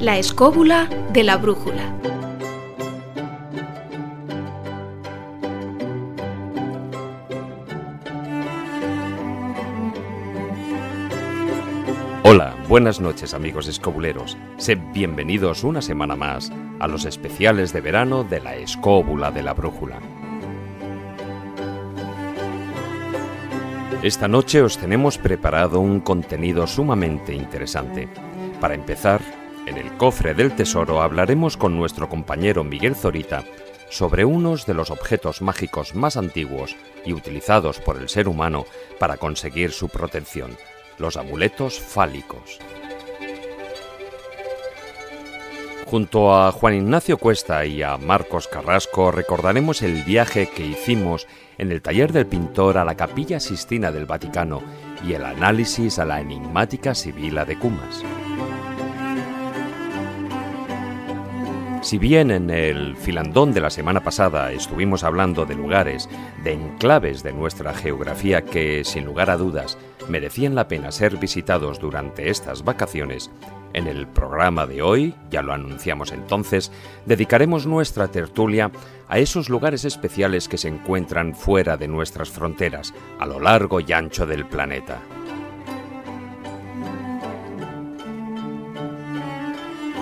La 0.00 0.18
escóbula 0.18 0.88
de 1.12 1.24
la 1.24 1.36
brújula. 1.36 1.94
Hola, 12.22 12.54
buenas 12.68 13.00
noches 13.00 13.32
amigos 13.32 13.68
escobuleros. 13.68 14.36
Sed 14.56 14.78
bienvenidos 14.92 15.62
una 15.64 15.80
semana 15.80 16.16
más 16.16 16.50
a 16.84 16.86
los 16.86 17.06
especiales 17.06 17.72
de 17.72 17.80
verano 17.80 18.24
de 18.24 18.40
la 18.40 18.56
escóbula 18.56 19.30
de 19.30 19.42
la 19.42 19.54
brújula. 19.54 20.00
Esta 24.02 24.28
noche 24.28 24.60
os 24.60 24.76
tenemos 24.76 25.16
preparado 25.16 25.80
un 25.80 26.00
contenido 26.00 26.66
sumamente 26.66 27.32
interesante. 27.32 28.06
Para 28.60 28.74
empezar, 28.74 29.22
en 29.64 29.78
el 29.78 29.96
cofre 29.96 30.34
del 30.34 30.54
tesoro 30.54 31.00
hablaremos 31.00 31.56
con 31.56 31.74
nuestro 31.74 32.10
compañero 32.10 32.64
Miguel 32.64 32.94
Zorita 32.94 33.44
sobre 33.88 34.26
unos 34.26 34.66
de 34.66 34.74
los 34.74 34.90
objetos 34.90 35.40
mágicos 35.40 35.94
más 35.94 36.18
antiguos 36.18 36.76
y 37.06 37.14
utilizados 37.14 37.80
por 37.80 37.96
el 37.96 38.10
ser 38.10 38.28
humano 38.28 38.66
para 38.98 39.16
conseguir 39.16 39.72
su 39.72 39.88
protección, 39.88 40.58
los 40.98 41.16
amuletos 41.16 41.80
fálicos. 41.80 42.58
Junto 45.86 46.34
a 46.34 46.50
Juan 46.50 46.74
Ignacio 46.74 47.18
Cuesta 47.18 47.64
y 47.66 47.82
a 47.82 47.98
Marcos 47.98 48.48
Carrasco 48.48 49.12
recordaremos 49.12 49.82
el 49.82 50.02
viaje 50.02 50.48
que 50.48 50.66
hicimos 50.66 51.26
en 51.58 51.70
el 51.70 51.82
taller 51.82 52.12
del 52.12 52.26
pintor 52.26 52.78
a 52.78 52.84
la 52.84 52.96
Capilla 52.96 53.38
Sistina 53.38 53.92
del 53.92 54.06
Vaticano 54.06 54.62
y 55.06 55.12
el 55.12 55.24
análisis 55.24 55.98
a 55.98 56.04
la 56.04 56.20
enigmática 56.20 56.94
Sibila 56.94 57.44
de 57.44 57.58
Cumas. 57.58 58.02
Si 61.82 61.98
bien 61.98 62.30
en 62.30 62.48
el 62.48 62.96
filandón 62.96 63.52
de 63.52 63.60
la 63.60 63.68
semana 63.68 64.02
pasada 64.02 64.52
estuvimos 64.52 65.04
hablando 65.04 65.44
de 65.44 65.54
lugares, 65.54 66.08
de 66.42 66.54
enclaves 66.54 67.22
de 67.22 67.34
nuestra 67.34 67.74
geografía 67.74 68.42
que, 68.42 68.84
sin 68.84 69.04
lugar 69.04 69.28
a 69.28 69.36
dudas, 69.36 69.76
merecían 70.08 70.54
la 70.54 70.66
pena 70.66 70.90
ser 70.90 71.18
visitados 71.18 71.78
durante 71.80 72.30
estas 72.30 72.64
vacaciones, 72.64 73.30
en 73.74 73.86
el 73.86 74.06
programa 74.06 74.66
de 74.66 74.80
hoy, 74.80 75.14
ya 75.30 75.42
lo 75.42 75.52
anunciamos 75.52 76.12
entonces, 76.12 76.72
dedicaremos 77.04 77.66
nuestra 77.66 78.08
tertulia 78.08 78.70
a 79.08 79.18
esos 79.18 79.50
lugares 79.50 79.84
especiales 79.84 80.48
que 80.48 80.56
se 80.56 80.68
encuentran 80.68 81.34
fuera 81.34 81.76
de 81.76 81.88
nuestras 81.88 82.30
fronteras, 82.30 82.94
a 83.18 83.26
lo 83.26 83.40
largo 83.40 83.80
y 83.80 83.92
ancho 83.92 84.26
del 84.26 84.46
planeta. 84.46 85.02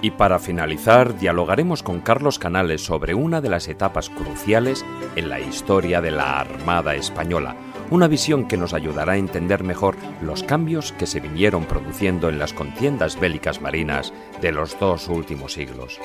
Y 0.02 0.10
para 0.10 0.40
finalizar, 0.40 1.16
dialogaremos 1.16 1.84
con 1.84 2.00
Carlos 2.00 2.40
Canales 2.40 2.84
sobre 2.84 3.14
una 3.14 3.40
de 3.40 3.48
las 3.48 3.68
etapas 3.68 4.10
cruciales 4.10 4.84
en 5.14 5.28
la 5.28 5.38
historia 5.38 6.00
de 6.00 6.10
la 6.10 6.40
Armada 6.40 6.96
Española, 6.96 7.54
una 7.92 8.08
visión 8.08 8.48
que 8.48 8.56
nos 8.56 8.72
ayudará 8.72 9.12
a 9.12 9.16
entender 9.18 9.62
mejor 9.62 9.96
los 10.22 10.42
cambios 10.42 10.92
que 10.92 11.06
se 11.06 11.20
vinieron 11.20 11.66
produciendo 11.66 12.30
en 12.30 12.38
las 12.38 12.54
contiendas 12.54 13.20
bélicas 13.20 13.60
marinas 13.60 14.14
de 14.40 14.50
los 14.50 14.78
dos 14.80 15.08
últimos 15.08 15.52
siglos. 15.52 16.00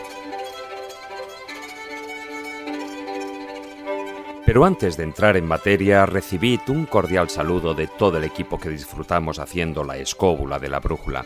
Pero 4.46 4.66
antes 4.66 4.98
de 4.98 5.04
entrar 5.04 5.38
en 5.38 5.46
materia, 5.46 6.06
recibid 6.06 6.60
un 6.68 6.86
cordial 6.86 7.30
saludo 7.30 7.74
de 7.74 7.88
todo 7.88 8.18
el 8.18 8.26
equipo 8.26 8.58
que 8.60 8.70
disfrutamos 8.70 9.40
haciendo 9.40 9.86
la 9.86 9.96
escóbula 9.96 10.60
de 10.60 10.70
la 10.70 10.82
brújula. 10.82 11.26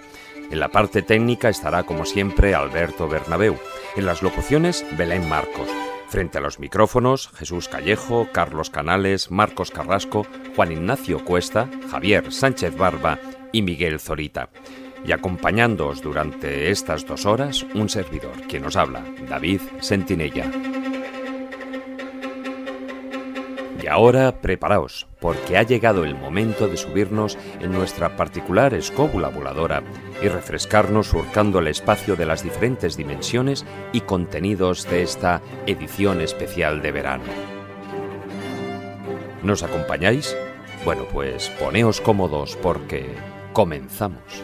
En 0.51 0.59
la 0.59 0.69
parte 0.69 1.01
técnica 1.01 1.49
estará 1.49 1.83
como 1.83 2.05
siempre 2.05 2.53
Alberto 2.53 3.07
Bernabeu. 3.07 3.55
En 3.95 4.05
las 4.05 4.21
locuciones 4.21 4.85
Belén 4.95 5.27
Marcos. 5.27 5.67
Frente 6.11 6.39
a 6.39 6.41
los 6.41 6.59
micrófonos 6.59 7.29
Jesús 7.37 7.69
Callejo, 7.69 8.27
Carlos 8.33 8.69
Canales, 8.69 9.31
Marcos 9.31 9.71
Carrasco, 9.71 10.27
Juan 10.57 10.73
Ignacio 10.73 11.23
Cuesta, 11.23 11.69
Javier 11.89 12.33
Sánchez 12.33 12.75
Barba 12.75 13.17
y 13.53 13.61
Miguel 13.61 13.97
Zorita. 13.97 14.49
Y 15.05 15.13
acompañándoos 15.13 16.01
durante 16.01 16.69
estas 16.69 17.05
dos 17.05 17.25
horas, 17.25 17.65
un 17.75 17.87
servidor, 17.87 18.33
quien 18.49 18.65
os 18.65 18.75
habla, 18.75 19.05
David 19.29 19.61
Sentinella. 19.79 20.51
Y 23.81 23.87
ahora 23.87 24.41
preparaos, 24.41 25.07
porque 25.21 25.57
ha 25.57 25.63
llegado 25.63 26.03
el 26.03 26.15
momento 26.15 26.67
de 26.67 26.75
subirnos 26.75 27.37
en 27.61 27.71
nuestra 27.71 28.17
particular 28.17 28.73
escóbula 28.73 29.29
voladora 29.29 29.81
y 30.21 30.27
refrescarnos 30.27 31.07
surcando 31.07 31.59
el 31.59 31.67
espacio 31.67 32.15
de 32.15 32.25
las 32.25 32.43
diferentes 32.43 32.95
dimensiones 32.95 33.65
y 33.91 34.01
contenidos 34.01 34.89
de 34.89 35.03
esta 35.03 35.41
edición 35.65 36.21
especial 36.21 36.81
de 36.81 36.91
verano. 36.91 37.23
¿Nos 39.43 39.63
acompañáis? 39.63 40.35
Bueno, 40.85 41.05
pues 41.11 41.49
poneos 41.49 42.01
cómodos 42.01 42.55
porque 42.61 43.15
comenzamos. 43.53 44.43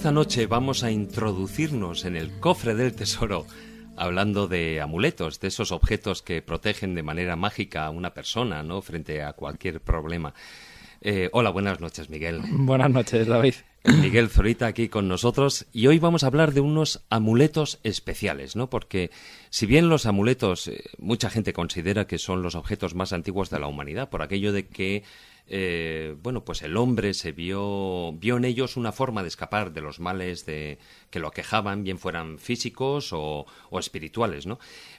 esta 0.00 0.12
noche 0.12 0.46
vamos 0.46 0.82
a 0.82 0.90
introducirnos 0.90 2.06
en 2.06 2.16
el 2.16 2.30
cofre 2.40 2.74
del 2.74 2.94
tesoro 2.94 3.44
hablando 3.98 4.48
de 4.48 4.80
amuletos, 4.80 5.40
de 5.40 5.48
esos 5.48 5.72
objetos 5.72 6.22
que 6.22 6.40
protegen 6.40 6.94
de 6.94 7.02
manera 7.02 7.36
mágica 7.36 7.84
a 7.84 7.90
una 7.90 8.14
persona, 8.14 8.62
¿no? 8.62 8.80
Frente 8.80 9.22
a 9.22 9.34
cualquier 9.34 9.82
problema. 9.82 10.32
Eh, 11.02 11.28
hola, 11.34 11.50
buenas 11.50 11.80
noches, 11.80 12.08
Miguel. 12.08 12.40
Buenas 12.50 12.90
noches, 12.90 13.26
David. 13.26 13.56
Miguel 13.84 14.30
Zorita 14.30 14.66
aquí 14.66 14.88
con 14.88 15.06
nosotros 15.06 15.66
y 15.70 15.86
hoy 15.86 15.98
vamos 15.98 16.24
a 16.24 16.28
hablar 16.28 16.54
de 16.54 16.60
unos 16.60 17.04
amuletos 17.10 17.78
especiales, 17.82 18.56
¿no? 18.56 18.70
Porque 18.70 19.10
si 19.50 19.66
bien 19.66 19.90
los 19.90 20.06
amuletos 20.06 20.68
eh, 20.68 20.82
mucha 20.96 21.28
gente 21.28 21.52
considera 21.52 22.06
que 22.06 22.16
son 22.16 22.40
los 22.40 22.54
objetos 22.54 22.94
más 22.94 23.12
antiguos 23.12 23.50
de 23.50 23.58
la 23.58 23.66
humanidad 23.66 24.08
por 24.08 24.22
aquello 24.22 24.52
de 24.52 24.66
que 24.66 25.02
eh, 25.46 26.14
bueno, 26.22 26.44
pues 26.44 26.62
el 26.62 26.76
hombre 26.76 27.14
se 27.14 27.32
vio, 27.32 28.12
vio 28.12 28.36
en 28.36 28.44
ellos 28.44 28.76
una 28.76 28.92
forma 28.92 29.22
de 29.22 29.28
escapar 29.28 29.72
de 29.72 29.80
los 29.80 30.00
males 30.00 30.46
de, 30.46 30.78
que 31.10 31.18
lo 31.18 31.28
aquejaban, 31.28 31.82
bien 31.82 31.98
fueran 31.98 32.38
físicos 32.38 33.10
o, 33.12 33.46
espirituales, 33.78 34.46
¿no? 34.46 34.58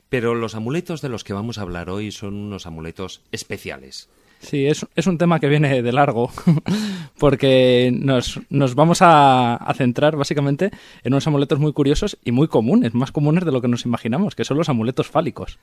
Pero 0.10 0.36
los 0.36 0.56
amuletos 0.56 1.02
de 1.02 1.10
los 1.10 1.24
que 1.24 1.34
vamos 1.34 1.58
a 1.58 1.62
hablar 1.62 1.90
hoy 1.90 2.12
son 2.12 2.34
unos 2.36 2.66
amuletos 2.66 3.22
especiales. 3.32 4.10
Sí, 4.40 4.66
es, 4.66 4.86
es, 4.96 5.06
un 5.06 5.20
tema 5.20 5.40
que 5.40 5.48
viene 5.48 5.84
de 5.84 5.92
largo, 5.92 6.32
porque 7.20 7.92
nos, 7.94 8.40
nos 8.50 8.74
vamos 8.74 9.00
a, 9.02 9.72
centrar 9.78 10.16
básicamente 10.16 10.72
en 11.04 11.14
unos 11.14 11.28
amuletos 11.28 11.60
muy 11.60 11.74
curiosos 11.74 12.18
y 12.26 12.32
muy 12.32 12.48
comunes, 12.48 12.94
más 12.96 13.12
comunes 13.12 13.46
de 13.46 13.52
lo 13.52 13.62
que 13.62 13.68
nos 13.68 13.86
imaginamos, 13.86 14.36
que 14.36 14.44
son 14.44 14.58
los 14.58 14.68
amuletos 14.68 15.08
fálicos. 15.08 15.60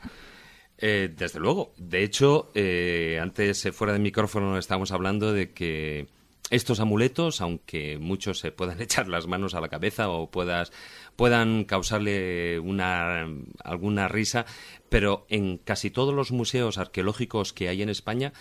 Eh, 0.80 1.12
desde 1.16 1.40
luego. 1.40 1.73
De 1.76 2.04
hecho, 2.04 2.50
eh, 2.54 3.18
antes 3.20 3.66
eh, 3.66 3.73
fuera 3.73 3.92
de 3.92 3.99
micrófono 3.99 4.56
estábamos 4.58 4.92
hablando 4.92 5.32
de 5.32 5.52
que 5.52 6.06
estos 6.50 6.78
amuletos, 6.78 7.40
aunque 7.40 7.99
muchos 7.99 8.38
se 8.38 8.52
puedan 8.52 8.80
echar 8.80 9.08
las 9.08 9.26
manos 9.26 9.54
a 9.54 9.61
la 9.61 9.68
cabeza 9.68 10.08
o 10.08 10.30
puedas, 10.30 10.73
puedan 11.16 11.64
causarle 11.64 12.61
una, 12.61 13.26
alguna 13.64 14.06
risa, 14.06 14.47
pero 14.88 15.26
en 15.28 15.58
casi 15.58 15.90
todos 15.90 16.14
los 16.14 16.30
museos 16.30 16.78
arqueológicos 16.78 17.52
que 17.52 17.68
hay 17.68 17.82
en 17.82 17.88
España 17.88 18.32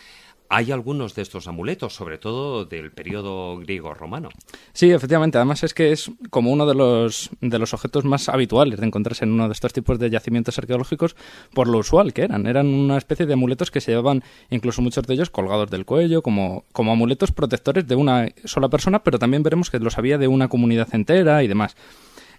hay 0.49 0.71
algunos 0.71 1.15
de 1.15 1.21
estos 1.21 1.47
amuletos, 1.47 1.93
sobre 1.93 2.17
todo 2.17 2.65
del 2.65 2.91
periodo 2.91 3.57
griego-romano. 3.57 4.29
Sí, 4.73 4.91
efectivamente. 4.91 5.37
Además 5.37 5.63
es 5.63 5.73
que 5.73 5.91
es 5.91 6.11
como 6.29 6.51
uno 6.51 6.65
de 6.65 6.75
los, 6.75 7.29
de 7.41 7.59
los 7.59 7.73
objetos 7.73 8.05
más 8.05 8.29
habituales 8.29 8.79
de 8.79 8.85
encontrarse 8.85 9.25
en 9.25 9.31
uno 9.31 9.47
de 9.47 9.53
estos 9.53 9.73
tipos 9.73 9.99
de 9.99 10.09
yacimientos 10.09 10.57
arqueológicos 10.57 11.15
por 11.53 11.67
lo 11.67 11.79
usual 11.79 12.13
que 12.13 12.23
eran. 12.23 12.47
Eran 12.47 12.67
una 12.67 12.97
especie 12.97 13.25
de 13.25 13.33
amuletos 13.33 13.71
que 13.71 13.81
se 13.81 13.91
llevaban, 13.91 14.23
incluso 14.49 14.81
muchos 14.81 15.05
de 15.05 15.13
ellos, 15.13 15.29
colgados 15.29 15.69
del 15.69 15.85
cuello, 15.85 16.21
como, 16.21 16.65
como 16.71 16.91
amuletos 16.91 17.31
protectores 17.31 17.87
de 17.87 17.95
una 17.95 18.29
sola 18.45 18.69
persona, 18.69 19.03
pero 19.03 19.19
también 19.19 19.43
veremos 19.43 19.69
que 19.69 19.79
los 19.79 19.97
había 19.97 20.17
de 20.17 20.27
una 20.27 20.47
comunidad 20.47 20.87
entera 20.93 21.43
y 21.43 21.47
demás. 21.47 21.75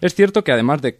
Es 0.01 0.15
cierto 0.15 0.43
que 0.43 0.51
además 0.51 0.81
de, 0.81 0.99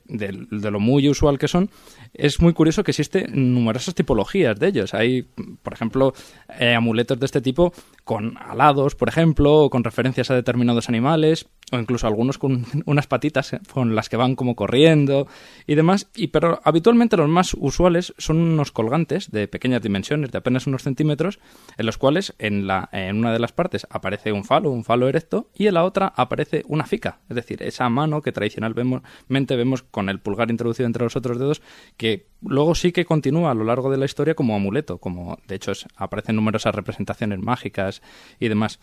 lo 0.50 0.80
muy 0.80 1.10
usual 1.10 1.40
que 1.40 1.48
son, 1.48 1.70
es 2.14 2.42
muy 2.42 2.54
curioso 2.54 2.84
que 2.84 2.92
existen 2.92 3.54
numerosas 3.54 3.96
tipologías 3.96 4.60
de 4.60 4.68
ellos. 4.68 4.94
Hay, 4.94 5.28
por 5.64 5.74
ejemplo, 5.74 6.14
eh, 6.60 6.76
amuletos 6.76 7.20
de 7.20 7.26
este 7.26 7.42
tipo 7.42 7.74
con 8.04 8.38
alados, 8.38 8.96
por 8.96 9.10
ejemplo, 9.10 9.56
o 9.56 9.70
con 9.70 9.84
referencias 9.84 10.32
a 10.32 10.36
determinados 10.36 10.90
animales, 10.90 11.48
o 11.72 11.80
incluso 11.80 12.08
algunos 12.08 12.38
con 12.38 12.66
unas 12.86 13.08
patitas 13.08 13.54
eh, 13.54 13.60
con 13.72 13.96
las 13.96 14.10
que 14.10 14.18
van 14.18 14.36
como 14.36 14.56
corriendo 14.56 15.28
y 15.68 15.76
demás. 15.76 16.10
Y 16.16 16.28
pero 16.28 16.60
habitualmente 16.64 17.18
los 17.18 17.30
más 17.30 17.56
usuales 17.60 18.14
son 18.18 18.38
unos 18.38 18.72
colgantes 18.72 19.32
de 19.32 19.48
pequeñas 19.48 19.82
dimensiones, 19.82 20.32
de 20.32 20.38
apenas 20.38 20.68
unos 20.68 20.84
centímetros, 20.84 21.40
en 21.78 21.86
los 21.86 21.98
cuales 21.98 22.34
en, 22.40 22.68
la, 22.68 22.90
en 22.92 23.18
una 23.18 23.34
de 23.34 23.40
las 23.40 23.52
partes 23.52 23.88
aparece 23.90 24.32
un 24.32 24.44
falo, 24.44 24.72
un 24.72 24.84
falo 24.84 25.08
erecto, 25.08 25.50
y 25.56 25.68
en 25.68 25.74
la 25.74 25.84
otra 25.84 26.14
aparece 26.16 26.64
una 26.68 26.86
fica, 26.86 27.20
es 27.30 27.36
decir, 27.36 27.64
esa 27.64 27.90
mano 27.90 28.22
que 28.22 28.32
tradicionalmente 28.32 29.56
vemos 29.56 29.84
con 29.84 30.10
el 30.10 30.20
pulgar 30.20 30.52
introducido 30.52 30.88
entre 30.88 31.04
los 31.04 31.16
otros 31.16 31.40
dedos, 31.40 31.62
que 31.98 32.28
luego 32.42 32.76
sí 32.76 32.92
que 32.92 33.06
continúa 33.06 33.52
a 33.52 33.54
lo 33.54 33.64
largo 33.64 33.92
de 33.92 33.98
la 33.98 34.06
historia 34.06 34.36
como 34.36 34.56
amuleto, 34.56 34.98
como 34.98 35.40
de 35.48 35.56
hecho 35.56 35.74
aparecen 35.96 36.36
numerosas 36.36 36.74
representaciones 36.74 37.40
mágicas 37.40 38.02
y 38.40 38.48
demás. 38.48 38.80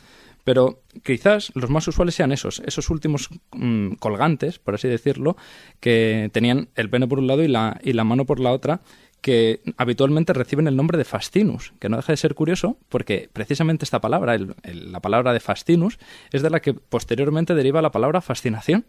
Pero 0.47 0.85
quizás 1.03 1.51
los 1.57 1.71
más 1.71 1.89
usuales 1.89 2.15
sean 2.15 2.31
esos, 2.31 2.63
esos 2.65 2.89
últimos 2.89 3.31
mm, 3.51 3.95
colgantes, 3.95 4.61
por 4.61 4.77
así 4.77 4.87
decirlo, 4.87 5.37
que 5.81 6.31
tenían 6.33 6.69
el 6.77 6.89
pene 6.89 7.09
por 7.09 7.19
un 7.19 7.27
lado 7.27 7.43
y 7.43 7.49
la, 7.49 7.81
y 7.83 7.95
la 7.95 8.05
mano 8.05 8.27
por 8.27 8.39
la 8.39 8.53
otra, 8.53 8.81
que 9.21 9.61
habitualmente 9.77 10.33
reciben 10.33 10.69
el 10.69 10.77
nombre 10.77 10.99
de 10.99 11.05
fascinus, 11.05 11.73
que 11.81 11.89
no 11.89 11.97
deja 11.97 12.13
de 12.13 12.17
ser 12.17 12.37
curioso 12.37 12.79
porque 12.89 13.29
precisamente 13.33 13.85
esta 13.85 14.01
palabra, 14.01 14.39
la 14.63 15.01
palabra 15.01 15.33
de 15.33 15.41
fascinus, 15.41 15.99
es 16.31 16.43
de 16.43 16.51
la 16.51 16.61
que 16.61 16.75
posteriormente 16.75 17.57
deriva 17.57 17.83
la 17.83 17.91
palabra 17.91 18.21
fascinación. 18.21 18.87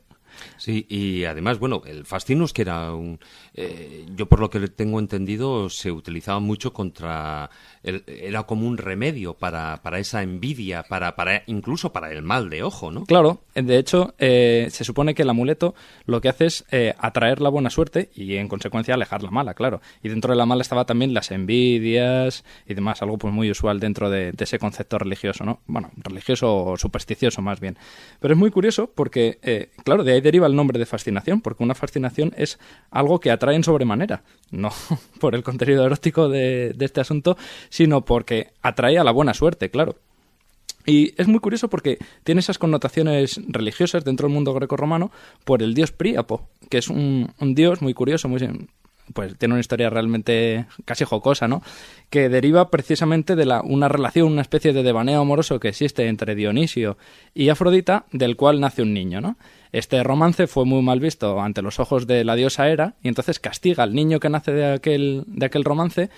Sí, 0.57 0.85
y 0.89 1.25
además, 1.25 1.59
bueno, 1.59 1.81
el 1.85 2.05
fascinus, 2.05 2.53
que 2.53 2.63
era 2.63 2.93
un... 2.93 3.19
Eh, 3.53 4.05
yo 4.15 4.27
por 4.27 4.39
lo 4.39 4.49
que 4.49 4.59
tengo 4.67 4.99
entendido, 4.99 5.69
se 5.69 5.91
utilizaba 5.91 6.39
mucho 6.39 6.73
contra... 6.73 7.49
era 7.83 8.43
como 8.43 8.67
un 8.67 8.77
remedio 8.77 9.33
para, 9.33 9.81
para 9.83 9.99
esa 9.99 10.21
envidia, 10.23 10.83
para, 10.83 11.15
para 11.15 11.43
incluso 11.47 11.91
para 11.91 12.11
el 12.11 12.21
mal 12.21 12.49
de 12.49 12.63
ojo, 12.63 12.91
¿no? 12.91 13.05
Claro, 13.05 13.41
de 13.55 13.77
hecho, 13.77 14.13
eh, 14.19 14.67
se 14.71 14.83
supone 14.83 15.15
que 15.15 15.23
el 15.23 15.29
amuleto 15.29 15.75
lo 16.05 16.21
que 16.21 16.29
hace 16.29 16.45
es 16.45 16.65
eh, 16.71 16.93
atraer 16.99 17.41
la 17.41 17.49
buena 17.49 17.69
suerte 17.69 18.09
y, 18.15 18.35
en 18.35 18.47
consecuencia, 18.47 18.93
alejar 18.93 19.23
la 19.23 19.31
mala, 19.31 19.53
claro. 19.53 19.81
Y 20.03 20.09
dentro 20.09 20.31
de 20.31 20.37
la 20.37 20.45
mala 20.45 20.61
estaba 20.61 20.85
también 20.85 21.13
las 21.13 21.31
envidias 21.31 22.43
y 22.67 22.73
demás, 22.73 23.01
algo 23.01 23.17
pues 23.17 23.33
muy 23.33 23.49
usual 23.51 23.79
dentro 23.79 24.09
de, 24.09 24.31
de 24.31 24.43
ese 24.43 24.59
concepto 24.59 24.97
religioso, 24.97 25.43
¿no? 25.43 25.61
Bueno, 25.67 25.91
religioso 25.97 26.55
o 26.55 26.77
supersticioso 26.77 27.41
más 27.41 27.59
bien. 27.59 27.77
Pero 28.19 28.33
es 28.33 28.39
muy 28.39 28.51
curioso 28.51 28.91
porque, 28.93 29.39
eh, 29.41 29.69
claro, 29.83 30.03
de 30.03 30.13
ahí 30.13 30.21
deriva 30.27 30.47
el 30.47 30.55
nombre 30.55 30.77
de 30.77 30.85
fascinación, 30.85 31.41
porque 31.41 31.63
una 31.63 31.75
fascinación 31.75 32.33
es 32.37 32.59
algo 32.91 33.19
que 33.19 33.31
atrae 33.31 33.55
en 33.55 33.63
sobremanera, 33.63 34.23
no 34.51 34.69
por 35.19 35.35
el 35.35 35.43
contenido 35.43 35.85
erótico 35.85 36.29
de, 36.29 36.75
este 36.79 37.01
asunto, 37.01 37.37
sino 37.69 38.05
porque 38.05 38.51
atrae 38.61 38.97
a 38.97 39.03
la 39.03 39.11
buena 39.11 39.33
suerte, 39.33 39.69
claro. 39.69 39.95
Y 40.85 41.13
es 41.21 41.27
muy 41.27 41.39
curioso 41.39 41.69
porque 41.69 41.97
tiene 42.23 42.39
esas 42.39 42.57
connotaciones 42.57 43.41
religiosas 43.47 44.05
dentro 44.05 44.27
del 44.27 44.33
mundo 44.33 44.53
grecorromano 44.53 45.11
por 45.43 45.61
el 45.61 45.73
dios 45.73 45.91
Príapo, 45.91 46.47
que 46.69 46.77
es 46.77 46.87
un 46.87 47.27
dios 47.39 47.81
muy 47.81 47.93
curioso, 47.93 48.29
muy, 48.29 48.39
pues 49.13 49.37
tiene 49.37 49.53
una 49.53 49.61
historia 49.61 49.89
realmente 49.89 50.65
casi 50.85 51.05
jocosa, 51.05 51.47
¿no? 51.47 51.61
Que 52.09 52.29
deriva 52.29 52.69
precisamente 52.69 53.35
de 53.35 53.45
la, 53.45 53.61
una 53.61 53.87
relación, 53.87 54.31
una 54.31 54.41
especie 54.41 54.73
de 54.73 54.83
devaneo 54.83 55.21
amoroso 55.21 55.59
que 55.59 55.69
existe 55.69 56.07
entre 56.07 56.35
Dionisio 56.35 56.97
y 57.33 57.49
Afrodita, 57.49 58.05
del 58.11 58.35
cual 58.35 58.59
nace 58.59 58.81
un 58.81 58.93
niño, 58.93 59.21
¿no? 59.21 59.37
Este 59.71 60.01
romance 60.03 60.47
fue 60.47 60.65
muy 60.65 60.81
mal 60.81 60.99
visto 60.99 61.41
ante 61.41 61.61
los 61.61 61.79
ojos 61.79 62.07
de 62.07 62.23
la 62.23 62.35
diosa 62.35 62.69
Hera 62.69 62.95
y 63.03 63.09
entonces 63.09 63.39
castiga 63.39 63.83
al 63.83 63.93
niño 63.93 64.19
que 64.19 64.29
nace 64.29 64.51
de 64.51 64.73
aquel, 64.73 65.23
de 65.27 65.45
aquel 65.45 65.63
romance 65.63 66.09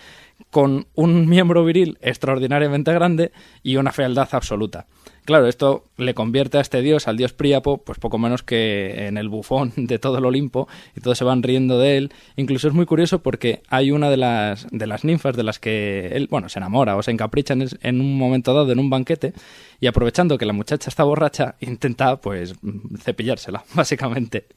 con 0.51 0.87
un 0.95 1.27
miembro 1.27 1.63
viril 1.63 1.97
extraordinariamente 2.01 2.93
grande 2.93 3.31
y 3.63 3.75
una 3.75 3.91
fealdad 3.91 4.29
absoluta. 4.31 4.87
Claro, 5.29 5.47
esto 5.47 5.85
le 5.97 6.15
convierte 6.15 6.57
a 6.57 6.61
este 6.61 6.81
dios, 6.81 7.07
al 7.07 7.15
dios 7.15 7.33
Príapo, 7.33 7.77
pues 7.77 7.99
poco 7.99 8.17
menos 8.17 8.41
que 8.41 9.05
en 9.05 9.15
el 9.15 9.29
bufón 9.29 9.73
de 9.75 9.99
todo 9.99 10.17
el 10.17 10.25
Olimpo, 10.25 10.67
y 10.95 11.01
todos 11.01 11.19
se 11.19 11.23
van 11.23 11.43
riendo 11.43 11.77
de 11.77 11.97
él. 11.97 12.11
Incluso 12.35 12.67
es 12.67 12.73
muy 12.73 12.87
curioso 12.87 13.21
porque 13.21 13.61
hay 13.67 13.91
una 13.91 14.09
de 14.09 14.17
las, 14.17 14.65
de 14.71 14.87
las 14.87 15.03
ninfas 15.03 15.35
de 15.35 15.43
las 15.43 15.59
que 15.59 16.07
él, 16.13 16.27
bueno, 16.31 16.49
se 16.49 16.57
enamora 16.57 16.95
o 16.95 17.03
se 17.03 17.11
encapricha 17.11 17.53
en, 17.53 17.67
en 17.81 18.01
un 18.01 18.17
momento 18.17 18.55
dado 18.55 18.71
en 18.71 18.79
un 18.79 18.89
banquete, 18.89 19.33
y 19.79 19.87
aprovechando 19.87 20.37
que 20.37 20.45
la 20.45 20.53
muchacha 20.53 20.89
está 20.89 21.03
borracha, 21.03 21.55
intenta, 21.59 22.19
pues, 22.19 22.55
cepillársela, 22.97 23.63
básicamente. 23.75 24.47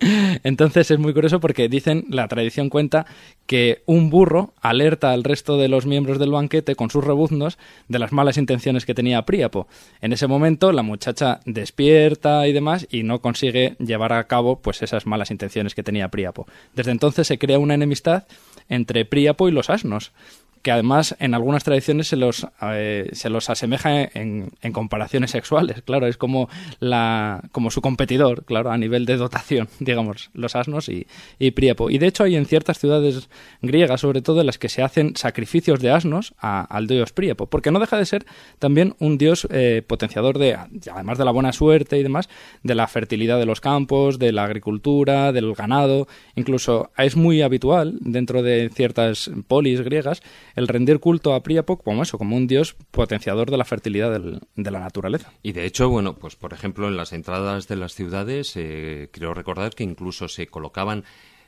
Entonces 0.42 0.90
es 0.90 0.98
muy 0.98 1.12
curioso 1.12 1.38
porque 1.38 1.68
dicen, 1.68 2.06
la 2.08 2.28
tradición 2.28 2.70
cuenta, 2.70 3.06
que 3.46 3.82
un 3.86 4.10
burro 4.10 4.54
alerta 4.60 5.12
al 5.12 5.22
resto 5.22 5.58
de 5.58 5.68
los 5.72 5.86
miembros 5.86 6.20
del 6.20 6.30
banquete 6.30 6.76
con 6.76 6.90
sus 6.90 7.04
rebuznos 7.04 7.58
de 7.88 7.98
las 7.98 8.12
malas 8.12 8.36
intenciones 8.36 8.86
que 8.86 8.94
tenía 8.94 9.22
Príapo. 9.22 9.66
En 10.00 10.12
ese 10.12 10.28
momento 10.28 10.70
la 10.70 10.82
muchacha 10.82 11.40
despierta 11.44 12.46
y 12.46 12.52
demás 12.52 12.86
y 12.90 13.02
no 13.02 13.20
consigue 13.20 13.74
llevar 13.80 14.12
a 14.12 14.24
cabo 14.28 14.60
pues 14.60 14.82
esas 14.82 15.06
malas 15.06 15.32
intenciones 15.32 15.74
que 15.74 15.82
tenía 15.82 16.08
Príapo. 16.08 16.46
Desde 16.74 16.92
entonces 16.92 17.26
se 17.26 17.38
crea 17.38 17.58
una 17.58 17.74
enemistad 17.74 18.24
entre 18.68 19.04
Príapo 19.04 19.48
y 19.48 19.52
los 19.52 19.68
asnos 19.68 20.12
que 20.62 20.70
además 20.70 21.16
en 21.18 21.34
algunas 21.34 21.64
tradiciones 21.64 22.06
se 22.06 22.16
los, 22.16 22.46
eh, 22.62 23.10
se 23.12 23.30
los 23.30 23.50
asemeja 23.50 24.02
en, 24.02 24.50
en, 24.62 24.72
comparaciones 24.72 25.32
sexuales, 25.32 25.82
claro, 25.82 26.06
es 26.06 26.16
como, 26.16 26.48
la, 26.78 27.42
como 27.50 27.70
su 27.70 27.80
competidor, 27.80 28.44
claro, 28.44 28.70
a 28.70 28.78
nivel 28.78 29.04
de 29.04 29.16
dotación, 29.16 29.68
digamos, 29.80 30.30
los 30.34 30.54
asnos 30.54 30.88
y, 30.88 31.06
y 31.38 31.50
Príapo. 31.50 31.90
Y 31.90 31.98
de 31.98 32.06
hecho 32.06 32.24
hay 32.24 32.36
en 32.36 32.46
ciertas 32.46 32.78
ciudades 32.78 33.28
griegas, 33.60 34.00
sobre 34.00 34.22
todo, 34.22 34.40
en 34.40 34.46
las 34.46 34.58
que 34.58 34.68
se 34.68 34.82
hacen 34.82 35.16
sacrificios 35.16 35.80
de 35.80 35.90
asnos 35.90 36.34
a, 36.38 36.62
al 36.62 36.86
dios 36.86 37.12
Príapo, 37.12 37.46
porque 37.46 37.72
no 37.72 37.80
deja 37.80 37.98
de 37.98 38.06
ser 38.06 38.24
también 38.60 38.94
un 39.00 39.18
dios 39.18 39.48
eh, 39.50 39.82
potenciador 39.86 40.38
de, 40.38 40.54
además 40.54 41.18
de 41.18 41.24
la 41.24 41.32
buena 41.32 41.52
suerte 41.52 41.98
y 41.98 42.04
demás, 42.04 42.28
de 42.62 42.76
la 42.76 42.86
fertilidad 42.86 43.38
de 43.38 43.46
los 43.46 43.60
campos, 43.60 44.20
de 44.20 44.32
la 44.32 44.44
agricultura, 44.44 45.32
del 45.32 45.54
ganado, 45.54 46.06
incluso 46.36 46.92
es 46.96 47.16
muy 47.16 47.42
habitual 47.42 47.98
dentro 48.00 48.42
de 48.42 48.70
ciertas 48.72 49.30
polis 49.48 49.80
griegas 49.80 50.22
el 50.54 50.68
rendir 50.68 51.00
culto 51.00 51.34
a 51.34 51.42
Príapo 51.42 51.78
como 51.78 52.02
eso, 52.02 52.18
como 52.18 52.36
un 52.36 52.46
dios 52.46 52.76
potenciador 52.90 53.50
de 53.50 53.56
la 53.56 53.64
fertilidad 53.64 54.12
del, 54.12 54.40
de 54.54 54.70
la 54.70 54.80
naturaleza. 54.80 55.32
Y 55.42 55.52
de 55.52 55.64
hecho, 55.66 55.88
bueno, 55.88 56.16
pues 56.16 56.36
por 56.36 56.52
ejemplo, 56.52 56.88
en 56.88 56.96
las 56.96 57.12
entradas 57.12 57.68
de 57.68 57.76
las 57.76 57.94
ciudades, 57.94 58.52
eh, 58.56 59.08
creo 59.12 59.34
recordar 59.34 59.74
que 59.74 59.84
incluso 59.84 60.28
se 60.28 60.46
colocaban 60.46 61.04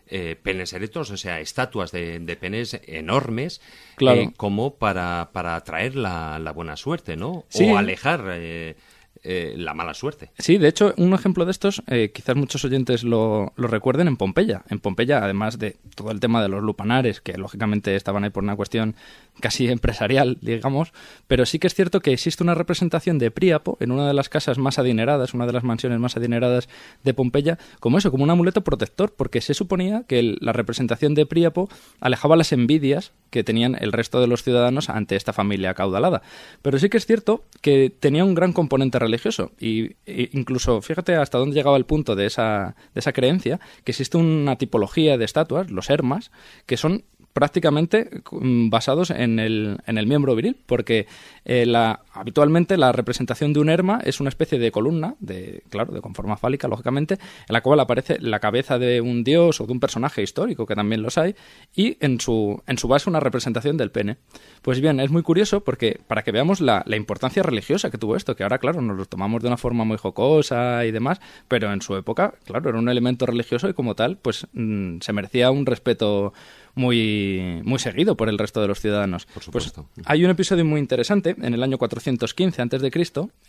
eh, 0.07 0.37
penes 0.43 0.75
erectos, 0.75 1.11
o 1.11 1.17
sea, 1.17 1.41
estatuas 1.41 1.91
de, 1.91 2.19
de 2.19 2.37
penes 2.37 2.79
enormes, 2.87 3.63
claro. 3.97 4.21
eh, 4.21 4.33
como 4.37 4.75
para, 4.75 5.31
para 5.33 5.57
atraer 5.57 5.97
la, 5.97 6.39
la, 6.39 6.53
buena 6.53 6.77
suerte, 6.77 7.17
¿no? 7.17 7.47
Sí. 7.49 7.65
O 7.65 7.79
alejar 7.79 8.23
eh, 8.35 8.77
eh, 9.27 9.55
la 9.57 9.73
mala 9.73 9.95
suerte. 9.95 10.31
Sí, 10.39 10.59
de 10.59 10.69
hecho, 10.69 10.93
un 10.99 11.15
ejemplo 11.15 11.47
de 11.47 11.51
estos, 11.51 11.83
eh, 11.87 12.11
quizás 12.13 12.37
muchos 12.37 12.65
oyentes 12.65 13.05
lo, 13.05 13.55
lo, 13.57 13.69
recuerden 13.69 14.07
en 14.07 14.19
Pompeya. 14.19 14.63
En 14.69 14.81
Pompeya, 14.81 15.25
además 15.25 15.59
de 15.59 15.77
todo 15.95 16.11
el 16.11 16.21
tema 16.21 16.43
de 16.43 16.49
los 16.49 16.63
lupanares, 16.63 17.23
que 17.23 17.39
lógicamente 17.39 17.97
estaban 17.97 18.25
ahí 18.25 18.31
por 18.31 18.43
una 18.43 18.55
cuestión 18.55 18.95
casi 19.41 19.69
empresarial, 19.69 20.39
digamos, 20.41 20.93
pero 21.27 21.47
sí 21.47 21.59
que 21.59 21.67
es 21.67 21.75
cierto 21.75 22.01
que 22.01 22.13
existe 22.13 22.43
una 22.43 22.55
representación 22.55 23.19
de 23.19 23.31
Príapo 23.31 23.77
en 23.81 23.91
una 23.91 24.07
de 24.07 24.15
las 24.15 24.29
casas 24.29 24.59
más 24.59 24.79
adineradas, 24.79 25.35
una 25.35 25.47
de 25.47 25.53
las 25.53 25.65
mansiones 25.65 25.99
más 25.99 26.17
adineradas 26.17 26.69
de 27.03 27.15
Pompeya, 27.15 27.59
como 27.81 27.99
eso, 27.99 28.11
como 28.11 28.25
un 28.25 28.31
amuleto 28.31 28.63
protector, 28.63 29.13
porque 29.17 29.41
se 29.41 29.55
suponía 29.55 30.05
que 30.07 30.37
la 30.41 30.53
representación 30.53 31.15
de 31.15 31.27
Príapo 31.27 31.69
alejaba 32.01 32.37
las 32.37 32.53
envidias 32.53 33.13
que 33.31 33.43
tenían 33.43 33.77
el 33.81 33.93
resto 33.93 34.21
de 34.21 34.29
los 34.29 34.45
ciudadanos 34.45 34.89
ante 34.89 35.17
esta 35.17 35.33
familia 35.33 35.71
acaudalada. 35.71 36.23
Pero 36.63 36.79
sí 36.79 36.89
que 36.89 36.99
es 36.99 37.07
cierto 37.07 37.45
que 37.61 37.91
tenía 37.91 38.25
un 38.25 38.35
gran 38.35 38.53
componente 38.53 38.99
religioso 38.99 39.51
y, 39.59 39.97
e 40.07 40.31
incluso 40.33 40.81
fíjate 40.83 41.17
hasta 41.17 41.39
dónde 41.39 41.57
llegaba 41.57 41.77
el 41.77 41.85
punto 41.85 42.15
de 42.15 42.27
esa, 42.27 42.77
de 42.95 43.01
esa 43.01 43.13
creencia, 43.13 43.59
que 43.83 43.91
existe 43.93 44.17
una 44.17 44.57
tipología 44.57 45.19
de 45.19 45.25
estatuas, 45.25 45.71
los 45.71 45.91
hermas, 45.91 46.31
que 46.67 46.77
son 46.77 47.05
prácticamente 47.35 48.09
basados 48.31 49.11
en 49.11 49.39
el, 49.39 49.79
en 49.87 49.99
el 49.99 50.07
miembro 50.07 50.35
viril, 50.37 50.57
porque 50.67 51.07
eh, 51.45 51.67
la, 51.67 52.01
habitualmente 52.13 52.79
la 52.79 52.93
representación 52.93 53.53
de 53.53 53.61
un 53.61 53.69
herma 53.69 54.01
es 54.05 54.21
una 54.21 54.29
especie 54.29 54.59
de 54.59 54.71
columna, 54.71 55.17
de, 55.19 55.63
claro, 55.69 55.93
de 55.93 56.01
con 56.01 56.15
forma 56.15 56.37
fálica, 56.37 56.69
lógicamente, 56.69 57.15
en 57.15 57.53
la 57.53 57.61
cual 57.61 57.81
aparece 57.81 58.19
la 58.21 58.39
cabeza 58.39 58.79
de 58.79 59.01
un 59.01 59.25
dios 59.25 59.61
o 59.61 59.67
de 59.67 59.73
un 59.73 59.81
personaje 59.81 60.23
histórico, 60.23 60.65
que 60.65 60.77
también 60.77 61.03
los 61.03 61.19
hay, 61.19 61.35
y 61.75 61.99
en 62.01 62.21
su, 62.21 62.63
en 62.69 62.79
su 62.79 62.87
base 62.87 63.11
una 63.11 63.21
representación 63.21 63.77
del 63.77 63.91
pene. 63.91 64.17
Pues 64.63 64.81
bien, 64.81 65.01
es 65.01 65.11
muy 65.11 65.23
curioso 65.23 65.65
porque 65.65 66.01
para 66.07 66.23
que 66.23 66.31
veamos 66.31 66.61
la, 66.61 66.85
la 66.87 66.97
importancia 66.97 67.43
religiosa 67.43 67.91
que 67.91 67.99
tuvo 67.99 68.15
esto, 68.15 68.37
que 68.37 68.45
ahora, 68.45 68.59
claro, 68.59 68.81
nos 68.81 68.97
lo 68.97 69.07
tomamos 69.07 69.43
de 69.43 69.49
una 69.49 69.57
forma 69.57 69.85
muy 69.85 69.97
jocosa 69.97 70.87
y 70.87 70.93
demás, 70.93 71.21
pero 71.49 71.73
en 71.73 71.83
su 71.83 71.97
época, 71.97 72.35
claro, 72.45 72.71
era 72.71 72.79
un 72.79 72.89
elemento 72.89 73.27
religioso 73.27 73.69
y 73.69 73.75
como 73.75 73.97
tal, 73.97 74.19
pues 74.19 74.47
mmm, 74.53 74.99
se 75.01 75.13
merecía 75.13 75.51
un 75.51 75.67
respeto 75.67 76.33
muy, 76.75 77.61
muy 77.65 77.79
seguido 77.79 78.17
por 78.17 78.29
el 78.29 78.39
resto 78.39 78.61
de 78.61 78.69
los 78.69 78.81
ciudadanos. 78.81 79.27
Por 79.27 79.43
supuesto. 79.43 79.87
Pues 79.95 80.07
hay 80.09 80.25
un 80.25 80.31
episodio 80.31 80.65
muy 80.65 80.81
interesante 80.81 81.37
en 81.41 81.55
el 81.55 81.63
año 81.63 81.79
415 81.79 82.63
a.C., 82.63 82.91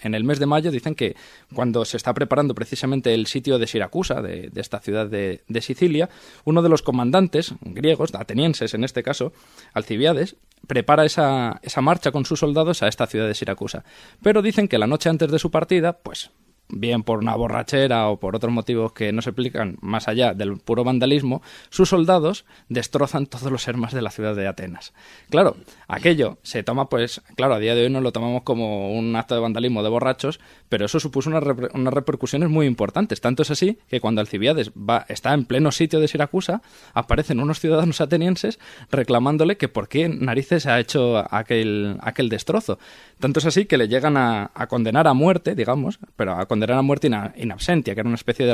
en 0.01 0.15
el 0.15 0.23
mes 0.23 0.39
de 0.39 0.45
mayo, 0.45 0.71
dicen 0.71 0.95
que 0.95 1.15
cuando 1.53 1.85
se 1.85 1.97
está 1.97 2.13
preparando 2.13 2.53
precisamente 2.53 3.13
el 3.13 3.27
sitio 3.27 3.57
de 3.59 3.67
Siracusa, 3.67 4.21
de, 4.21 4.49
de 4.49 4.61
esta 4.61 4.79
ciudad 4.79 5.07
de, 5.07 5.41
de, 5.47 5.61
Sicilia, 5.61 6.09
uno 6.43 6.61
de 6.61 6.69
los 6.69 6.81
comandantes 6.81 7.53
griegos, 7.61 8.13
atenienses 8.13 8.73
en 8.73 8.83
este 8.83 9.03
caso, 9.03 9.33
Alcibiades, 9.73 10.35
prepara 10.67 11.05
esa, 11.05 11.59
esa 11.63 11.81
marcha 11.81 12.11
con 12.11 12.25
sus 12.25 12.39
soldados 12.39 12.83
a 12.83 12.87
esta 12.87 13.07
ciudad 13.07 13.27
de 13.27 13.35
Siracusa. 13.35 13.83
Pero 14.21 14.41
dicen 14.41 14.67
que 14.67 14.77
la 14.77 14.87
noche 14.87 15.09
antes 15.09 15.31
de 15.31 15.39
su 15.39 15.51
partida, 15.51 15.93
pues 15.93 16.31
bien 16.69 17.03
por 17.03 17.19
una 17.19 17.35
borrachera 17.35 18.09
o 18.09 18.19
por 18.19 18.35
otros 18.35 18.51
motivos 18.51 18.93
que 18.93 19.11
no 19.11 19.21
se 19.21 19.29
explican 19.29 19.77
más 19.81 20.07
allá 20.07 20.33
del 20.33 20.57
puro 20.57 20.83
vandalismo, 20.83 21.41
sus 21.69 21.89
soldados 21.89 22.45
destrozan 22.69 23.27
todos 23.27 23.51
los 23.51 23.67
hermas 23.67 23.93
de 23.93 24.01
la 24.01 24.11
ciudad 24.11 24.35
de 24.35 24.47
Atenas. 24.47 24.93
Claro, 25.29 25.55
aquello 25.87 26.37
se 26.43 26.63
toma, 26.63 26.89
pues, 26.89 27.21
claro, 27.35 27.55
a 27.55 27.59
día 27.59 27.75
de 27.75 27.83
hoy 27.83 27.89
nos 27.89 28.03
lo 28.03 28.11
tomamos 28.11 28.43
como 28.43 28.91
un 28.93 29.15
acto 29.15 29.35
de 29.35 29.41
vandalismo 29.41 29.83
de 29.83 29.89
borrachos, 29.89 30.39
pero 30.69 30.85
eso 30.85 30.99
supuso 30.99 31.29
unas, 31.29 31.43
rep 31.43 31.73
unas 31.73 31.93
repercusiones 31.93 32.49
muy 32.49 32.65
importantes. 32.65 33.21
Tanto 33.21 33.43
es 33.43 33.51
así 33.51 33.77
que 33.87 33.99
cuando 33.99 34.21
Alcibiades 34.21 34.71
va, 34.71 35.05
está 35.09 35.33
en 35.33 35.45
pleno 35.45 35.71
sitio 35.71 35.99
de 35.99 36.07
Siracusa, 36.07 36.61
aparecen 36.93 37.39
unos 37.39 37.59
ciudadanos 37.59 38.01
atenienses 38.01 38.59
reclamándole 38.91 39.57
que 39.57 39.67
por 39.67 39.87
qué 39.87 40.09
narices 40.09 40.65
ha 40.65 40.79
hecho 40.79 41.23
aquel, 41.33 41.97
aquel 42.01 42.29
destrozo. 42.29 42.79
Tanto 43.19 43.39
es 43.39 43.45
así 43.45 43.65
que 43.65 43.77
le 43.77 43.87
llegan 43.87 44.17
a, 44.17 44.51
a 44.53 44.67
condenar 44.67 45.07
a 45.07 45.13
muerte, 45.13 45.55
digamos, 45.55 45.99
pero 46.15 46.33
a 46.33 46.45
cuando 46.45 46.65
era 46.65 46.75
una 46.75 46.81
muerte 46.81 47.07
in, 47.07 47.51
absentia, 47.51 47.93
que 47.93 48.01
era 48.01 48.07
una 48.07 48.15
especie 48.15 48.45
de, 48.45 48.53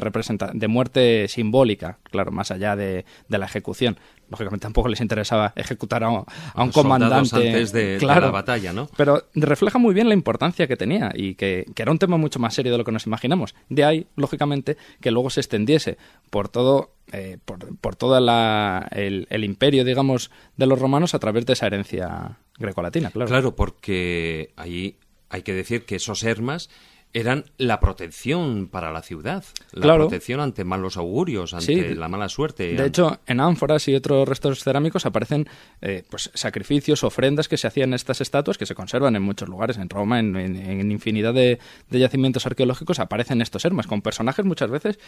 de 0.53 0.67
muerte 0.67 1.27
simbólica, 1.27 1.99
claro, 2.03 2.31
más 2.31 2.51
allá 2.51 2.75
de, 2.75 3.05
la 3.29 3.45
ejecución. 3.45 3.97
Lógicamente 4.31 4.63
tampoco 4.63 4.87
les 4.87 5.01
interesaba 5.01 5.51
ejecutar 5.57 6.03
a, 6.05 6.09
un 6.09 6.71
comandante 6.71 7.35
antes 7.35 7.71
de, 7.73 7.99
la 8.01 8.31
batalla, 8.31 8.71
¿no? 8.71 8.89
Pero 8.95 9.25
refleja 9.35 9.77
muy 9.77 9.93
bien 9.93 10.07
la 10.07 10.13
importancia 10.13 10.67
que 10.67 10.77
tenía 10.77 11.11
y 11.13 11.35
que, 11.35 11.65
era 11.75 11.91
un 11.91 11.99
tema 11.99 12.15
mucho 12.17 12.39
más 12.39 12.53
serio 12.53 12.71
de 12.71 12.77
lo 12.77 12.85
que 12.85 12.93
nos 12.93 13.05
imaginamos. 13.05 13.55
De 13.67 13.83
ahí, 13.83 14.07
lógicamente, 14.15 14.77
que 15.01 15.11
luego 15.11 15.29
se 15.29 15.41
extendiese 15.41 15.97
por 16.29 16.47
todo 16.47 16.93
eh, 17.11 17.39
por, 17.43 17.77
por 17.79 17.97
todo 17.97 18.17
el, 18.17 19.27
el, 19.29 19.43
imperio, 19.43 19.83
digamos, 19.83 20.31
de 20.55 20.65
los 20.65 20.79
romanos 20.79 21.13
a 21.13 21.19
través 21.19 21.45
de 21.45 21.53
esa 21.53 21.67
herencia 21.67 22.37
grecolatina, 22.57 23.11
claro. 23.11 23.27
Claro, 23.27 23.55
porque 23.55 24.53
ahí 24.55 24.95
hay 25.29 25.41
que 25.41 25.53
decir 25.53 25.83
que 25.83 25.95
esos 25.97 26.23
hermas 26.23 26.69
eran 27.13 27.45
la 27.57 27.79
protección 27.79 28.67
para 28.67 28.91
la 28.91 29.01
ciudad, 29.01 29.43
la 29.73 29.95
protección 29.95 30.39
ante 30.39 30.63
malos 30.63 30.97
augurios, 30.97 31.53
ante 31.53 31.95
la 31.95 32.07
mala 32.07 32.29
suerte. 32.29 32.73
De 32.73 32.85
hecho, 32.85 33.19
en 33.27 33.39
ánforas 33.39 33.87
y 33.87 33.95
otros 33.95 34.27
restos 34.27 34.63
cerámicos 34.63 35.05
aparecen 35.05 35.47
eh, 35.81 36.03
pues 36.09 36.31
sacrificios, 36.33 37.03
ofrendas 37.03 37.47
que 37.47 37.57
se 37.57 37.67
hacían 37.67 37.89
en 37.89 37.95
estas 37.95 38.21
estatuas, 38.21 38.57
que 38.57 38.65
se 38.65 38.75
conservan 38.75 39.15
en 39.15 39.23
muchos 39.23 39.49
lugares, 39.49 39.77
en 39.77 39.89
Roma, 39.89 40.19
en, 40.19 40.91
infinidad 40.91 41.33
de, 41.33 41.59
yacimientos 41.89 42.45
arqueológicos, 42.45 42.99
aparecen 42.99 43.41
estos 43.41 43.65
hermas, 43.65 43.87
con 43.87 44.01
personajes 44.01 44.45
muchas 44.45 44.69
veces, 44.69 44.99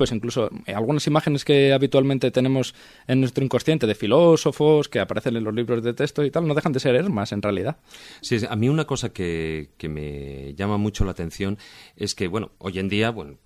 pues 0.00 0.12
incluso 0.12 0.48
eh, 0.64 0.72
algunas 0.72 1.06
imágenes 1.06 1.44
que 1.44 1.74
habitualmente 1.74 2.30
tenemos 2.30 2.74
en 3.06 3.20
nuestro 3.20 3.44
inconsciente 3.44 3.86
de 3.86 3.94
filósofos 3.94 4.88
que 4.88 4.98
aparecen 4.98 5.36
en 5.36 5.44
los 5.44 5.54
libros 5.54 5.82
de 5.82 5.92
texto 5.92 6.24
y 6.24 6.30
tal, 6.30 6.48
no 6.48 6.54
dejan 6.54 6.72
de 6.72 6.80
ser 6.80 6.94
hermas 6.94 7.32
en 7.32 7.42
realidad. 7.42 7.76
Sí, 8.22 8.38
a 8.48 8.56
mí 8.56 8.70
una 8.70 8.86
cosa 8.86 9.12
que, 9.12 9.72
que 9.76 9.90
me 9.90 10.54
llama 10.54 10.78
mucho 10.78 11.04
la 11.04 11.10
atención 11.10 11.58
es 11.96 12.14
que, 12.14 12.28
bueno, 12.28 12.52
hoy 12.56 12.78
en 12.78 12.88
día, 12.88 13.10
bueno, 13.10 13.36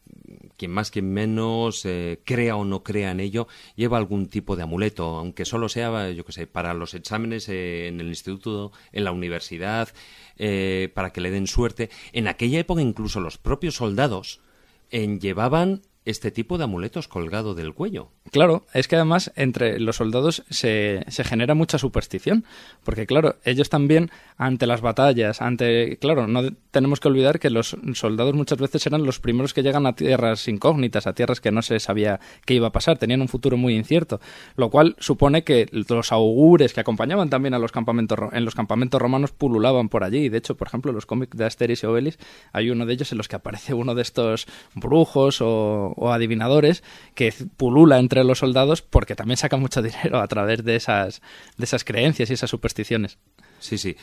quien 0.56 0.70
más, 0.70 0.92
quien 0.92 1.12
menos, 1.12 1.84
eh, 1.86 2.20
crea 2.24 2.54
o 2.54 2.64
no 2.64 2.84
crea 2.84 3.10
en 3.10 3.18
ello, 3.18 3.48
lleva 3.74 3.98
algún 3.98 4.28
tipo 4.28 4.54
de 4.54 4.62
amuleto, 4.62 5.16
aunque 5.16 5.44
solo 5.44 5.68
sea, 5.68 6.12
yo 6.12 6.24
qué 6.24 6.30
sé, 6.30 6.46
para 6.46 6.72
los 6.72 6.94
exámenes 6.94 7.48
eh, 7.48 7.88
en 7.88 8.00
el 8.00 8.06
instituto, 8.06 8.70
en 8.92 9.02
la 9.02 9.10
universidad, 9.10 9.88
para 10.94 11.10
que 11.12 11.20
le 11.20 11.32
den 11.32 11.48
suerte. 11.48 11.90
En 12.12 12.28
aquella 12.28 12.60
época 12.60 12.80
incluso 12.80 13.18
los 13.18 13.38
propios 13.38 13.74
soldados 13.74 14.38
llevaban 14.92 15.82
este 16.04 16.30
tipo 16.30 16.58
de 16.58 16.64
amuletos 16.64 17.08
colgado 17.08 17.54
del 17.54 17.72
cuello. 17.72 18.10
Claro, 18.30 18.66
es 18.74 18.88
que 18.88 18.96
además 18.96 19.32
entre 19.36 19.80
los 19.80 19.96
soldados 19.96 20.44
se, 20.50 21.04
se, 21.08 21.24
genera 21.24 21.54
mucha 21.54 21.78
superstición, 21.78 22.44
porque 22.82 23.06
claro, 23.06 23.36
ellos 23.44 23.70
también 23.70 24.10
ante 24.36 24.66
las 24.66 24.80
batallas, 24.80 25.40
ante, 25.40 25.96
claro, 25.98 26.26
no 26.26 26.42
tenemos 26.70 27.00
que 27.00 27.08
olvidar 27.08 27.38
que 27.38 27.50
los 27.50 27.76
soldados 27.94 28.34
muchas 28.34 28.58
veces 28.58 28.86
eran 28.86 29.04
los 29.04 29.20
primeros 29.20 29.54
que 29.54 29.62
llegan 29.62 29.86
a 29.86 29.94
tierras 29.94 30.46
incógnitas, 30.48 31.06
a 31.06 31.14
tierras 31.14 31.40
que 31.40 31.52
no 31.52 31.62
se 31.62 31.80
sabía 31.80 32.20
qué 32.44 32.54
iba 32.54 32.68
a 32.68 32.72
pasar, 32.72 32.98
tenían 32.98 33.22
un 33.22 33.28
futuro 33.28 33.56
muy 33.56 33.74
incierto, 33.74 34.20
lo 34.56 34.70
cual 34.70 34.96
supone 34.98 35.44
que 35.44 35.68
los 35.70 36.12
augures 36.12 36.74
que 36.74 36.80
acompañaban 36.80 37.30
también 37.30 37.54
a 37.54 37.58
los 37.58 37.72
campamentos 37.72 38.18
en 38.32 38.44
los 38.44 38.54
campamentos 38.54 39.00
romanos 39.00 39.32
pululaban 39.32 39.88
por 39.88 40.04
allí, 40.04 40.28
de 40.28 40.38
hecho, 40.38 40.56
por 40.56 40.68
ejemplo, 40.68 40.92
los 40.92 41.06
cómics 41.06 41.36
de 41.36 41.44
Asterix 41.46 41.82
y 41.82 41.86
Obelix, 41.86 42.18
hay 42.52 42.70
uno 42.70 42.84
de 42.84 42.92
ellos 42.92 43.10
en 43.12 43.18
los 43.18 43.28
que 43.28 43.36
aparece 43.36 43.72
uno 43.72 43.94
de 43.94 44.02
estos 44.02 44.46
brujos 44.74 45.40
o 45.40 45.93
o 45.96 46.12
adivinadores 46.12 46.82
que 47.14 47.32
pulula 47.56 47.98
entre 47.98 48.24
los 48.24 48.38
soldados 48.38 48.82
porque 48.82 49.14
también 49.14 49.36
saca 49.36 49.56
mucho 49.56 49.82
dinero 49.82 50.20
a 50.20 50.28
través 50.28 50.64
de 50.64 50.76
esas, 50.76 51.22
de 51.56 51.64
esas 51.64 51.84
creencias 51.84 52.30
y 52.30 52.34
esas 52.34 52.50
supersticiones. 52.50 53.18
Sí, 53.60 53.78
sí. 53.78 53.96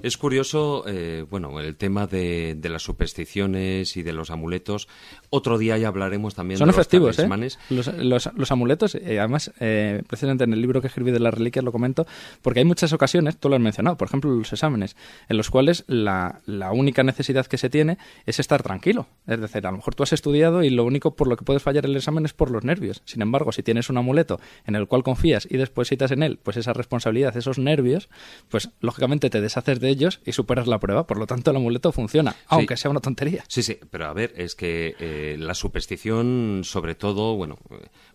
Es 0.00 0.16
curioso, 0.16 0.84
eh, 0.86 1.24
bueno, 1.28 1.58
el 1.60 1.76
tema 1.76 2.06
de, 2.06 2.56
las 2.62 2.82
supersticiones 2.82 3.96
y 3.96 4.02
de 4.02 4.12
los 4.12 4.30
amuletos. 4.30 4.88
Otro 5.30 5.58
día 5.58 5.76
ya 5.76 5.88
hablaremos 5.88 6.34
también 6.34 6.58
Son 6.58 6.66
de 6.66 6.72
los 6.72 6.78
efectivos, 6.78 7.18
¿eh? 7.18 7.28
Los, 7.70 8.30
los, 8.34 8.52
amuletos, 8.52 8.94
eh, 8.94 9.18
además, 9.18 9.52
eh, 9.58 10.02
precisamente 10.06 10.44
en 10.44 10.52
el 10.52 10.60
libro 10.60 10.80
que 10.80 10.86
escribí 10.86 11.10
de 11.10 11.18
las 11.18 11.34
reliquias 11.34 11.64
lo 11.64 11.72
comento, 11.72 12.06
porque 12.42 12.60
hay 12.60 12.64
muchas 12.64 12.92
ocasiones, 12.92 13.38
tú 13.38 13.48
lo 13.48 13.56
has 13.56 13.60
mencionado, 13.60 13.96
por 13.96 14.06
ejemplo, 14.06 14.30
los 14.30 14.52
exámenes, 14.52 14.96
en 15.28 15.36
los 15.36 15.50
cuales 15.50 15.84
la, 15.88 16.40
la 16.46 16.70
única 16.70 17.02
necesidad 17.02 17.46
que 17.46 17.58
se 17.58 17.68
tiene 17.68 17.98
es 18.24 18.38
estar 18.38 18.62
tranquilo. 18.62 19.08
Es 19.26 19.40
decir, 19.40 19.66
a 19.66 19.70
lo 19.70 19.78
mejor 19.78 19.94
tú 19.94 20.04
has 20.04 20.12
estudiado 20.12 20.62
y 20.62 20.70
lo 20.70 20.84
único 20.84 21.16
por 21.16 21.26
lo 21.26 21.36
que 21.36 21.44
puedes 21.44 21.62
fallar 21.62 21.84
el 21.86 21.96
examen 21.96 22.24
es 22.24 22.34
por 22.34 22.50
los 22.50 22.64
nervios. 22.64 23.02
Sin 23.04 23.22
embargo, 23.22 23.50
si 23.52 23.62
tienes 23.62 23.90
un 23.90 23.98
amuleto 23.98 24.40
en 24.64 24.76
el 24.76 24.86
cual 24.86 25.02
confías 25.02 25.48
y 25.50 25.56
después 25.56 25.88
citas 25.88 26.12
en 26.12 26.22
él, 26.22 26.38
pues 26.42 26.56
esa 26.56 26.72
responsabilidad, 26.72 27.36
esos 27.36 27.58
nervios, 27.58 28.08
pues 28.48 28.70
lógicamente 28.80 29.30
te 29.30 29.40
deshaces 29.40 29.80
de 29.80 29.87
ellos 29.88 30.20
y 30.24 30.32
superas 30.32 30.66
la 30.66 30.78
prueba. 30.78 31.06
Por 31.06 31.18
lo 31.18 31.26
tanto, 31.26 31.50
el 31.50 31.56
amuleto 31.56 31.92
funciona, 31.92 32.36
aunque 32.46 32.76
sea 32.76 32.90
una 32.90 33.00
tontería. 33.00 33.44
Sí, 33.48 33.62
sí, 33.62 33.78
pero 33.90 34.06
a 34.06 34.12
ver, 34.12 34.32
es 34.36 34.54
que 34.54 34.94
eh, 34.98 35.36
la 35.38 35.54
superstición, 35.54 36.62
sobre 36.64 36.94
todo, 36.94 37.36
bueno, 37.36 37.58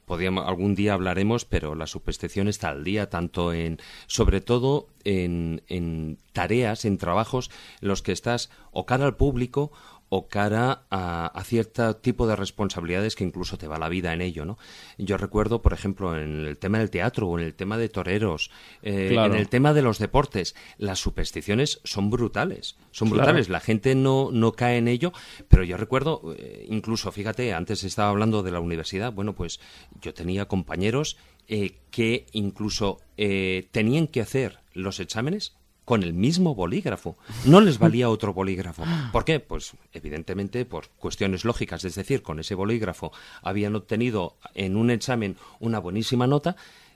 podíamos, 0.05 0.47
algún 0.47 0.75
día 0.75 0.93
hablaremos, 0.93 1.45
pero 1.45 1.75
la 1.75 1.88
superstición 1.88 2.47
está 2.47 2.69
al 2.69 2.83
día, 2.83 3.09
tanto 3.09 3.53
en, 3.53 3.79
sobre 4.07 4.41
todo 4.41 4.88
en, 5.03 5.62
en 5.67 6.17
tareas, 6.33 6.86
en 6.86 6.97
trabajos 6.97 7.49
en 7.81 7.88
los 7.88 8.01
que 8.01 8.12
estás 8.12 8.49
o 8.71 8.86
cara 8.86 9.05
al 9.05 9.15
público 9.15 9.71
o 10.15 10.28
cara 10.28 10.86
a, 10.91 11.43
cierto 11.43 11.95
tipo 11.95 12.28
de 12.28 12.36
responsabilidades 12.36 13.15
que 13.15 13.23
incluso 13.23 13.58
te 13.58 13.67
va 13.67 13.80
la 13.80 13.89
vida 13.89 14.13
en 14.13 14.21
ello, 14.21 14.45
¿no? 14.45 14.60
Yo 14.99 15.17
recuerdo, 15.17 15.63
por 15.63 15.73
ejemplo, 15.73 16.15
en 16.15 16.45
el 16.45 16.60
tema 16.60 16.78
del 16.78 16.91
teatro 16.91 17.28
o 17.28 17.39
en 17.39 17.43
el 17.43 17.56
tema 17.56 17.80
de 17.80 17.89
toreros, 17.89 18.52
eh, 18.84 19.15
en 19.17 19.34
el 19.34 19.49
tema 19.49 19.73
de 19.73 19.82
los 19.82 19.97
deportes, 19.97 20.54
las 20.78 20.99
supersticiones 20.99 21.82
son 21.84 22.12
brutales, 22.12 22.76
son 22.91 23.10
brutales. 23.10 23.49
La 23.49 23.60
gente 23.60 23.95
no, 23.95 24.30
no 24.32 24.52
cae 24.52 24.78
en 24.78 24.88
ello, 24.88 25.13
pero 25.47 25.63
yo 25.63 25.78
recuerdo, 25.78 26.36
eh, 26.38 26.67
incluso, 26.69 27.12
fíjate, 27.12 27.52
antes 27.52 27.84
estaba 27.84 28.10
hablando 28.10 28.43
de 28.43 28.52
la 28.52 28.60
universidad, 28.60 29.13
bueno, 29.13 29.34
pues 29.34 29.60
yo 29.99 30.13
tenía 30.13 30.45
compañeros 30.45 31.17
eh, 31.47 31.80
que 31.89 32.28
incluso 32.34 32.99
tenían 33.15 34.06
que 34.08 34.21
hacer 34.21 34.60
los 34.73 34.99
exámenes 34.99 35.56
con 35.85 36.03
el 36.03 36.13
mismo 36.13 36.55
bolígrafo. 36.55 37.17
No 37.45 37.61
les 37.61 37.77
valía 37.77 38.09
otro 38.09 38.33
bolígrafo. 38.33 38.83
¿Por 39.11 39.25
qué? 39.25 39.39
Pues 39.39 39.73
evidentemente 39.91 40.65
por 40.65 40.89
cuestiones 40.89 41.45
lógicas, 41.45 41.83
es 41.83 41.95
decir, 41.95 42.21
con 42.21 42.39
ese 42.39 42.55
bolígrafo 42.55 43.11
habían 43.41 43.75
obtenido 43.75 44.37
en 44.53 44.77
un 44.77 44.89
examen 44.91 45.37
una 45.59 45.79
buenísima 45.79 46.27
nota 46.27 46.55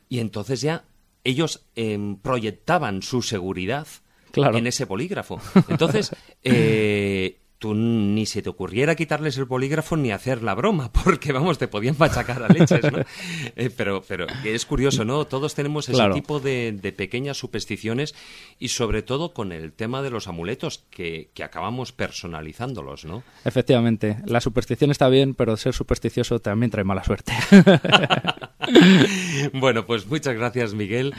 y 0.10 0.20
entonces 0.20 0.62
ya 0.62 0.86
ellos 1.24 1.66
em, 1.76 2.16
proyectaban 2.18 3.02
su 3.02 3.22
seguridad 3.22 3.88
en 4.36 4.68
ese 4.68 4.86
bolígrafo. 4.86 5.42
Entonces, 5.68 6.12
eh, 6.44 7.40
tú 7.60 7.74
ni 7.74 8.26
se 8.26 8.42
te 8.42 8.50
ocurriera 8.50 8.96
quitarles 8.96 9.38
el 9.38 9.46
bolígrafo 9.46 9.98
ni 9.98 10.12
hacer 10.12 10.44
la 10.44 10.54
broma, 10.54 10.92
porque 11.04 11.32
vamos, 11.32 11.58
te 11.58 11.68
podían 11.68 11.96
machacar 11.98 12.44
a 12.44 12.48
leches, 12.48 12.92
¿no? 12.92 13.04
Eh, 13.56 13.70
pero, 13.76 14.04
pero 14.08 14.28
es 14.44 14.66
curioso, 14.66 15.06
¿no? 15.06 15.26
Todos 15.26 15.56
tenemos 15.56 15.90
ese 15.90 16.10
tipo 16.10 16.40
de, 16.40 16.94
pequeñas 16.96 17.38
supersticiones 17.38 18.16
y 18.60 18.70
sobre 18.70 19.02
todo 19.02 19.34
con 19.34 19.52
el 19.52 19.74
tema 19.74 20.02
de 20.02 20.10
los 20.10 20.28
amuletos 20.28 20.84
que, 20.90 21.30
que 21.34 21.44
acabamos 21.44 21.92
personalizándolos, 21.92 23.06
¿no? 23.06 23.24
Efectivamente, 23.46 24.18
la 24.26 24.42
superstición 24.42 24.92
está 24.92 25.10
bien, 25.10 25.34
pero 25.34 25.58
ser 25.58 25.74
supersticioso 25.74 26.40
también 26.40 26.72
trae 26.72 26.84
mala 26.84 27.04
suerte. 27.04 27.34
bueno, 29.54 29.86
pues 29.86 30.08
muchas 30.08 30.36
gracias, 30.36 30.74
Miguel, 30.74 31.14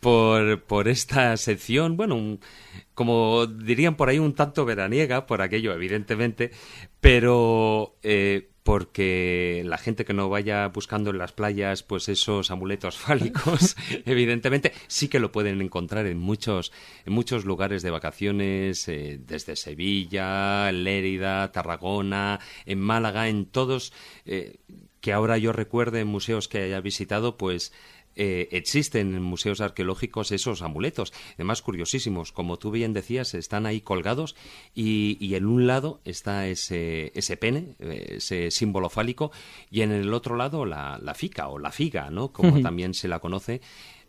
por, 0.00 0.62
por 0.62 0.88
esta 0.88 1.36
sección. 1.36 1.96
Bueno, 1.96 2.16
un, 2.16 2.40
como 2.94 3.46
dirían 3.46 3.96
por 3.96 4.08
ahí, 4.08 4.18
un 4.18 4.34
tanto 4.34 4.64
veraniega, 4.64 5.26
por 5.26 5.42
aquello, 5.42 5.72
evidentemente, 5.72 6.50
pero 7.00 7.96
eh, 8.02 8.52
porque 8.62 9.62
la 9.66 9.78
gente 9.78 10.04
que 10.04 10.12
no 10.12 10.28
vaya 10.28 10.68
buscando 10.68 11.10
en 11.10 11.18
las 11.18 11.32
playas 11.32 11.82
pues 11.82 12.08
esos 12.08 12.50
amuletos 12.50 12.96
fálicos, 12.98 13.76
evidentemente 14.06 14.72
sí 14.86 15.08
que 15.08 15.20
lo 15.20 15.32
pueden 15.32 15.60
encontrar 15.60 16.06
en 16.06 16.18
muchos, 16.18 16.72
en 17.04 17.12
muchos 17.12 17.44
lugares 17.44 17.82
de 17.82 17.90
vacaciones, 17.90 18.86
eh, 18.88 19.20
desde 19.20 19.56
Sevilla, 19.56 20.70
Lérida, 20.72 21.50
Tarragona, 21.52 22.40
en 22.66 22.80
Málaga, 22.80 23.28
en 23.28 23.46
todos, 23.46 23.92
eh, 24.26 24.58
que 25.00 25.12
ahora 25.12 25.38
yo 25.38 25.52
recuerde 25.52 26.00
en 26.00 26.08
museos 26.08 26.46
que 26.46 26.62
haya 26.62 26.80
visitado, 26.80 27.36
pues 27.36 27.72
eh, 28.16 28.48
existen 28.52 29.14
en 29.14 29.22
museos 29.22 29.60
arqueológicos 29.60 30.32
esos 30.32 30.62
amuletos, 30.62 31.12
además 31.34 31.62
curiosísimos, 31.62 32.32
como 32.32 32.58
tú 32.58 32.70
bien 32.70 32.92
decías, 32.92 33.34
están 33.34 33.66
ahí 33.66 33.80
colgados 33.80 34.36
y, 34.74 35.34
en 35.34 35.46
un 35.46 35.66
lado 35.66 36.00
está 36.04 36.46
ese, 36.46 37.12
ese 37.14 37.36
pene, 37.36 37.74
eh, 37.78 38.16
ese 38.16 38.50
símbolo 38.50 38.90
fálico, 38.90 39.32
y 39.70 39.80
en 39.80 39.92
el 39.92 40.12
otro 40.12 40.36
lado 40.36 40.66
la, 40.66 40.98
la 41.02 41.14
fica 41.14 41.48
o 41.48 41.58
la 41.58 41.72
figa, 41.72 42.10
¿no? 42.10 42.32
Como 42.32 42.60
también 42.60 42.94
se 42.94 43.08
la 43.08 43.18
conoce, 43.18 43.60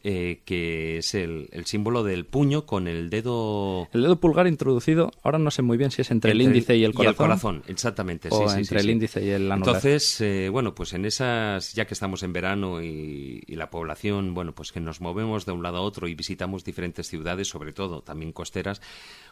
eh, 0.05 0.41
que 0.43 0.97
es 0.97 1.15
el, 1.15 1.47
símbolo 1.63 2.03
del 2.03 2.25
puño 2.25 2.65
con 2.65 2.89
el 2.89 3.09
dedo... 3.09 3.87
El 3.93 4.01
dedo 4.01 4.19
pulgar 4.19 4.47
introducido, 4.47 5.11
ahora 5.23 5.39
no 5.39 5.49
sé 5.49 5.61
muy 5.61 5.77
bien 5.77 5.91
si 5.91 6.01
es 6.01 6.11
entre, 6.11 6.31
el 6.31 6.41
índice 6.41 6.75
y 6.75 6.83
el 6.83 6.93
corazón. 6.93 7.05
Y 7.05 7.09
el 7.11 7.15
corazón, 7.15 7.63
exactamente. 7.67 8.27
O 8.29 8.49
sí, 8.49 8.59
entre 8.59 8.81
el 8.81 8.89
índice 8.89 9.23
y 9.23 9.29
el 9.29 9.49
anular. 9.49 9.59
Entonces, 9.59 10.19
eh, 10.19 10.49
bueno, 10.49 10.75
pues 10.75 10.91
en 10.91 11.05
esas, 11.05 11.73
ya 11.73 11.85
que 11.85 11.93
estamos 11.93 12.21
en 12.23 12.33
verano 12.33 12.83
y, 12.83 13.43
y, 13.47 13.55
la 13.55 13.69
población, 13.69 14.33
bueno, 14.33 14.53
pues 14.53 14.73
que 14.73 14.81
nos 14.81 14.99
movemos 14.99 15.45
de 15.45 15.53
un 15.53 15.63
lado 15.63 15.77
a 15.77 15.81
otro 15.81 16.09
y 16.09 16.15
visitamos 16.15 16.65
diferentes 16.65 17.07
ciudades, 17.07 17.47
sobre 17.47 17.71
todo 17.71 18.01
también 18.01 18.33
costeras, 18.33 18.81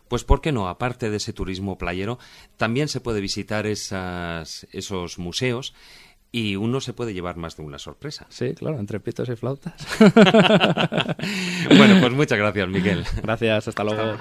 pues 0.07 0.23
¿por 0.23 0.39
qué 0.39 0.53
no? 0.53 0.69
Aparte 0.69 1.09
de 1.09 1.17
ese 1.17 1.33
turismo 1.33 1.77
playero, 1.77 2.17
también 2.55 2.87
se 2.87 3.01
puede 3.01 3.19
visitar 3.19 3.67
esas, 3.67 4.67
esos 4.71 5.19
museos 5.19 5.73
y 6.31 6.55
uno 6.55 6.79
se 6.79 6.93
puede 6.93 7.13
llevar 7.13 7.37
más 7.37 7.57
de 7.57 7.63
una 7.63 7.77
sorpresa. 7.77 8.25
Sí, 8.29 8.53
claro, 8.53 8.79
entre 8.79 8.99
pitos 8.99 9.27
y 9.29 9.35
flautas. 9.35 9.73
bueno, 11.77 11.99
pues 11.99 12.13
muchas 12.13 12.37
gracias, 12.37 12.67
Miguel. 12.69 13.03
Gracias, 13.21 13.67
hasta 13.67 13.83
luego. 13.83 14.17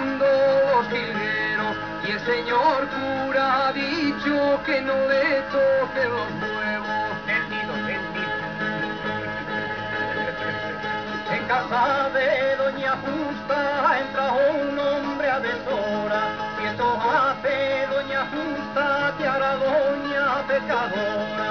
Los 0.00 0.88
jilgueros 0.88 1.76
y 2.06 2.12
el 2.12 2.20
señor 2.20 2.88
cura 2.88 3.68
ha 3.68 3.72
dicho 3.72 4.60
que 4.64 4.80
no 4.80 4.94
le 4.94 5.42
toque 5.52 6.04
los 6.08 6.28
huevos. 6.40 7.26
Vendido, 7.26 7.74
vendido. 7.74 8.32
En 11.30 11.46
casa 11.46 12.08
de 12.14 12.56
Doña 12.56 12.96
Justa 13.04 13.98
entra 14.00 14.32
un 14.32 14.78
hombre 14.78 15.30
a 15.30 15.40
deshora. 15.40 16.22
Si 16.56 16.64
eso 16.64 16.98
hace 17.02 17.86
Doña 17.88 18.26
Justa, 18.32 19.14
te 19.18 19.28
hará 19.28 19.56
Doña 19.56 20.46
Pecadora. 20.48 21.41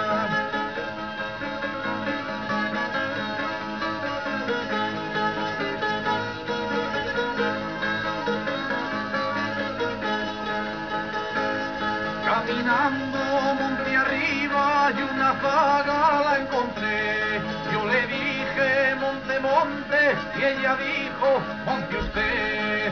Y 20.41 20.43
ella 20.43 20.75
dijo 20.75 21.39
monte 21.65 21.97
usted. 21.97 22.91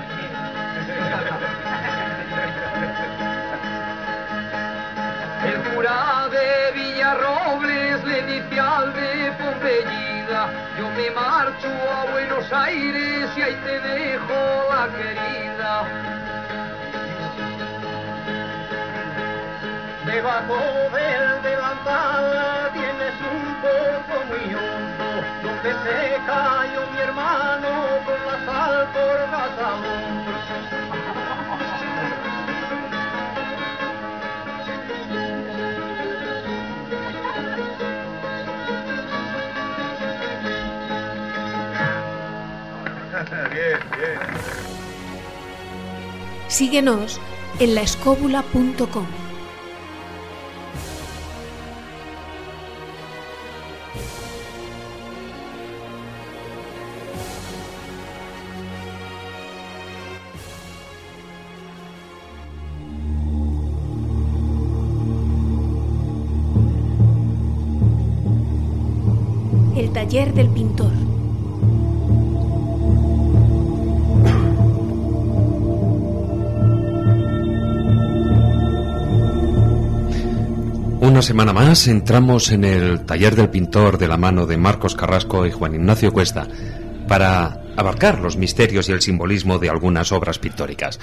El 5.45 5.59
cura 5.73 6.27
de 6.29 6.71
Villarrobles 6.79 8.03
le 8.03 8.21
dice 8.23 8.59
al 8.59 8.93
de 8.93 9.31
Pompellida, 9.39 10.49
yo 10.77 10.89
me 10.91 11.09
marcho 11.11 11.67
a 11.67 12.11
Buenos 12.11 12.53
Aires 12.53 13.29
y 13.35 13.41
ahí 13.41 13.55
te 13.63 13.79
dejo 13.79 14.67
la 14.69 14.87
querida. 14.95 15.83
Debajo 20.05 20.57
del 20.93 21.41
delantal 21.41 22.38
Síguenos 46.47 47.19
en 47.59 47.75
laescóbula.com. 47.75 49.05
taller 69.99 70.33
del 70.33 70.49
pintor. 70.49 70.68
Semana 81.29 81.53
más 81.53 81.87
entramos 81.87 82.51
en 82.51 82.63
el 82.63 83.05
taller 83.05 83.35
del 83.35 83.49
pintor 83.49 83.99
de 83.99 84.07
la 84.07 84.17
mano 84.17 84.47
de 84.47 84.57
Marcos 84.57 84.95
Carrasco 84.95 85.45
y 85.45 85.51
Juan 85.51 85.75
Ignacio 85.75 86.11
Cuesta 86.11 86.47
para 87.07 87.61
abarcar 87.77 88.19
los 88.19 88.35
misterios 88.35 88.89
y 88.89 88.93
el 88.93 89.01
simbolismo 89.03 89.59
de 89.59 89.69
algunas 89.69 90.11
obras 90.11 90.39
pictóricas. 90.39 90.99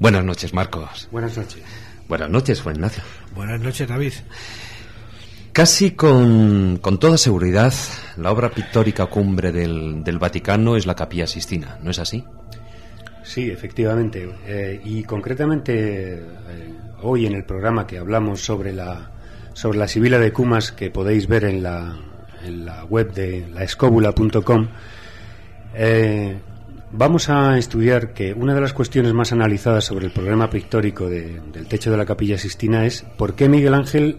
Buenas 0.00 0.24
noches, 0.24 0.52
Marcos. 0.52 1.08
Buenas 1.12 1.36
noches. 1.36 1.62
Buenas 2.08 2.28
noches, 2.28 2.60
Juan 2.60 2.74
Ignacio. 2.74 3.04
Buenas 3.36 3.60
noches, 3.60 3.86
David. 3.86 4.12
Casi 5.52 5.92
con, 5.92 6.80
toda 6.98 7.16
seguridad, 7.16 7.72
la 8.16 8.32
obra 8.32 8.50
pictórica 8.50 9.06
cumbre 9.06 9.52
del, 9.52 10.18
Vaticano 10.18 10.74
es 10.74 10.86
la 10.86 10.96
Capilla 10.96 11.28
Sistina, 11.28 11.78
¿no 11.84 11.92
es 11.92 12.00
así? 12.00 12.24
Sí, 13.22 13.48
efectivamente. 13.48 14.28
Eh, 14.44 14.80
y 14.84 15.04
concretamente, 15.04 16.14
eh, 16.14 16.24
hoy 17.02 17.26
en 17.26 17.34
el 17.34 17.44
programa 17.44 17.86
que 17.86 17.98
hablamos 17.98 18.44
sobre 18.44 18.72
la, 18.72 19.12
sobre 19.54 19.78
la 19.78 19.88
Sibila 19.88 20.18
de 20.18 20.32
Cumas, 20.32 20.72
que 20.72 20.90
podéis 20.90 21.26
ver 21.28 21.44
en 21.44 21.62
la, 21.62 21.96
en 22.44 22.64
la 22.66 22.84
web 22.84 23.12
de 23.12 23.46
laescóbula.com, 23.52 24.68
eh, 25.74 26.38
vamos 26.90 27.28
a 27.28 27.58
estudiar 27.58 28.12
que 28.12 28.32
una 28.32 28.54
de 28.54 28.60
las 28.60 28.72
cuestiones 28.72 29.12
más 29.12 29.32
analizadas 29.32 29.84
sobre 29.84 30.06
el 30.06 30.12
problema 30.12 30.50
pictórico 30.50 31.08
del 31.08 31.66
techo 31.68 31.90
de 31.90 31.96
la 31.96 32.06
Capilla 32.06 32.38
Sistina 32.38 32.84
es 32.86 33.02
por 33.16 33.34
qué 33.34 33.48
Miguel 33.48 33.74
Ángel 33.74 34.18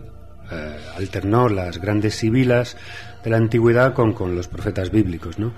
eh, 0.51 0.77
alternó 0.97 1.49
las 1.49 1.79
grandes 1.79 2.15
sibilas 2.15 2.77
de 3.23 3.29
la 3.29 3.37
antigüedad 3.37 3.93
con, 3.93 4.13
con 4.13 4.35
los 4.35 4.47
profetas 4.47 4.91
bíblicos, 4.91 5.39
¿no? 5.39 5.53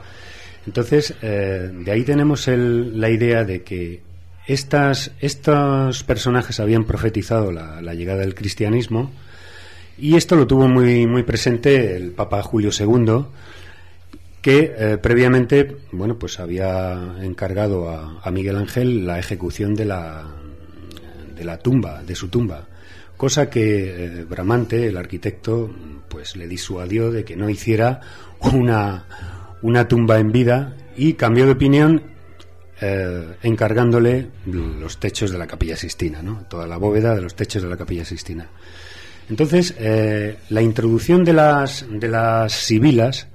Entonces, 0.68 1.14
eh, 1.22 1.72
de 1.74 1.92
ahí 1.92 2.04
tenemos 2.04 2.48
la 2.48 3.10
idea 3.10 3.44
de 3.44 3.64
que 3.64 4.02
estas, 4.48 5.12
estos 5.20 6.04
personajes 6.04 6.60
habían 6.60 6.86
profetizado 6.86 7.52
la, 7.52 7.94
llegada 7.94 8.22
del 8.22 8.36
cristianismo 8.36 9.12
y 9.98 10.16
esto 10.16 10.36
lo 10.36 10.48
tuvo 10.48 10.68
muy, 10.68 11.06
muy 11.08 11.24
presente 11.24 11.96
el 11.96 12.12
Papa 12.12 12.42
Julio 12.44 12.70
II, 12.78 13.26
que 14.42 14.76
eh, 14.78 14.98
previamente 14.98 15.78
bueno, 15.92 16.18
pues 16.20 16.40
había 16.40 17.16
encargado 17.22 17.90
a, 17.90 18.32
Miguel 18.32 18.58
Ángel 18.58 19.06
la 19.06 19.18
ejecución 19.18 19.74
de 19.76 19.86
la, 19.86 20.26
de 21.36 21.44
la 21.44 21.58
tumba, 21.58 22.04
de 22.04 22.16
su 22.16 22.28
tumba 22.28 22.68
cosa 23.18 23.50
que 23.50 24.06
eh, 24.06 24.24
Bramante, 24.24 24.88
el 24.88 24.98
arquitecto, 24.98 25.74
pues 26.10 26.36
le 26.36 26.48
disuadió 26.48 27.12
de 27.12 27.24
que 27.24 27.36
no 27.36 27.50
hiciera 27.50 28.02
una, 28.54 29.06
una 29.62 29.88
tumba 29.88 30.20
en 30.20 30.32
vida 30.32 30.76
y 30.96 31.14
cambió 31.14 31.46
de 31.46 31.52
opinión 31.52 32.04
eh, 32.82 33.36
encargándole 33.44 34.30
los 34.46 35.00
techos 35.00 35.32
de 35.32 35.38
la 35.38 35.48
capilla 35.48 35.78
Sistina, 35.78 36.22
¿no? 36.22 36.46
toda 36.50 36.68
la 36.68 36.78
bóveda 36.78 37.16
de 37.16 37.22
los 37.22 37.36
techos 37.36 37.64
de 37.64 37.70
la 37.70 37.78
capilla 37.78 38.06
Sistina. 38.06 38.50
Entonces, 39.30 39.74
eh, 39.80 40.38
la 40.50 40.62
introducción 40.62 41.24
de 41.24 41.34
las, 41.34 41.86
de 41.90 42.08
las 42.08 42.54
sibilas, 42.54 43.28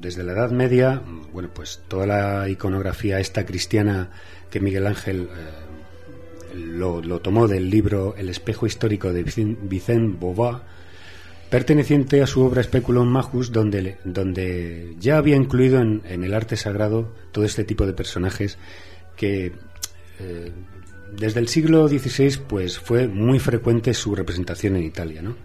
desde 0.00 0.22
la 0.22 0.32
Edad 0.32 0.50
Media, 0.52 1.02
bueno, 1.34 1.50
pues 1.52 1.82
toda 1.86 2.06
la 2.06 2.48
iconografía 2.48 3.20
esta 3.20 3.44
cristiana 3.44 4.08
que 4.54 4.60
Miguel 4.60 4.86
Ángel 4.86 5.28
eh, 5.34 6.54
lo, 6.54 7.02
tomó 7.20 7.48
del 7.48 7.68
libro 7.68 8.14
El 8.16 8.28
espejo 8.28 8.66
histórico 8.66 9.12
de 9.12 9.24
Vicente 9.24 10.16
Bova, 10.16 10.62
perteneciente 11.50 12.22
a 12.22 12.28
su 12.28 12.42
obra 12.42 12.62
Speculum 12.62 13.08
Majus, 13.08 13.50
donde, 13.50 13.98
donde 14.04 14.94
ya 15.00 15.18
había 15.18 15.34
incluido 15.34 15.80
en, 15.80 16.02
el 16.06 16.32
arte 16.34 16.56
sagrado 16.56 17.12
todo 17.32 17.44
este 17.44 17.64
tipo 17.64 17.84
de 17.84 17.94
personajes 17.94 18.58
que 19.16 19.52
eh, 20.20 20.52
desde 21.16 21.40
el 21.40 21.48
siglo 21.48 21.88
XVI 21.88 22.38
pues 22.46 22.78
fue 22.78 23.08
muy 23.08 23.38
frecuente 23.38 23.94
su 23.94 24.14
representación 24.14 24.76
en 24.76 24.84
Italia. 24.84 25.22
¿no? 25.22 25.36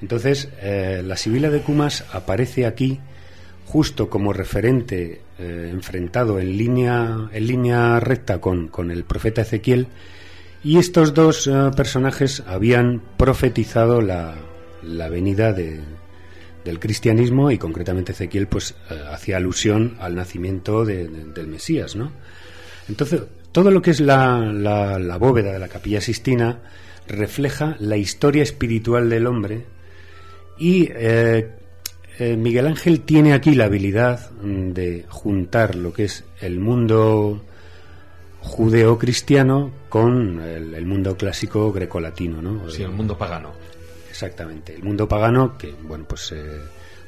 Entonces, 0.00 0.48
eh, 0.60 1.02
la 1.04 1.16
Sibila 1.16 1.50
de 1.50 1.60
Cumas 1.60 2.04
aparece 2.12 2.66
aquí 2.66 3.00
justo 3.66 4.10
como 4.10 4.32
referente 4.32 5.20
eh, 5.38 5.68
enfrentado 5.70 6.40
en 6.40 6.56
línea, 6.56 7.28
en 7.32 7.46
línea 7.46 8.00
recta 8.00 8.40
con, 8.40 8.68
con 8.68 8.90
el 8.90 9.04
profeta 9.04 9.42
Ezequiel, 9.42 9.86
y 10.62 10.76
estos 10.76 11.14
dos 11.14 11.48
personajes 11.74 12.42
habían 12.46 13.00
profetizado 13.16 14.02
la, 14.02 14.34
la 14.82 15.08
venida 15.08 15.54
de, 15.54 15.80
del 16.64 16.78
cristianismo 16.78 17.50
y 17.50 17.58
concretamente 17.58 18.12
Ezequiel 18.12 18.46
pues 18.46 18.74
eh, 18.90 19.02
hacía 19.10 19.36
alusión 19.36 19.96
al 20.00 20.14
nacimiento 20.14 20.84
del 20.84 21.46
Mesías, 21.46 21.96
¿no? 21.96 22.12
Entonces, 22.88 23.22
todo 23.52 23.70
lo 23.70 23.82
que 23.82 23.90
es 23.90 24.00
la, 24.00 24.38
la, 24.38 25.16
bóveda 25.18 25.52
de 25.52 25.58
la 25.58 25.68
capilla 25.68 26.00
Sistina 26.00 26.58
refleja 27.08 27.76
la 27.80 27.96
historia 27.96 28.42
espiritual 28.42 29.10
del 29.10 29.26
hombre 29.26 29.64
y 30.58 30.88
eh, 30.94 31.50
eh, 32.18 32.36
Miguel 32.36 32.66
Ángel 32.66 33.00
tiene 33.00 33.32
aquí 33.32 33.54
la 33.54 33.64
habilidad 33.64 34.30
de 34.30 35.06
juntar 35.08 35.74
lo 35.74 35.92
que 35.92 36.04
es 36.04 36.24
el 36.40 36.60
mundo 36.60 37.42
judeo-cristiano 38.42 39.70
con 39.88 40.40
el, 40.40 40.86
mundo 40.86 41.16
clásico 41.16 41.72
grecolatino, 41.72 42.40
¿no? 42.40 42.70
Sí, 42.70 42.82
el 42.82 42.90
mundo 42.90 43.16
pagano. 43.16 43.52
Exactamente. 44.08 44.74
El 44.74 44.82
mundo 44.82 45.08
pagano, 45.08 45.56
que, 45.56 45.74
bueno, 45.82 46.04
pues 46.06 46.32
eh, 46.32 46.60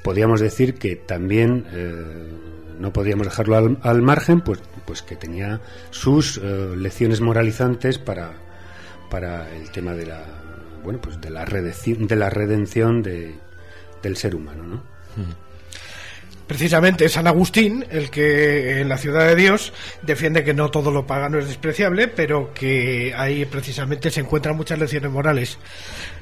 podríamos 0.03 0.41
decir 0.41 0.75
que 0.75 0.97
también 0.97 1.67
eh, 1.73 2.31
no 2.79 2.93
podríamos 2.93 3.27
dejarlo 3.27 3.77
al, 3.83 4.03
margen, 4.03 4.41
pues, 4.41 4.61
pues 4.87 5.03
que 5.03 5.17
tenía 5.17 5.61
sus 5.91 6.39
eh, 6.39 6.75
lecciones 6.77 7.21
moralizantes 7.21 7.99
para, 7.99 8.33
para 9.11 9.53
el 9.55 9.71
tema 9.71 9.93
de 9.93 10.07
la, 10.07 10.25
bueno, 10.83 11.01
pues 11.01 11.21
de 11.21 11.31
la 11.31 11.45
redención, 11.45 12.07
de 12.07 12.17
la 12.17 12.31
redención 12.31 13.03
de, 13.03 13.35
del 14.03 14.17
ser 14.17 14.35
humano, 14.35 14.65
¿no? 14.65 14.93
Precisamente 16.47 17.07
es 17.07 17.13
San 17.13 17.27
Agustín 17.27 17.87
el 17.91 18.11
que 18.11 18.81
en 18.81 18.89
la 18.89 18.99
ciudad 18.99 19.27
de 19.27 19.37
Dios 19.37 19.73
defiende 20.03 20.45
que 20.45 20.53
no 20.53 20.71
todo 20.71 20.91
lo 20.91 21.07
pagano 21.07 21.39
es 21.39 21.47
despreciable, 21.47 22.09
pero 22.09 22.53
que 22.53 23.15
ahí 23.17 23.45
precisamente 23.47 24.11
se 24.11 24.21
encuentran 24.21 24.57
muchas 24.57 24.79
lecciones 24.79 25.11
morales. 25.11 25.59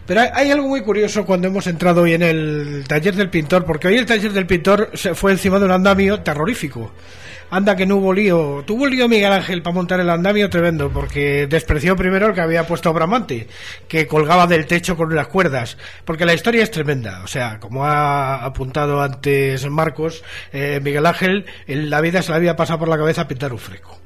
Pero 0.07 0.23
hay, 0.33 0.51
algo 0.51 0.69
muy 0.69 0.83
curioso 0.83 1.25
cuando 1.25 1.49
hemos 1.49 1.67
entrado 1.67 2.03
hoy 2.03 2.15
en 2.15 2.23
el 2.23 2.85
taller 2.89 3.15
del 3.15 3.31
pintor, 3.31 3.65
porque 3.65 3.89
hoy 3.89 3.97
el 3.97 4.07
taller 4.07 4.33
del 4.33 4.47
pintor 4.47 4.91
se 4.95 5.15
fue 5.15 5.33
encima 5.33 5.59
de 5.59 5.67
un 5.67 5.71
andamio 5.71 6.21
terrorífico. 6.21 6.93
Anda 7.53 7.75
que 7.75 7.85
no 7.85 7.97
hubo 7.97 8.13
lío. 8.13 8.63
Tuvo 8.65 8.87
lío 8.87 9.09
Miguel 9.09 9.33
Ángel 9.33 9.61
para 9.61 9.75
montar 9.75 9.99
el 9.99 10.09
andamio 10.09 10.49
tremendo, 10.49 10.91
porque 10.91 11.49
despreció 11.49 11.97
primero 11.97 12.29
el 12.29 12.35
que 12.35 12.41
había 12.41 12.67
puesto 12.67 12.93
Bramante, 12.93 13.49
que 13.89 14.07
colgaba 14.07 14.47
del 14.47 14.67
techo 14.67 14.97
con 14.97 15.13
unas 15.13 15.27
cuerdas. 15.27 15.77
Porque 16.05 16.25
la 16.25 16.35
historia 16.35 16.63
es 16.63 16.71
tremenda. 16.71 17.23
O 17.25 17.27
sea, 17.27 17.59
como 17.59 17.85
ha 17.85 18.45
apuntado 18.45 19.03
antes 19.03 19.69
Marcos, 19.69 20.23
eh, 20.53 20.81
Miguel 20.83 21.07
Ángel 21.07 21.45
en 21.67 21.91
la 21.91 22.01
vida 22.01 22.23
se 22.23 22.31
le 22.31 22.37
había 22.37 22.57
pasado 22.57 22.79
por 22.79 22.89
la 22.89 22.99
cabeza 22.99 23.27
pintar 23.27 23.53
un 23.53 23.59
freco. 23.59 24.00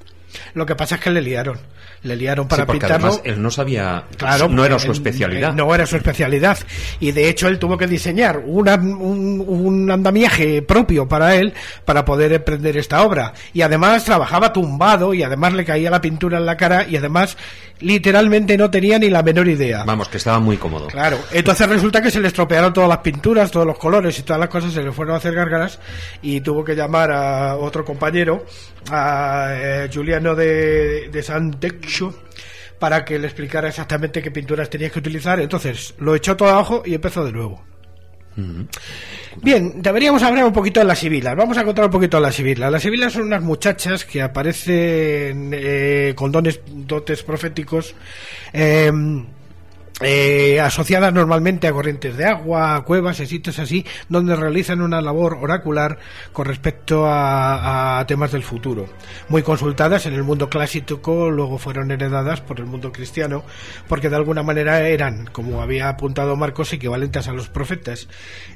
Lo 0.55 0.67
que 0.67 0.75
pasa 0.75 0.97
es 0.97 1.01
que 1.01 1.11
le 1.11 1.23
liaron 1.23 1.59
le 2.05 2.17
liaron 2.17 2.47
para 2.47 2.65
sí, 2.65 2.73
pintarlo. 2.73 3.21
él 3.25 3.43
no 3.43 3.51
sabía, 3.51 4.05
claro, 4.17 4.49
no 4.49 4.65
era 4.65 4.79
su 4.79 4.93
especialidad. 4.93 5.55
no 5.55 5.75
era 5.75 5.87
su 5.87 5.97
especialidad. 5.97 6.59
Y 7.01 7.13
de 7.13 7.29
hecho 7.29 7.49
él 7.49 7.59
tuvo 7.59 7.79
que 7.79 7.87
diseñar 7.87 8.43
un, 8.45 8.69
un, 8.69 9.91
andamiaje 9.91 10.61
propio 10.61 11.09
para 11.09 11.35
él 11.35 11.55
para 11.85 12.05
poder 12.05 12.33
emprender 12.35 12.77
esta 12.77 13.03
obra. 13.03 13.33
Y 13.55 13.63
además 13.63 14.05
trabajaba 14.05 14.53
tumbado 14.53 15.15
y 15.15 15.23
además 15.23 15.55
le 15.55 15.65
caía 15.65 15.91
la 15.91 16.03
pintura 16.03 16.39
en 16.39 16.47
la 16.47 16.57
cara 16.59 16.87
y 16.87 16.97
además 16.97 17.39
literalmente 17.81 18.57
no 18.57 18.71
tenía 18.71 18.99
ni 18.99 19.09
la 19.09 19.23
menor 19.23 19.49
idea. 19.49 19.85
Vamos, 19.85 20.09
que 20.09 20.19
estaba 20.19 20.39
muy 20.39 20.59
cómodo. 20.59 20.89
Claro, 20.89 21.19
entonces 21.33 21.69
resulta 21.69 22.03
que 22.03 22.11
se 22.11 22.21
le 22.21 22.29
estropearon 22.29 22.73
todas 22.73 22.89
las 22.89 22.99
pinturas, 22.99 23.51
todos 23.51 23.67
los 23.67 23.79
colores 23.79 24.19
y 24.19 24.23
todas 24.23 24.41
las 24.41 24.49
cosas, 24.49 24.73
se 24.73 24.83
le 24.83 24.93
fueron 24.93 25.15
a 25.15 25.19
hacer 25.19 25.35
gárgaras 25.35 25.81
y 26.21 26.41
tuvo 26.43 26.65
que 26.65 26.75
llamar 26.75 27.11
a 27.11 27.57
otro 27.57 27.85
compañero, 27.85 28.45
a 28.91 29.49
eh, 29.53 29.89
De, 30.35 31.11
de 31.11 31.23
Santexo, 31.23 32.15
para 32.79 33.05
que 33.05 33.19
le 33.19 33.27
explicara 33.27 33.69
exactamente 33.69 34.23
qué 34.23 34.31
pinturas 34.31 34.71
tenías 34.71 34.93
que 34.93 35.01
utilizar. 35.01 35.41
Entonces 35.41 35.95
lo 35.99 36.15
echó 36.15 36.37
todo 36.37 36.49
abajo 36.49 36.83
y 36.87 36.95
empezó 36.95 37.25
de 37.25 37.33
nuevo. 37.33 37.63
Bien, 39.43 39.81
deberíamos 39.81 40.23
hablar 40.23 40.45
un 40.45 40.53
poquito 40.53 40.81
de 40.81 40.87
las 40.87 40.99
sibilas. 40.99 41.37
Vamos 41.37 41.57
a 41.57 41.65
contar 41.65 41.85
un 41.85 41.91
poquito 41.91 42.17
de 42.17 42.23
las 42.23 42.35
sibilas. 42.35 42.71
Las 42.71 42.83
sibilas 42.83 43.13
son 43.13 43.23
unas 43.23 43.43
muchachas 43.43 44.05
que 44.05 44.23
aparecen 44.23 45.51
eh, 45.53 46.15
con 46.17 46.33
dones, 46.33 46.61
dotes 46.67 47.23
proféticos. 47.23 47.95
Eh, 48.53 48.91
eh, 50.01 50.59
asociadas 50.61 51.15
normalmente 51.15 51.69
a 51.69 51.73
corrientes 51.73 52.17
de 52.17 52.25
agua, 52.25 52.75
a 52.75 52.81
cuevas 52.83 53.21
y 53.21 53.27
sitios 53.27 53.61
así, 53.61 53.87
donde 54.09 54.35
realizan 54.35 54.81
una 54.81 55.01
labor 55.01 55.39
oracular 55.41 55.99
con 56.33 56.47
respecto 56.47 57.05
a, 57.07 58.05
temas 58.09 58.33
del 58.33 58.43
futuro. 58.43 58.87
Muy 59.29 59.43
consultadas 59.43 60.07
en 60.07 60.15
el 60.15 60.25
mundo 60.25 60.51
clásico, 60.51 61.31
luego 61.31 61.59
fueron 61.59 61.93
heredadas 61.93 62.41
por 62.41 62.59
el 62.59 62.67
mundo 62.67 62.91
cristiano, 62.91 63.45
porque 63.87 64.11
de 64.11 64.17
alguna 64.17 64.43
manera 64.43 64.89
eran, 64.89 65.27
como 65.27 65.63
había 65.63 65.89
apuntado 65.89 66.35
Marcos, 66.35 66.73
equivalentes 66.73 67.29
a 67.29 67.33
los 67.33 67.49
profetas. 67.49 68.09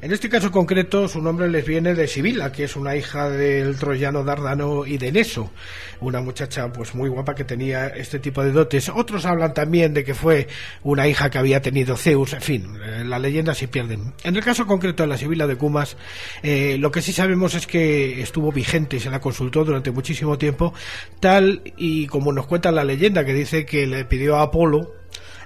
En 0.03 0.13
este 0.13 0.29
caso 0.29 0.51
concreto, 0.51 1.07
su 1.07 1.23
nombre 1.23 1.49
les 1.49 1.65
viene 1.65 1.95
de 1.95 2.09
Sibila, 2.09 2.51
que 2.51 2.65
es 2.65 2.75
una 2.75 2.97
hija 2.97 3.31
del 3.31 3.77
troyano 3.79 4.25
Dardano 4.25 4.85
y 4.85 4.99
de 4.99 5.13
Neso, 5.13 5.53
una 6.01 6.21
muchacha 6.21 6.73
pues 6.73 6.97
muy 6.97 7.09
guapa 7.09 7.37
que 7.37 7.45
tenía 7.45 7.87
este 7.87 8.19
tipo 8.19 8.43
de 8.43 8.51
dotes. 8.51 8.89
Otros 8.89 9.25
hablan 9.25 9.55
también 9.55 9.95
de 9.95 10.03
que 10.03 10.15
fue 10.15 10.49
una 10.83 11.07
hija 11.07 11.28
que 11.31 11.39
había 11.39 11.63
tenido 11.63 11.97
Zeus, 11.97 12.33
en 12.33 12.41
fin, 12.41 12.79
eh, 12.85 13.05
las 13.05 13.21
leyendas 13.21 13.59
se 13.59 13.69
pierden. 13.69 14.15
En 14.25 14.37
el 14.37 14.45
caso 14.45 14.67
concreto 14.67 15.03
de 15.03 15.09
la 15.09 15.19
Sibila 15.19 15.47
de 15.47 15.57
Cumas, 15.57 15.97
eh, 16.43 16.77
lo 16.79 16.91
que 16.91 17.03
sí 17.03 17.13
sabemos 17.13 17.55
es 17.55 17.67
que 17.67 18.21
estuvo 18.21 18.53
vigente 18.53 18.97
y 18.97 19.01
se 19.01 19.11
la 19.11 19.21
consultó 19.21 19.65
durante 19.65 19.91
muchísimo 19.91 20.39
tiempo, 20.39 20.75
tal 21.21 21.63
y 21.77 22.07
como 22.07 22.33
nos 22.33 22.47
cuenta 22.47 22.73
la 22.73 22.85
leyenda 22.85 23.25
que 23.25 23.35
dice 23.35 23.65
que 23.65 23.87
le 23.87 24.05
pidió 24.05 24.37
a 24.37 24.43
Apolo, 24.43 24.95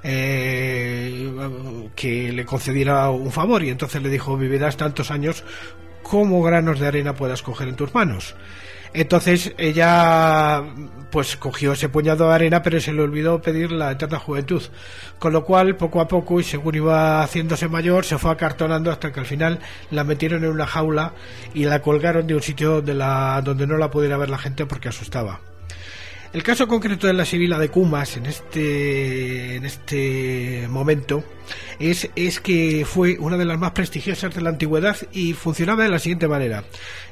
eh, 0.03 1.31
que 1.95 2.33
le 2.33 2.45
concediera 2.45 3.09
un 3.11 3.31
favor 3.31 3.63
y 3.63 3.71
entonces 3.71 4.03
le 4.03 4.09
dijo 4.09 4.37
vivirás 4.37 4.77
tantos 4.77 5.11
años 5.11 5.45
como 6.03 6.43
granos 6.43 6.81
de 6.81 6.89
arena 6.89 7.15
puedas 7.15 7.43
coger 7.43 7.69
en 7.69 7.77
tus 7.77 7.95
manos. 7.95 8.35
Entonces 8.95 9.55
ella 9.57 10.63
pues 11.11 11.37
cogió 11.37 11.73
ese 11.73 11.89
puñado 11.89 12.29
de 12.29 12.35
arena, 12.35 12.63
pero 12.63 12.81
se 12.81 12.93
le 12.93 13.03
olvidó 13.03 13.41
pedir 13.41 13.71
la 13.71 13.93
eterna 13.93 14.19
juventud. 14.19 14.63
Con 15.19 15.33
lo 15.33 15.45
cual, 15.45 15.77
poco 15.77 16.01
a 16.01 16.09
poco, 16.09 16.41
y 16.41 16.45
según 16.45 16.75
iba 16.75 17.23
haciéndose 17.23 17.69
mayor, 17.69 18.05
se 18.05 18.19
fue 18.19 18.31
acartonando 18.31 18.91
hasta 18.91 19.13
que 19.13 19.21
al 19.21 19.27
final 19.27 19.61
la 19.91 20.05
metieron 20.05 20.43
en 20.45 20.51
una 20.51 20.67
jaula 20.67 21.13
y 21.55 21.65
la 21.65 21.83
colgaron 21.83 22.27
de 22.27 22.35
un 22.35 22.43
sitio 22.43 22.81
de 22.81 22.95
la, 22.95 23.41
donde 23.43 23.67
no 23.67 23.77
la 23.77 23.91
pudiera 23.91 24.17
ver 24.17 24.31
la 24.31 24.39
gente 24.39 24.67
porque 24.67 24.89
asustaba. 24.89 25.41
El 26.33 26.43
caso 26.43 26.67
concreto 26.67 27.07
de 27.07 27.13
la 27.13 27.27
Sibila 27.27 27.59
de 27.59 27.69
Cumas 27.69 28.17
en 28.17 28.25
este, 28.25 29.57
en 29.57 29.67
este 29.67 30.67
momento 30.71 31.23
es, 31.79 32.09
es 32.17 32.41
que 32.41 32.85
fue 32.85 33.19
una 33.19 33.37
de 33.37 33.45
las 33.45 33.59
más 33.59 33.73
prestigiosas 33.73 34.35
de 34.35 34.41
la 34.41 34.51
antigüedad 34.51 34.97
y 35.13 35.35
funcionaba 35.35 35.85
de 35.85 35.91
la 35.91 35.99
siguiente 35.99 36.29
manera. 36.29 36.65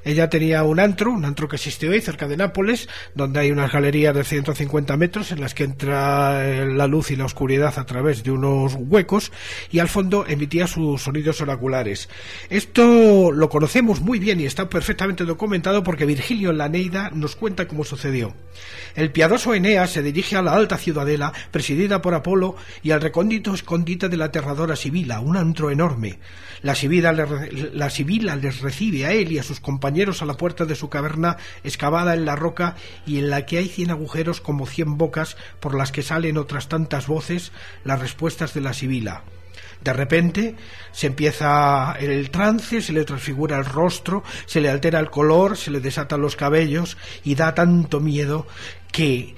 Ella 0.05 0.31
tenía 0.31 0.62
un 0.62 0.81
antro, 0.81 1.12
un 1.12 1.25
antro 1.25 1.47
que 1.47 1.57
existe 1.57 1.88
hoy 1.88 2.01
cerca 2.01 2.27
de 2.27 2.37
Nápoles, 2.37 2.88
donde 3.14 3.40
hay 3.40 3.51
unas 3.51 3.71
galerías 3.71 4.14
de 4.14 4.25
150 4.25 4.97
metros 4.97 5.31
en 5.31 5.40
las 5.40 5.53
que 5.55 5.64
entra 5.64 6.49
eh, 6.49 6.66
la 6.66 6.87
luz 6.87 7.11
y 7.11 7.16
la 7.16 7.27
oscuridad 7.27 7.79
a 7.79 7.85
través 7.85 8.23
de 8.25 8.31
unos 8.31 8.77
huecos 8.79 9.31
y 9.71 9.79
al 9.79 9.88
fondo 9.88 10.25
emitía 10.27 10.66
sus 10.66 11.03
sonidos 11.03 11.40
oraculares. 11.43 12.09
Esto 12.49 13.31
lo 13.31 13.51
conocemos 13.51 14.01
muy 14.01 14.19
bien 14.19 14.40
y 14.40 14.47
está 14.47 14.71
perfectamente 14.71 15.25
documentado 15.25 15.83
porque 15.83 16.07
Virgilio 16.07 16.51
en 16.51 16.59
la 16.59 16.71
nos 17.12 17.37
cuenta 17.37 17.66
cómo 17.66 17.85
sucedió. 17.85 18.35
El 18.95 19.11
piadoso 19.11 19.55
Eneas 19.55 19.90
se 19.90 20.03
dirige 20.03 20.37
a 20.37 20.43
la 20.43 20.53
alta 20.53 20.79
ciudadela 20.79 21.33
presidida 21.51 22.01
por 22.01 22.14
Apolo 22.14 22.57
y 22.83 22.93
al 22.93 23.01
recóndito 23.01 23.55
escondite 23.55 24.09
de 24.09 24.16
la 24.20 24.26
aterradora 24.26 24.76
Sibila, 24.76 25.18
un 25.18 25.37
antro 25.37 25.70
enorme. 25.70 26.20
La 26.62 26.74
Sibila, 26.74 27.12
la 27.12 27.90
Sibila 27.90 28.37
les 28.37 28.61
recibe 28.61 29.06
a 29.06 29.12
él 29.12 29.33
y 29.33 29.38
a 29.38 29.42
sus 29.42 29.61
compañeros 29.61 30.22
a 30.22 30.26
la 30.26 30.35
puerta 30.35 30.66
de 30.66 30.76
su 30.76 30.88
caverna 30.88 31.38
excavada 31.64 32.14
en 32.14 32.26
la 32.26 32.37
roca 32.37 32.76
y 33.06 33.18
en 33.18 33.30
la 33.30 33.46
que 33.46 33.59
hay 33.59 33.68
cien 33.68 33.90
agujeros 33.90 34.40
como 34.40 34.66
cien 34.66 34.98
bocas 34.98 35.37
por 35.59 35.74
las 35.74 35.90
que 35.90 36.02
salen 36.02 36.37
otras 36.37 36.68
tantas 36.68 37.06
voces 37.06 37.50
las 37.83 37.98
respuestas 37.98 38.54
de 38.54 38.61
la 38.61 38.74
Sibila. 38.74 39.24
De 39.83 39.94
repente 39.94 40.54
se 40.92 41.06
empieza 41.06 41.96
el 41.98 42.30
trance, 42.30 42.83
se 42.83 42.92
le 42.92 43.04
transfigura 43.06 43.56
el 43.56 43.64
rostro, 43.64 44.22
se 44.44 44.61
le 44.61 44.68
altera 44.68 45.00
el 45.00 45.11
color, 45.11 45.56
se 45.56 45.70
le 45.70 45.80
desatan 45.80 46.20
los 46.20 46.37
cabellos 46.37 46.98
y 47.24 47.35
da 47.35 47.54
tanto 47.54 48.00
miedo 48.00 48.46
que 48.92 49.35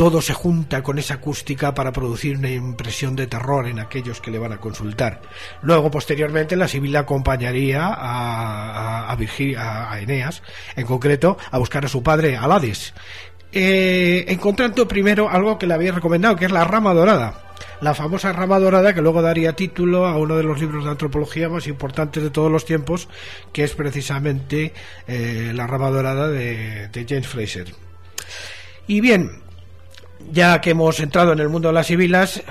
todo 0.00 0.22
se 0.22 0.32
junta 0.32 0.82
con 0.82 0.98
esa 0.98 1.16
acústica 1.16 1.74
para 1.74 1.92
producir 1.92 2.38
una 2.38 2.48
impresión 2.48 3.16
de 3.16 3.26
terror 3.26 3.66
en 3.66 3.78
aquellos 3.78 4.22
que 4.22 4.30
le 4.30 4.38
van 4.38 4.54
a 4.54 4.56
consultar. 4.56 5.20
Luego, 5.60 5.90
posteriormente, 5.90 6.56
la 6.56 6.68
Sibila 6.68 7.00
acompañaría 7.00 7.84
a, 7.84 9.10
a, 9.10 9.12
a, 9.12 10.00
Eneas, 10.00 10.42
en 10.74 10.86
concreto, 10.86 11.36
a 11.50 11.58
buscar 11.58 11.84
a 11.84 11.88
su 11.88 12.02
padre, 12.02 12.34
Alades, 12.38 12.94
eh, 13.52 14.24
encontrando 14.28 14.88
primero 14.88 15.28
algo 15.28 15.58
que 15.58 15.66
le 15.66 15.74
había 15.74 15.92
recomendado, 15.92 16.34
que 16.34 16.46
es 16.46 16.50
la 16.50 16.64
rama 16.64 16.94
dorada 16.94 17.34
la 17.82 17.92
famosa 17.92 18.32
rama 18.32 18.58
dorada 18.58 18.94
que 18.94 19.02
luego 19.02 19.20
daría 19.20 19.52
título 19.52 20.06
a 20.06 20.16
uno 20.16 20.34
de 20.34 20.44
los 20.44 20.58
libros 20.58 20.84
de 20.84 20.92
antropología 20.92 21.50
más 21.50 21.66
importantes 21.66 22.22
de 22.22 22.30
todos 22.30 22.50
los 22.50 22.64
tiempos, 22.64 23.06
que 23.52 23.64
es 23.64 23.74
precisamente 23.74 24.72
eh, 25.06 25.52
la 25.54 25.66
rama 25.66 25.90
dorada 25.90 26.28
de, 26.28 26.88
James 27.06 27.28
Fraser. 27.28 27.74
Y 28.86 29.02
bien, 29.02 29.42
ya 30.32 30.60
que 30.60 30.70
hemos 30.70 31.00
entrado 31.00 31.32
en 31.32 31.38
el 31.38 31.48
mundo 31.48 31.68
de 31.68 31.74
las 31.74 31.86
sibilas, 31.86 32.42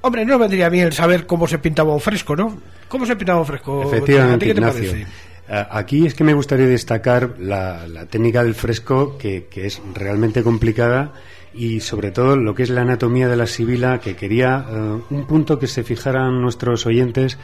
hombre, 0.00 0.24
no 0.24 0.38
vendría 0.38 0.68
bien 0.68 0.92
saber 0.92 1.26
cómo 1.26 1.46
se 1.46 1.58
pintaba 1.58 1.92
un 1.92 2.00
fresco, 2.00 2.36
¿no? 2.36 2.58
¿Cómo 2.88 3.06
se 3.06 3.16
pintaba 3.16 3.40
un 3.40 3.46
fresco? 3.46 3.82
Efectivamente, 3.84 4.46
qué 4.46 4.54
te 4.54 4.60
parece? 4.60 5.06
Aquí 5.48 6.06
es 6.06 6.12
que 6.12 6.24
me 6.24 6.34
gustaría 6.34 6.66
destacar 6.66 7.36
la, 7.38 7.86
técnica 8.10 8.44
del 8.44 8.54
fresco, 8.54 9.16
que, 9.16 9.46
que, 9.50 9.66
es 9.66 9.80
realmente 9.94 10.42
complicada 10.42 11.12
y 11.54 11.80
sobre 11.80 12.10
todo 12.10 12.36
lo 12.36 12.54
que 12.54 12.62
es 12.62 12.70
la 12.70 12.82
anatomía 12.82 13.28
de 13.28 13.36
la 13.36 13.46
sibila, 13.46 14.00
que 14.00 14.14
quería 14.14 14.64
eh, 14.68 15.00
un 15.10 15.26
punto 15.26 15.58
que 15.58 15.66
se 15.66 15.84
fijaran 15.84 16.40
nuestros 16.40 16.86
oyentes, 16.86 17.38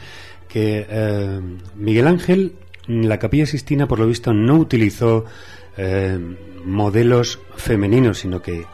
que 0.47 0.85
eh, 0.87 1.39
Miguel 1.75 2.07
Ángel, 2.07 2.53
en 2.87 3.09
la 3.09 3.19
capilla 3.19 3.45
Sistina, 3.45 3.87
por 3.87 3.99
lo 3.99 4.07
visto, 4.07 4.33
no 4.33 4.55
utilizó 4.55 5.25
eh, 5.77 6.17
modelos 6.63 7.39
femeninos, 7.57 8.19
sino 8.19 8.41
que 8.41 8.65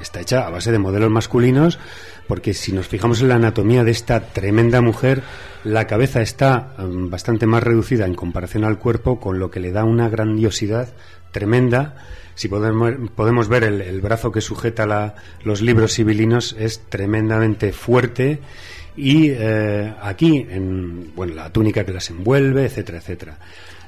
está 0.00 0.20
hecha 0.20 0.46
a 0.46 0.50
base 0.50 0.72
de 0.72 0.78
modelos 0.78 1.10
masculinos, 1.10 1.78
porque 2.26 2.54
si 2.54 2.72
nos 2.72 2.88
fijamos 2.88 3.20
en 3.20 3.28
la 3.28 3.36
anatomía 3.36 3.84
de 3.84 3.90
esta 3.90 4.20
tremenda 4.20 4.80
mujer, 4.80 5.22
la 5.64 5.86
cabeza 5.86 6.22
está 6.22 6.74
bastante 6.78 7.46
más 7.46 7.62
reducida 7.62 8.06
en 8.06 8.14
comparación 8.14 8.64
al 8.64 8.78
cuerpo, 8.78 9.20
con 9.20 9.38
lo 9.38 9.50
que 9.50 9.60
le 9.60 9.72
da 9.72 9.84
una 9.84 10.08
grandiosidad 10.08 10.92
tremenda. 11.32 11.96
Si 12.34 12.48
podemos, 12.48 12.92
podemos 13.14 13.48
ver 13.48 13.64
el, 13.64 14.00
brazo 14.00 14.32
que 14.32 14.40
sujeta 14.40 15.14
los 15.44 15.60
libros 15.60 15.94
civilinos 15.94 16.56
es 16.58 16.80
tremendamente 16.88 17.72
fuerte. 17.72 18.40
Y 18.96 19.30
eh, 19.30 19.94
aquí 20.02 20.46
en 20.50 21.14
bueno 21.14 21.34
la 21.34 21.50
túnica 21.50 21.84
que 21.84 21.92
las 21.92 22.10
envuelve 22.10 22.66
etcétera 22.66 22.98
etcétera 22.98 23.38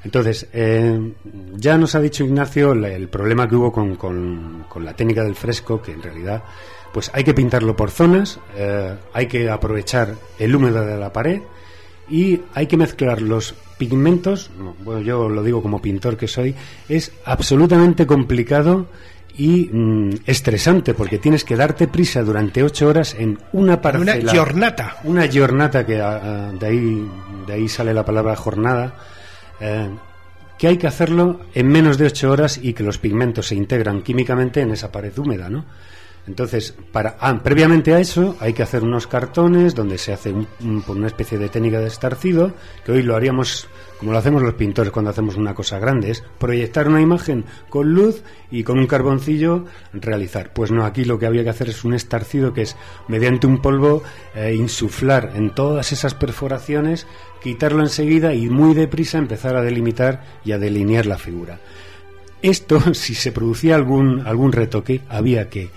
entonces 0.03 0.47
eh, 0.53 1.13
ya 1.55 1.77
nos 1.77 1.95
ha 1.95 1.99
dicho 1.99 2.23
Ignacio 2.23 2.73
el 2.73 3.07
problema 3.07 3.47
que 3.47 3.55
hubo 3.55 3.71
con, 3.71 3.95
con, 3.95 4.65
la 4.83 4.95
técnica 4.95 5.23
del 5.23 5.35
fresco 5.35 5.81
que 5.81 5.91
en 5.91 6.01
realidad 6.01 6.43
pues 6.93 7.09
hay 7.13 7.23
que 7.23 7.33
pintarlo 7.33 7.75
por 7.75 7.91
zonas 7.91 8.39
eh, 8.55 8.95
hay 9.13 9.27
que 9.27 9.49
aprovechar 9.49 10.15
el 10.39 10.55
húmedo 10.55 10.85
de 10.85 10.97
la 10.97 11.11
pared 11.13 11.41
y 12.09 12.41
hay 12.53 12.67
que 12.67 12.77
mezclar 12.77 13.21
los 13.21 13.55
pigmentos, 13.77 14.51
bueno, 14.83 15.01
yo 15.01 15.29
lo 15.29 15.43
digo 15.43 15.61
como 15.61 15.81
pintor 15.81 16.17
que 16.17 16.27
soy, 16.27 16.55
es 16.89 17.11
absolutamente 17.25 18.05
complicado 18.05 18.87
y 19.35 19.69
mm, 19.71 20.21
estresante 20.25 20.93
porque 20.93 21.17
tienes 21.17 21.43
que 21.43 21.55
darte 21.55 21.87
prisa 21.87 22.21
durante 22.21 22.63
ocho 22.63 22.87
horas 22.87 23.15
en 23.17 23.39
una 23.51 23.81
parcela. 23.81 24.31
Una 24.31 24.39
jornata. 24.39 24.97
Una 25.03 25.27
jornata 25.31 25.85
que 25.85 25.99
ah, 25.99 26.21
ah, 26.23 26.51
de 26.57 26.65
ahí 26.67 27.09
de 27.47 27.53
ahí 27.53 27.67
sale 27.67 27.93
la 27.93 28.05
palabra 28.05 28.35
jornada. 28.35 28.95
Eh, 29.65 29.89
que 30.57 30.67
hay 30.67 30.77
que 30.77 30.87
hacerlo 30.87 31.39
en 31.53 31.67
menos 31.67 31.97
de 31.97 32.07
ocho 32.07 32.29
horas 32.29 32.59
y 32.61 32.73
que 32.73 32.83
los 32.83 32.97
pigmentos 32.97 33.47
se 33.47 33.55
integran 33.55 34.01
químicamente 34.01 34.59
en 34.59 34.71
esa 34.71 34.91
pared 34.91 35.17
húmeda, 35.17 35.49
¿no? 35.49 35.65
Entonces, 36.27 36.75
para, 36.91 37.17
ah, 37.19 37.39
previamente 37.41 37.93
a 37.93 37.99
eso 37.99 38.35
hay 38.39 38.53
que 38.53 38.63
hacer 38.63 38.83
unos 38.83 39.07
cartones 39.07 39.73
donde 39.75 39.97
se 39.97 40.13
hace 40.13 40.33
por 40.85 40.95
una 40.95 41.07
especie 41.07 41.37
de 41.37 41.49
técnica 41.49 41.79
de 41.79 41.87
estarcido, 41.87 42.53
que 42.85 42.93
hoy 42.93 43.03
lo 43.03 43.15
haríamos 43.15 43.67
como 44.03 44.11
lo 44.11 44.17
hacemos 44.17 44.41
los 44.41 44.55
pintores 44.55 44.91
cuando 44.91 45.11
hacemos 45.11 45.37
una 45.37 45.55
cosa 45.55 45.79
grande, 45.79 46.11
es 46.11 46.25
proyectar 46.37 46.89
una 46.89 46.99
imagen 46.99 47.45
con 47.69 47.93
luz 47.93 48.21
y 48.51 48.65
con 48.65 48.77
un 48.77 48.85
carboncillo 48.85 49.63
realizar. 49.93 50.51
Pues 50.51 50.71
no, 50.71 50.83
aquí 50.83 51.05
lo 51.05 51.17
que 51.17 51.25
había 51.25 51.45
que 51.45 51.51
hacer 51.51 51.69
es 51.69 51.85
un 51.85 51.93
estarcido 51.93 52.53
que 52.53 52.63
es, 52.63 52.75
mediante 53.07 53.47
un 53.47 53.61
polvo, 53.61 54.03
eh, 54.35 54.55
insuflar 54.55 55.31
en 55.35 55.55
todas 55.55 55.93
esas 55.93 56.15
perforaciones, 56.15 57.07
quitarlo 57.43 57.81
enseguida 57.81 58.33
y 58.33 58.49
muy 58.49 58.73
deprisa 58.73 59.17
empezar 59.17 59.57
a 59.57 59.61
delimitar 59.61 60.23
y 60.45 60.53
a 60.53 60.57
delinear 60.57 61.05
la 61.05 61.17
figura. 61.17 61.59
Esto, 62.41 62.79
si 62.93 63.13
se 63.13 63.31
producía 63.31 63.75
algún, 63.75 64.21
algún 64.25 64.53
retoque, 64.53 65.01
había 65.09 65.49
que 65.49 65.69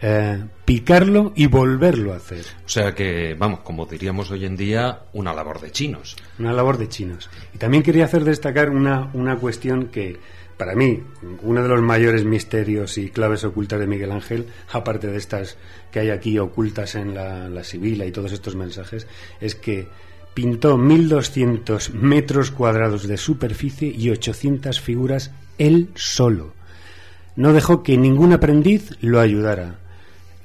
eh, 0.00 0.42
picarlo 0.64 1.32
y 1.34 1.46
volverlo 1.46 2.12
a 2.12 2.16
hacer. 2.16 2.44
O 2.64 2.68
sea 2.68 2.94
que, 2.94 3.34
vamos, 3.34 3.60
como 3.60 3.86
diríamos 3.86 4.30
hoy 4.30 4.46
en 4.46 4.56
día, 4.56 5.00
una 5.12 5.34
labor 5.34 5.60
de 5.60 5.72
chinos. 5.72 6.16
Una 6.38 6.52
labor 6.52 6.78
de 6.78 6.88
chinos. 6.88 7.28
Y 7.54 7.58
también 7.58 7.82
quería 7.82 8.04
hacer 8.04 8.22
destacar 8.24 8.70
una, 8.70 9.10
una 9.12 9.36
cuestión 9.36 9.88
que, 9.88 10.16
para 10.56 10.76
mí, 10.76 11.02
uno 11.42 11.60
de 11.60 11.68
los 11.68 11.82
mayores 11.82 12.24
misterios 12.24 12.98
y 12.98 13.10
claves 13.10 13.42
ocultas 13.42 13.80
de 13.80 13.88
Miguel 13.88 14.12
Ángel, 14.12 14.46
aparte 14.72 15.08
de 15.08 15.18
estas 15.18 15.56
que 15.90 15.98
hay 15.98 16.10
aquí 16.10 16.38
ocultas 16.38 16.94
en 16.94 17.14
la, 17.14 17.48
la 17.48 17.64
Sibila 17.64 18.06
y 18.06 18.12
todos 18.12 18.30
estos 18.30 18.54
mensajes, 18.54 19.08
es 19.40 19.56
que 19.56 19.88
pintó 20.34 20.76
1.200 20.76 21.90
metros 21.92 22.50
cuadrados 22.50 23.06
de 23.06 23.16
superficie 23.16 23.88
y 23.88 24.10
800 24.10 24.80
figuras 24.80 25.32
él 25.58 25.88
solo. 25.94 26.54
No 27.36 27.52
dejó 27.52 27.82
que 27.82 27.96
ningún 27.96 28.32
aprendiz 28.32 28.90
lo 29.00 29.20
ayudara. 29.20 29.78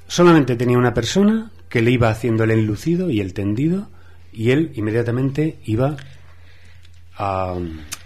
Solamente 0.08 0.56
tenía 0.56 0.78
una 0.78 0.94
persona 0.94 1.50
que 1.68 1.82
le 1.82 1.90
iba 1.90 2.08
haciendo 2.08 2.44
el 2.44 2.52
enlucido 2.52 3.10
y 3.10 3.20
el 3.20 3.34
tendido 3.34 3.88
y 4.32 4.50
él 4.50 4.72
inmediatamente 4.74 5.58
iba 5.64 5.96
a, 7.16 7.56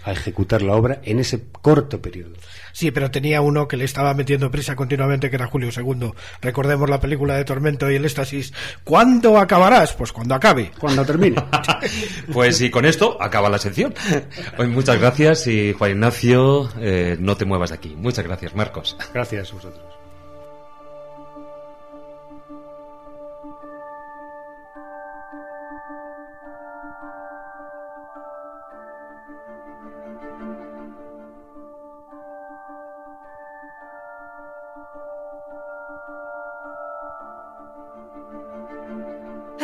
ejecutar 0.05 0.61
la 0.61 0.75
obra 0.75 1.01
en 1.03 1.19
ese 1.19 1.43
corto 1.51 2.01
periodo. 2.01 2.33
Sí, 2.71 2.91
pero 2.91 3.11
tenía 3.11 3.41
uno 3.41 3.67
que 3.67 3.77
le 3.77 3.85
estaba 3.85 4.13
metiendo 4.13 4.51
prisa 4.51 4.75
continuamente, 4.75 5.29
que 5.29 5.35
era 5.35 5.47
Julio 5.47 5.69
II. 5.75 6.11
Recordemos 6.41 6.89
la 6.89 6.99
película 6.99 7.35
de 7.35 7.45
Tormento 7.45 7.89
y 7.89 7.95
el 7.95 8.05
éxtasis. 8.05 8.53
¿Cuándo 8.83 9.37
acabarás? 9.37 9.93
Pues 9.93 10.11
cuando 10.11 10.35
acabe. 10.35 10.71
Cuando 10.79 11.05
termine. 11.05 11.41
pues 12.33 12.61
y 12.61 12.69
con 12.69 12.85
esto 12.85 13.17
acaba 13.21 13.49
la 13.49 13.59
sección. 13.59 13.93
Hoy 14.57 14.67
muchas 14.67 14.99
gracias 14.99 15.47
y 15.47 15.73
Juan 15.73 15.91
Ignacio, 15.91 16.69
eh, 16.79 17.17
no 17.19 17.35
te 17.37 17.45
muevas 17.45 17.69
de 17.69 17.75
aquí. 17.75 17.95
Muchas 17.95 18.25
gracias, 18.25 18.55
Marcos. 18.55 18.97
Gracias 19.13 19.51
a 19.51 19.55
vosotros. 19.55 20.00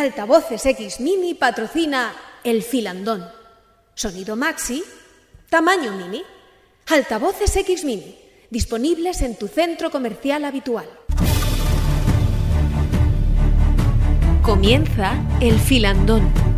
Altavoces 0.08 0.66
X 0.66 1.02
Mini 1.02 1.34
patrocina 1.34 2.16
El 2.42 2.64
Filandón. 2.64 3.28
Sonido 3.94 4.38
maxi, 4.38 4.82
tamaño 5.50 5.92
mini. 5.92 6.24
Altavoces 6.88 7.54
X 7.58 7.84
Mini, 7.84 8.18
disponibles 8.50 9.22
en 9.22 9.36
tu 9.36 9.50
centro 9.50 9.92
comercial 9.92 10.46
habitual. 10.46 10.88
Comienza 14.44 15.14
El 15.42 15.60
Filandón. 15.60 16.57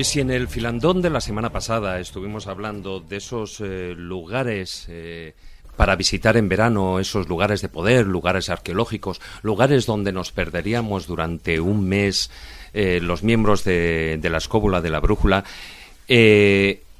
Y 0.00 0.04
si 0.04 0.20
en 0.20 0.30
el 0.30 0.48
filandón 0.48 1.02
de 1.02 1.10
la 1.10 1.20
semana 1.20 1.52
pasada 1.52 2.00
estuvimos 2.00 2.46
hablando 2.46 3.00
de 3.00 3.18
esos 3.18 3.60
eh, 3.60 3.92
lugares 3.94 4.86
eh, 4.88 5.34
para 5.76 5.94
visitar 5.94 6.38
en 6.38 6.48
verano, 6.48 7.00
esos 7.00 7.28
lugares 7.28 7.60
de 7.60 7.68
poder, 7.68 8.06
lugares 8.06 8.48
arqueológicos, 8.48 9.20
lugares 9.42 9.84
donde 9.84 10.10
nos 10.10 10.32
perderíamos 10.32 11.06
durante 11.06 11.60
un 11.60 11.86
mes 11.86 12.30
eh, 12.72 13.00
los 13.02 13.22
miembros 13.22 13.62
de, 13.62 14.16
de, 14.18 14.30
la 14.30 14.38
escóbula 14.38 14.80
de 14.80 14.88
la 14.88 15.00
brújula, 15.00 15.44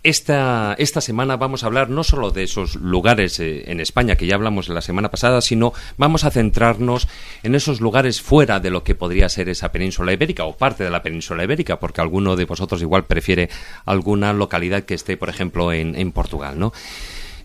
esta, 0.03 0.75
esta 0.79 1.01
semana 1.01 1.37
vamos 1.37 1.63
a 1.63 1.67
hablar 1.67 1.91
no 1.91 2.05
solo 2.05 2.31
de 2.31 2.45
esos 2.45 2.77
lugares 2.77 3.39
eh, 3.41 3.71
en 3.71 3.81
España 3.81 4.17
que 4.17 4.27
ya 4.27 4.35
hablamos 4.35 4.69
la 4.69 4.81
semana 4.81 5.11
pasada, 5.11 5.41
sino 5.41 5.73
vamos 5.99 6.25
a 6.25 6.31
centrarnos 6.31 7.09
en 7.43 7.55
esos 7.55 7.81
lugares 7.81 8.23
fuera 8.23 8.61
de 8.61 8.71
lo 8.71 8.83
que 8.83 8.95
podría 8.95 9.29
ser 9.29 9.49
esa 9.49 9.73
península 9.73 10.13
ibérica 10.13 10.45
o 10.45 10.57
parte 10.57 10.85
de 10.85 10.91
la 10.91 11.03
península 11.03 11.45
ibérica, 11.45 11.79
porque 11.79 12.01
alguno 12.01 12.37
de 12.37 12.47
vosotros 12.47 12.81
igual 12.81 13.05
prefiere 13.05 13.51
alguna 13.85 14.33
localidad 14.33 14.85
que 14.85 14.95
esté, 14.95 15.17
por 15.17 15.29
ejemplo, 15.29 15.73
en, 15.73 15.95
en 15.97 16.13
Portugal, 16.13 16.59
¿no? 16.59 16.73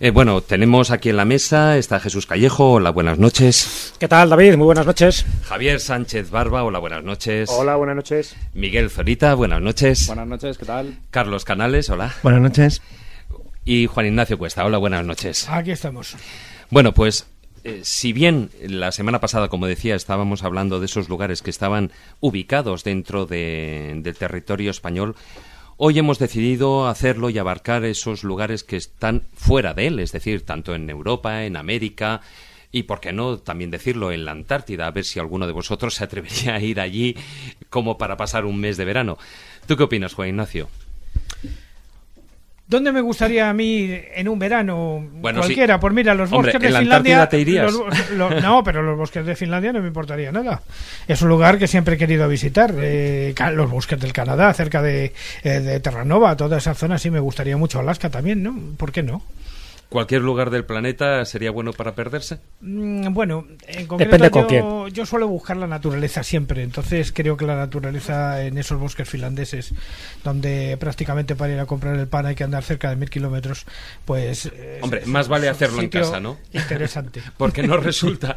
Eh, 0.01 0.09
bueno, 0.11 0.41
tenemos 0.41 0.91
aquí 0.91 1.09
en 1.09 1.17
la 1.17 1.25
mesa, 1.25 1.77
está 1.77 1.99
Jesús 2.01 2.25
Callejo, 2.25 2.73
hola, 2.73 2.89
buenas 2.89 3.17
noches. 3.17 3.93
¿Qué 3.97 4.07
tal, 4.09 4.29
David? 4.29 4.55
Muy 4.57 4.65
buenas 4.65 4.85
noches. 4.85 5.25
Javier 5.45 5.79
Sánchez 5.79 6.29
Barba, 6.31 6.63
hola, 6.63 6.79
buenas 6.79 7.03
noches. 7.03 7.49
Hola, 7.49 7.75
buenas 7.77 7.95
noches. 7.95 8.35
Miguel 8.53 8.89
Zorita, 8.89 9.33
buenas 9.35 9.61
noches. 9.61 10.07
Buenas 10.07 10.27
noches, 10.27 10.57
¿qué 10.57 10.65
tal? 10.65 10.97
Carlos 11.11 11.45
Canales, 11.45 11.89
hola. 11.89 12.13
Buenas 12.23 12.41
noches. 12.41 12.81
Y 13.63 13.87
Juan 13.87 14.07
Ignacio 14.07 14.37
Cuesta, 14.37 14.65
hola, 14.65 14.77
buenas 14.77 15.05
noches. 15.05 15.47
Aquí 15.49 15.71
estamos. 15.71 16.15
Bueno, 16.69 16.93
pues 16.93 17.25
eh, 17.63 17.79
si 17.83 18.11
bien 18.11 18.49
la 18.67 18.91
semana 18.91 19.21
pasada, 19.21 19.47
como 19.47 19.65
decía, 19.65 19.95
estábamos 19.95 20.43
hablando 20.43 20.81
de 20.81 20.87
esos 20.87 21.07
lugares 21.07 21.41
que 21.41 21.49
estaban 21.51 21.91
ubicados 22.19 22.83
dentro 22.83 23.25
de- 23.25 23.93
del 24.03 24.15
territorio 24.17 24.71
español, 24.71 25.15
hoy 25.78 25.99
hemos 25.99 26.19
decidido 26.19 26.88
hacerlo 26.88 27.30
y 27.30 27.38
abarcar 27.38 27.84
esos 27.86 28.23
lugares 28.23 28.63
que 28.63 28.78
están 28.78 29.23
fuera 29.34 29.73
de 29.73 29.88
él, 29.88 29.99
es 29.99 30.11
decir, 30.11 30.45
tanto 30.45 30.76
en 30.76 30.89
Europa, 30.89 31.45
en 31.45 31.57
América 31.57 32.21
y, 32.71 32.84
por 32.84 32.99
qué 32.99 33.13
no, 33.13 33.38
también 33.38 33.71
decirlo, 33.71 34.11
en 34.11 34.26
la 34.26 34.32
Antártida, 34.32 34.88
a 34.88 34.91
ver 34.91 35.05
si 35.05 35.19
alguno 35.19 35.47
de 35.47 35.53
vosotros 35.53 35.95
se 35.95 36.03
atrevería 36.03 36.55
a 36.55 36.59
ir 36.59 36.80
allí 36.80 37.15
como 37.69 37.97
para 37.97 38.17
pasar 38.17 38.45
un 38.45 38.59
mes 38.59 38.78
de 38.78 38.86
verano. 38.86 39.17
¿Tú 39.65 39.78
qué 39.78 39.84
opinas, 39.84 40.13
Juan 40.13 40.30
Ignacio? 40.30 40.69
¿Dónde 42.68 42.91
me 42.91 43.01
gustaría 43.01 43.47
a 43.47 43.53
mí 43.53 43.91
en 44.16 44.28
un 44.28 44.39
verano? 44.39 45.07
Bueno, 45.22 45.41
cualquiera, 45.41 45.76
sí. 45.76 45.82
pues 45.82 45.93
mira, 45.93 46.16
los 46.16 46.32
Hombre, 46.32 46.51
bosques 46.51 46.55
¿en 46.55 46.61
de 46.61 46.70
la 46.72 46.80
Finlandia. 46.80 47.13
Antártida 47.22 47.30
te 47.30 47.39
irías? 47.39 47.72
los- 47.72 48.09
lo- 48.11 48.41
no, 48.41 48.63
pero 48.63 48.82
los 48.82 48.97
bosques 48.97 49.24
de 49.24 49.36
Finlandia 49.36 49.72
no 49.72 49.82
me 49.82 49.88
importaría 49.88 50.32
nada. 50.32 50.63
Es 51.07 51.22
un 51.22 51.30
lugar 51.30 51.59
que 51.59 51.68
siempre 51.68 51.93
he 51.93 51.97
querido 51.99 52.28
visitar. 52.28 52.74
eh, 52.78 53.36
los 53.53 53.70
bosques 53.70 53.99
del 53.99 54.13
Canadá, 54.13 54.51
cerca 54.53 54.82
de, 54.82 55.13
eh, 55.43 55.49
de 55.59 55.80
Terranova, 55.80 56.36
toda 56.36 56.57
esa 56.57 56.74
zona 56.74 56.97
sí 56.97 57.11
me 57.11 57.20
gustaría 57.20 57.55
mucho. 57.55 57.80
Alaska 57.80 58.09
también, 58.09 58.41
¿no? 58.41 58.55
¿Por 58.78 58.91
qué 58.91 59.03
no? 59.03 59.22
¿Cualquier 59.95 60.23
lugar 60.23 60.49
del 60.49 60.65
planeta 60.65 61.23
sería 61.23 61.51
bueno 61.51 61.71
para 61.71 61.95
perderse? 61.95 62.39
Mm, 62.59 63.13
Bueno, 63.13 63.45
en 63.65 63.87
concreto 63.87 64.11
Depende 64.11 64.29
con 64.29 64.41
yo, 64.41 64.47
quién. 64.49 64.93
yo 64.93 65.05
suelo 65.05 65.25
buscar 65.29 65.55
la 65.55 65.67
naturaleza 65.67 66.21
siempre, 66.21 66.63
entonces 66.63 67.13
creo 67.13 67.37
que 67.37 67.45
la 67.45 67.55
naturaleza 67.55 68.43
en 68.43 68.57
esos 68.57 68.77
bosques 68.77 69.07
finlandeses, 69.07 69.73
donde 70.21 70.75
prácticamente 70.81 71.37
para 71.37 71.53
ir 71.53 71.59
a 71.61 71.65
comprar 71.65 71.95
el 71.95 72.09
pan 72.09 72.25
hay 72.25 72.35
que 72.35 72.43
andar 72.43 72.61
cerca 72.63 72.89
de 72.89 72.97
mil 72.97 73.09
kilómetros, 73.09 73.65
pues... 74.03 74.47
eh, 74.47 74.79
Hombre, 74.81 74.99
es- 75.03 75.07
más 75.07 75.29
vale 75.29 75.47
hacerlo 75.47 75.81
en 75.81 75.87
casa, 75.87 76.19
¿no? 76.19 76.39
Interesante. 76.51 77.21
Porque 77.37 77.63
no 77.63 77.77
resulta, 77.77 78.35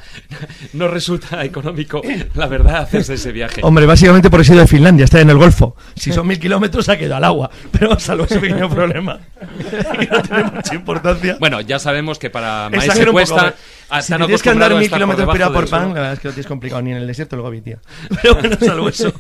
no 0.75 0.87
resulta 0.87 1.45
económico, 1.45 2.01
la 2.35 2.47
verdad, 2.47 2.83
hacerse 2.83 3.15
ese 3.15 3.33
viaje. 3.33 3.63
Hombre, 3.65 3.85
básicamente 3.85 4.31
porque 4.31 4.43
he 4.43 4.47
sido 4.47 4.61
de 4.61 4.69
Finlandia, 4.69 5.07
está 5.07 5.21
en 5.21 5.31
el 5.31 5.39
Golfo. 5.39 5.75
Si 5.97 6.13
son 6.13 6.29
mil 6.29 6.39
kilómetros, 6.39 6.89
ha 6.89 6.97
quedado 6.97 7.17
al 7.17 7.25
agua. 7.25 7.51
Pero 7.73 7.99
salvo 7.99 8.27
ese 8.27 8.39
pequeño 8.39 8.69
problema, 8.71 9.19
que 9.99 10.07
no 10.07 10.23
tiene 10.23 10.45
mucha 10.45 10.75
importancia. 10.77 11.37
Bueno, 11.41 11.48
ya 11.61 11.79
sabemos 11.79 12.19
que 12.19 12.31
para 12.31 12.69
un 12.69 12.73
poco, 12.73 13.13
Cuesta 13.13 13.55
ah, 13.91 14.03
Si 14.03 14.15
tienes 14.15 14.43
que 14.43 14.51
andar 14.51 14.75
mil 14.75 14.91
kilómetros 14.91 15.27
por 15.27 15.53
por 15.53 15.71
pan, 15.71 15.89
la 15.89 15.95
verdad 15.95 16.13
es 16.15 16.21
que 16.21 16.29
lo 16.29 16.35
tienes 16.35 16.47
complicado, 16.47 16.83
ni 16.83 16.93
en 16.93 16.99
el 16.99 17.07
desierto 17.07 17.37
luego 17.37 17.51
vi, 17.51 17.61
tío. 17.61 17.79
Pero 18.23 18.35
bueno, 18.35 18.57
salvo 18.61 18.89
eso. 18.89 19.13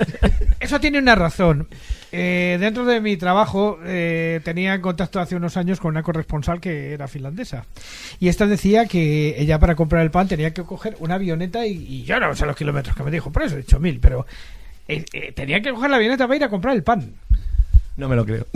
Eso 0.60 0.80
tiene 0.80 0.98
una 0.98 1.14
razón. 1.14 1.68
Eh, 2.10 2.56
dentro 2.58 2.84
de 2.84 3.00
mi 3.00 3.16
trabajo 3.16 3.78
eh, 3.84 4.40
tenía 4.42 4.80
contacto 4.80 5.20
hace 5.20 5.36
unos 5.36 5.56
años 5.56 5.80
con 5.80 5.90
una 5.90 6.02
corresponsal 6.02 6.60
que 6.60 6.92
era 6.94 7.08
finlandesa. 7.08 7.66
Y 8.18 8.28
esta 8.28 8.46
decía 8.46 8.86
que 8.86 9.34
ella 9.38 9.58
para 9.58 9.74
comprar 9.74 10.02
el 10.02 10.10
pan 10.10 10.26
tenía 10.26 10.54
que 10.54 10.62
coger 10.62 10.96
una 11.00 11.16
avioneta 11.16 11.66
y, 11.66 11.72
y 11.72 12.04
yo 12.04 12.18
no 12.18 12.34
sé 12.34 12.46
los 12.46 12.56
kilómetros 12.56 12.96
que 12.96 13.02
me 13.02 13.10
dijo, 13.10 13.30
por 13.30 13.42
eso 13.42 13.56
he 13.56 13.58
dicho 13.58 13.78
mil, 13.78 14.00
pero 14.00 14.26
eh, 14.88 15.04
eh, 15.12 15.32
tenía 15.32 15.60
que 15.60 15.70
coger 15.70 15.90
la 15.90 15.96
avioneta 15.96 16.26
para 16.26 16.36
ir 16.36 16.44
a 16.44 16.48
comprar 16.48 16.74
el 16.74 16.82
pan. 16.82 17.14
No 17.96 18.08
me 18.08 18.16
lo 18.16 18.26
creo. 18.26 18.46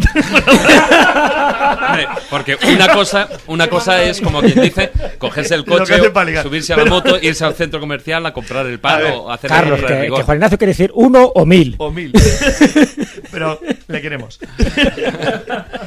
Hombre, 1.89 2.09
porque 2.29 2.59
una 2.75 2.89
cosa, 2.93 3.29
una 3.47 3.69
cosa 3.69 4.03
es 4.03 4.21
como 4.21 4.41
quien 4.43 4.61
dice, 4.61 4.91
cogerse 5.19 5.55
el 5.55 5.65
coche, 5.65 5.99
subirse 6.43 6.75
a 6.75 6.77
la 6.77 6.85
moto, 6.85 7.19
irse 7.21 7.45
al 7.45 7.55
centro 7.55 7.81
comercial 7.81 8.25
a 8.27 8.33
comprar 8.35 8.67
el 8.67 8.79
pan 8.79 9.03
A 9.07 9.15
o 9.15 9.31
hacer 9.31 9.49
Carlos, 9.51 9.81
el 9.81 9.87
que, 9.87 10.23
Juan 10.23 10.37
Ignacio 10.37 10.59
quiere 10.59 10.73
decir 10.73 10.91
uno 10.95 11.25
o 11.35 11.47
mil. 11.47 11.75
O 11.79 11.91
mil. 11.91 12.13
Pero 13.31 13.59
le 13.89 14.03
queremos. 14.03 14.39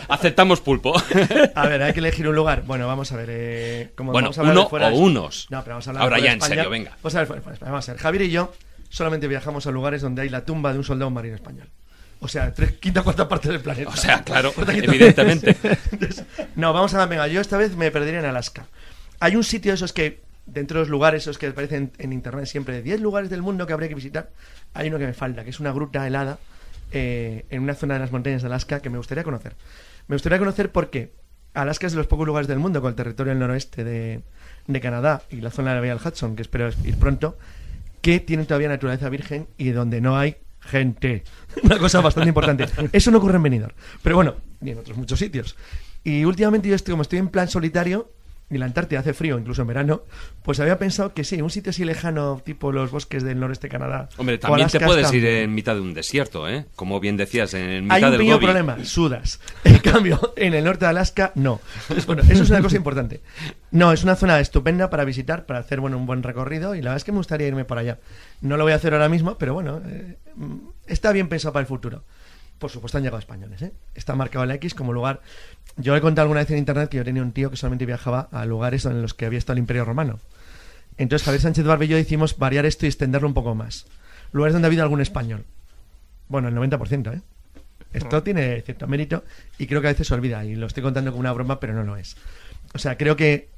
Aceptamos 0.10 0.62
pulpo. 0.62 0.94
A 1.56 1.68
ver, 1.68 1.84
hay 1.84 1.94
que 1.94 2.00
elegir 2.00 2.28
un 2.28 2.36
lugar. 2.36 2.64
Bueno, 2.66 2.88
vamos 2.88 3.12
a 3.12 3.18
ver. 3.18 3.28
eh, 3.30 3.92
como 3.96 4.12
Bueno, 4.14 4.30
vamos 4.32 4.40
a 4.40 4.52
uno 4.52 4.68
fuera 4.70 4.90
de- 4.90 4.96
o 4.96 5.00
unos. 5.00 5.48
No, 5.50 5.62
pero 5.64 5.76
vamos 5.76 5.88
a 5.88 5.90
hablar 5.92 6.02
de 6.02 6.06
Ahora 6.06 6.18
ya, 6.20 6.30
de 6.30 6.36
en 6.36 6.42
serio, 6.42 6.70
venga. 6.70 6.92
Vamos 7.04 7.16
a 7.16 7.20
ver, 7.24 7.42
vamos 7.62 7.90
a 7.90 7.92
ver. 7.94 8.02
Javier 8.02 8.22
y 8.24 8.32
yo 8.32 8.52
solamente 8.90 9.28
viajamos 9.28 9.68
a 9.68 9.72
lugares 9.72 10.02
donde 10.02 10.24
hay 10.24 10.30
la 10.30 10.44
tumba 10.46 10.72
de 10.72 10.80
un 10.80 10.84
soldado 10.84 11.12
marino 11.12 11.36
español. 11.36 11.68
O 12.24 12.30
sea, 12.30 12.54
tres, 12.54 12.72
quinta 12.80 13.02
cuarta 13.02 13.28
parte 13.28 13.50
del 13.50 13.60
planeta. 13.60 13.90
O 13.90 13.98
sea, 13.98 14.24
claro, 14.24 14.54
evidentemente. 14.66 15.58
Entonces, 15.92 16.24
no, 16.56 16.72
vamos 16.72 16.94
a 16.94 17.06
venga, 17.06 17.28
yo 17.28 17.42
esta 17.42 17.58
vez 17.58 17.76
me 17.76 17.92
perdería 17.92 18.22
en 18.22 18.26
Alaska. 18.26 18.66
Hay 19.20 19.36
un 19.36 19.44
sitio 19.44 19.74
de 19.74 19.76
esos 19.76 19.92
que, 19.92 20.22
dentro 20.46 20.80
de 20.80 20.84
los 20.84 20.90
lugares, 20.90 21.24
esos 21.24 21.38
que 21.38 21.48
aparecen 21.48 21.92
en 21.98 22.14
internet 22.14 22.46
siempre, 22.46 22.76
de 22.76 22.82
10 22.82 23.02
lugares 23.02 23.30
del 23.30 23.42
mundo 23.42 23.68
que 23.68 23.74
habría 23.74 23.90
que 23.90 23.96
visitar, 23.96 24.32
hay 24.74 24.88
uno 24.88 25.00
que 25.00 25.06
me 25.06 25.14
falta, 25.14 25.44
que 25.44 25.50
es 25.50 25.60
una 25.60 25.74
gruta 25.74 26.08
helada 26.08 26.40
eh, 26.94 27.46
en 27.50 27.62
una 27.62 27.76
zona 27.76 27.96
de 27.96 28.00
las 28.00 28.14
montañas 28.14 28.42
de 28.42 28.48
Alaska 28.48 28.80
que 28.80 28.90
me 28.90 28.98
gustaría 28.98 29.26
conocer. 29.26 29.58
Me 30.08 30.16
gustaría 30.16 30.40
conocer 30.40 30.72
porque 30.72 31.12
Alaska 31.54 31.88
es 31.88 31.92
de 31.92 31.98
los 31.98 32.08
pocos 32.08 32.26
lugares 32.26 32.48
del 32.48 32.60
mundo 32.60 32.80
con 32.80 32.88
el 32.92 32.96
territorio 32.96 33.32
del 33.32 33.40
noroeste 33.40 33.84
de, 33.84 34.22
de 34.68 34.80
Canadá 34.80 35.24
y 35.30 35.42
la 35.42 35.52
zona 35.52 35.72
de 35.72 35.76
la 35.76 35.82
Bahía 35.82 35.96
del 35.96 36.08
Hudson, 36.08 36.38
que 36.38 36.42
espero 36.42 36.70
ir 36.86 36.96
pronto, 36.96 37.38
que 38.02 38.22
tienen 38.22 38.46
todavía 38.46 38.70
naturaleza 38.70 39.10
virgen 39.10 39.48
y 39.58 39.72
donde 39.72 40.00
no 40.00 40.18
hay 40.18 40.38
gente. 40.66 41.24
Una 41.64 41.78
cosa 41.78 42.02
bastante 42.02 42.30
importante. 42.30 42.66
Eso 42.92 43.12
no 43.12 43.18
ocurre 43.18 43.38
en 43.38 43.44
Benidorm. 43.44 43.74
Pero 44.02 44.16
bueno, 44.16 44.36
y 44.62 44.72
en 44.72 44.80
otros 44.80 44.98
muchos 44.98 45.20
sitios. 45.20 45.56
Y 46.04 46.26
últimamente 46.26 46.68
yo 46.68 46.76
estoy, 46.76 46.94
como 46.94 47.04
estoy 47.04 47.20
en 47.20 47.30
plan 47.30 47.48
solitario, 47.48 48.12
y 48.50 48.58
la 48.58 48.66
Antártida 48.66 49.00
hace 49.00 49.14
frío, 49.14 49.40
incluso 49.40 49.62
en 49.62 49.68
verano, 49.68 50.04
pues 50.44 50.60
había 50.60 50.78
pensado 50.78 51.14
que 51.14 51.24
sí, 51.24 51.42
un 51.42 51.50
sitio 51.50 51.72
así 51.72 51.86
lejano, 51.86 52.42
tipo 52.46 52.72
los 52.72 52.92
bosques 52.92 53.24
del 53.24 53.40
noreste 53.40 53.68
de 53.68 53.72
Canadá. 53.72 54.10
Hombre, 54.18 54.38
también 54.38 54.68
te 54.68 54.80
puedes 54.80 55.12
ir 55.12 55.26
en 55.26 55.54
mitad 55.56 55.76
de 55.76 55.82
un 55.82 55.94
desierto, 55.94 56.48
¿eh? 56.48 56.66
Como 56.76 57.00
bien 57.00 57.18
decías, 57.18 57.54
en 57.54 57.86
mitad 57.86 57.96
Hay 57.96 58.04
un 58.04 58.12
del 58.12 58.20
pequeño 58.20 58.36
Gobi. 58.36 58.46
problema, 58.46 58.86
sudas. 58.86 59.40
En 59.64 59.80
cambio, 59.80 60.34
en 60.38 60.54
el 60.54 60.64
norte 60.64 60.86
de 60.86 60.90
Alaska, 60.90 61.32
no. 61.36 61.60
Entonces, 61.82 62.06
bueno, 62.06 62.22
eso 62.28 62.44
es 62.44 62.50
una 62.50 62.62
cosa 62.62 62.78
importante. 62.78 63.22
No, 63.72 63.92
es 63.92 64.04
una 64.04 64.16
zona 64.16 64.40
estupenda 64.40 64.90
para 64.90 65.04
visitar, 65.04 65.46
para 65.46 65.60
hacer 65.60 65.80
bueno, 65.80 65.98
un 65.98 66.06
buen 66.06 66.24
recorrido 66.24 66.76
y 66.76 66.80
la 66.80 66.92
verdad 66.92 66.98
es 66.98 67.04
que 67.04 67.12
me 67.12 67.18
gustaría 67.18 67.48
irme 67.48 67.66
por 67.66 67.78
allá. 67.78 68.00
No 68.42 68.58
lo 68.58 68.64
voy 68.64 68.74
a 68.74 68.76
hacer 68.76 68.94
ahora 68.94 69.10
mismo, 69.10 69.38
pero 69.38 69.54
bueno, 69.54 69.82
eh, 69.86 70.18
está 70.88 71.12
bien 71.12 71.28
pensado 71.28 71.54
para 71.54 71.62
el 71.62 71.68
futuro. 71.68 72.04
Por 72.60 72.70
supuesto 72.70 72.98
han 72.98 73.04
llegado 73.04 73.20
españoles, 73.20 73.62
¿eh? 73.62 73.74
Está 73.94 74.16
marcado 74.16 74.46
la 74.46 74.56
X 74.56 74.74
como 74.74 74.94
lugar... 74.94 75.22
Yo 75.78 75.96
he 75.96 76.02
contado 76.02 76.24
alguna 76.24 76.42
vez 76.42 76.52
en 76.52 76.58
internet 76.60 76.90
que 76.90 76.98
yo 76.98 77.04
tenía 77.04 77.22
un 77.24 77.32
tío 77.32 77.50
que 77.50 77.58
solamente 77.58 77.86
viajaba 77.86 78.28
a 78.32 78.46
lugares 78.46 78.86
en 78.86 79.02
los 79.02 79.14
que 79.14 79.26
había 79.26 79.40
estado 79.40 79.54
el 79.54 79.60
Imperio 79.60 79.86
Romano. 79.86 80.20
Entonces 80.98 81.26
Javier 81.26 81.42
Sánchez 81.42 81.66
Barbe 81.66 81.86
y 81.86 81.88
yo 81.88 81.98
decimos 81.98 82.38
variar 82.38 82.66
esto 82.66 82.86
y 82.86 82.90
extenderlo 82.90 83.28
un 83.28 83.34
poco 83.34 83.56
más. 83.56 83.86
Lugares 84.32 84.54
donde 84.54 84.68
ha 84.68 84.70
habido 84.70 84.84
algún 84.84 85.02
español. 85.02 85.44
Bueno, 86.30 86.48
el 86.50 86.56
90%, 86.56 87.14
¿eh? 87.16 87.22
Esto 87.94 88.24
tiene 88.24 88.62
cierto 88.62 88.88
mérito 88.88 89.24
y 89.60 89.68
creo 89.68 89.82
que 89.82 89.88
a 89.88 89.92
veces 89.92 90.08
se 90.08 90.14
olvida 90.16 90.44
y 90.46 90.56
lo 90.56 90.66
estoy 90.68 90.82
contando 90.82 91.12
como 91.12 91.20
una 91.20 91.32
broma, 91.32 91.60
pero 91.60 91.74
no 91.74 91.84
lo 91.84 91.96
es. 91.98 92.16
O 92.74 92.80
sea, 92.80 92.98
creo 92.98 93.16
que 93.16 93.50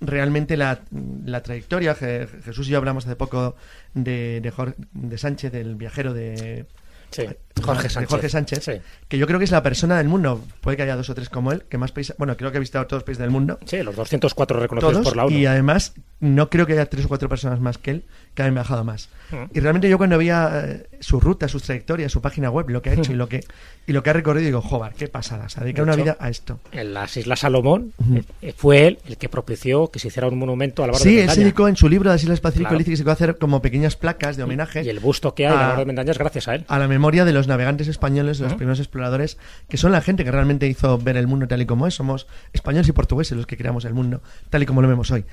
realmente 0.00 0.56
la, 0.56 0.80
la 1.24 1.42
trayectoria, 1.42 1.94
Je- 1.94 2.26
Jesús 2.42 2.68
y 2.68 2.70
yo 2.70 2.78
hablamos 2.78 3.04
hace 3.06 3.16
poco 3.16 3.54
de, 3.94 4.40
de, 4.40 4.50
Jorge, 4.50 4.74
de 4.92 5.18
Sánchez, 5.18 5.52
del 5.52 5.74
viajero 5.76 6.14
de, 6.14 6.64
Sí, 7.10 7.26
Jorge 7.60 7.88
Sánchez. 7.90 8.10
Jorge 8.10 8.28
Sánchez, 8.28 8.64
Sí. 8.64 8.72
que 9.08 9.18
yo 9.18 9.26
creo 9.26 9.38
que 9.38 9.44
es 9.44 9.50
la 9.50 9.62
persona 9.62 9.98
del 9.98 10.08
mundo, 10.08 10.42
puede 10.60 10.76
que 10.76 10.84
haya 10.84 10.96
dos 10.96 11.10
o 11.10 11.14
tres 11.14 11.28
como 11.28 11.52
él, 11.52 11.64
que 11.68 11.78
más 11.78 11.92
países, 11.92 12.16
bueno, 12.18 12.36
creo 12.36 12.50
que 12.50 12.56
ha 12.56 12.60
visitado 12.60 12.86
todos 12.86 13.00
los 13.02 13.04
países 13.04 13.20
del 13.20 13.30
mundo, 13.30 13.58
Sí, 13.66 13.82
los 13.82 13.94
204 13.96 14.58
reconocidos 14.60 14.92
todos, 14.94 15.04
por 15.08 15.16
la 15.16 15.24
ONU. 15.26 15.36
y 15.36 15.46
además 15.46 15.94
no 16.20 16.48
creo 16.50 16.66
que 16.66 16.72
haya 16.74 16.86
tres 16.86 17.04
o 17.04 17.08
cuatro 17.08 17.28
personas 17.28 17.60
más 17.60 17.78
que 17.78 17.90
él 17.90 18.04
que 18.34 18.42
hayan 18.42 18.54
viajado 18.54 18.84
más. 18.84 19.08
Mm. 19.30 19.36
Y 19.54 19.60
realmente 19.60 19.88
yo 19.88 19.98
cuando 19.98 20.16
veía 20.18 20.62
eh, 20.64 20.86
su 21.00 21.20
ruta, 21.20 21.48
sus 21.48 21.62
trayectorias, 21.64 22.10
su 22.12 22.22
página 22.22 22.48
web, 22.50 22.68
lo 22.70 22.80
que 22.80 22.90
ha 22.90 22.94
hecho 22.94 23.12
y 23.12 23.14
lo 23.16 23.28
que 23.28 23.44
y 23.86 23.92
lo 23.92 24.02
que 24.04 24.10
ha 24.10 24.12
recorrido, 24.12 24.46
digo, 24.46 24.60
joder, 24.62 24.92
qué 24.94 25.08
pasada, 25.08 25.46
o 25.46 25.48
sea, 25.48 25.64
dedicar 25.64 25.84
De 25.84 25.90
una 25.90 25.94
hecho, 25.94 26.02
vida 26.04 26.16
a 26.20 26.28
esto. 26.30 26.60
En 26.70 26.94
las 26.94 27.16
Islas 27.16 27.40
Salomón 27.40 27.92
eh, 28.40 28.54
fue 28.56 28.86
él 28.86 28.98
el 29.08 29.16
que 29.18 29.28
propició 29.28 29.88
que 29.88 29.98
se 29.98 30.08
hiciera 30.08 30.28
un 30.28 30.38
monumento 30.38 30.84
a 30.84 30.86
la 30.86 30.92
Barra 30.92 31.02
Sí, 31.02 31.10
de 31.16 31.22
él 31.22 31.22
se 31.22 31.26
Mendaña. 31.32 31.44
dedicó 31.44 31.68
en 31.68 31.76
su 31.76 31.88
libro 31.88 32.08
de 32.10 32.14
las 32.14 32.22
Islas 32.22 32.40
Pacífico, 32.40 32.68
Claro. 32.68 32.78
dice 32.78 32.90
que 32.92 32.96
se 32.96 33.08
a 33.10 33.12
hacer 33.12 33.38
como 33.38 33.60
pequeñas 33.60 33.96
placas 33.96 34.36
de 34.36 34.44
homenaje 34.44 34.82
Y 34.84 34.88
el 34.88 35.00
busto 35.00 35.34
que 35.34 35.48
hay 35.48 35.56
a- 35.56 35.76
de 35.76 35.84
Mendaña 35.84 36.12
es 36.12 36.18
gracias 36.18 36.46
a 36.48 36.54
él. 36.54 36.64
a 36.68 36.78
la 36.78 36.86
memoria 36.88 37.24
de 37.24 37.32
los 37.32 37.41
navegantes 37.48 37.88
españoles, 37.88 38.38
de 38.38 38.44
los 38.44 38.54
primeros 38.54 38.78
exploradores, 38.78 39.38
que 39.68 39.76
son 39.76 39.92
la 39.92 40.00
gente 40.00 40.24
que 40.24 40.30
realmente 40.30 40.66
hizo 40.66 40.98
ver 40.98 41.16
el 41.16 41.26
mundo 41.26 41.46
tal 41.48 41.60
y 41.62 41.66
como 41.66 41.86
es. 41.86 41.94
Somos 41.94 42.26
españoles 42.52 42.88
y 42.88 42.92
portugueses 42.92 43.36
los 43.36 43.46
que 43.46 43.56
creamos 43.56 43.84
el 43.84 43.94
mundo 43.94 44.22
tal 44.50 44.62
y 44.62 44.66
como 44.66 44.82
lo 44.82 44.88
vemos 44.88 45.10
hoy. 45.10 45.24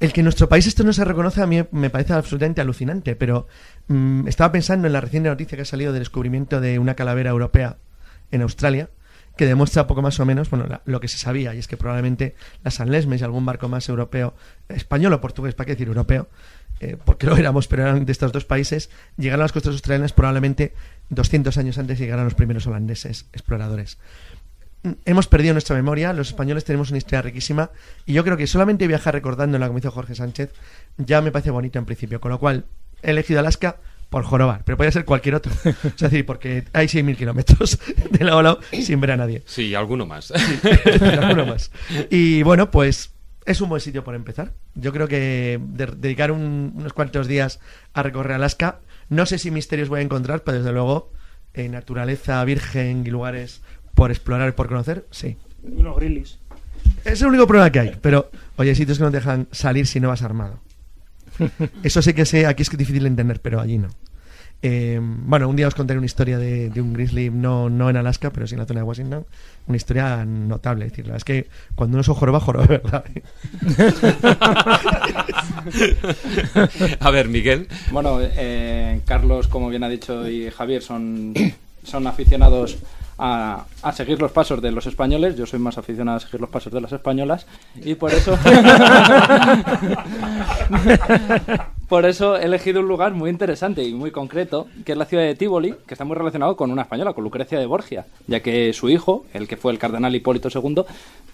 El 0.00 0.12
que 0.12 0.20
en 0.20 0.24
nuestro 0.24 0.48
país 0.48 0.66
esto 0.66 0.82
no 0.82 0.92
se 0.92 1.04
reconoce 1.04 1.40
a 1.40 1.46
mí 1.46 1.62
me 1.70 1.88
parece 1.88 2.12
absolutamente 2.14 2.60
alucinante, 2.60 3.14
pero 3.16 3.46
mm, 3.88 4.26
estaba 4.26 4.50
pensando 4.52 4.86
en 4.88 4.92
la 4.92 5.00
reciente 5.00 5.28
noticia 5.28 5.56
que 5.56 5.62
ha 5.62 5.66
salido 5.66 5.92
del 5.92 6.00
descubrimiento 6.00 6.60
de 6.60 6.78
una 6.80 6.94
calavera 6.94 7.30
europea 7.30 7.76
en 8.32 8.42
Australia, 8.42 8.90
que 9.36 9.46
demuestra 9.46 9.86
poco 9.86 10.02
más 10.02 10.18
o 10.20 10.24
menos 10.26 10.50
bueno, 10.50 10.66
la- 10.68 10.82
lo 10.84 10.98
que 11.00 11.06
se 11.08 11.18
sabía, 11.18 11.54
y 11.54 11.58
es 11.58 11.68
que 11.68 11.76
probablemente 11.76 12.34
las 12.64 12.74
San 12.74 12.90
Lesmes 12.90 13.20
y 13.20 13.24
algún 13.24 13.46
barco 13.46 13.68
más 13.68 13.88
europeo, 13.88 14.34
español 14.68 15.12
o 15.12 15.20
portugués, 15.20 15.54
¿para 15.54 15.66
qué 15.66 15.72
decir 15.72 15.88
europeo? 15.88 16.28
eh, 16.80 16.96
porque 17.04 17.26
lo 17.26 17.36
éramos, 17.36 17.68
pero 17.68 17.82
eran 17.84 18.04
de 18.04 18.10
estos 18.10 18.32
dos 18.32 18.44
países, 18.44 18.90
llegaron 19.16 19.42
a 19.42 19.44
las 19.44 19.52
costas 19.52 19.72
australianas 19.74 20.12
probablemente 20.12 20.74
200 21.10 21.56
años 21.58 21.78
antes 21.78 21.98
de 21.98 22.04
llegar 22.04 22.18
a 22.18 22.24
los 22.24 22.34
primeros 22.34 22.66
holandeses 22.66 23.26
exploradores. 23.32 23.98
hemos 25.04 25.26
perdido 25.28 25.54
nuestra 25.54 25.76
memoria, 25.76 26.12
los 26.12 26.28
españoles 26.28 26.64
tenemos 26.64 26.90
una 26.90 26.98
historia 26.98 27.22
riquísima 27.22 27.70
y 28.06 28.12
yo 28.12 28.22
creo 28.24 28.36
que 28.36 28.46
solamente 28.46 28.86
viajar 28.86 29.14
recordando 29.14 29.58
lo 29.58 29.66
que 29.66 29.72
me 29.72 29.78
hizo 29.80 29.90
Jorge 29.90 30.14
Sánchez 30.14 30.50
ya 30.98 31.20
me 31.22 31.30
parece 31.32 31.50
bonito 31.50 31.78
en 31.78 31.84
principio, 31.86 32.20
con 32.20 32.30
lo 32.30 32.38
cual 32.38 32.64
he 33.02 33.10
elegido 33.10 33.40
Alaska 33.40 33.76
por 34.10 34.22
jorobar, 34.24 34.62
pero 34.64 34.76
podría 34.76 34.92
ser 34.92 35.04
cualquier 35.04 35.34
otro. 35.36 35.50
Es 35.64 35.96
decir, 35.96 36.24
porque 36.26 36.64
hay 36.72 36.86
6.000 36.86 37.16
kilómetros 37.16 37.78
de 38.10 38.24
lado 38.24 38.38
a 38.38 38.42
lado 38.42 38.60
sin 38.82 39.00
ver 39.00 39.12
a 39.12 39.16
nadie. 39.16 39.42
Sí, 39.46 39.74
alguno 39.74 40.06
más. 40.06 40.32
alguno 41.20 41.46
más. 41.46 41.70
Y 42.10 42.42
bueno, 42.42 42.70
pues 42.70 43.10
es 43.46 43.60
un 43.60 43.68
buen 43.70 43.80
sitio 43.80 44.04
por 44.04 44.14
empezar. 44.14 44.52
Yo 44.74 44.92
creo 44.92 45.08
que 45.08 45.58
de- 45.60 45.86
dedicar 45.96 46.30
un- 46.30 46.72
unos 46.76 46.92
cuantos 46.92 47.26
días 47.26 47.58
a 47.92 48.02
recorrer 48.02 48.32
Alaska, 48.34 48.78
no 49.08 49.26
sé 49.26 49.38
si 49.38 49.50
misterios 49.50 49.88
voy 49.88 50.00
a 50.00 50.02
encontrar, 50.02 50.42
pero 50.42 50.58
desde 50.58 50.72
luego 50.72 51.12
eh, 51.54 51.68
naturaleza 51.68 52.44
virgen 52.44 53.04
y 53.06 53.10
lugares 53.10 53.60
por 53.94 54.10
explorar 54.10 54.48
y 54.48 54.52
por 54.52 54.68
conocer, 54.68 55.06
sí. 55.10 55.36
Unos 55.62 55.96
grillis. 55.96 56.38
Es 57.04 57.22
el 57.22 57.28
único 57.28 57.46
problema 57.46 57.70
que 57.70 57.80
hay, 57.80 57.98
pero 58.00 58.30
oye, 58.56 58.70
hay 58.70 58.76
sitios 58.76 58.98
que 58.98 59.04
no 59.04 59.10
te 59.10 59.18
dejan 59.18 59.46
salir 59.52 59.86
si 59.86 60.00
no 60.00 60.08
vas 60.08 60.22
armado. 60.22 60.58
Eso 61.82 62.02
sí 62.02 62.12
que 62.12 62.24
sé, 62.26 62.46
aquí 62.46 62.62
es 62.62 62.70
que 62.70 62.76
es 62.76 62.78
difícil 62.78 63.02
de 63.02 63.08
entender, 63.08 63.40
pero 63.40 63.60
allí 63.60 63.78
no. 63.78 63.88
Eh, 64.66 64.98
bueno, 64.98 65.46
un 65.46 65.56
día 65.56 65.68
os 65.68 65.74
contaré 65.74 65.98
una 65.98 66.06
historia 66.06 66.38
de, 66.38 66.70
de 66.70 66.80
un 66.80 66.94
grizzly, 66.94 67.28
no, 67.28 67.68
no 67.68 67.90
en 67.90 67.98
Alaska, 67.98 68.30
pero 68.30 68.46
sí 68.46 68.54
en 68.54 68.60
la 68.60 68.64
zona 68.64 68.80
de 68.80 68.84
Washington. 68.84 69.26
Una 69.66 69.76
historia 69.76 70.24
notable. 70.24 70.86
Es 70.86 70.92
decir, 70.92 71.06
la 71.06 71.12
verdad 71.12 71.18
es 71.18 71.24
que 71.24 71.50
cuando 71.74 71.96
uno 71.96 72.00
es 72.00 72.06
joroba, 72.06 72.40
joroba, 72.40 72.66
de 72.66 72.78
¿verdad? 72.78 73.04
A 77.00 77.10
ver, 77.10 77.28
Miguel. 77.28 77.68
Bueno, 77.90 78.20
eh, 78.22 79.02
Carlos, 79.04 79.48
como 79.48 79.68
bien 79.68 79.84
ha 79.84 79.88
dicho, 79.90 80.26
y 80.26 80.50
Javier 80.50 80.80
son, 80.80 81.34
son 81.82 82.06
aficionados 82.06 82.78
a, 83.18 83.66
a 83.82 83.92
seguir 83.92 84.18
los 84.18 84.32
pasos 84.32 84.62
de 84.62 84.72
los 84.72 84.86
españoles. 84.86 85.36
Yo 85.36 85.44
soy 85.44 85.58
más 85.58 85.76
aficionado 85.76 86.16
a 86.16 86.20
seguir 86.20 86.40
los 86.40 86.48
pasos 86.48 86.72
de 86.72 86.80
las 86.80 86.92
españolas. 86.92 87.46
Y 87.84 87.96
por 87.96 88.14
eso. 88.14 88.38
por 91.88 92.06
eso 92.06 92.36
he 92.36 92.44
elegido 92.44 92.80
un 92.80 92.88
lugar 92.88 93.12
muy 93.12 93.30
interesante 93.30 93.82
y 93.82 93.92
muy 93.92 94.10
concreto, 94.10 94.66
que 94.84 94.92
es 94.92 94.98
la 94.98 95.04
ciudad 95.04 95.24
de 95.24 95.34
Tívoli, 95.34 95.74
que 95.86 95.94
está 95.94 96.04
muy 96.04 96.16
relacionado 96.16 96.56
con 96.56 96.70
una 96.70 96.82
española, 96.82 97.12
con 97.12 97.24
Lucrecia 97.24 97.58
de 97.58 97.66
Borgia, 97.66 98.06
ya 98.26 98.40
que 98.40 98.72
su 98.72 98.88
hijo, 98.88 99.26
el 99.32 99.46
que 99.48 99.56
fue 99.56 99.72
el 99.72 99.78
cardenal 99.78 100.14
Hipólito 100.14 100.48
II, 100.48 100.84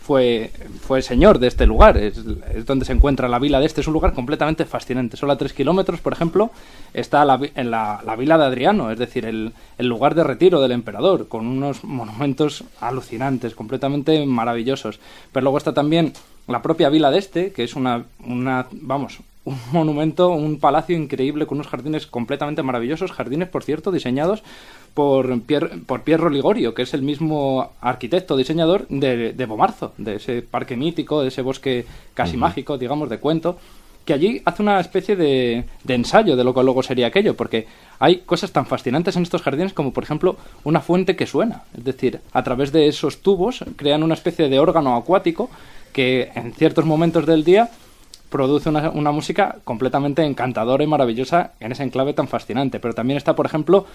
fue, 0.01 0.51
fue 0.80 1.03
señor 1.03 1.38
de 1.38 1.46
este 1.46 1.66
lugar. 1.66 1.96
Es, 1.96 2.20
donde 2.66 2.84
se 2.84 2.92
encuentra 2.92 3.28
la 3.28 3.38
vila 3.38 3.61
de 3.61 3.66
este. 3.66 3.80
Es 3.80 3.86
un 3.86 3.92
lugar 3.92 4.12
completamente 4.12 4.64
fascinante. 4.64 5.16
Solo 5.16 5.32
a 5.32 5.38
tres 5.38 5.53
kilómetros, 5.53 6.01
por 6.01 6.12
ejemplo, 6.12 6.51
está 6.92 7.24
la, 7.24 7.38
en 7.55 7.70
la, 7.70 8.01
la 8.05 8.16
vila 8.16 8.36
de 8.36 8.44
Adriano, 8.44 8.90
es 8.90 8.98
decir, 8.98 9.26
el, 9.26 9.53
el 9.78 9.86
lugar 9.86 10.14
de 10.14 10.24
retiro 10.24 10.61
del 10.61 10.72
emperador, 10.72 11.28
con 11.28 11.46
unos 11.46 11.84
monumentos 11.84 12.64
alucinantes, 12.80 13.55
completamente 13.55 14.26
maravillosos. 14.26 14.98
Pero 15.32 15.44
luego 15.44 15.59
está 15.59 15.74
también 15.74 16.12
la 16.48 16.62
propia 16.62 16.88
vila 16.88 17.11
de 17.11 17.18
este, 17.18 17.53
que 17.53 17.62
es 17.62 17.76
una, 17.76 18.05
una 18.24 18.66
vamos, 18.72 19.20
un 19.45 19.59
monumento, 19.72 20.30
un 20.30 20.59
palacio 20.59 20.97
increíble 20.97 21.47
con 21.47 21.59
unos 21.59 21.68
jardines 21.68 22.07
completamente 22.07 22.62
maravillosos, 22.62 23.12
jardines, 23.12 23.49
por 23.49 23.64
cierto, 23.64 23.91
diseñados 23.91 24.43
por, 24.95 25.41
Pier, 25.43 25.82
por 25.86 26.03
Piero 26.03 26.28
Ligorio, 26.28 26.74
que 26.74 26.82
es 26.82 26.95
el 26.95 27.03
mismo 27.03 27.72
arquitecto, 27.80 28.36
diseñador 28.36 28.86
de, 28.88 29.32
de 29.32 29.47
Bomarzo, 29.47 29.93
de 29.97 30.16
ese 30.16 30.43
parque 30.43 30.76
mítico, 30.76 31.22
de 31.22 31.28
ese 31.28 31.43
bosque 31.43 31.86
casi 32.14 32.36
mágico, 32.36 32.76
digamos, 32.76 33.09
de 33.09 33.18
cuento, 33.18 33.57
que 34.05 34.12
allí 34.12 34.43
hace 34.45 34.62
una 34.62 34.80
especie 34.80 35.16
de, 35.16 35.64
de 35.84 35.95
ensayo 35.95 36.36
de 36.36 36.45
lo 36.45 36.55
que 36.55 36.62
luego 36.62 36.82
sería 36.82 37.07
aquello, 37.07 37.36
porque 37.36 37.66
hay 37.99 38.18
cosas 38.18 38.51
tan 38.51 38.66
fascinantes 38.66 39.16
en 39.16 39.22
estos 39.22 39.43
jardines 39.43 39.72
como, 39.72 39.93
por 39.93 40.05
ejemplo, 40.05 40.36
una 40.64 40.80
fuente 40.80 41.16
que 41.16 41.26
suena. 41.26 41.64
Es 41.76 41.84
decir, 41.84 42.20
a 42.32 42.43
través 42.43 42.72
de 42.72 42.88
esos 42.88 43.18
tubos 43.22 43.64
crean 43.76 44.03
una 44.03 44.14
especie 44.14 44.49
de 44.49 44.59
órgano 44.59 44.97
acuático 44.97 45.51
que 45.93 46.30
en 46.34 46.53
ciertos 46.53 46.84
momentos 46.84 47.26
del 47.26 47.45
día 47.45 47.70
produce 48.31 48.68
una, 48.68 49.12
música 49.12 49.59
completamente 49.64 50.24
encantadora 50.24 50.83
y 50.83 50.87
maravillosa 50.87 51.53
en 51.61 51.72
ese 51.72 51.83
enclave 51.83 52.14
tan 52.14 52.28
fascinante. 52.28 52.81
Pero 52.81 52.95
también 52.95 53.16
está, 53.16 53.35
por 53.35 53.47
ejemplo, 53.47 53.87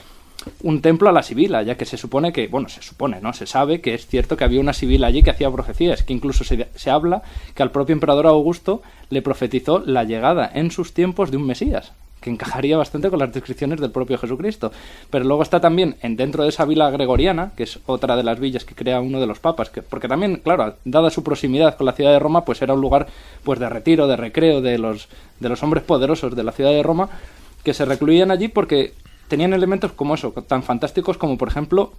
un 0.62 0.82
templo 0.82 1.10
a 1.10 1.12
la 1.12 1.24
Sibila, 1.24 1.64
ya 1.64 1.76
que 1.76 1.86
se 1.86 1.98
supone 1.98 2.32
que, 2.32 2.48
bueno, 2.48 2.70
se 2.70 2.82
supone, 2.82 3.22
¿no? 3.22 3.34
Se 3.34 3.48
sabe 3.48 3.82
que 3.82 3.94
es 3.94 4.06
cierto 4.08 4.38
que 4.38 4.44
había 4.44 4.60
una 4.60 4.74
Sibila 4.74 5.08
allí 5.08 5.24
que 5.24 5.32
hacía 5.32 5.50
profecías, 5.50 6.04
que 6.04 6.14
incluso 6.14 6.44
se, 6.44 6.68
se 6.76 6.92
habla 6.92 7.24
que 7.56 7.64
al 7.64 7.72
propio 7.72 7.94
emperador 7.94 8.28
Augusto 8.28 8.82
le 9.10 9.22
profetizó 9.22 9.80
la 9.80 10.04
llegada 10.04 10.52
en 10.54 10.70
sus 10.70 10.94
tiempos 10.94 11.32
de 11.32 11.38
un 11.38 11.48
Mesías 11.48 11.94
que 12.26 12.32
encajaría 12.32 12.76
bastante 12.76 13.12
con 13.12 13.20
las 13.20 13.32
descripciones 13.32 13.80
del 13.80 13.92
propio 13.92 14.18
Jesucristo. 14.18 14.72
Pero 15.12 15.26
luego 15.26 15.44
está 15.44 15.60
también 15.60 15.96
en 16.02 16.16
dentro 16.16 16.42
de 16.42 16.50
esa 16.50 16.66
vila 16.66 16.90
gregoriana, 16.90 17.52
que 17.56 17.64
es 17.64 17.78
otra 17.86 18.16
de 18.16 18.24
las 18.24 18.40
villas 18.40 18.66
que 18.66 18.74
crea 18.74 19.00
uno 19.00 19.20
de 19.20 19.28
los 19.28 19.38
papas, 19.38 19.70
que, 19.70 19.84
porque 19.84 20.08
también, 20.08 20.38
claro, 20.38 20.76
dada 20.86 21.12
su 21.12 21.24
proximidad 21.24 21.78
con 21.78 21.86
la 21.86 21.94
ciudad 21.94 22.12
de 22.12 22.18
Roma, 22.18 22.44
pues 22.44 22.64
era 22.64 22.74
un 22.74 22.82
lugar 22.82 23.06
pues 23.44 23.60
de 23.60 23.70
retiro, 23.70 24.08
de 24.08 24.18
recreo 24.18 24.60
de 24.60 24.80
los 24.80 25.08
de 25.40 25.50
los 25.50 25.62
hombres 25.62 25.84
poderosos 25.84 26.36
de 26.36 26.44
la 26.44 26.52
ciudad 26.52 26.72
de 26.72 26.82
Roma 26.82 27.10
que 27.64 27.74
se 27.76 27.86
recluían 27.86 28.32
allí 28.32 28.48
porque 28.48 28.94
tenían 29.28 29.54
elementos 29.54 29.92
como 29.92 30.16
eso, 30.16 30.32
tan 30.32 30.64
fantásticos 30.64 31.18
como 31.18 31.38
por 31.38 31.50
ejemplo 31.50 31.94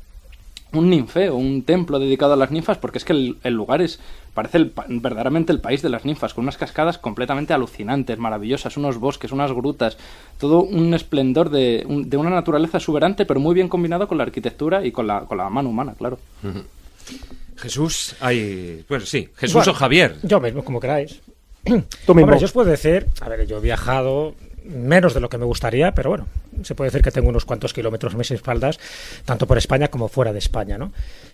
un 0.73 0.91
ninfeo, 0.91 1.35
un 1.37 1.63
templo 1.63 1.99
dedicado 1.99 2.33
a 2.35 2.37
las 2.37 2.51
ninfas, 2.51 2.77
porque 2.79 2.99
es 2.99 3.05
que 3.05 3.13
el, 3.13 3.37
el 3.45 3.55
lugar 3.55 3.81
es 3.83 3.99
parece 4.35 4.59
el 4.59 4.71
pa- 4.71 4.85
verdaderamente 4.89 5.51
el 5.53 5.61
país 5.61 5.81
de 5.81 5.89
las 5.89 6.05
ninfas, 6.05 6.35
con 6.35 6.45
unas 6.45 6.59
cascadas 6.59 6.99
completamente 6.99 7.55
alucinantes, 7.55 8.19
maravillosas, 8.19 8.77
unos 8.77 8.99
bosques, 8.99 9.33
unas 9.33 9.51
grutas, 9.53 9.97
todo 10.39 10.63
un 10.63 10.93
esplendor 10.93 11.49
de, 11.49 11.85
un- 11.89 12.11
de 12.11 12.17
una 12.19 12.29
naturaleza 12.31 12.77
exuberante, 12.79 13.25
pero 13.25 13.41
muy 13.41 13.55
bien 13.55 13.69
combinado 13.71 14.07
con 14.09 14.19
la 14.19 14.25
arquitectura 14.25 14.85
y 14.85 14.93
con 14.93 15.07
la, 15.07 15.21
con 15.21 15.39
la 15.39 15.49
mano 15.49 15.71
humana, 15.71 15.95
claro. 15.97 16.19
Jesús, 17.57 18.15
hay. 18.21 18.85
Bueno, 18.89 19.07
sí, 19.07 19.29
Jesús 19.37 19.55
Bueno, 19.55 19.73
o 19.73 19.75
Javier. 19.75 20.17
Yo 20.23 20.41
mismo, 20.41 20.63
como 20.65 20.81
queráis. 20.81 21.21
Tú 21.65 21.73
mismo. 22.15 22.23
Hombre, 22.25 22.39
yo 22.39 22.45
os 22.45 22.53
puedo 22.53 22.69
decir, 22.71 23.07
a 23.21 23.29
ver, 23.29 23.47
yo 23.47 23.57
he 23.59 23.61
viajado 23.61 24.35
menos 24.67 25.15
de 25.15 25.21
lo 25.21 25.29
que 25.29 25.39
me 25.39 25.45
gustaría, 25.45 25.93
pero 25.93 26.11
bueno, 26.11 26.27
se 26.63 26.75
puede 26.75 26.91
decir 26.91 27.03
que 27.03 27.11
tengo 27.11 27.29
unos 27.29 27.45
cuantos 27.45 27.73
kilómetros 27.73 28.15
a 28.15 28.17
mis 28.17 28.31
espaldas, 28.31 28.79
tanto 29.25 29.47
por 29.47 29.59
España 29.59 29.89
como 29.89 30.09
fuera 30.09 30.33
de 30.33 30.39
España, 30.39 30.79
¿no? 30.79 30.93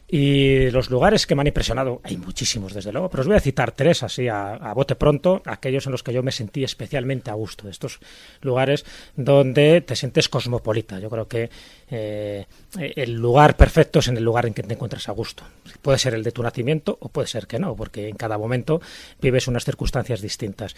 Y 0.08 0.70
los 0.70 0.90
lugares 0.90 1.26
que 1.26 1.34
me 1.34 1.40
han 1.40 1.46
impresionado, 1.46 2.02
hay 2.04 2.18
muchísimos 2.18 2.74
desde 2.74 2.92
luego, 2.92 3.08
pero 3.08 3.22
os 3.22 3.26
voy 3.26 3.36
a 3.36 3.40
citar 3.40 3.72
tres 3.72 4.02
así 4.02 4.28
a, 4.28 4.72
bote 4.74 4.94
pronto, 4.94 5.40
aquellos 5.46 5.86
en 5.86 5.92
los 5.92 6.02
que 6.02 6.12
yo 6.12 6.22
me 6.22 6.32
sentí 6.32 6.64
especialmente 6.64 7.30
a 7.30 7.34
gusto, 7.34 7.68
estos 7.68 7.98
lugares 8.42 8.84
donde 9.16 9.80
te 9.80 9.96
sientes 9.96 10.28
cosmopolita. 10.28 10.98
Yo 10.98 11.08
creo 11.08 11.26
que 11.28 11.48
eh, 11.90 12.44
el 12.78 13.14
lugar 13.14 13.56
perfecto 13.56 14.00
es 14.00 14.08
en 14.08 14.18
el 14.18 14.24
lugar 14.24 14.44
en 14.44 14.52
que 14.52 14.62
te 14.62 14.74
encuentras 14.74 15.08
a 15.08 15.12
gusto. 15.12 15.44
Puede 15.80 15.98
ser 15.98 16.12
el 16.12 16.22
de 16.22 16.32
tu 16.32 16.42
nacimiento 16.42 16.98
o 17.00 17.08
puede 17.08 17.28
ser 17.28 17.46
que 17.46 17.58
no, 17.58 17.74
porque 17.74 18.08
en 18.08 18.16
cada 18.16 18.36
momento 18.36 18.82
vives 19.20 19.48
unas 19.48 19.64
circunstancias 19.64 20.20
distintas. 20.20 20.74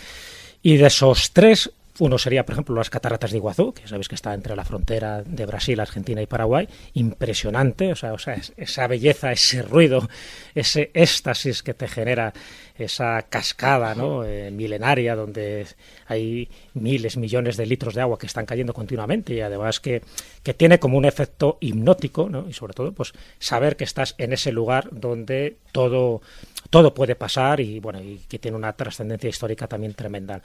Y 0.63 0.77
de 0.77 0.87
esos 0.87 1.33
tres, 1.33 1.73
uno 2.01 2.19
sería, 2.19 2.45
por 2.45 2.55
ejemplo, 2.55 2.75
las 2.75 2.91
cataratas 2.91 3.31
de 3.31 3.37
Iguazú, 3.37 3.73
que 3.73 3.87
sabéis 3.87 4.09
que 4.09 4.17
está 4.17 4.35
entre 4.35 4.57
la 4.57 4.65
frontera 4.65 5.23
de 5.23 5.47
Brasil, 5.47 5.79
Argentina 5.79 6.21
y 6.21 6.27
Paraguay. 6.27 6.69
Impresionante, 6.95 7.93
o 7.93 7.97
sea, 7.97 8.13
o 8.13 8.19
sea 8.19 8.35
es- 8.35 8.53
esa 8.57 8.87
belleza, 8.89 9.31
ese 9.33 9.63
ruido, 9.63 10.09
ese 10.55 10.91
éxtasis 10.95 11.63
que 11.63 11.75
te 11.75 11.87
genera 11.87 12.33
esa 12.77 13.23
cascada 13.23 13.95
¿no? 13.95 14.25
Eh, 14.25 14.51
milenaria 14.51 15.15
donde 15.15 15.65
hay 16.09 16.49
miles, 16.75 17.17
millones 17.17 17.57
de 17.57 17.67
litros 17.67 17.95
de 17.95 18.01
agua 18.01 18.19
que 18.19 18.27
están 18.27 18.47
cayendo 18.47 18.75
continuamente 18.75 19.33
y 19.35 19.41
además 19.41 19.79
que, 19.79 20.03
que 20.43 20.55
tiene 20.55 20.81
como 20.81 20.99
un 20.99 21.05
efecto 21.05 21.57
hipnótico 21.61 22.29
¿no? 22.29 22.49
y 22.49 22.53
sobre 22.53 22.75
todo 22.75 22.91
pues 22.93 23.13
saber 23.39 23.77
que 23.77 23.85
estás 23.85 24.17
en 24.19 24.33
ese 24.33 24.51
lugar 24.51 24.89
donde 24.91 25.59
todo, 25.71 26.21
todo 26.71 26.95
puede 26.95 27.15
pasar 27.15 27.61
y 27.61 27.79
bueno 27.79 28.03
y 28.03 28.19
que 28.29 28.41
tiene 28.41 28.57
una 28.57 28.73
trascendencia 28.73 29.31
histórica 29.31 29.69
también 29.69 29.95
tremenda. 29.95 30.43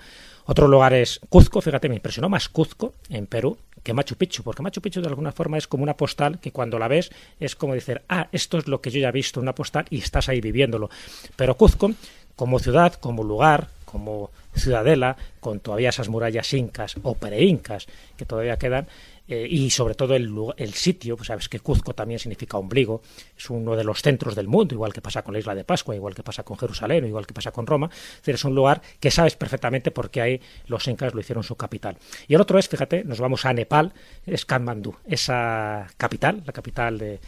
Otro 0.49 0.67
lugar 0.67 0.93
es 0.93 1.21
Cuzco, 1.29 1.61
fíjate, 1.61 1.89
me 1.89 1.93
impresionó 1.93 2.27
más 2.27 2.49
Cuzco 2.49 2.93
en 3.09 3.27
Perú 3.27 3.55
que 3.83 3.93
Machu 3.93 4.15
Picchu, 4.15 4.41
porque 4.41 4.63
Machu 4.63 4.81
Picchu 4.81 4.99
de 4.99 5.07
alguna 5.07 5.31
forma 5.31 5.59
es 5.59 5.67
como 5.67 5.83
una 5.83 5.95
postal 5.95 6.39
que 6.39 6.51
cuando 6.51 6.79
la 6.79 6.87
ves 6.87 7.11
es 7.39 7.55
como 7.55 7.75
decir, 7.75 8.01
ah, 8.09 8.29
esto 8.31 8.57
es 8.57 8.67
lo 8.67 8.81
que 8.81 8.89
yo 8.89 8.99
ya 8.99 9.09
he 9.09 9.11
visto 9.11 9.39
en 9.39 9.43
una 9.43 9.53
postal 9.53 9.85
y 9.91 9.99
estás 9.99 10.27
ahí 10.27 10.41
viviéndolo. 10.41 10.89
Pero 11.35 11.55
Cuzco, 11.55 11.91
como 12.35 12.57
ciudad, 12.57 12.95
como 12.95 13.23
lugar, 13.23 13.67
como 13.85 14.31
ciudadela, 14.55 15.17
con 15.39 15.59
todavía 15.59 15.89
esas 15.89 16.09
murallas 16.09 16.51
incas 16.55 16.95
o 17.03 17.13
preincas 17.13 17.85
que 18.17 18.25
todavía 18.25 18.57
quedan, 18.57 18.87
eh, 19.31 19.47
y 19.47 19.69
sobre 19.69 19.93
todo 19.93 20.15
el, 20.15 20.33
el 20.57 20.73
sitio, 20.73 21.15
pues 21.15 21.27
sabes 21.27 21.47
que 21.47 21.59
Cuzco 21.59 21.93
también 21.93 22.19
significa 22.19 22.57
ombligo, 22.57 23.03
es 23.37 23.47
uno 23.51 23.75
de 23.75 23.83
los 23.83 24.01
centros 24.01 24.33
del 24.33 24.47
mundo, 24.47 24.73
igual 24.73 24.91
que 24.91 25.01
pasa 25.01 25.21
con 25.21 25.33
la 25.33 25.39
isla 25.39 25.53
de 25.53 25.63
Pascua, 25.63 25.95
igual 25.95 26.15
que 26.15 26.23
pasa 26.23 26.41
con 26.41 26.57
Jerusalén, 26.57 27.05
igual 27.05 27.27
que 27.27 27.33
pasa 27.35 27.51
con 27.51 27.67
Roma, 27.67 27.91
es 27.91 28.17
decir, 28.21 28.33
es 28.33 28.43
un 28.43 28.55
lugar 28.55 28.81
que 28.99 29.11
sabes 29.11 29.35
perfectamente 29.35 29.91
porque 29.91 30.19
ahí 30.19 30.41
los 30.65 30.87
incas 30.87 31.13
lo 31.13 31.19
hicieron 31.19 31.43
su 31.43 31.55
capital. 31.55 31.97
Y 32.27 32.33
el 32.33 32.41
otro 32.41 32.57
es, 32.57 32.67
fíjate, 32.67 33.03
nos 33.03 33.19
vamos 33.19 33.45
a 33.45 33.53
Nepal, 33.53 33.93
es 34.25 34.45
Kathmandú, 34.45 34.95
esa 35.05 35.85
capital, 35.97 36.41
la 36.43 36.51
capital 36.51 36.97
de, 36.97 37.19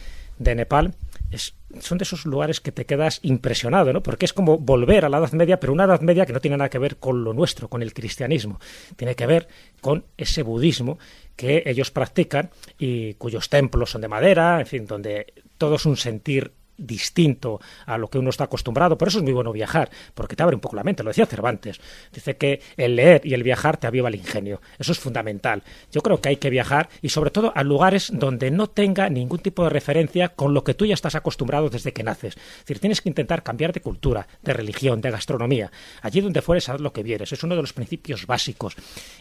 de 0.41 0.55
Nepal, 0.55 0.95
es, 1.29 1.53
son 1.79 1.97
de 1.97 2.03
esos 2.03 2.25
lugares 2.25 2.59
que 2.59 2.71
te 2.71 2.85
quedas 2.85 3.19
impresionado, 3.21 3.93
¿no? 3.93 4.01
Porque 4.01 4.25
es 4.25 4.33
como 4.33 4.57
volver 4.57 5.05
a 5.05 5.09
la 5.09 5.19
Edad 5.19 5.31
Media, 5.33 5.59
pero 5.59 5.71
una 5.71 5.83
Edad 5.83 6.01
Media 6.01 6.25
que 6.25 6.33
no 6.33 6.39
tiene 6.39 6.57
nada 6.57 6.69
que 6.69 6.79
ver 6.79 6.97
con 6.97 7.23
lo 7.23 7.33
nuestro, 7.33 7.69
con 7.69 7.81
el 7.81 7.93
cristianismo. 7.93 8.59
Tiene 8.95 9.15
que 9.15 9.27
ver 9.27 9.47
con 9.81 10.05
ese 10.17 10.43
budismo 10.43 10.97
que 11.41 11.63
ellos 11.65 11.89
practican 11.89 12.51
y 12.77 13.15
cuyos 13.15 13.49
templos 13.49 13.89
son 13.89 14.01
de 14.01 14.07
madera, 14.07 14.59
en 14.59 14.67
fin, 14.67 14.85
donde 14.85 15.33
todo 15.57 15.77
es 15.77 15.87
un 15.87 15.97
sentir 15.97 16.53
distinto 16.85 17.59
a 17.85 17.97
lo 17.97 18.09
que 18.09 18.17
uno 18.17 18.29
está 18.29 18.45
acostumbrado. 18.45 18.97
Por 18.97 19.07
eso 19.07 19.19
es 19.19 19.23
muy 19.23 19.33
bueno 19.33 19.51
viajar, 19.51 19.89
porque 20.13 20.35
te 20.35 20.43
abre 20.43 20.55
un 20.55 20.61
poco 20.61 20.75
la 20.75 20.83
mente. 20.83 21.03
Lo 21.03 21.09
decía 21.09 21.25
Cervantes. 21.25 21.79
Dice 22.11 22.37
que 22.37 22.61
el 22.77 22.95
leer 22.95 23.21
y 23.25 23.33
el 23.33 23.43
viajar 23.43 23.77
te 23.77 23.87
aviva 23.87 24.09
el 24.09 24.15
ingenio. 24.15 24.61
Eso 24.79 24.91
es 24.91 24.99
fundamental. 24.99 25.63
Yo 25.91 26.01
creo 26.01 26.21
que 26.21 26.29
hay 26.29 26.37
que 26.37 26.49
viajar 26.49 26.89
y 27.01 27.09
sobre 27.09 27.31
todo 27.31 27.51
a 27.55 27.63
lugares 27.63 28.11
donde 28.13 28.51
no 28.51 28.67
tenga 28.67 29.09
ningún 29.09 29.39
tipo 29.39 29.63
de 29.63 29.69
referencia 29.69 30.29
con 30.29 30.53
lo 30.53 30.63
que 30.63 30.73
tú 30.73 30.85
ya 30.85 30.93
estás 30.93 31.15
acostumbrado 31.15 31.69
desde 31.69 31.93
que 31.93 32.03
naces. 32.03 32.35
Es 32.35 32.59
decir, 32.59 32.79
tienes 32.79 33.01
que 33.01 33.09
intentar 33.09 33.43
cambiar 33.43 33.73
de 33.73 33.81
cultura, 33.81 34.27
de 34.41 34.53
religión, 34.53 35.01
de 35.01 35.11
gastronomía. 35.11 35.71
Allí 36.01 36.21
donde 36.21 36.41
fueres, 36.41 36.69
haz 36.69 36.81
lo 36.81 36.93
que 36.93 37.03
vieres. 37.03 37.31
Es 37.31 37.43
uno 37.43 37.55
de 37.55 37.61
los 37.61 37.73
principios 37.73 38.25
básicos. 38.25 38.75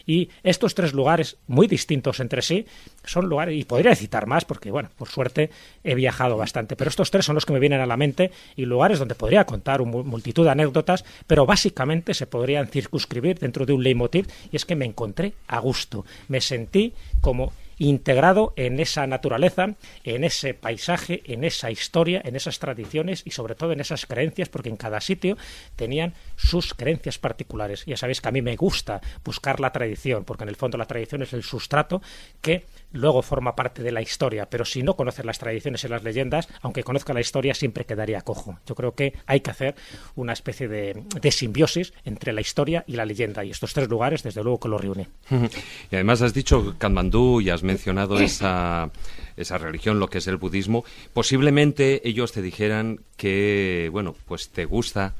Y 0.05 0.29
estos 0.43 0.75
tres 0.75 0.93
lugares, 0.93 1.37
muy 1.47 1.67
distintos 1.67 2.19
entre 2.19 2.41
sí, 2.41 2.65
son 3.03 3.27
lugares, 3.27 3.55
y 3.55 3.63
podría 3.63 3.95
citar 3.95 4.27
más, 4.27 4.45
porque, 4.45 4.71
bueno, 4.71 4.89
por 4.97 5.09
suerte 5.09 5.49
he 5.83 5.95
viajado 5.95 6.37
bastante, 6.37 6.75
pero 6.75 6.89
estos 6.89 7.11
tres 7.11 7.25
son 7.25 7.35
los 7.35 7.45
que 7.45 7.50
me 7.51 7.59
vienen 7.59 7.81
a 7.81 7.85
la 7.85 7.97
mente 7.97 8.31
y 8.55 8.65
lugares 8.65 8.99
donde 8.99 9.15
podría 9.15 9.45
contar 9.45 9.81
una 9.81 10.03
multitud 10.03 10.43
de 10.43 10.51
anécdotas, 10.51 11.05
pero 11.27 11.45
básicamente 11.45 12.13
se 12.13 12.27
podrían 12.27 12.67
circunscribir 12.67 13.39
dentro 13.39 13.65
de 13.65 13.73
un 13.73 13.83
leitmotiv, 13.83 14.27
y 14.51 14.55
es 14.55 14.65
que 14.65 14.75
me 14.75 14.85
encontré 14.85 15.33
a 15.47 15.59
gusto. 15.59 16.05
Me 16.27 16.41
sentí 16.41 16.93
como 17.21 17.53
integrado 17.81 18.53
en 18.57 18.79
esa 18.79 19.07
naturaleza, 19.07 19.75
en 20.03 20.23
ese 20.23 20.53
paisaje, 20.53 21.23
en 21.25 21.43
esa 21.43 21.71
historia, 21.71 22.21
en 22.23 22.35
esas 22.35 22.59
tradiciones 22.59 23.23
y 23.25 23.31
sobre 23.31 23.55
todo 23.55 23.71
en 23.71 23.79
esas 23.79 24.05
creencias, 24.05 24.49
porque 24.49 24.69
en 24.69 24.77
cada 24.77 25.01
sitio 25.01 25.35
tenían 25.75 26.13
sus 26.35 26.75
creencias 26.75 27.17
particulares. 27.17 27.83
Ya 27.87 27.97
sabéis 27.97 28.21
que 28.21 28.29
a 28.29 28.31
mí 28.31 28.43
me 28.43 28.55
gusta 28.55 29.01
buscar 29.23 29.59
la 29.59 29.71
tradición, 29.71 30.25
porque 30.25 30.43
en 30.43 30.49
el 30.49 30.55
fondo 30.55 30.77
la 30.77 30.85
tradición 30.85 31.23
es 31.23 31.33
el 31.33 31.41
sustrato 31.41 32.03
que 32.39 32.65
luego 32.93 33.21
forma 33.21 33.55
parte 33.55 33.81
de 33.81 33.91
la 33.91 34.01
historia, 34.01 34.47
pero 34.49 34.65
si 34.65 34.83
no 34.83 34.95
conoces 34.95 35.25
las 35.25 35.39
tradiciones 35.39 35.83
y 35.83 35.87
las 35.87 36.03
leyendas, 36.03 36.49
aunque 36.61 36.83
conozca 36.83 37.13
la 37.13 37.21
historia, 37.21 37.55
siempre 37.55 37.85
quedaría 37.85 38.21
cojo. 38.21 38.59
Yo 38.67 38.75
creo 38.75 38.93
que 38.93 39.13
hay 39.25 39.39
que 39.39 39.51
hacer 39.51 39.75
una 40.15 40.33
especie 40.33 40.67
de, 40.67 41.31
simbiosis 41.31 41.93
entre 42.03 42.33
la 42.33 42.41
historia 42.41 42.83
y 42.85 42.95
la 42.95 43.05
leyenda, 43.05 43.43
y 43.43 43.51
estos 43.51 43.73
tres 43.73 43.89
lugares, 43.89 44.21
desde 44.21 44.43
luego, 44.43 44.59
que 44.59 44.69
lo 44.69 44.77
reúnen. 44.77 45.07
Y 45.91 45.95
además 45.95 46.21
has 46.21 46.33
dicho 46.33 46.75
Katmandú 46.77 47.41
y 47.41 47.49
has 47.49 47.63
mencionado 47.71 48.19
esa, 48.19 48.91
esa 49.37 49.57
religión, 49.57 49.99
lo 49.99 50.09
que 50.09 50.19
es 50.19 50.27
el 50.27 50.37
budismo. 50.37 50.83
Posiblemente 51.13 52.07
ellos 52.07 52.31
te 52.31 52.41
dijeran 52.41 53.01
que, 53.17 53.89
bueno, 53.91 54.15
pues 54.25 54.49
te 54.49 54.65
gusta, 54.65 55.13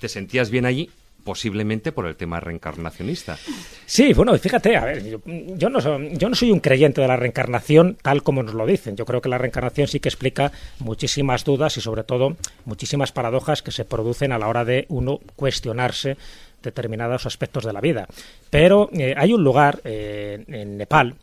te 0.00 0.08
sentías 0.08 0.50
bien 0.50 0.66
allí, 0.66 0.90
posiblemente 1.26 1.90
por 1.90 2.06
el 2.06 2.14
tema 2.14 2.38
reencarnacionista. 2.38 3.36
Sí, 3.84 4.12
bueno, 4.12 4.38
fíjate, 4.38 4.76
a 4.76 4.84
ver, 4.84 5.04
yo, 5.04 5.20
yo, 5.26 5.68
no 5.68 5.80
soy, 5.80 6.16
yo 6.16 6.28
no 6.28 6.36
soy 6.36 6.52
un 6.52 6.60
creyente 6.60 7.00
de 7.00 7.08
la 7.08 7.16
reencarnación 7.16 7.96
tal 8.00 8.22
como 8.22 8.44
nos 8.44 8.54
lo 8.54 8.64
dicen. 8.64 8.94
Yo 8.94 9.04
creo 9.04 9.20
que 9.20 9.28
la 9.28 9.36
reencarnación 9.36 9.88
sí 9.88 9.98
que 9.98 10.08
explica 10.08 10.52
muchísimas 10.78 11.44
dudas 11.44 11.76
y 11.76 11.80
sobre 11.80 12.04
todo 12.04 12.36
muchísimas 12.64 13.10
paradojas 13.10 13.60
que 13.60 13.72
se 13.72 13.84
producen 13.84 14.30
a 14.30 14.38
la 14.38 14.46
hora 14.46 14.64
de 14.64 14.86
uno 14.88 15.18
cuestionarse 15.34 16.16
determinados 16.62 17.26
aspectos 17.26 17.64
de 17.64 17.72
la 17.72 17.80
vida. 17.80 18.06
Pero 18.48 18.88
eh, 18.92 19.14
hay 19.16 19.32
un 19.32 19.42
lugar 19.42 19.80
eh, 19.84 20.44
en 20.46 20.78
Nepal 20.78 21.16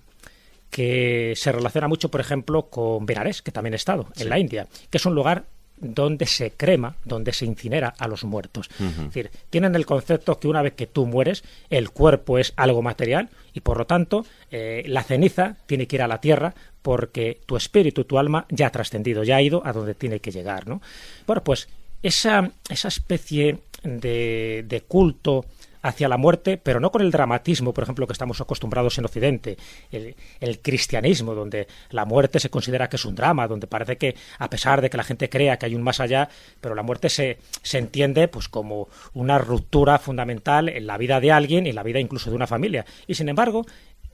que 0.73 1.33
se 1.35 1.51
relaciona 1.51 1.87
mucho, 1.87 2.09
por 2.09 2.19
ejemplo, 2.19 2.63
con 2.63 3.05
Benares, 3.05 3.43
que 3.43 3.51
también 3.51 3.73
he 3.73 3.75
estado, 3.75 4.07
en 4.17 4.27
la 4.27 4.39
India, 4.39 4.67
que 4.89 4.97
es 4.97 5.05
un 5.05 5.13
lugar 5.13 5.43
donde 5.77 6.25
se 6.25 6.49
crema, 6.49 6.95
donde 7.05 7.31
se 7.31 7.45
incinera 7.45 7.93
a 7.95 8.07
los 8.07 8.23
muertos. 8.23 8.71
Es 8.79 8.97
decir, 8.97 9.29
tienen 9.51 9.75
el 9.75 9.85
concepto 9.85 10.39
que 10.39 10.47
una 10.47 10.63
vez 10.63 10.73
que 10.73 10.87
tú 10.87 11.05
mueres, 11.05 11.43
el 11.69 11.91
cuerpo 11.91 12.39
es 12.39 12.53
algo 12.55 12.81
material 12.81 13.29
y 13.53 13.59
por 13.59 13.77
lo 13.77 13.85
tanto 13.85 14.25
eh, 14.49 14.83
la 14.87 15.03
ceniza 15.03 15.57
tiene 15.67 15.85
que 15.85 15.97
ir 15.97 16.01
a 16.01 16.07
la 16.07 16.19
tierra 16.19 16.55
porque 16.81 17.39
tu 17.45 17.55
espíritu, 17.55 18.05
tu 18.05 18.17
alma 18.17 18.47
ya 18.49 18.67
ha 18.67 18.71
trascendido, 18.71 19.23
ya 19.23 19.35
ha 19.35 19.41
ido 19.43 19.61
a 19.63 19.73
donde 19.73 19.93
tiene 19.93 20.21
que 20.21 20.31
llegar. 20.31 20.67
¿no? 20.67 20.81
Bueno, 21.27 21.43
pues 21.43 21.69
esa, 22.01 22.49
esa 22.67 22.87
especie 22.87 23.59
de, 23.83 24.65
de 24.67 24.81
culto 24.81 25.45
hacia 25.83 26.07
la 26.07 26.17
muerte, 26.17 26.57
pero 26.57 26.79
no 26.79 26.91
con 26.91 27.01
el 27.01 27.11
dramatismo, 27.11 27.73
por 27.73 27.83
ejemplo, 27.83 28.07
que 28.07 28.13
estamos 28.13 28.41
acostumbrados 28.41 28.97
en 28.97 29.05
Occidente, 29.05 29.57
el, 29.91 30.15
cristianismo, 30.61 31.35
donde 31.35 31.67
la 31.91 32.05
muerte 32.05 32.39
se 32.39 32.49
considera 32.49 32.89
que 32.89 32.95
es 32.95 33.05
un 33.05 33.15
drama, 33.15 33.47
donde 33.47 33.67
parece 33.67 33.97
que, 33.97 34.15
a 34.39 34.49
pesar 34.49 34.81
de 34.81 34.89
que 34.89 34.97
la 34.97 35.03
gente 35.03 35.29
crea 35.29 35.57
que 35.57 35.65
hay 35.67 35.75
un 35.75 35.83
más 35.83 35.99
allá, 35.99 36.29
pero 36.61 36.73
la 36.73 36.83
muerte 36.83 37.09
se, 37.09 37.37
se 37.61 37.77
entiende 37.77 38.27
pues 38.29 38.47
como 38.47 38.87
una 39.13 39.37
ruptura 39.37 39.99
fundamental 39.99 40.69
en 40.69 40.87
la 40.87 40.97
vida 40.97 41.19
de 41.19 41.31
alguien 41.31 41.67
y 41.67 41.69
en 41.69 41.75
la 41.75 41.83
vida 41.83 41.99
incluso 41.99 42.29
de 42.29 42.35
una 42.37 42.47
familia. 42.47 42.85
Y 43.05 43.15
sin 43.15 43.27
embargo, 43.27 43.65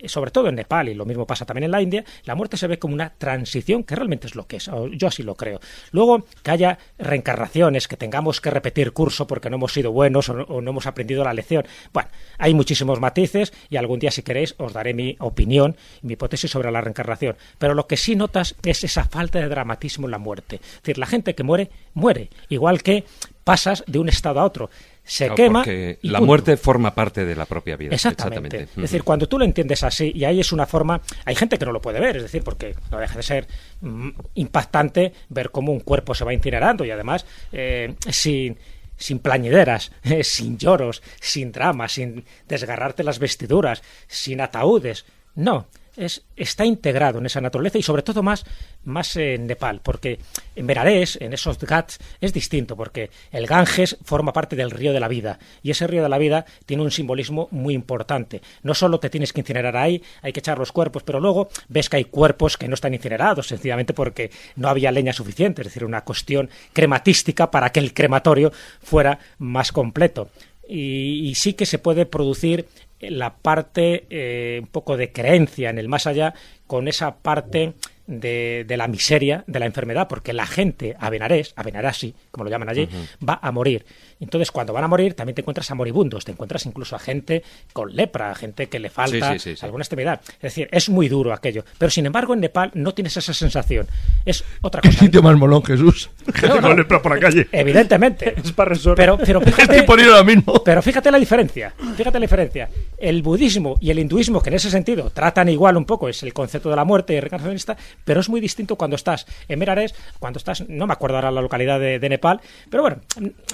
sobre 0.07 0.31
todo 0.31 0.49
en 0.49 0.55
Nepal, 0.55 0.89
y 0.89 0.93
lo 0.93 1.05
mismo 1.05 1.25
pasa 1.25 1.45
también 1.45 1.65
en 1.65 1.71
la 1.71 1.81
India, 1.81 2.03
la 2.23 2.35
muerte 2.35 2.57
se 2.57 2.67
ve 2.67 2.79
como 2.79 2.93
una 2.93 3.09
transición, 3.09 3.83
que 3.83 3.95
realmente 3.95 4.27
es 4.27 4.35
lo 4.35 4.47
que 4.47 4.57
es, 4.57 4.69
yo 4.93 5.07
así 5.07 5.23
lo 5.23 5.35
creo. 5.35 5.59
Luego, 5.91 6.25
que 6.43 6.51
haya 6.51 6.77
reencarnaciones, 6.97 7.87
que 7.87 7.97
tengamos 7.97 8.41
que 8.41 8.49
repetir 8.49 8.91
curso 8.93 9.27
porque 9.27 9.49
no 9.49 9.57
hemos 9.57 9.73
sido 9.73 9.91
buenos 9.91 10.29
o 10.29 10.61
no, 10.61 10.69
hemos 10.69 10.87
aprendido 10.87 11.23
la 11.23 11.33
lección. 11.33 11.65
Bueno, 11.93 12.09
hay 12.37 12.53
muchísimos 12.53 12.99
matices 12.99 13.53
y 13.69 13.77
algún 13.77 13.99
día, 13.99 14.11
si 14.11 14.23
queréis, 14.23 14.55
os 14.57 14.73
daré 14.73 14.93
mi 14.93 15.15
opinión, 15.19 15.75
mi 16.01 16.13
hipótesis 16.13 16.51
sobre 16.51 16.71
la 16.71 16.81
reencarnación. 16.81 17.35
Pero 17.57 17.73
lo 17.73 17.87
que 17.87 17.97
sí 17.97 18.15
notas 18.15 18.55
es 18.63 18.83
esa 18.83 19.05
falta 19.05 19.39
de 19.39 19.49
dramatismo 19.49 20.07
en 20.07 20.11
la 20.11 20.17
muerte. 20.17 20.57
Es 20.57 20.81
decir, 20.81 20.97
la 20.97 21.05
gente 21.05 21.35
que 21.35 21.43
muere, 21.43 21.69
muere. 21.93 22.29
Igual 22.49 22.83
que 22.83 23.03
pasas 23.43 23.83
de 23.87 23.99
un 23.99 24.09
estado 24.09 24.39
a 24.39 24.45
otro 24.45 24.69
se 25.09 25.25
Claro, 25.25 25.35
quema. 25.35 25.59
porque 25.61 25.97
y 26.03 26.09
la 26.09 26.19
punto. 26.19 26.27
muerte 26.27 26.55
forma 26.57 26.93
parte 26.93 27.25
de 27.25 27.35
la 27.35 27.45
propia 27.45 27.75
vida. 27.75 27.95
Exactamente. 27.95 28.61
Es 28.63 28.75
decir, 28.75 29.03
cuando 29.03 29.27
tú 29.27 29.39
lo 29.39 29.45
entiendes 29.45 29.83
así, 29.83 30.11
y 30.13 30.23
ahí 30.23 30.39
es 30.39 30.51
una 30.51 30.67
forma, 30.67 31.01
hay 31.25 31.33
gente 31.35 31.57
que 31.57 31.65
no 31.65 31.71
lo 31.71 31.81
puede 31.81 31.99
ver, 31.99 32.17
es 32.17 32.23
decir, 32.23 32.43
porque 32.43 32.75
no 32.91 32.99
deja 32.99 33.15
de 33.17 33.23
ser 33.23 33.47
mm, 33.81 34.09
impactante 34.35 35.13
ver 35.29 35.49
cómo 35.49 35.71
un 35.71 35.79
cuerpo 35.79 36.13
se 36.13 36.23
va 36.25 36.33
incinerando 36.33 36.85
y 36.85 36.91
además 36.91 37.25
eh, 37.51 37.95
sin 38.09 38.57
sin 38.97 39.19
plañideras, 39.19 39.91
eh, 40.03 40.23
sin 40.23 40.57
lloros, 40.57 41.01
sin 41.19 41.51
drama, 41.51 41.87
sin 41.87 42.23
desgarrarte 42.47 43.03
las 43.03 43.17
vestiduras, 43.17 43.81
sin 44.07 44.41
ataúdes. 44.41 45.05
No, 45.35 45.67
es, 45.95 46.23
está 46.35 46.65
integrado 46.65 47.19
en 47.19 47.25
esa 47.25 47.41
naturaleza 47.41 47.77
y 47.77 47.83
sobre 47.83 48.03
todo 48.03 48.23
más, 48.23 48.45
más 48.83 49.15
en 49.15 49.47
Nepal, 49.47 49.81
porque 49.83 50.19
en 50.55 50.67
Benares, 50.67 51.17
en 51.21 51.33
esos 51.33 51.59
Ghats, 51.59 51.99
es 52.21 52.33
distinto, 52.33 52.75
porque 52.75 53.09
el 53.31 53.47
Ganges 53.47 53.97
forma 54.03 54.33
parte 54.33 54.55
del 54.55 54.71
río 54.71 54.93
de 54.93 54.99
la 54.99 55.07
vida 55.07 55.39
y 55.63 55.71
ese 55.71 55.87
río 55.87 56.03
de 56.03 56.09
la 56.09 56.17
vida 56.17 56.45
tiene 56.65 56.83
un 56.83 56.91
simbolismo 56.91 57.47
muy 57.51 57.73
importante. 57.73 58.41
No 58.63 58.73
solo 58.73 58.99
te 58.99 59.09
tienes 59.09 59.33
que 59.33 59.41
incinerar 59.41 59.77
ahí, 59.77 60.01
hay 60.21 60.33
que 60.33 60.39
echar 60.39 60.57
los 60.59 60.71
cuerpos, 60.71 61.03
pero 61.03 61.19
luego 61.19 61.49
ves 61.67 61.89
que 61.89 61.97
hay 61.97 62.05
cuerpos 62.05 62.57
que 62.57 62.67
no 62.67 62.75
están 62.75 62.93
incinerados, 62.93 63.47
sencillamente 63.47 63.93
porque 63.93 64.31
no 64.55 64.69
había 64.69 64.91
leña 64.91 65.13
suficiente, 65.13 65.61
es 65.61 65.67
decir, 65.67 65.85
una 65.85 66.03
cuestión 66.03 66.49
crematística 66.73 67.51
para 67.51 67.71
que 67.71 67.79
el 67.79 67.93
crematorio 67.93 68.51
fuera 68.81 69.19
más 69.37 69.71
completo. 69.71 70.29
Y, 70.67 71.27
y 71.29 71.35
sí 71.35 71.53
que 71.53 71.65
se 71.65 71.79
puede 71.79 72.05
producir 72.05 72.67
la 72.99 73.35
parte 73.35 74.05
eh, 74.09 74.59
un 74.61 74.67
poco 74.67 74.97
de 74.97 75.11
creencia 75.11 75.69
en 75.69 75.77
el 75.77 75.87
más 75.87 76.07
allá 76.07 76.33
con 76.67 76.87
esa 76.87 77.17
parte 77.17 77.73
de, 78.07 78.65
de, 78.67 78.77
la 78.77 78.87
miseria, 78.87 79.43
de 79.47 79.59
la 79.59 79.65
enfermedad, 79.65 80.07
porque 80.07 80.33
la 80.33 80.47
gente 80.47 80.95
a 80.99 81.09
Benarés, 81.09 81.53
a 81.55 81.63
Benarasi, 81.63 82.13
como 82.31 82.43
lo 82.43 82.49
llaman 82.49 82.69
allí, 82.69 82.83
uh 82.83 82.87
-huh. 82.87 83.27
va 83.29 83.39
a 83.41 83.51
morir. 83.51 83.85
Entonces, 84.19 84.51
cuando 84.51 84.73
van 84.73 84.83
a 84.83 84.87
morir, 84.87 85.13
también 85.13 85.35
te 85.35 85.41
encuentras 85.41 85.69
a 85.71 85.75
moribundos, 85.75 86.25
te 86.25 86.31
encuentras 86.31 86.65
incluso 86.65 86.95
a 86.95 86.99
gente 86.99 87.43
con 87.73 87.95
lepra, 87.95 88.31
a 88.31 88.35
gente 88.35 88.67
que 88.67 88.79
le 88.79 88.89
falta 88.89 89.33
sí, 89.33 89.39
sí, 89.39 89.55
sí, 89.55 89.65
alguna 89.65 89.83
extremidad. 89.83 90.21
Es 90.33 90.41
decir, 90.41 90.67
es 90.71 90.89
muy 90.89 91.07
duro 91.07 91.33
aquello. 91.33 91.63
Pero 91.77 91.89
sin 91.89 92.05
embargo, 92.05 92.33
en 92.33 92.41
Nepal 92.41 92.71
no 92.73 92.93
tienes 92.93 93.15
esa 93.15 93.33
sensación. 93.33 93.87
Es 94.25 94.43
otra 94.61 94.81
cosa. 94.81 94.91
¿Qué 94.91 95.05
sitio 95.05 95.21
más 95.21 95.37
molón, 95.37 95.63
Jesús? 95.63 96.09
No, 96.49 96.55
no, 96.55 96.61
con 96.61 96.77
lepra 96.77 97.01
por 97.01 97.13
la 97.13 97.19
calle. 97.19 97.47
Evidentemente. 97.51 98.33
es 98.43 98.51
para 98.53 98.69
resolver. 98.69 98.97
Pero, 98.97 99.17
pero 99.17 99.41
fíjate, 99.41 99.85
ahora 99.87 100.23
mismo. 100.23 100.63
Pero 100.63 100.81
fíjate 100.81 101.11
la 101.11 101.19
diferencia. 101.19 101.73
Fíjate 101.95 102.17
la 102.17 102.23
diferencia. 102.23 102.69
El 102.97 103.21
budismo 103.21 103.77
y 103.81 103.91
el 103.91 103.99
hinduismo, 103.99 104.41
que 104.41 104.49
en 104.49 104.55
ese 104.55 104.69
sentido 104.69 105.09
tratan 105.09 105.49
igual 105.49 105.77
un 105.77 105.85
poco, 105.85 106.07
es 106.07 106.23
el 106.23 106.33
concepto 106.33 106.69
de 106.69 106.75
la 106.75 106.85
muerte 106.85 107.13
y 107.13 107.19
reencarnacionista, 107.19 107.77
pero 108.05 108.21
es 108.21 108.29
muy 108.29 108.39
distinto 108.39 108.77
cuando 108.77 108.95
estás 108.95 109.25
en 109.47 109.59
Merares, 109.59 109.93
cuando 110.17 110.37
estás, 110.37 110.67
no 110.69 110.87
me 110.87 110.93
acuerdo 110.93 111.17
ahora 111.17 111.31
la 111.31 111.41
localidad 111.41 111.79
de, 111.79 111.99
de 111.99 112.09
Nepal, 112.09 112.39
pero 112.69 112.83
bueno, 112.83 112.97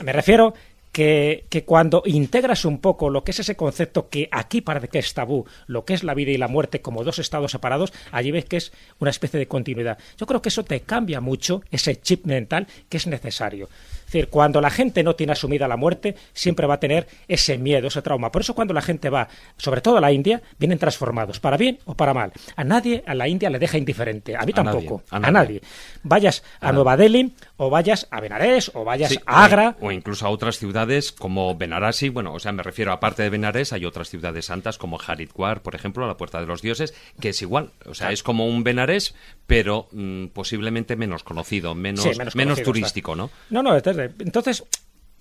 me 0.04 0.14
refiero 0.14 0.55
que, 0.96 1.46
que, 1.50 1.66
cuando 1.66 2.04
integras 2.06 2.64
un 2.64 2.78
poco 2.78 3.10
lo 3.10 3.26
que 3.26 3.32
es 3.32 3.42
ese 3.42 3.58
concepto 3.58 4.08
que 4.08 4.30
aquí 4.32 4.62
parece 4.62 4.88
que 4.88 5.00
es 5.00 5.14
tabú, 5.14 5.46
lo 5.68 5.84
que 5.84 5.94
es 5.94 6.06
la 6.06 6.14
vida 6.14 6.32
y 6.32 6.38
la 6.38 6.48
muerte 6.48 6.80
como 6.80 7.04
dos 7.04 7.20
estados 7.20 7.52
separados, 7.52 7.92
allí 8.14 8.32
ves 8.32 8.46
que 8.46 8.56
es 8.56 8.72
una 9.00 9.10
especie 9.10 9.38
de 9.38 9.46
continuidad. 9.46 9.98
Yo 10.16 10.26
creo 10.26 10.42
que 10.42 10.48
eso 10.48 10.64
te 10.64 10.80
cambia 10.80 11.20
mucho 11.20 11.64
ese 11.70 12.00
chip 12.00 12.26
mental 12.26 12.68
que 12.88 12.96
es 12.96 13.08
necesario. 13.08 13.68
Es 14.06 14.12
decir, 14.14 14.30
cuando 14.30 14.62
la 14.62 14.70
gente 14.70 15.04
no 15.04 15.16
tiene 15.16 15.34
asumida 15.34 15.68
la 15.68 15.78
muerte, 15.78 16.16
siempre 16.34 16.68
va 16.68 16.76
a 16.76 16.80
tener 16.80 17.08
ese 17.28 17.58
miedo, 17.58 17.88
ese 17.88 18.02
trauma. 18.02 18.32
Por 18.32 18.42
eso 18.42 18.54
cuando 18.54 18.74
la 18.74 18.82
gente 18.82 19.10
va, 19.10 19.28
sobre 19.58 19.82
todo 19.82 19.98
a 19.98 20.02
la 20.02 20.12
India, 20.12 20.42
vienen 20.60 20.78
transformados, 20.78 21.40
para 21.40 21.58
bien 21.58 21.80
o 21.86 21.96
para 21.96 22.14
mal. 22.14 22.32
A 22.56 22.64
nadie 22.64 23.04
a 23.06 23.16
la 23.16 23.28
India 23.28 23.50
le 23.50 23.60
deja 23.60 23.78
indiferente, 23.78 24.36
a 24.36 24.44
mí 24.44 24.52
a 24.52 24.56
tampoco, 24.56 25.04
nadie, 25.12 25.12
a, 25.12 25.20
nadie. 25.20 25.28
a, 25.28 25.32
nadie. 25.32 25.62
Vayas 26.04 26.44
a, 26.60 26.70
a 26.70 26.72
Nueva 26.72 26.98
Delhi, 26.98 27.34
o 27.58 27.70
vayas 27.70 28.08
a 28.12 28.20
Benares, 28.20 28.72
o 28.74 28.84
vayas 28.84 29.12
sí, 29.12 29.20
a 29.26 29.46
Agra. 29.46 29.76
O, 29.80 29.88
o, 29.88 29.92
incluso 29.92 30.26
a 30.26 30.30
otras 30.30 30.58
ciudades 30.58 31.12
como 31.12 31.56
Benarasi, 31.56 32.10
bueno, 32.10 32.34
o 32.34 32.40
sea, 32.40 32.52
me 32.52 32.64
refiero, 32.64 32.92
aparte 32.92 33.24
de 33.24 33.30
Benares, 33.30 33.74
hay 33.74 33.86
otras 33.86 34.10
ciudades 34.10 34.46
santas 34.46 34.78
como 34.78 35.00
Haridwar, 35.00 35.62
por 35.62 35.76
ejemplo, 35.76 36.08
la 36.08 36.18
Puerta 36.18 36.40
de 36.40 36.48
los 36.48 36.62
Dioses, 36.62 36.94
que 37.20 37.30
es 37.30 37.42
igual, 37.42 37.72
o 37.86 37.94
sea, 37.94 38.12
es 38.12 38.24
como 38.24 38.48
un 38.48 38.64
Benares, 38.64 39.16
pero 39.48 39.88
mm, 39.92 40.28
posiblemente 40.28 40.96
menos 40.96 41.24
conocido, 41.24 41.76
menos, 41.76 42.04
Sí, 42.04 42.10
menos, 42.18 42.36
menos 42.36 42.56
conocido, 42.56 42.72
turístico, 42.72 43.16
¿no? 43.16 43.30
No, 43.50 43.64
no, 43.64 43.76
entonces, 43.96 44.26
entonces, 44.28 44.64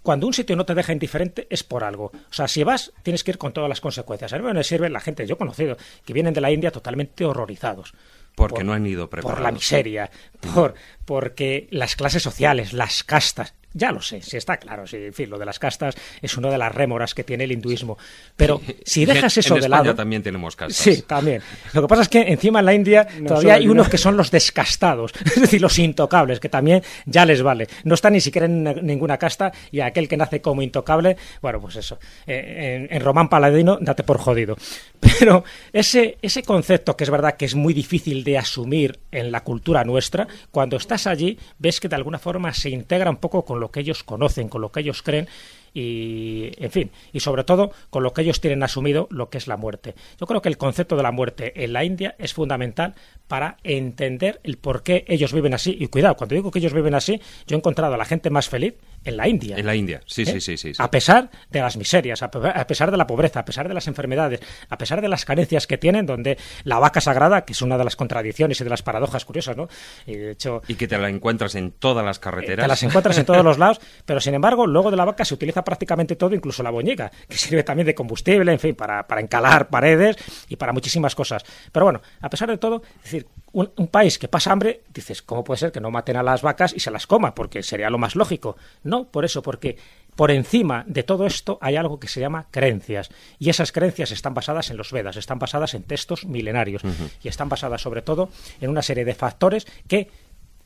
cuando 0.03 0.27
un 0.27 0.35
sitio 0.35 0.55
no 0.57 0.67
te 0.67 0.75
deja 0.75 0.93
indiferente 0.93 1.47
es 1.51 1.63
por 1.65 1.83
algo. 1.85 2.07
O 2.15 2.33
sea, 2.33 2.47
si 2.49 2.63
vas, 2.63 2.93
tienes 3.03 3.25
que 3.25 3.31
ir 3.33 3.39
con 3.39 3.53
todas 3.53 3.69
las 3.71 3.81
consecuencias. 3.81 4.33
A 4.33 4.39
mí 4.39 4.45
me 4.53 4.63
sirve 4.65 4.91
la 4.91 5.01
gente, 5.01 5.27
yo 5.27 5.35
he 5.35 5.39
conocido, 5.39 5.77
que 6.05 6.13
vienen 6.13 6.35
de 6.35 6.41
la 6.43 6.51
India 6.51 6.71
totalmente 6.71 7.25
horrorizados. 7.25 7.95
Porque 8.35 8.57
Por- 8.57 8.65
no 8.65 8.73
han 8.73 8.87
ido 8.87 9.05
Por 9.09 9.21
preparados. 9.21 9.43
la 9.45 9.53
miseria, 9.53 10.11
por, 10.55 10.75
porque 11.05 11.69
las 11.71 11.95
clases 11.97 12.23
sociales, 12.23 12.73
las 12.73 13.03
castas, 13.05 13.55
ya 13.75 13.93
lo 13.93 14.01
sé, 14.01 14.23
sí 14.23 14.37
está 14.37 14.57
claro, 14.57 14.87
sí, 14.87 14.97
en 14.97 15.13
fin, 15.13 15.29
lo 15.29 15.39
de 15.39 15.45
las 15.45 15.59
castas 15.59 15.95
es 16.23 16.37
una 16.39 16.49
de 16.49 16.57
las 16.59 16.75
rémoras 16.75 17.15
que 17.15 17.25
tiene 17.25 17.45
el 17.45 17.53
hinduismo. 17.53 17.99
Pero 18.37 18.61
si 18.85 19.05
dejas 19.05 19.37
En- 19.37 19.41
eso 19.41 19.55
en 19.57 19.61
de 19.61 19.67
España 19.67 19.83
lado... 19.83 19.95
también 19.97 20.23
tenemos 20.23 20.57
castas. 20.57 20.77
Sí, 20.77 21.03
también. 21.03 21.43
Lo 21.73 21.83
que 21.83 21.89
pasa 21.89 22.03
es 22.03 22.09
que 22.09 22.21
encima 22.23 22.61
en 22.61 22.65
la 22.67 22.75
India 22.75 23.07
No 23.21 23.29
todavía 23.29 23.55
hay 23.55 23.69
unos 23.69 23.87
una. 23.87 23.91
que 23.91 23.99
son 23.99 24.17
los 24.17 24.31
descastados, 24.31 25.13
es 25.25 25.41
decir, 25.41 25.61
los 25.61 25.79
intocables, 25.79 26.41
que 26.41 26.49
también 26.49 26.83
ya 27.05 27.27
les 27.27 27.43
vale. 27.43 27.67
No 27.85 27.95
están 27.95 28.13
ni 28.15 28.21
siquiera 28.21 28.47
en 28.47 28.63
na- 28.63 28.73
ninguna 28.75 29.19
casta 29.19 29.53
y 29.71 29.81
aquel 29.81 30.09
que 30.09 30.17
nace 30.17 30.41
como 30.41 30.63
intocable, 30.63 31.17
bueno, 31.43 31.61
pues 31.61 31.77
eso. 31.77 31.99
eh, 32.27 32.87
en, 32.89 32.97
en 32.97 33.03
Román 33.03 33.29
Paladino, 33.29 33.79
date 33.81 34.03
por 34.05 34.19
jodido. 34.19 34.57
Pero 35.19 35.45
ese, 35.73 36.17
ese 36.23 36.43
concepto 36.43 36.97
que 36.97 37.05
es 37.05 37.11
verdad 37.11 37.37
que 37.37 37.45
es 37.45 37.55
muy 37.55 37.75
difícil 37.75 38.25
de 38.25 38.39
asumir 38.39 39.01
en 39.11 39.33
la 39.33 39.43
cultura 39.43 39.85
nuestra, 39.85 40.27
cuando 40.51 40.77
estás 40.77 41.07
allí 41.07 41.39
ves 41.59 41.81
que 41.81 41.89
de 41.89 41.97
alguna 41.97 42.19
forma 42.19 42.53
se 42.55 42.71
integra 42.71 43.11
un 43.11 43.17
poco 43.17 43.45
con 43.45 43.61
lo 43.61 43.64
que 43.71 43.81
ellos 43.81 44.05
conocen, 44.05 44.49
con 44.49 44.61
lo 44.61 44.73
que 44.73 44.81
ellos 44.81 45.03
creen 45.03 45.29
y, 45.75 46.53
en 46.57 46.71
fin, 46.71 46.91
y 47.13 47.21
sobre 47.21 47.43
todo 47.43 47.73
con 47.91 48.05
lo 48.05 48.13
que 48.13 48.23
ellos 48.23 48.41
tienen 48.41 48.63
asumido 48.63 49.09
lo 49.11 49.29
que 49.29 49.39
es 49.39 49.49
la 49.49 49.57
muerte. 49.57 49.95
Yo 50.21 50.27
creo 50.27 50.41
que 50.41 50.49
el 50.49 50.57
concepto 50.57 50.97
de 50.97 51.03
la 51.03 51.11
muerte 51.11 51.65
en 51.65 51.73
la 51.73 51.85
India 51.85 52.15
es 52.19 52.33
fundamental 52.33 52.95
para 53.27 53.57
entender 53.65 54.41
el 54.45 54.57
por 54.57 54.85
qué 54.85 55.05
ellos 55.09 55.33
viven 55.33 55.53
así. 55.53 55.77
Y 55.79 55.89
cuidado, 55.89 56.15
cuando 56.15 56.37
digo 56.37 56.53
que 56.53 56.61
ellos 56.61 56.73
viven 56.73 56.95
así, 56.95 57.21
yo 57.47 57.57
he 57.57 57.59
encontrado 57.59 57.95
a 57.95 57.99
la 57.99 58.05
gente 58.05 58.31
más 58.31 58.49
feliz 58.49 58.75
en 59.05 59.17
la 59.17 59.29
India. 59.29 59.57
En 59.57 59.67
la 59.67 59.75
India, 59.75 60.01
sí, 60.07 60.23
¿eh? 60.23 60.27
sí, 60.27 60.41
sí, 60.41 60.57
sí. 60.57 60.75
sí. 60.75 60.83
A 60.83 60.91
pesar 60.91 61.31
de 61.51 61.61
las 61.61 61.77
miserias, 61.77 62.23
a 62.23 62.31
pe- 62.31 62.49
a 62.55 62.67
pesar 62.67 62.91
de 62.91 62.97
la 62.97 63.07
pobreza, 63.07 63.41
a 63.41 63.45
pesar 63.45 63.69
de 63.69 63.75
las 63.75 63.87
enfermedades, 63.87 64.41
a 64.69 64.79
pesar 64.79 65.01
de 65.01 65.09
las 65.09 65.25
carencias 65.25 65.67
que 65.67 65.79
tienen, 65.79 66.07
donde 66.07 66.39
la 66.65 66.79
vaca 66.79 67.01
sagrada, 67.01 67.45
que 67.45 67.53
es 67.53 67.63
una 67.63 67.77
de 67.79 67.85
las 67.85 67.97
contradicciones 67.97 68.61
y 68.61 68.65
de 68.65 68.71
las 68.71 68.83
paradojas 68.83 69.25
curiosas, 69.25 69.57
¿no? 69.57 69.69
Y 70.07 70.15
de 70.17 70.31
hecho, 70.33 70.63
Y 70.69 70.75
que 70.75 70.89
te 70.89 70.99
la 70.99 71.09
encuentras 71.09 71.55
en 71.55 71.73
todas 71.73 72.05
las 72.05 72.17
eh, 72.19 72.21
carreteras. 72.21 72.65
Te 72.65 72.69
las 72.69 72.83
encuentras 72.83 73.19
en 73.19 73.25
todos 73.27 73.45
los 73.45 73.59
lados, 73.59 73.81
pero 74.05 74.21
sin 74.21 74.35
embargo, 74.35 74.67
luego 74.67 74.91
de 74.91 74.97
la 74.97 75.05
vaca 75.05 75.25
se 75.25 75.35
utiliza 75.35 75.63
prácticamente 75.65 76.17
todo, 76.17 76.35
incluso 76.35 76.63
la 76.63 76.71
boñiga, 76.71 77.11
que 77.29 77.37
sirve 77.37 77.63
también 77.63 77.87
de 77.87 77.95
combustible, 77.95 78.53
en 78.53 78.59
fin, 78.59 78.75
para, 78.75 79.07
para 79.07 79.21
encalar 79.21 79.69
paredes 79.69 80.17
y 80.49 80.57
para 80.57 80.73
muchísimas 80.73 81.15
cosas. 81.15 81.45
Pero 81.73 81.85
bueno, 81.87 82.01
a 82.21 82.31
pesar 82.31 82.49
de 82.49 82.59
todo, 82.59 82.83
es 82.99 83.03
decir, 83.05 83.27
un, 83.55 83.73
un 83.77 83.89
país 83.89 84.19
que 84.19 84.29
pasa 84.29 84.53
hambre, 84.53 84.83
dices, 84.93 85.23
¿cómo 85.23 85.43
puede 85.43 85.59
ser 85.59 85.73
que 85.73 85.81
no 85.81 85.91
maten 85.91 86.17
a 86.17 86.23
las 86.23 86.43
vacas 86.43 86.75
y 86.77 86.81
se 86.81 86.91
las 86.91 87.07
coma? 87.07 87.35
Porque 87.35 87.63
sería 87.63 87.89
lo 87.89 87.99
más 87.99 88.15
lógico. 88.15 88.57
No, 88.83 89.07
por 89.07 89.25
eso, 89.25 89.43
porque 89.43 89.79
por 90.17 90.31
encima 90.31 90.85
de 90.87 91.03
todo 91.03 91.27
esto 91.27 91.59
hay 91.61 91.77
algo 91.77 91.99
que 91.99 92.09
se 92.09 92.21
llama 92.21 92.47
creencias. 92.51 93.11
Y 93.39 93.51
esas 93.51 93.73
creencias 93.73 94.11
están 94.11 94.35
basadas 94.35 94.71
en 94.71 94.77
los 94.77 94.93
Vedas, 94.93 95.17
están 95.17 95.39
basadas 95.39 95.75
en 95.75 95.85
textos 95.85 96.27
milenarios 96.27 96.83
y 97.23 97.29
están 97.29 97.49
basadas 97.49 97.81
sobre 97.81 98.03
todo 98.03 98.29
en 98.61 98.71
una 98.71 98.83
serie 98.83 99.05
de 99.05 99.15
factores 99.15 99.67
que 99.89 100.11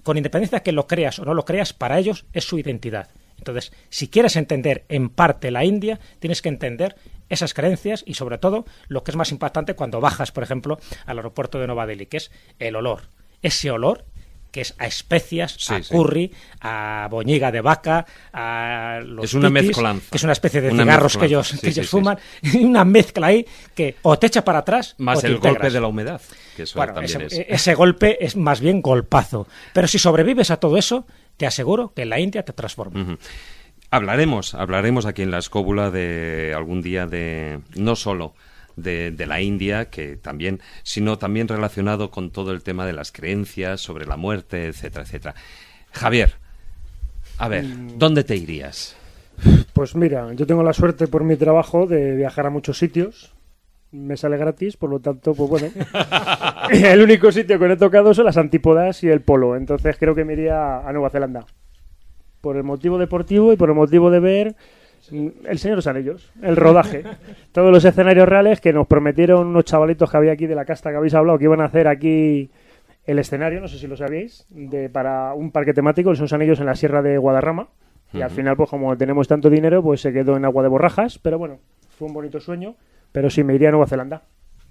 con 0.03 0.17
independencia 0.17 0.61
que 0.61 0.73
lo 0.73 0.87
creas 0.87 1.19
o 1.19 1.25
no 1.25 1.35
lo 1.35 1.45
creas, 1.45 1.73
para 1.73 1.99
ellos 1.99 2.25
es 2.33 2.45
su 2.45 2.59
identidad. 2.59 3.09
Entonces, 3.39 3.73
si 3.89 4.09
quieres 4.09 4.37
entender 4.37 4.85
en 4.89 5.11
parte 5.11 5.51
la 5.51 5.65
India, 5.65 6.01
tienes 6.19 6.43
que 6.43 6.49
entender 6.49 6.97
esas 7.29 7.55
creencias 7.55 8.03
y 8.07 8.15
sobre 8.15 8.39
todo 8.39 8.65
lo 8.89 9.05
que 9.05 9.11
es 9.11 9.17
más 9.17 9.31
impactante 9.33 9.75
cuando 9.75 10.01
bajas, 10.01 10.33
por 10.33 10.43
ejemplo, 10.43 10.79
al 11.07 11.19
aeropuerto 11.19 11.59
de 11.59 11.67
Nueva 11.67 11.87
Delhi, 11.87 12.07
que 12.07 12.17
es 12.19 12.31
el 12.59 12.77
olor. 12.77 13.03
Ese 13.43 13.71
olor 13.71 14.05
que 14.51 14.63
es 14.63 14.75
a 14.79 14.87
especias, 14.87 15.57
Sí, 15.59 15.75
a 15.75 15.83
sí. 15.83 15.95
curry, 15.95 16.33
a 16.63 17.07
boñiga 17.11 17.53
de 17.53 17.61
vaca, 17.61 18.07
a 18.33 19.01
los 19.05 19.27
Es 19.27 19.35
una 19.35 19.49
pitis, 19.51 19.67
mezcolanza. 19.69 20.07
que 20.11 20.17
es 20.17 20.23
una 20.25 20.33
especie 20.33 20.63
de 20.63 20.71
Una 20.71 20.85
cigarros 20.85 21.17
que 21.19 21.27
ellos, 21.27 21.49
sí, 21.49 21.59
que 21.59 21.67
sí, 21.73 21.81
ellos 21.81 21.87
sí, 21.87 21.91
fuman, 21.91 22.19
y 22.43 22.65
una 22.65 22.83
mezcla 22.87 23.27
ahí 23.27 23.47
que 23.75 23.97
o 24.01 24.19
te 24.19 24.27
echa 24.29 24.43
para 24.45 24.61
atrás 24.61 24.95
Más 24.97 25.19
o 25.19 25.21
te 25.21 25.27
el 25.27 25.37
golpe 25.39 25.69
de 25.69 25.81
la 25.83 25.87
humedad, 25.87 26.21
que 26.57 26.63
eso 26.63 26.79
Bueno, 26.79 26.95
también 26.95 27.21
ese, 27.21 27.43
es. 27.43 27.47
ese 27.61 27.75
golpe 27.75 28.25
es 28.25 28.37
más 28.37 28.61
bien 28.61 28.81
golpazo. 28.81 29.47
Pero 29.75 29.87
si 29.87 29.99
sobrevives 29.99 30.51
a 30.51 30.57
todo 30.59 30.79
eso, 30.79 31.07
te 31.37 31.47
aseguro 31.47 31.93
que 31.95 32.03
en 32.03 32.09
la 32.09 32.19
India 32.19 32.43
te 32.43 32.55
transforma. 32.55 33.19
Hablaremos, 33.91 34.55
hablaremos 34.55 35.07
aquí 35.07 35.23
en 35.23 35.31
la 35.31 35.39
escóbula 35.39 35.91
de 35.91 36.53
algún 36.55 36.83
día 36.83 37.07
de 37.07 37.61
no 37.77 37.97
solo 37.97 38.35
de, 38.77 39.11
de 39.11 39.27
la 39.27 39.41
India, 39.41 39.87
que 39.87 40.17
también, 40.17 40.61
sino 40.83 41.19
también 41.19 41.49
relacionado 41.49 42.11
con 42.11 42.31
todo 42.31 42.53
el 42.53 42.63
tema 42.63 42.87
de 42.87 42.93
las 42.93 43.13
creencias 43.13 43.81
sobre 43.81 44.05
la 44.07 44.17
muerte, 44.17 44.67
etcétera, 44.67 45.05
etcétera. 45.05 45.35
Javier, 45.93 46.35
a 47.39 47.49
ver, 47.49 47.65
Mm. 47.65 47.99
¿dónde 47.99 48.25
te 48.25 48.37
irías? 48.37 48.95
Pues 49.73 49.95
mira, 49.97 50.33
yo 50.35 50.47
tengo 50.47 50.63
la 50.63 50.73
suerte 50.73 51.07
por 51.07 51.25
mi 51.25 51.37
trabajo 51.37 51.87
de 51.87 52.15
viajar 52.17 52.47
a 52.47 52.51
muchos 52.51 52.77
sitios. 52.79 53.33
Me 53.91 54.17
sale 54.19 54.37
gratis, 54.37 54.77
por 54.77 54.91
lo 54.91 55.01
tanto, 55.01 55.35
pues 55.35 55.49
bueno. 55.49 55.69
el 56.71 57.01
único 57.01 57.33
sitio 57.33 57.59
que 57.59 57.67
no 57.69 57.75
he 57.75 57.79
tocado 57.79 58.13
son 58.13 58.27
las 58.27 58.37
antípodas 58.37 59.03
y 59.03 59.09
el 59.09 59.23
polo. 59.23 59.57
Entonces 59.57 59.97
creo 59.99 60.15
que 60.15 60.25
me 60.27 60.35
iría 60.35 60.87
a 60.87 60.93
Nueva 60.93 61.09
Zelanda. 61.11 61.47
Por 62.49 62.57
el 62.57 62.65
motivo 62.65 62.97
deportivo 62.97 63.53
y 63.53 63.57
por 63.57 63.69
el 63.69 63.75
motivo 63.75 64.11
de 64.11 64.21
ver 64.21 64.55
mm, 65.11 65.27
El 65.45 65.59
Señor 65.59 65.73
de 65.75 65.77
los 65.77 65.87
Anillos, 65.87 66.33
el 66.41 66.57
rodaje. 66.57 67.05
Todos 67.53 67.71
los 67.71 67.85
escenarios 67.85 68.27
reales 68.27 68.63
que 68.63 68.73
nos 68.73 68.87
prometieron 68.87 69.49
unos 69.49 69.67
chavalitos 69.67 70.11
que 70.11 70.17
había 70.17 70.33
aquí 70.33 70.47
de 70.47 70.55
la 70.55 70.65
casta 70.65 70.89
que 70.89 70.97
habéis 70.97 71.13
hablado 71.13 71.37
que 71.37 71.45
iban 71.45 71.61
a 71.61 71.67
hacer 71.67 71.89
aquí 71.89 72.49
el 73.05 73.19
escenario, 73.19 73.61
no 73.61 73.69
sé 73.69 73.79
si 73.79 73.87
lo 73.87 73.99
sabíais, 73.99 74.47
de, 74.49 74.89
para 74.89 75.35
un 75.35 75.51
parque 75.51 75.75
temático, 75.75 76.09
el 76.09 76.17
Señor 76.17 76.29
de 76.31 76.33
los 76.33 76.41
Anillos 76.41 76.61
en 76.61 76.65
la 76.67 76.75
Sierra 76.75 77.03
de 77.03 77.19
Guadarrama. 77.19 77.69
Y 78.15 78.23
al 78.23 78.31
final, 78.31 78.57
pues 78.57 78.71
como 78.71 78.97
tenemos 78.97 79.29
tanto 79.29 79.51
dinero, 79.51 79.83
pues 79.83 80.01
se 80.01 80.11
quedó 80.11 80.39
en 80.39 80.47
agua 80.47 80.63
de 80.63 80.71
borrajas. 80.71 81.19
Pero 81.19 81.37
bueno, 81.37 81.59
fue 81.99 82.09
un 82.09 82.15
bonito 82.15 82.41
sueño. 82.41 82.77
Pero 83.13 83.29
sí, 83.29 83.45
me 83.45 83.55
iría 83.57 83.69
a 83.69 83.73
Nueva 83.73 83.87
Zelanda. 83.89 84.23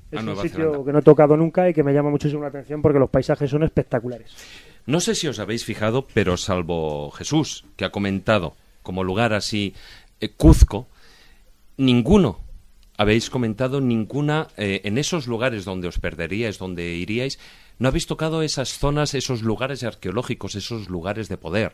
Es 0.10 0.18
A 0.18 0.22
un 0.22 0.26
Nueva 0.26 0.42
sitio 0.42 0.58
Zelanda. 0.72 0.84
que 0.86 0.94
no 0.94 0.98
he 0.98 1.04
tocado 1.04 1.38
nunca 1.38 1.70
y 1.70 1.76
que 1.76 1.84
me 1.84 1.94
llama 1.94 2.10
muchísimo 2.10 2.42
la 2.42 2.48
atención 2.48 2.82
porque 2.82 2.98
los 2.98 3.12
paisajes 3.12 3.48
son 3.52 3.62
espectaculares. 3.62 4.36
No 4.88 5.02
sé 5.02 5.16
si 5.16 5.28
os 5.28 5.38
habéis 5.40 5.66
fijado, 5.66 6.08
pero 6.14 6.38
salvo 6.38 7.12
Jesús, 7.12 7.66
que 7.76 7.84
ha 7.84 7.92
comentado 7.92 8.56
como 8.84 9.04
lugar 9.04 9.34
así 9.34 9.76
eh, 10.22 10.30
Cuzco, 10.30 10.88
ninguno 11.76 12.40
habéis 12.98 13.30
comentado 13.30 13.80
ninguna 13.80 14.48
eh, 14.58 14.82
en 14.86 14.98
esos 14.98 15.28
lugares 15.28 15.66
donde 15.66 15.88
os 15.88 16.00
perderíais, 16.00 16.58
donde 16.58 16.96
iríais, 16.96 17.38
no 17.78 17.90
habéis 17.90 18.08
tocado 18.08 18.42
esas 18.42 18.80
zonas, 18.80 19.14
esos 19.14 19.44
lugares 19.44 19.84
arqueológicos, 19.84 20.56
esos 20.56 20.90
lugares 20.90 21.30
de 21.30 21.38
poder. 21.38 21.74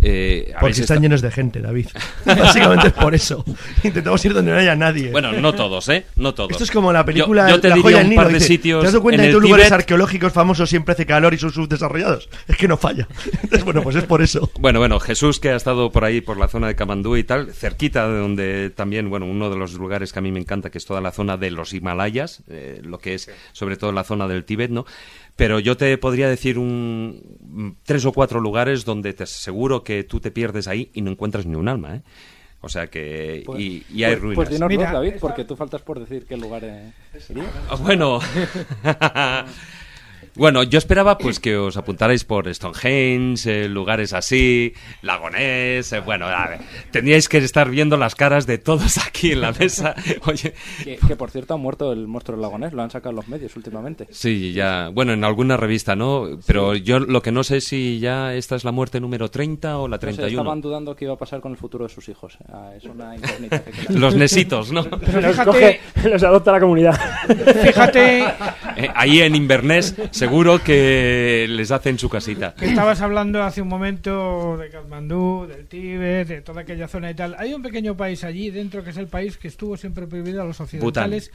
Eh, 0.00 0.52
Porque 0.60 0.80
están 0.80 0.96
esta- 0.98 1.00
llenos 1.02 1.22
de 1.22 1.30
gente, 1.32 1.60
David. 1.60 1.88
Básicamente 2.24 2.88
es 2.88 2.92
por 2.92 3.14
eso. 3.14 3.44
Intentamos 3.82 4.24
ir 4.24 4.32
donde 4.32 4.52
no 4.52 4.58
haya 4.58 4.76
nadie. 4.76 5.10
Bueno, 5.10 5.32
no 5.32 5.52
todos, 5.54 5.88
¿eh? 5.88 6.06
No 6.16 6.34
todos. 6.34 6.52
Esto 6.52 6.64
es 6.64 6.70
como 6.70 6.92
la 6.92 7.04
película 7.04 7.48
Yo, 7.48 7.56
yo 7.56 7.60
te 7.60 7.68
La 7.68 7.74
diría 7.74 7.82
joya 7.84 7.96
del 7.98 8.04
un 8.06 8.10
Nilo. 8.10 8.22
par 8.22 8.28
de 8.32 8.34
dice, 8.34 8.46
sitios 8.46 8.80
¿Te 8.82 8.86
has 8.86 8.92
dado 8.92 9.02
cuenta 9.02 9.22
en 9.22 9.28
que 9.28 9.32
los 9.32 9.42
lugares 9.42 9.66
Tíbet? 9.66 9.80
arqueológicos 9.80 10.32
famosos 10.32 10.70
siempre 10.70 10.92
hace 10.92 11.04
calor 11.04 11.34
y 11.34 11.38
son 11.38 11.50
subdesarrollados? 11.52 12.28
Es 12.46 12.56
que 12.56 12.68
no 12.68 12.76
falla. 12.76 13.08
Entonces, 13.42 13.64
bueno, 13.64 13.82
pues 13.82 13.96
es 13.96 14.04
por 14.04 14.22
eso. 14.22 14.50
Bueno, 14.60 14.78
bueno, 14.78 15.00
Jesús 15.00 15.40
que 15.40 15.50
ha 15.50 15.56
estado 15.56 15.90
por 15.90 16.04
ahí, 16.04 16.20
por 16.20 16.36
la 16.38 16.46
zona 16.48 16.68
de 16.68 16.76
Kamandú 16.76 17.16
y 17.16 17.24
tal, 17.24 17.52
cerquita 17.52 18.08
de 18.08 18.18
donde 18.20 18.70
también, 18.70 19.10
bueno, 19.10 19.26
uno 19.26 19.50
de 19.50 19.56
los 19.56 19.72
lugares 19.74 20.12
que 20.12 20.20
a 20.20 20.22
mí 20.22 20.30
me 20.30 20.38
encanta, 20.38 20.70
que 20.70 20.78
es 20.78 20.86
toda 20.86 21.00
la 21.00 21.10
zona 21.10 21.36
de 21.36 21.50
los 21.50 21.72
Himalayas, 21.72 22.42
eh, 22.48 22.80
lo 22.84 22.98
que 22.98 23.14
es 23.14 23.28
sobre 23.52 23.76
todo 23.76 23.90
la 23.92 24.04
zona 24.04 24.28
del 24.28 24.44
Tíbet, 24.44 24.70
¿no? 24.70 24.86
Pero 25.38 25.60
yo 25.60 25.76
te 25.76 25.96
podría 25.98 26.28
decir 26.28 26.58
un 26.58 27.76
tres 27.84 28.04
o 28.04 28.12
cuatro 28.12 28.40
lugares 28.40 28.84
donde 28.84 29.12
te 29.12 29.22
aseguro 29.22 29.84
que 29.84 30.02
tú 30.02 30.18
te 30.18 30.32
pierdes 30.32 30.66
ahí 30.66 30.90
y 30.94 31.00
no 31.00 31.12
encuentras 31.12 31.46
ni 31.46 31.54
un 31.54 31.68
alma, 31.68 31.94
¿eh? 31.94 32.02
O 32.60 32.68
sea 32.68 32.88
que... 32.88 33.44
Pues- 33.46 33.60
y, 33.60 33.86
y 33.88 34.02
hay 34.02 34.14
pues, 34.14 34.20
ruinas. 34.20 34.34
Pues 34.34 34.48
dinos, 34.50 34.68
Mira, 34.68 34.90
David, 34.90 35.12
porque 35.20 35.44
tú 35.44 35.54
faltas 35.54 35.80
por 35.82 36.00
decir 36.00 36.26
qué 36.26 36.36
lugar 36.36 36.64
eh, 36.64 36.90
iría. 37.28 37.44
Ah, 37.70 37.76
Bueno, 37.76 38.18
bueno, 40.38 40.62
yo 40.62 40.78
esperaba 40.78 41.18
pues 41.18 41.38
que 41.40 41.56
os 41.56 41.76
apuntarais 41.76 42.24
por 42.24 42.52
Stonehenge, 42.54 43.64
eh, 43.64 43.68
lugares 43.68 44.12
así, 44.12 44.72
Lagonés, 45.02 45.92
eh, 45.92 46.00
bueno, 46.00 46.26
a 46.26 46.48
ver, 46.48 46.60
tendríais 46.90 47.28
que 47.28 47.38
estar 47.38 47.68
viendo 47.70 47.96
las 47.96 48.14
caras 48.14 48.46
de 48.46 48.58
todos 48.58 48.98
aquí 49.06 49.32
en 49.32 49.40
la 49.42 49.52
mesa. 49.52 49.94
Oye, 50.26 50.54
Que, 50.84 50.96
que, 50.96 51.16
por 51.16 51.30
cierto 51.30 51.54
ha 51.54 51.56
muerto 51.56 51.92
el 51.92 52.06
monstruo 52.06 52.36
del 52.36 52.42
lagonés, 52.42 52.72
lo 52.72 52.82
han 52.82 52.90
sacado 52.90 53.14
los 53.14 53.28
medios 53.28 53.54
últimamente. 53.56 54.06
sí, 54.10 54.52
ya, 54.52 54.88
bueno, 54.88 55.12
en 55.12 55.24
alguna 55.24 55.56
revista, 55.56 55.96
¿no? 55.96 56.26
Pero 56.46 56.74
yo 56.74 57.00
lo 57.00 57.20
que 57.22 57.32
no 57.32 57.42
sé 57.44 57.60
si 57.60 57.98
ya 57.98 58.34
esta 58.34 58.56
es 58.56 58.64
la 58.64 58.72
muerte 58.72 59.00
número 59.00 59.30
30 59.30 59.78
o 59.78 59.88
la 59.88 59.96
No 59.96 60.00
sé, 60.00 60.06
31. 60.06 60.40
estaban 60.40 60.60
dudando 60.60 60.94
qué 60.94 61.04
iba 61.06 61.14
a 61.14 61.18
pasar 61.18 61.40
con 61.40 61.52
el 61.52 61.58
futuro 61.58 61.84
de 61.86 61.92
sus 61.92 62.08
hijos. 62.08 62.38
Ah, 62.52 62.70
es 62.76 62.84
una 62.84 63.16
incógnita. 63.16 63.62
que. 63.64 63.72
Los 63.92 64.14
nesitos, 64.14 64.72
¿no? 64.72 64.82
Los, 64.82 65.00
Fíjate- 65.00 65.44
coge- 65.44 65.80
los 66.10 66.22
adopta 66.22 66.52
la 66.52 66.60
comunidad. 66.60 66.98
Fíjate, 67.62 68.18
Eh, 68.76 68.88
ahí 68.94 69.20
en 69.22 69.34
Inverness 69.34 69.94
seguro 70.28 70.62
que 70.62 71.46
les 71.48 71.70
hacen 71.70 71.98
su 71.98 72.08
casita. 72.08 72.54
Que 72.54 72.66
estabas 72.66 73.00
hablando 73.00 73.42
hace 73.42 73.62
un 73.62 73.68
momento 73.68 74.56
de 74.56 74.70
Katmandú, 74.70 75.46
del 75.48 75.66
Tíbet, 75.66 76.28
de 76.28 76.40
toda 76.42 76.62
aquella 76.62 76.88
zona 76.88 77.10
y 77.10 77.14
tal. 77.14 77.34
Hay 77.38 77.54
un 77.54 77.62
pequeño 77.62 77.96
país 77.96 78.24
allí 78.24 78.50
dentro 78.50 78.84
que 78.84 78.90
es 78.90 78.96
el 78.96 79.06
país 79.08 79.38
que 79.38 79.48
estuvo 79.48 79.76
siempre 79.76 80.06
prohibido 80.06 80.42
a 80.42 80.44
los 80.44 80.60
occidentales. 80.60 81.30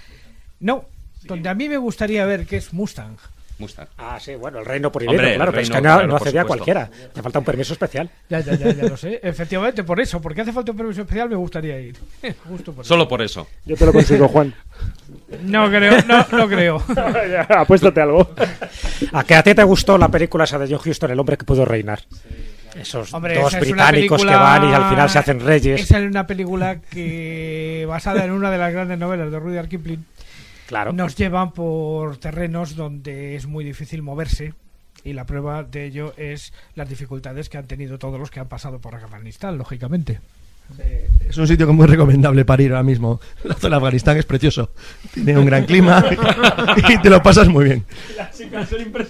No, 0.60 0.86
donde 1.24 1.50
a 1.50 1.54
mí 1.54 1.70
me 1.70 1.78
gustaría 1.78 2.26
ver 2.26 2.46
que 2.46 2.58
es 2.58 2.74
Mustang. 2.74 3.18
Mustang. 3.60 3.88
Ah, 3.98 4.18
sí, 4.20 4.34
bueno, 4.36 4.60
el 4.60 4.66
reino 4.66 4.92
prohibido, 4.92 5.20
Hombre, 5.20 5.32
el 5.32 5.36
claro, 5.36 5.52
pero 5.52 5.62
es 5.62 5.70
que 5.70 5.76
no, 5.76 5.82
claro, 5.82 6.08
no 6.08 6.18
por 6.18 6.22
accedía 6.28 6.42
a 6.42 6.44
supuesto. 6.44 6.66
cualquiera. 6.66 6.90
Te 7.14 7.22
falta 7.22 7.40
un 7.40 7.46
permiso 7.46 7.74
especial. 7.74 8.10
Ya, 8.28 8.40
ya, 8.40 8.56
ya, 8.56 8.74
ya 8.74 8.84
lo 8.84 8.98
sé. 8.98 9.20
Efectivamente, 9.22 9.84
por 9.84 10.00
eso, 10.02 10.20
porque 10.20 10.42
hace 10.42 10.52
falta 10.52 10.72
un 10.72 10.78
permiso 10.78 11.02
especial, 11.02 11.30
me 11.30 11.36
gustaría 11.36 11.80
ir. 11.80 11.96
Justo 12.50 12.74
por 12.74 12.84
eso. 12.84 12.94
Solo 12.94 13.08
por 13.08 13.22
eso. 13.22 13.48
Yo 13.66 13.76
te 13.76 13.86
lo 13.86 13.94
consigo, 13.94 14.28
Juan. 14.28 14.54
No 15.42 15.70
creo, 15.70 16.02
no, 16.08 16.26
no 16.32 16.48
creo. 16.48 16.84
Ya, 17.32 17.42
Apuéstate 17.50 18.02
algo. 18.02 18.30
¿A 19.14 19.24
que 19.24 19.36
a 19.36 19.44
ti 19.44 19.54
te 19.56 19.64
gustó 19.64 19.98
la 19.98 20.10
película 20.10 20.44
esa 20.44 20.58
de 20.60 20.68
John 20.74 20.82
Huston, 20.90 21.12
El 21.12 21.20
hombre 21.20 21.38
que 21.38 21.46
pudo 21.46 21.66
reinar? 21.66 22.00
Esos 22.76 23.14
Hombre, 23.14 23.36
dos 23.36 23.54
esa 23.54 23.60
es 23.60 23.72
una 23.72 23.86
británicos 23.86 24.22
que 24.22 24.28
película- 24.28 24.44
van 24.44 24.70
y 24.70 24.74
al 24.74 24.90
final 24.90 25.10
se 25.10 25.20
hacen 25.20 25.40
reyes. 25.40 25.82
Esa 25.82 26.00
es 26.00 26.06
una 26.10 26.26
película 26.26 26.80
que, 26.82 27.86
basada 27.88 28.26
en 28.26 28.32
una 28.32 28.50
de 28.50 28.58
las 28.58 28.74
grandes 28.74 28.98
novelas 28.98 29.32
de 29.32 29.40
Rudyard 29.40 29.68
Kipling, 29.68 30.04
Claro. 30.68 30.92
nos 30.94 31.16
llevan 31.16 31.52
por 31.52 32.18
terrenos 32.18 32.76
donde 32.76 33.36
es 33.36 33.46
muy 33.46 33.64
difícil 33.64 34.02
moverse. 34.02 34.54
Y 35.06 35.14
la 35.14 35.26
prueba 35.26 35.64
de 35.64 35.86
ello 35.86 36.14
es 36.18 36.54
las 36.76 36.88
dificultades 36.90 37.50
que 37.50 37.58
han 37.58 37.68
tenido 37.68 38.00
todos 38.00 38.18
los 38.20 38.32
que 38.32 38.40
han 38.40 38.48
pasado 38.48 38.80
por 38.80 38.96
Afganistán, 38.96 39.58
lógicamente. 39.58 40.20
Es 41.30 41.38
un 41.38 41.48
sitio 41.48 41.66
que 41.66 41.72
es 41.72 41.76
muy 41.78 41.88
recomendable 41.88 42.46
para 42.46 42.62
ir 42.62 42.72
ahora 42.72 42.84
mismo. 42.84 43.20
La 43.44 43.56
zona 43.56 43.78
de 43.78 43.86
Afganistán 43.86 44.18
es 44.18 44.26
precioso. 44.26 44.70
Tiene 45.14 45.38
un 45.38 45.46
gran 45.46 45.66
clima 45.66 46.04
y 46.90 46.98
te 47.00 47.10
lo 47.10 47.24
pasas 47.24 47.48
muy 47.48 47.66
bien. 47.66 47.86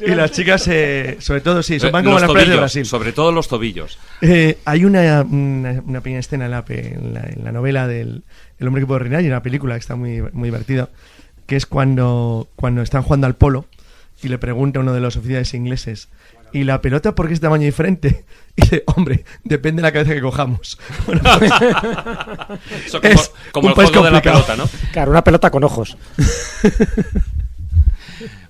Y 0.05 0.15
las 0.15 0.31
chicas, 0.31 0.67
eh, 0.69 1.17
sobre 1.19 1.41
todo, 1.41 1.61
sí, 1.63 1.79
son 1.79 1.91
van 1.91 2.03
como 2.05 2.13
Los 2.15 2.21
las 2.21 2.31
playas 2.31 2.47
de 2.47 2.51
tobillos, 2.53 2.61
Brasil. 2.61 2.85
Sobre 2.85 3.11
todo 3.11 3.31
los 3.31 3.47
tobillos. 3.49 3.97
Eh, 4.21 4.57
hay 4.65 4.85
una, 4.85 5.21
una, 5.23 5.81
una 5.85 6.01
pequeña 6.01 6.19
escena 6.19 6.45
en 6.45 6.51
la, 6.51 6.63
pe- 6.63 6.93
en 6.93 7.13
la, 7.13 7.21
en 7.21 7.43
la 7.43 7.51
novela 7.51 7.87
del 7.87 8.23
El 8.59 8.67
hombre 8.67 8.81
que 8.83 8.87
puede 8.87 8.99
reinar 9.01 9.21
y 9.21 9.25
en 9.25 9.31
la 9.31 9.43
película 9.43 9.75
que 9.75 9.79
está 9.81 9.95
muy, 9.95 10.21
muy 10.31 10.47
divertida, 10.47 10.89
que 11.45 11.55
es 11.57 11.65
cuando, 11.65 12.47
cuando 12.55 12.81
están 12.81 13.03
jugando 13.03 13.27
al 13.27 13.35
polo 13.35 13.65
y 14.21 14.29
le 14.29 14.37
pregunta 14.37 14.79
a 14.79 14.81
uno 14.81 14.93
de 14.93 15.01
los 15.01 15.17
oficiales 15.17 15.53
ingleses, 15.53 16.07
¿y 16.53 16.63
la 16.63 16.81
pelota 16.81 17.13
por 17.15 17.27
qué 17.27 17.33
es 17.33 17.41
de 17.41 17.45
tamaño 17.47 17.65
diferente? 17.65 18.25
Y 18.55 18.61
dice, 18.61 18.83
hombre, 18.85 19.25
depende 19.43 19.81
de 19.81 19.87
la 19.87 19.91
cabeza 19.91 20.13
que 20.13 20.21
cojamos. 20.21 20.77
Bueno, 21.07 21.21
pues, 21.39 21.51
Eso 22.85 23.01
como, 23.01 23.13
Es 23.13 23.31
como 23.51 23.67
un 23.67 23.71
el 23.71 23.87
juego 23.87 24.03
de 24.05 24.11
la 24.11 24.21
pelota, 24.21 24.55
¿no? 24.55 24.69
Claro, 24.91 25.09
una 25.11 25.23
pelota 25.23 25.49
con 25.49 25.63
ojos. 25.63 25.97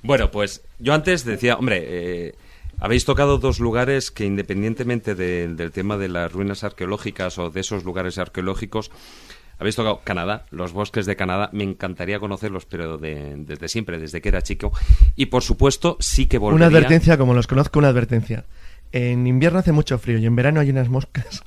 Bueno, 0.01 0.29
pues 0.31 0.61
yo 0.79 0.93
antes 0.93 1.23
decía, 1.23 1.55
hombre, 1.55 1.83
eh, 1.85 2.35
habéis 2.79 3.05
tocado 3.05 3.37
dos 3.37 3.59
lugares 3.59 4.11
que 4.11 4.25
independientemente 4.25 5.15
de- 5.15 5.47
del 5.47 5.71
tema 5.71 5.97
de 5.97 6.09
las 6.09 6.31
ruinas 6.31 6.63
arqueológicas 6.65 7.37
o 7.37 7.49
de 7.49 7.61
esos 7.61 7.85
lugares 7.85 8.17
arqueológicos, 8.17 8.91
habéis 9.63 9.75
tocado 9.75 10.01
Canadá, 10.03 10.45
los 10.51 10.71
bosques 10.73 11.05
de 11.05 11.15
Canadá, 11.15 11.49
me 11.53 11.63
encantaría 11.63 12.19
conocerlos, 12.19 12.65
pero 12.65 12.97
de- 12.97 13.33
desde 13.37 13.67
siempre, 13.67 13.99
desde 13.99 14.21
que 14.21 14.29
era 14.29 14.41
chico. 14.41 14.71
Y 15.15 15.25
por 15.27 15.41
supuesto, 15.43 15.97
sí 15.99 16.27
que 16.27 16.37
volvería... 16.37 16.67
una 16.67 16.77
advertencia, 16.77 17.17
como 17.17 17.33
los 17.33 17.47
conozco, 17.47 17.79
una 17.79 17.87
advertencia. 17.89 18.45
En 18.91 19.25
invierno 19.25 19.59
hace 19.59 19.71
mucho 19.71 19.97
frío 19.97 20.19
y 20.19 20.25
en 20.25 20.35
verano 20.35 20.59
hay 20.59 20.69
unas 20.69 20.87
moscas 20.89 21.41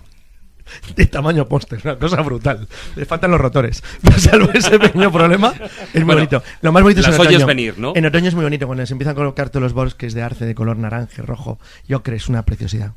de 0.97 1.07
tamaño 1.07 1.47
póster, 1.47 1.81
una 1.85 1.97
cosa 1.97 2.21
brutal. 2.23 2.67
Le 2.97 3.05
faltan 3.07 3.31
los 3.31 3.41
rotores. 3.41 3.85
Salvo 4.19 4.51
ese 4.53 4.79
pequeño 4.81 5.13
problema, 5.13 5.53
es 5.55 5.95
muy 5.95 6.03
Bueno, 6.05 6.15
bonito. 6.23 6.43
Lo 6.61 6.73
más 6.73 6.83
bonito 6.83 7.01
es 7.03 7.07
en 7.07 7.15
otoño. 7.15 7.47
venir, 7.47 7.79
¿no? 7.79 7.93
En 7.95 8.05
otoño 8.05 8.27
es 8.29 8.35
muy 8.35 8.43
bonito, 8.43 8.67
cuando 8.67 8.85
se 8.85 8.93
empiezan 8.95 9.13
a 9.13 9.15
colocar 9.15 9.49
todos 9.51 9.63
los 9.63 9.73
bosques 9.75 10.13
de 10.13 10.23
arce 10.23 10.45
de 10.45 10.57
color 10.57 10.77
naranja, 10.77 11.23
rojo 11.23 11.61
y 11.87 11.95
ocre, 11.95 12.17
es 12.17 12.29
una 12.29 12.43
preciosidad. 12.45 12.95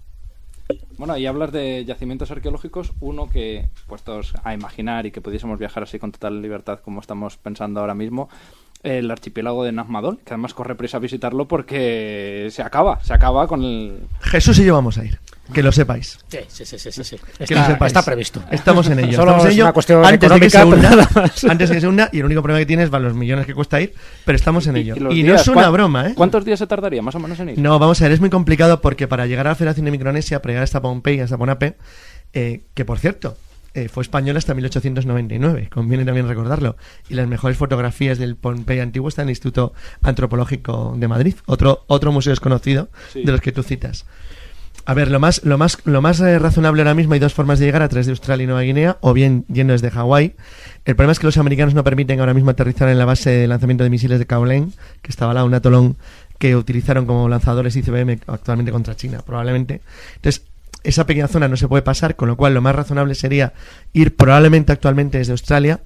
Bueno, 0.99 1.17
y 1.17 1.25
hablas 1.25 1.51
de 1.51 1.85
yacimientos 1.85 2.29
arqueológicos, 2.29 2.91
uno 2.99 3.29
que, 3.29 3.69
puestos 3.87 4.33
a 4.43 4.53
imaginar 4.53 5.05
y 5.05 5.11
que 5.11 5.21
pudiésemos 5.21 5.57
viajar 5.57 5.81
así 5.81 5.97
con 5.97 6.11
total 6.11 6.41
libertad 6.41 6.79
como 6.83 6.99
estamos 6.99 7.37
pensando 7.37 7.79
ahora 7.79 7.95
mismo, 7.95 8.29
el 8.83 9.09
archipiélago 9.09 9.63
de 9.63 9.71
Nazmadol, 9.71 10.19
que 10.19 10.33
además 10.33 10.53
corre 10.53 10.75
prisa 10.75 10.97
a 10.97 10.99
visitarlo 10.99 11.47
porque 11.47 12.49
se 12.51 12.61
acaba, 12.61 13.01
se 13.01 13.13
acaba 13.13 13.47
con 13.47 13.63
el... 13.63 13.99
Jesús 14.19 14.59
y 14.59 14.65
yo 14.65 14.75
vamos 14.75 14.97
a 14.97 15.05
ir, 15.05 15.19
que 15.53 15.63
lo 15.63 15.71
sepáis. 15.71 16.17
Sí, 16.27 16.39
sí, 16.47 16.65
sí, 16.65 16.77
sí, 16.79 16.91
sí, 16.91 17.03
sí. 17.03 17.17
Que 17.17 17.53
lo 17.55 17.61
Está, 17.61 17.67
sepáis. 17.67 17.89
está 17.89 18.03
previsto. 18.03 18.43
Estamos 18.51 18.87
en 18.89 18.99
ello. 18.99 19.13
Solo 19.15 19.31
estamos 19.31 19.43
en 19.45 19.49
es 19.49 19.53
ello 19.55 19.63
una 19.65 19.73
cuestión 19.73 20.05
antes 20.05 20.29
de 20.29 20.39
que 20.39 20.49
se 20.49 20.65
nada 20.65 21.09
más. 21.15 21.43
antes 21.45 21.69
de 21.69 21.75
que 21.75 21.81
se 21.81 21.87
hunda, 21.87 22.09
y 22.11 22.19
el 22.19 22.25
único 22.25 22.41
problema 22.41 22.59
que 22.59 22.65
tiene 22.65 22.83
es 22.83 22.89
van 22.89 23.03
los 23.03 23.13
millones 23.13 23.45
que 23.45 23.53
cuesta 23.53 23.79
ir, 23.81 23.93
pero 24.25 24.35
estamos 24.35 24.65
en 24.67 24.77
ello. 24.77 24.95
Y, 24.95 24.99
no 24.99 25.09
días, 25.11 25.41
es 25.41 25.47
una 25.47 25.61
¿cuán- 25.63 25.73
broma, 25.73 26.07
¿eh? 26.07 26.13
¿Cuántos 26.15 26.45
días 26.45 26.59
se 26.59 26.67
tardaría 26.67 27.01
más 27.01 27.15
o 27.15 27.19
menos 27.19 27.39
en 27.39 27.49
ir? 27.49 27.59
No, 27.59 27.77
vamos 27.79 27.99
a 28.01 28.05
ver, 28.05 28.11
es 28.11 28.19
muy 28.19 28.29
complicado 28.29 28.81
porque 28.81 29.07
para 29.07 29.25
llegar 29.25 29.47
a 29.47 29.51
la 29.51 29.55
Federación 29.55 29.85
de 29.85 29.91
Micronesia, 29.91 30.41
para 30.41 30.51
llegar 30.53 30.63
hasta 30.63 30.81
Pompey, 30.81 31.19
hasta 31.19 31.37
Ponape, 31.37 31.77
eh, 32.33 32.61
que 32.73 32.85
por 32.85 32.99
cierto, 32.99 33.37
eh, 33.75 33.87
fue 33.87 34.01
española 34.03 34.39
hasta 34.39 34.53
1899, 34.55 35.69
conviene 35.71 36.03
también 36.03 36.27
recordarlo. 36.27 36.75
Y 37.07 37.13
las 37.13 37.27
mejores 37.27 37.55
fotografías 37.57 38.17
del 38.17 38.35
Pompey 38.35 38.79
antiguo 38.79 39.09
están 39.09 39.23
en 39.23 39.29
el 39.29 39.31
Instituto 39.33 39.73
Antropológico 40.01 40.95
de 40.97 41.07
Madrid, 41.07 41.35
otro, 41.45 41.83
otro 41.87 42.11
museo 42.11 42.31
desconocido 42.31 42.89
Sí. 43.13 43.23
de 43.23 43.31
los 43.31 43.41
que 43.41 43.51
tú 43.51 43.63
citas. 43.63 44.05
A 44.89 44.95
ver, 44.95 45.11
lo 45.11 45.19
más, 45.19 45.43
lo 45.43 45.59
más, 45.59 45.77
lo 45.85 46.01
más 46.01 46.19
eh, 46.19 46.39
razonable 46.39 46.81
ahora 46.81 46.95
mismo 46.95 47.13
hay 47.13 47.19
dos 47.19 47.35
formas 47.35 47.59
de 47.59 47.67
llegar 47.67 47.83
a 47.83 47.89
través 47.89 48.07
de 48.07 48.11
Australia 48.11 48.45
y 48.45 48.47
Nueva 48.47 48.63
Guinea, 48.63 48.97
o 49.01 49.13
bien 49.13 49.45
yendo 49.47 49.73
desde 49.73 49.91
Hawái. 49.91 50.33
El 50.83 50.95
problema 50.95 51.11
es 51.11 51.19
que 51.19 51.27
los 51.27 51.37
americanos 51.37 51.75
no 51.75 51.83
permiten 51.83 52.19
ahora 52.19 52.33
mismo 52.33 52.49
aterrizar 52.49 52.89
en 52.89 52.97
la 52.97 53.05
base 53.05 53.29
de 53.29 53.47
lanzamiento 53.47 53.83
de 53.83 53.91
misiles 53.91 54.17
de 54.17 54.25
Kowloon, 54.25 54.73
que 55.03 55.11
estaba 55.11 55.29
al 55.29 55.35
lado, 55.35 55.45
un 55.45 55.53
atolón 55.53 55.95
que 56.39 56.55
utilizaron 56.55 57.05
como 57.05 57.29
lanzadores 57.29 57.75
ICBM 57.75 58.21
actualmente 58.25 58.71
contra 58.71 58.95
China, 58.95 59.21
probablemente. 59.23 59.81
Entonces, 60.15 60.47
esa 60.83 61.05
pequeña 61.05 61.27
zona 61.27 61.47
no 61.47 61.55
se 61.55 61.67
puede 61.67 61.83
pasar, 61.83 62.15
con 62.15 62.27
lo 62.27 62.35
cual 62.35 62.55
lo 62.55 62.61
más 62.61 62.73
razonable 62.73 63.13
sería 63.13 63.53
ir 63.93 64.15
probablemente 64.15 64.71
actualmente 64.71 65.19
desde 65.19 65.33
Australia 65.33 65.81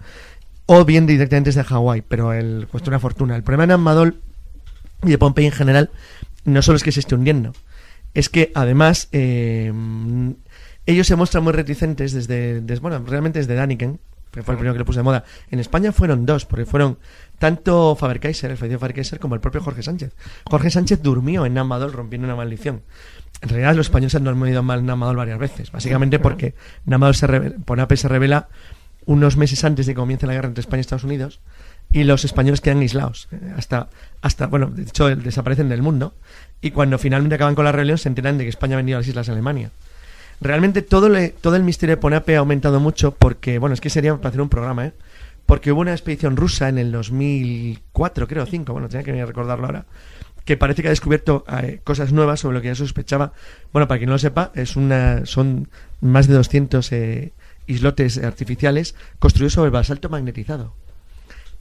o 0.65 0.85
bien 0.85 1.07
directamente 1.07 1.49
desde 1.49 1.65
Hawái, 1.65 2.03
pero 2.07 2.31
el, 2.31 2.67
cuesta 2.71 2.89
una 2.89 3.01
fortuna. 3.01 3.35
El 3.35 3.43
problema 3.43 3.65
en 3.65 3.71
Amadol 3.71 4.21
y 5.03 5.09
de 5.09 5.17
Pompey 5.17 5.45
en 5.45 5.51
general 5.51 5.89
no 6.45 6.61
solo 6.61 6.77
es 6.77 6.83
que 6.83 6.93
se 6.93 7.01
esté 7.01 7.15
hundiendo, 7.15 7.51
es 8.13 8.29
que 8.29 8.51
además 8.55 9.09
eh, 9.11 9.71
ellos 10.85 11.07
se 11.07 11.15
muestran 11.15 11.43
muy 11.43 11.53
reticentes 11.53 12.11
desde, 12.13 12.61
desde- 12.61 12.81
bueno, 12.81 13.03
realmente 13.05 13.39
desde 13.39 13.55
Daniken, 13.55 13.99
que 14.31 14.41
fue 14.43 14.53
el 14.53 14.57
primero 14.57 14.73
que 14.73 14.79
le 14.79 14.85
puse 14.85 14.99
de 14.99 15.03
moda. 15.03 15.23
En 15.51 15.59
España 15.59 15.91
fueron 15.91 16.25
dos, 16.25 16.45
porque 16.45 16.65
fueron 16.65 16.97
tanto 17.37 17.95
Faber-Kaiser, 17.95 18.51
el 18.51 18.57
fallecido 18.57 18.79
Faber-Kaiser, 18.79 19.19
como 19.19 19.35
el 19.35 19.41
propio 19.41 19.61
Jorge 19.61 19.83
Sánchez. 19.83 20.15
Jorge 20.45 20.71
Sánchez 20.71 21.01
durmió 21.03 21.45
en 21.45 21.53
Namadol 21.53 21.93
rompiendo 21.93 22.25
una 22.25 22.35
maldición. 22.35 22.81
En 23.41 23.49
realidad 23.49 23.75
los 23.75 23.87
españoles 23.87 24.15
han 24.15 24.23
dormido 24.23 24.63
mal 24.63 24.79
en 24.79 24.85
Namadol 24.87 25.17
varias 25.17 25.37
veces, 25.37 25.71
básicamente 25.71 26.17
porque 26.19 26.55
Namadol 26.85 27.13
se 27.15 27.27
revela, 27.27 27.55
Ponape 27.65 27.95
se 27.97 28.07
revela 28.07 28.47
unos 29.05 29.35
meses 29.37 29.63
antes 29.65 29.85
de 29.85 29.91
que 29.93 29.97
comience 29.99 30.25
la 30.25 30.33
guerra 30.33 30.47
entre 30.47 30.61
España 30.61 30.79
y 30.79 30.81
Estados 30.81 31.03
Unidos 31.03 31.41
y 31.91 32.05
los 32.05 32.23
españoles 32.23 32.61
quedan 32.61 32.79
aislados 32.79 33.27
eh, 33.33 33.37
hasta 33.57 33.89
hasta 34.21 34.47
bueno 34.47 34.67
de 34.67 34.83
hecho 34.83 35.13
desaparecen 35.13 35.67
del 35.67 35.81
mundo 35.81 36.15
y 36.63 36.71
cuando 36.71 36.97
finalmente 36.97 37.35
acaban 37.35 37.53
con 37.53 37.65
la 37.65 37.71
rebelión 37.71 37.99
se 37.99 38.09
enteran 38.09 38.39
de 38.39 38.45
que 38.45 38.49
España 38.49 38.73
ha 38.75 38.77
vendido 38.77 38.97
a 38.97 39.01
las 39.01 39.07
islas 39.07 39.27
de 39.27 39.33
Alemania. 39.33 39.69
Realmente 40.41 40.81
todo 40.81 41.09
le- 41.09 41.29
todo 41.29 41.55
el 41.55 41.63
misterio 41.63 41.95
de 41.95 42.01
Ponape 42.01 42.35
ha 42.35 42.39
aumentado 42.39 42.79
mucho 42.79 43.11
porque 43.13 43.59
bueno 43.59 43.75
es 43.75 43.81
que 43.81 43.89
sería 43.91 44.15
para 44.17 44.29
hacer 44.29 44.41
un 44.41 44.49
programa 44.49 44.87
eh 44.87 44.93
porque 45.45 45.71
hubo 45.73 45.81
una 45.81 45.91
expedición 45.91 46.37
rusa 46.37 46.69
en 46.69 46.77
el 46.79 46.91
2004 46.91 48.27
creo 48.27 48.45
5 48.45 48.71
bueno 48.73 48.89
tenía 48.89 49.03
que 49.03 49.25
recordarlo 49.25 49.65
ahora 49.65 49.85
que 50.45 50.57
parece 50.57 50.81
que 50.81 50.87
ha 50.87 50.91
descubierto 50.91 51.45
eh, 51.61 51.79
cosas 51.83 52.11
nuevas 52.11 52.39
sobre 52.41 52.55
lo 52.55 52.61
que 52.61 52.67
ya 52.69 52.75
sospechaba. 52.75 53.31
Bueno 53.71 53.87
para 53.87 53.97
quien 53.99 54.07
no 54.09 54.15
lo 54.15 54.19
sepa 54.19 54.51
es 54.55 54.75
una 54.75 55.25
son 55.25 55.69
más 56.01 56.27
de 56.27 56.33
200 56.33 56.91
eh, 56.91 57.31
islotes 57.67 58.17
artificiales 58.17 58.95
construidos 59.19 59.53
sobre 59.53 59.69
basalto 59.69 60.09
magnetizado 60.09 60.73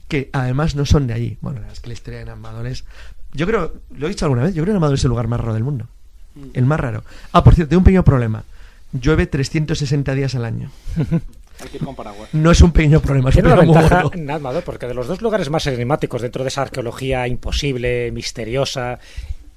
que 0.09 0.29
además 0.33 0.75
no 0.75 0.85
son 0.85 1.07
de 1.07 1.13
allí. 1.13 1.37
Bueno, 1.41 1.55
la 1.55 1.61
verdad 1.61 1.73
es 1.73 1.79
que 1.79 1.87
la 1.87 1.93
historia 1.93 2.19
de 2.19 2.25
Namadol 2.25 2.67
es... 2.67 2.83
Yo 3.33 3.47
creo, 3.47 3.73
lo 3.95 4.05
he 4.05 4.09
dicho 4.09 4.25
alguna 4.25 4.43
vez, 4.43 4.53
yo 4.53 4.63
creo 4.63 4.73
que 4.73 4.73
Namadol 4.73 4.95
es 4.95 5.03
el 5.03 5.09
lugar 5.09 5.27
más 5.27 5.39
raro 5.39 5.53
del 5.53 5.63
mundo. 5.63 5.87
El 6.53 6.65
más 6.65 6.79
raro. 6.79 7.03
Ah, 7.31 7.43
por 7.43 7.53
cierto, 7.53 7.69
tengo 7.69 7.79
un 7.79 7.85
pequeño 7.85 8.03
problema. 8.03 8.43
Llueve 8.91 9.27
360 9.27 10.13
días 10.13 10.35
al 10.35 10.45
año. 10.45 10.71
Hay 11.59 11.69
que 11.69 11.77
ir 11.77 11.83
con 11.83 11.95
paraguas. 11.95 12.29
No 12.33 12.51
es 12.51 12.61
un 12.61 12.71
pequeño 12.71 12.99
problema, 12.99 13.29
es 13.29 13.35
un 13.35 13.43
Tiene 13.43 13.53
una 13.53 13.63
problema 13.63 13.81
ventaja 13.81 14.17
Nadmador, 14.17 14.63
porque 14.63 14.87
de 14.87 14.93
los 14.93 15.07
dos 15.07 15.21
lugares 15.21 15.49
más 15.49 15.65
enigmáticos 15.67 16.21
dentro 16.21 16.43
de 16.43 16.49
esa 16.49 16.63
arqueología 16.63 17.27
imposible, 17.27 18.11
misteriosa 18.11 18.99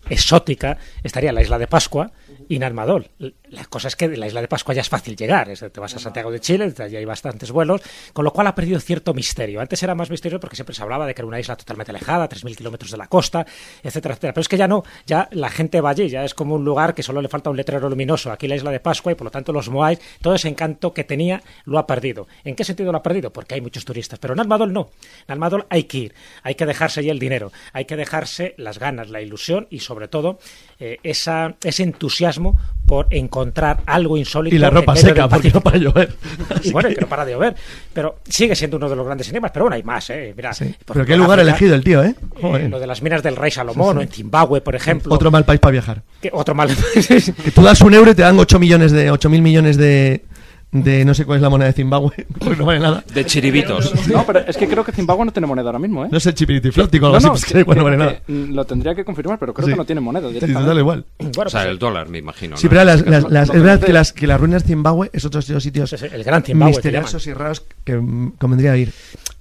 exótica 0.09 0.79
estaría 1.03 1.33
la 1.33 1.43
isla 1.43 1.59
de 1.59 1.67
Pascua 1.67 2.13
y 2.49 2.59
Narmadol. 2.59 3.11
La 3.51 3.65
cosa 3.67 3.89
es 3.89 3.97
que 3.97 4.09
de 4.09 4.17
la 4.17 4.27
isla 4.27 4.41
de 4.41 4.49
Pascua 4.49 4.75
ya 4.75 4.81
es 4.81 4.89
fácil 4.89 5.17
llegar, 5.17 5.49
es- 5.51 5.65
te 5.73 5.81
vas 5.81 5.95
a 5.95 5.99
Santiago 5.99 6.31
de 6.31 6.41
Chile, 6.41 6.73
allí 6.79 6.97
hay 6.97 7.05
bastantes 7.05 7.51
vuelos, 7.53 7.81
con 8.13 8.25
lo 8.25 8.33
cual 8.33 8.47
ha 8.49 8.55
perdido 8.55 8.79
cierto 8.81 9.15
misterio. 9.15 9.61
Antes 9.61 9.83
era 9.83 9.95
más 9.95 10.11
misterio 10.11 10.39
porque 10.41 10.57
siempre 10.57 10.75
se 10.75 10.83
hablaba 10.83 11.07
de 11.07 11.15
que 11.15 11.21
era 11.23 11.27
una 11.29 11.41
isla 11.41 11.57
totalmente 11.57 11.91
alejada, 11.93 12.29
3.000 12.29 12.57
kilómetros 12.57 12.91
de 12.91 12.97
la 12.97 13.07
costa, 13.09 13.47
etcétera, 13.83 14.15
etcétera. 14.15 14.33
Pero 14.33 14.41
es 14.43 14.49
que 14.49 14.57
ya 14.57 14.69
no, 14.69 14.83
ya 15.07 15.29
la 15.33 15.49
gente 15.51 15.81
va 15.81 15.91
allí, 15.91 16.09
ya 16.09 16.25
es 16.25 16.35
como 16.35 16.55
un 16.55 16.65
lugar 16.65 16.95
que 16.95 17.03
solo 17.03 17.23
le 17.23 17.29
falta 17.29 17.51
un 17.51 17.57
letrero 17.57 17.89
luminoso. 17.89 18.31
Aquí 18.33 18.49
la 18.49 18.57
isla 18.57 18.71
de 18.71 18.81
Pascua 18.81 19.13
y 19.13 19.15
por 19.15 19.25
lo 19.27 19.31
tanto 19.31 19.53
los 19.53 19.69
Moais, 19.69 19.99
todo 20.21 20.35
ese 20.35 20.49
encanto 20.49 20.93
que 20.93 21.05
tenía 21.05 21.43
lo 21.65 21.79
ha 21.79 21.87
perdido. 21.87 22.27
¿En 22.45 22.55
qué 22.57 22.65
sentido 22.65 22.93
lo 22.93 22.99
ha 22.99 23.03
perdido? 23.03 23.33
Porque 23.33 23.55
hay 23.55 23.61
muchos 23.61 23.85
turistas. 23.85 24.19
Pero 24.19 24.35
en 24.35 24.41
Almadol 24.41 24.73
no. 24.73 24.91
En 25.27 25.33
Almadol 25.33 25.67
hay 25.71 25.85
que 25.85 25.99
ir, 25.99 26.15
hay 26.43 26.55
que 26.55 26.67
dejarse 26.67 27.01
allí 27.01 27.11
el 27.11 27.19
dinero, 27.19 27.53
hay 27.73 27.85
que 27.85 27.97
dejarse 27.97 28.55
las 28.57 28.79
ganas, 28.79 29.09
la 29.11 29.21
ilusión 29.21 29.67
y 29.71 29.81
sobre 29.81 30.09
todo 30.09 30.39
eh, 30.79 30.99
esa, 31.03 31.55
ese 31.65 31.83
entusiasmo 31.83 32.57
por 32.87 33.07
encontrar 33.11 33.81
algo 33.87 34.17
insólito. 34.17 34.55
Y 34.55 34.59
la 34.59 34.71
ropa 34.71 34.95
seca, 34.95 35.29
porque 35.29 35.51
no 35.51 35.61
para 35.61 35.77
llover. 35.79 36.15
Bueno, 36.73 36.89
que- 36.91 37.01
no 37.01 37.07
para 37.09 37.25
de 37.25 37.33
llover. 37.33 37.55
Pero 37.93 38.19
sigue 38.29 38.55
siendo 38.55 38.77
uno 38.77 38.89
de 38.89 38.95
los 38.97 39.05
grandes 39.07 39.29
enigmas. 39.29 39.51
Pero 39.53 39.65
bueno, 39.65 39.77
hay 39.77 39.83
más, 39.83 40.09
¿eh? 40.11 40.33
Mira, 40.37 40.53
Sí. 40.53 40.75
Pero 40.93 41.05
qué 41.05 41.17
lugar 41.17 41.39
ha 41.39 41.43
elegido 41.43 41.75
el 41.75 41.83
tío, 41.83 42.03
¿eh? 42.05 42.15
eh, 42.43 42.69
lo 42.69 42.79
de 42.79 42.87
las 42.87 43.03
minas 43.03 43.23
del 43.23 43.37
rey 43.37 43.51
Salomón 43.51 43.99
o 43.99 44.03
en 44.03 44.09
Zimbabue, 44.09 44.61
por 44.61 44.75
ejemplo. 44.77 45.15
Otro 45.15 45.31
mal 45.31 45.45
país 45.45 45.61
para 45.61 45.73
viajar. 45.73 46.03
que- 46.21 46.31
otro 46.33 46.55
mal. 46.55 46.69
Que 47.45 47.51
tú 47.51 47.63
das 47.63 47.81
un 47.81 47.95
euro 47.95 48.11
y 48.11 48.15
te 48.15 48.23
dan 48.23 48.39
8 48.39 48.59
millones 48.59 48.93
de 48.93 49.11
8 49.11 49.29
mil 49.31 49.43
millones 49.43 49.77
de, 49.77 50.25
de 50.83 51.05
no 51.05 51.15
sé 51.15 51.25
cuál 51.25 51.37
es 51.37 51.43
la 51.43 51.49
moneda 51.51 51.67
de 51.69 51.73
Zimbabue, 51.75 52.27
porque 52.39 52.57
no 52.57 52.65
vale 52.67 52.81
nada. 52.81 53.05
De 53.13 53.25
chiribitos. 53.27 54.09
No, 54.09 54.25
pero 54.27 54.41
es 54.41 54.57
que 54.57 54.67
creo 54.69 54.85
que 54.85 54.93
Zimbabue 54.93 55.25
no 55.25 55.33
tiene 55.33 55.47
moneda 55.47 55.67
ahora 55.69 55.79
mismo, 55.79 56.05
¿eh? 56.05 56.09
No 56.11 56.19
sé, 56.21 56.35
chipiritiflótico 56.35 57.07
o 57.07 57.09
algo 57.09 57.21
No, 57.21 57.27
no, 57.29 57.33
así, 57.35 57.43
pues, 57.45 57.53
que 57.53 57.61
igual 57.61 57.79
no 57.79 57.85
vale 57.85 57.97
que- 57.97 58.03
nada. 58.05 58.21
que, 58.27 58.33
mm, 58.33 58.55
lo 58.55 58.65
tendría 58.65 58.95
que 58.95 59.05
confirmar, 59.05 59.39
pero 59.39 59.53
creo 59.55 59.67
Sí. 59.67 59.73
que 59.73 59.77
no 59.77 59.85
tiene 59.85 60.01
moneda 60.01 60.29
Sí, 60.29 60.35
directamente. 60.35 60.69
dale 60.69 60.81
igual. 60.81 61.05
bueno, 61.19 61.31
O 61.47 61.51
sea, 61.51 61.61
pues, 61.63 61.71
el 61.73 61.79
dólar, 61.79 62.09
me 62.09 62.19
imagino. 62.19 62.57
Sí, 62.57 62.65
¿no? 62.67 62.71
pero 62.71 62.85
las- 62.85 63.07
las- 63.07 63.31
las- 63.31 63.49
no 63.49 63.55
es 63.55 63.63
verdad 63.63 63.81
que 63.87 63.93
las, 63.93 64.13
que 64.13 64.27
las 64.27 64.41
ruinas 64.41 64.63
de 64.63 64.69
Zimbabue 64.69 65.11
es 65.13 65.25
otro 65.25 65.41
de 65.41 65.53
los 65.55 65.63
sitios 65.63 65.93
es 65.93 66.03
el 66.03 66.25
gran 66.25 66.43
Zimbabue. 66.43 66.73
que 66.73 66.77
misteriosos 66.79 67.27
y 67.27 67.33
raros 67.33 67.65
que 67.85 68.01
convendría 68.39 68.77
ir. 68.77 68.93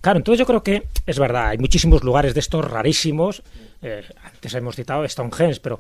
Claro, 0.01 0.17
entonces 0.19 0.39
yo 0.39 0.45
creo 0.45 0.61
que 0.63 0.83
es 1.05 1.17
verdad, 1.19 1.47
hay 1.49 1.57
muchísimos 1.57 2.03
lugares 2.03 2.33
de 2.33 2.39
estos 2.39 2.63
rarísimos. 2.69 3.43
eh, 3.81 4.03
antes 4.23 4.53
hemos 4.55 4.75
citado 4.75 5.07
Stonehenge, 5.07 5.59
pero 5.61 5.79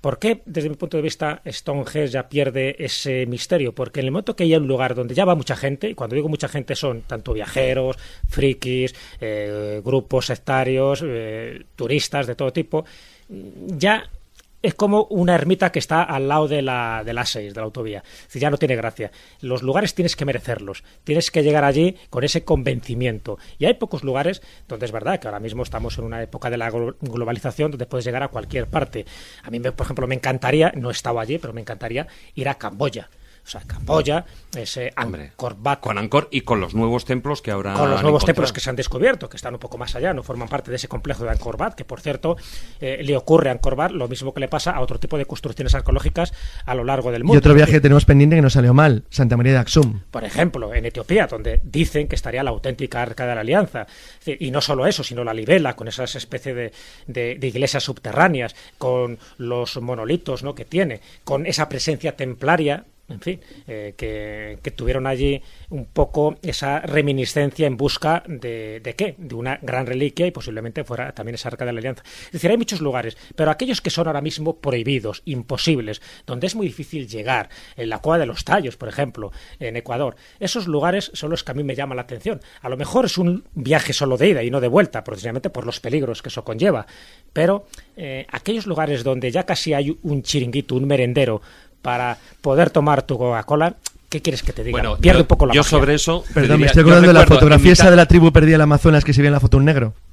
¿por 0.00 0.18
qué, 0.18 0.42
desde 0.46 0.68
mi 0.68 0.76
punto 0.76 0.96
de 0.96 1.02
vista, 1.02 1.42
Stonehenge 1.46 2.08
ya 2.08 2.28
pierde 2.28 2.76
ese 2.78 3.26
misterio? 3.26 3.74
Porque 3.74 4.00
en 4.00 4.06
el 4.06 4.12
momento 4.12 4.36
que 4.36 4.44
hay 4.44 4.54
un 4.54 4.66
lugar 4.66 4.94
donde 4.94 5.14
ya 5.14 5.24
va 5.24 5.34
mucha 5.34 5.56
gente, 5.56 5.88
y 5.90 5.94
cuando 5.94 6.16
digo 6.16 6.28
mucha 6.28 6.48
gente 6.48 6.74
son 6.74 7.02
tanto 7.02 7.32
viajeros, 7.32 7.96
frikis, 8.28 8.94
eh, 9.20 9.80
grupos 9.84 10.26
sectarios, 10.26 11.02
eh, 11.04 11.64
turistas 11.74 12.26
de 12.26 12.34
todo 12.34 12.52
tipo, 12.52 12.84
ya 13.28 14.08
es 14.62 14.74
como 14.74 15.04
una 15.10 15.34
ermita 15.34 15.70
que 15.70 15.78
está 15.78 16.02
al 16.02 16.28
lado 16.28 16.48
de 16.48 16.62
la, 16.62 17.02
de 17.04 17.12
la 17.12 17.24
6, 17.24 17.54
de 17.54 17.60
la 17.60 17.64
autovía. 17.66 18.02
Es 18.06 18.24
decir, 18.28 18.42
ya 18.42 18.50
no 18.50 18.56
tiene 18.56 18.74
gracia. 18.76 19.12
Los 19.40 19.62
lugares 19.62 19.94
tienes 19.94 20.16
que 20.16 20.24
merecerlos. 20.24 20.82
Tienes 21.04 21.30
que 21.30 21.42
llegar 21.42 21.64
allí 21.64 21.96
con 22.10 22.24
ese 22.24 22.44
convencimiento. 22.44 23.38
Y 23.58 23.66
hay 23.66 23.74
pocos 23.74 24.02
lugares 24.02 24.42
donde 24.68 24.86
es 24.86 24.92
verdad 24.92 25.20
que 25.20 25.28
ahora 25.28 25.40
mismo 25.40 25.62
estamos 25.62 25.98
en 25.98 26.04
una 26.04 26.22
época 26.22 26.50
de 26.50 26.56
la 26.56 26.70
glo- 26.70 26.96
globalización 27.00 27.70
donde 27.70 27.86
puedes 27.86 28.04
llegar 28.04 28.22
a 28.22 28.28
cualquier 28.28 28.66
parte. 28.66 29.06
A 29.42 29.50
mí, 29.50 29.60
por 29.60 29.84
ejemplo, 29.84 30.06
me 30.06 30.14
encantaría, 30.16 30.72
no 30.74 30.88
he 30.88 30.92
estado 30.92 31.20
allí, 31.20 31.38
pero 31.38 31.52
me 31.52 31.60
encantaría 31.60 32.06
ir 32.34 32.48
a 32.48 32.54
Camboya. 32.56 33.08
O 33.46 33.48
sea, 33.48 33.60
Camboya, 33.64 34.24
ese 34.56 34.92
Hombre, 35.00 35.26
Angkor 35.28 35.56
Wat, 35.62 35.78
Con 35.78 35.98
Angkor 35.98 36.26
y 36.32 36.40
con 36.40 36.60
los 36.60 36.74
nuevos 36.74 37.04
templos 37.04 37.42
que 37.42 37.52
ahora. 37.52 37.74
con 37.74 37.88
los 37.90 37.98
han 37.98 38.02
nuevos 38.02 38.24
templos 38.24 38.52
que 38.52 38.58
se 38.60 38.70
han 38.70 38.74
descubierto, 38.74 39.28
que 39.28 39.36
están 39.36 39.54
un 39.54 39.60
poco 39.60 39.78
más 39.78 39.94
allá, 39.94 40.12
no 40.12 40.24
forman 40.24 40.48
parte 40.48 40.70
de 40.72 40.76
ese 40.78 40.88
complejo 40.88 41.22
de 41.22 41.30
Angkor 41.30 41.54
Wat, 41.60 41.74
que 41.74 41.84
por 41.84 42.00
cierto 42.00 42.36
eh, 42.80 42.98
le 43.04 43.16
ocurre 43.16 43.50
a 43.50 43.52
Angkor 43.52 43.74
Wat 43.74 43.92
lo 43.92 44.08
mismo 44.08 44.34
que 44.34 44.40
le 44.40 44.48
pasa 44.48 44.72
a 44.72 44.80
otro 44.80 44.98
tipo 44.98 45.16
de 45.16 45.26
construcciones 45.26 45.76
arqueológicas 45.76 46.32
a 46.64 46.74
lo 46.74 46.82
largo 46.82 47.12
del 47.12 47.22
mundo. 47.22 47.34
Y 47.34 47.38
otro 47.38 47.54
viaje 47.54 47.70
que 47.72 47.80
tenemos 47.80 48.04
pendiente 48.04 48.34
que 48.34 48.42
nos 48.42 48.54
salió 48.54 48.74
mal, 48.74 49.04
Santa 49.10 49.36
María 49.36 49.52
de 49.52 49.58
Axum. 49.58 50.00
Por 50.10 50.24
ejemplo, 50.24 50.74
en 50.74 50.84
Etiopía, 50.84 51.28
donde 51.28 51.60
dicen 51.62 52.08
que 52.08 52.16
estaría 52.16 52.42
la 52.42 52.50
auténtica 52.50 53.00
arca 53.00 53.26
de 53.26 53.34
la 53.36 53.42
alianza. 53.42 53.86
Y 54.26 54.50
no 54.50 54.60
solo 54.60 54.88
eso, 54.88 55.04
sino 55.04 55.22
la 55.22 55.32
libela, 55.32 55.76
con 55.76 55.86
esas 55.86 56.16
especies 56.16 56.56
de, 56.56 56.72
de- 57.06 57.36
de 57.36 57.46
iglesias 57.46 57.84
subterráneas, 57.84 58.56
con 58.76 59.20
los 59.38 59.80
monolitos 59.80 60.42
¿no? 60.42 60.54
que 60.56 60.64
tiene, 60.64 61.00
con 61.22 61.46
esa 61.46 61.68
presencia 61.68 62.16
templaria. 62.16 62.84
En 63.08 63.20
fin, 63.20 63.40
eh, 63.68 63.94
que, 63.96 64.70
tuvieron 64.72 65.06
allí 65.06 65.40
un 65.70 65.86
poco 65.86 66.36
esa 66.42 66.80
reminiscencia 66.80 67.66
en 67.66 67.76
busca 67.76 68.24
de, 68.26 68.80
de 68.80 68.94
qué? 68.94 69.14
De 69.16 69.34
una 69.36 69.58
gran 69.62 69.86
reliquia 69.86 70.26
y 70.26 70.32
posiblemente 70.32 70.82
fuera 70.82 71.12
también 71.12 71.36
esa 71.36 71.48
arca 71.48 71.64
de 71.64 71.72
la 71.72 71.78
alianza. 71.78 72.02
Es 72.26 72.32
decir, 72.32 72.50
hay 72.50 72.56
muchos 72.56 72.80
lugares, 72.80 73.16
pero 73.36 73.52
aquellos 73.52 73.80
que 73.80 73.90
son 73.90 74.08
ahora 74.08 74.20
mismo 74.20 74.56
prohibidos, 74.56 75.22
imposibles, 75.24 76.02
donde 76.26 76.48
es 76.48 76.56
muy 76.56 76.66
difícil 76.66 77.06
llegar, 77.06 77.48
en 77.76 77.90
la 77.90 78.00
cueva 78.00 78.18
de 78.18 78.26
los 78.26 78.44
tallos, 78.44 78.76
por 78.76 78.88
ejemplo, 78.88 79.30
en 79.60 79.76
Ecuador, 79.76 80.16
esos 80.40 80.66
lugares 80.66 81.10
son 81.14 81.30
los 81.30 81.44
que 81.44 81.52
a 81.52 81.54
mí 81.54 81.62
me 81.62 81.76
llaman 81.76 81.96
la 81.96 82.02
atención. 82.02 82.40
A 82.60 82.68
lo 82.68 82.76
mejor 82.76 83.04
es 83.04 83.18
un 83.18 83.44
viaje 83.54 83.92
solo 83.92 84.16
de 84.16 84.30
ida 84.30 84.42
y 84.42 84.50
no 84.50 84.60
de 84.60 84.68
vuelta, 84.68 85.04
precisamente 85.04 85.50
por 85.50 85.64
los 85.64 85.78
peligros 85.78 86.22
que 86.22 86.28
eso 86.28 86.44
conlleva, 86.44 86.86
pero 87.32 87.66
eh, 87.96 88.26
aquellos 88.30 88.66
lugares 88.66 89.04
donde 89.04 89.30
ya 89.30 89.44
casi 89.44 89.74
hay 89.74 89.96
un 90.02 90.22
chiringuito, 90.22 90.74
un 90.74 90.86
merendero, 90.86 91.40
para 91.86 92.18
poder 92.40 92.70
tomar 92.70 93.02
tu 93.02 93.16
Coca-Cola, 93.16 93.74
¿qué 94.08 94.20
quieres 94.20 94.42
que 94.42 94.52
te 94.52 94.64
diga? 94.64 94.72
Bueno, 94.72 94.96
Pierde 94.96 95.20
yo, 95.20 95.22
un 95.22 95.28
poco 95.28 95.46
la 95.46 95.54
yo 95.54 95.60
magia. 95.60 95.70
sobre 95.70 95.94
eso. 95.94 96.24
Perdón, 96.34 96.42
me 96.50 96.56
diría- 96.56 96.66
estoy 96.66 96.82
yo 96.82 96.86
acordando 96.88 97.08
de 97.08 97.14
la 97.14 97.20
en 97.22 97.28
fotografía 97.28 97.72
esa 97.72 97.90
de 97.90 97.96
la 97.96 98.06
tribu 98.06 98.32
perdida 98.32 98.52
del 98.54 98.62
Amazonas 98.62 99.04
que 99.04 99.12
se 99.12 99.22
ve 99.22 99.28
en 99.28 99.34
la 99.34 99.40
foto 99.40 99.56
un 99.56 99.64
negro. 99.64 99.94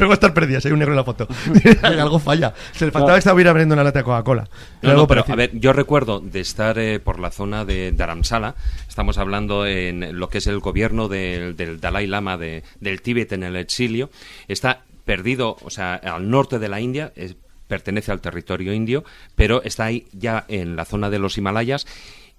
A 0.00 0.12
estar 0.12 0.32
perdida, 0.32 0.60
si 0.60 0.68
hay 0.68 0.72
un 0.72 0.78
negro 0.78 0.92
en 0.94 0.96
la 0.96 1.04
foto. 1.04 1.26
Algo 1.82 2.18
falla. 2.18 2.54
Se 2.72 2.86
le 2.86 2.90
faltaba 2.92 3.14
que 3.14 3.18
estaba 3.18 3.40
ir 3.40 3.48
abriendo 3.48 3.74
una 3.74 3.84
lata 3.84 3.98
de 4.00 4.04
Coca-Cola. 4.04 4.48
No, 4.82 4.94
no, 4.94 5.06
pero 5.06 5.24
parecido. 5.24 5.32
a 5.34 5.36
ver, 5.36 5.50
yo 5.54 5.72
recuerdo 5.72 6.20
de 6.20 6.40
estar 6.40 6.78
eh, 6.78 7.00
por 7.00 7.18
la 7.18 7.30
zona 7.30 7.64
de 7.64 7.92
Dharamsala, 7.92 8.54
estamos 8.88 9.18
hablando 9.18 9.66
en 9.66 10.18
lo 10.18 10.28
que 10.28 10.38
es 10.38 10.46
el 10.46 10.60
gobierno 10.60 11.08
del, 11.08 11.56
del 11.56 11.80
Dalai 11.80 12.06
Lama 12.06 12.36
de- 12.36 12.62
del 12.80 13.02
Tíbet 13.02 13.32
en 13.32 13.42
el 13.42 13.56
exilio, 13.56 14.10
está 14.46 14.82
perdido, 15.04 15.56
o 15.62 15.70
sea, 15.70 15.94
al 15.96 16.30
norte 16.30 16.58
de 16.58 16.68
la 16.68 16.80
India, 16.80 17.12
es- 17.16 17.34
pertenece 17.68 18.10
al 18.10 18.20
territorio 18.20 18.72
indio, 18.72 19.04
pero 19.36 19.62
está 19.62 19.84
ahí 19.84 20.08
ya 20.12 20.44
en 20.48 20.74
la 20.74 20.84
zona 20.84 21.10
de 21.10 21.18
los 21.20 21.38
Himalayas. 21.38 21.86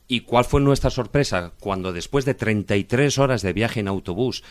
¿Y 0.07 0.21
cuál 0.21 0.43
fue 0.43 0.59
nuestra 0.59 0.89
sorpresa 0.89 1.53
cuando 1.59 1.93
después 1.93 2.25
de 2.25 2.33
33 2.33 3.19
horas 3.19 3.43
de 3.43 3.53
viaje 3.53 3.79
en 3.79 3.87
autobús 3.87 4.43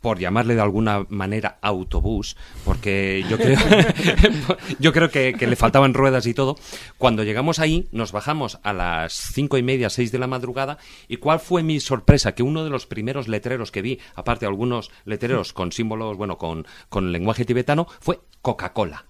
por 0.00 0.18
llamarle 0.18 0.54
de 0.54 0.60
alguna 0.60 1.06
manera 1.08 1.58
autobús, 1.60 2.36
porque 2.64 3.24
yo 3.28 3.36
creo, 3.36 3.58
yo 4.78 4.92
creo 4.92 5.10
que, 5.10 5.34
que 5.34 5.46
le 5.46 5.56
faltaban 5.56 5.94
ruedas 5.94 6.26
y 6.26 6.34
todo. 6.34 6.56
Cuando 6.98 7.24
llegamos 7.24 7.58
ahí, 7.58 7.88
nos 7.92 8.12
bajamos 8.12 8.58
a 8.62 8.72
las 8.72 9.12
cinco 9.12 9.58
y 9.58 9.62
media, 9.62 9.90
seis 9.90 10.12
de 10.12 10.18
la 10.18 10.26
madrugada, 10.26 10.78
y 11.08 11.16
cuál 11.16 11.40
fue 11.40 11.62
mi 11.62 11.80
sorpresa, 11.80 12.34
que 12.34 12.42
uno 12.42 12.64
de 12.64 12.70
los 12.70 12.86
primeros 12.86 13.28
letreros 13.28 13.72
que 13.72 13.82
vi, 13.82 13.98
aparte 14.14 14.46
de 14.46 14.50
algunos 14.50 14.90
letreros 15.04 15.52
con 15.52 15.72
símbolos, 15.72 16.16
bueno, 16.16 16.38
con, 16.38 16.66
con 16.88 17.12
lenguaje 17.12 17.44
tibetano, 17.44 17.86
fue 18.00 18.20
Coca-Cola. 18.42 19.04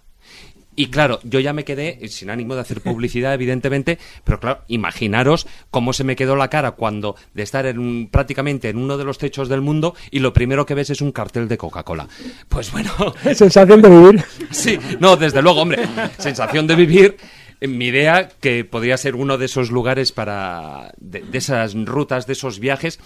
Y 0.80 0.90
claro, 0.90 1.18
yo 1.24 1.40
ya 1.40 1.52
me 1.52 1.64
quedé, 1.64 1.98
eh, 2.00 2.08
sin 2.08 2.30
ánimo 2.30 2.54
de 2.54 2.60
hacer 2.60 2.80
publicidad, 2.80 3.34
evidentemente, 3.34 3.98
pero 4.22 4.38
claro, 4.38 4.60
imaginaros 4.68 5.46
cómo 5.72 5.92
se 5.92 6.04
me 6.04 6.14
quedó 6.14 6.36
la 6.36 6.48
cara 6.48 6.70
cuando 6.70 7.16
de 7.34 7.42
estar 7.42 7.66
en 7.66 7.80
un- 7.80 8.08
prácticamente 8.12 8.68
en 8.68 8.76
uno 8.78 8.96
de 8.96 9.04
los 9.04 9.18
techos 9.18 9.48
del 9.48 9.60
mundo 9.60 9.96
y 10.12 10.20
lo 10.20 10.32
primero 10.32 10.64
que 10.66 10.74
ves 10.74 10.90
es 10.90 11.00
un 11.00 11.10
cartel 11.10 11.48
de 11.48 11.58
Coca-Cola. 11.58 12.06
Pues 12.48 12.70
bueno, 12.70 12.90
Sensación 13.34 13.82
de 13.82 13.88
vivir. 13.88 14.24
sí, 14.52 14.78
no, 15.00 15.16
desde 15.16 15.42
luego, 15.42 15.62
hombre, 15.62 15.82
sensación 16.18 16.68
de 16.68 16.76
vivir. 16.76 17.16
eh, 17.60 17.66
Mi 17.66 17.86
idea 17.86 18.28
que 18.40 18.64
podría 18.64 18.96
ser 18.98 19.16
uno 19.16 19.36
de 19.36 19.46
esos 19.46 19.70
lugares 19.72 20.12
para 20.12 20.92
de, 20.98 21.22
de 21.22 21.38
esas 21.38 21.74
rutas, 21.74 22.28
de 22.28 22.34
esos 22.34 22.60
viajes 22.60 23.00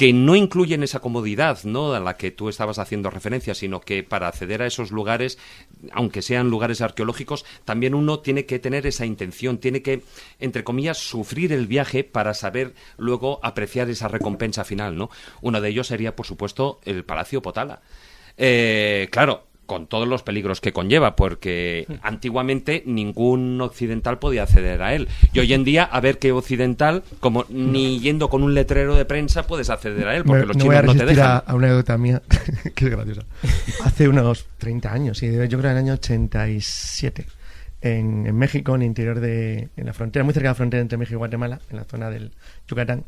que 0.00 0.14
no 0.14 0.34
incluyen 0.34 0.82
esa 0.82 1.00
comodidad, 1.00 1.62
¿no? 1.64 1.92
A 1.92 2.00
la 2.00 2.16
que 2.16 2.30
tú 2.30 2.48
estabas 2.48 2.78
haciendo 2.78 3.10
referencia, 3.10 3.54
sino 3.54 3.82
que 3.82 4.02
para 4.02 4.28
acceder 4.28 4.62
a 4.62 4.66
esos 4.66 4.92
lugares, 4.92 5.36
aunque 5.92 6.22
sean 6.22 6.48
lugares 6.48 6.80
arqueológicos, 6.80 7.44
también 7.66 7.94
uno 7.94 8.20
tiene 8.20 8.46
que 8.46 8.58
tener 8.58 8.86
esa 8.86 9.04
intención, 9.04 9.58
tiene 9.58 9.82
que, 9.82 10.02
entre 10.38 10.64
comillas, 10.64 10.96
sufrir 10.96 11.52
el 11.52 11.66
viaje 11.66 12.02
para 12.02 12.32
saber 12.32 12.72
luego 12.96 13.40
apreciar 13.42 13.90
esa 13.90 14.08
recompensa 14.08 14.64
final, 14.64 14.96
¿no? 14.96 15.10
Uno 15.42 15.60
de 15.60 15.68
ellos 15.68 15.88
sería, 15.88 16.16
por 16.16 16.24
supuesto, 16.24 16.80
el 16.86 17.04
Palacio 17.04 17.42
Potala. 17.42 17.82
Eh, 18.38 19.06
claro, 19.12 19.49
con 19.70 19.86
todos 19.86 20.08
los 20.08 20.24
peligros 20.24 20.60
que 20.60 20.72
conlleva, 20.72 21.14
porque 21.14 21.86
antiguamente 22.02 22.82
ningún 22.86 23.60
occidental 23.60 24.18
podía 24.18 24.42
acceder 24.42 24.82
a 24.82 24.94
él. 24.96 25.06
Y 25.32 25.38
hoy 25.38 25.52
en 25.52 25.62
día, 25.62 25.84
a 25.84 26.00
ver 26.00 26.18
qué 26.18 26.32
occidental, 26.32 27.04
como 27.20 27.44
ni 27.50 28.00
yendo 28.00 28.28
con 28.28 28.42
un 28.42 28.52
letrero 28.52 28.96
de 28.96 29.04
prensa 29.04 29.46
puedes 29.46 29.70
acceder 29.70 30.08
a 30.08 30.16
él, 30.16 30.24
porque 30.24 30.40
Me- 30.40 30.46
los 30.48 30.56
no 30.56 30.64
voy 30.64 30.74
a 30.74 30.80
chinos 30.80 30.96
no 30.96 30.98
te 30.98 31.04
resistir 31.04 31.22
a, 31.24 31.34
dejan. 31.34 31.42
a 31.46 31.54
una 31.54 31.66
anécdota 31.68 31.98
mía, 31.98 32.20
que 32.74 32.84
es 32.86 32.90
graciosa. 32.90 33.22
Hace 33.84 34.08
unos 34.08 34.46
30 34.58 34.92
años, 34.92 35.20
yo 35.20 35.28
creo 35.30 35.44
en 35.44 35.64
el 35.66 35.76
año 35.76 35.92
87, 35.92 37.26
en, 37.82 38.26
en 38.26 38.36
México, 38.36 38.74
en 38.74 38.82
el 38.82 38.86
interior 38.88 39.20
de. 39.20 39.68
en 39.76 39.86
la 39.86 39.92
frontera, 39.94 40.24
muy 40.24 40.34
cerca 40.34 40.48
de 40.48 40.50
la 40.50 40.54
frontera 40.56 40.80
entre 40.80 40.98
México 40.98 41.14
y 41.14 41.18
Guatemala, 41.18 41.60
en 41.70 41.76
la 41.76 41.84
zona 41.84 42.10
del 42.10 42.32
Yucatán, 42.68 43.04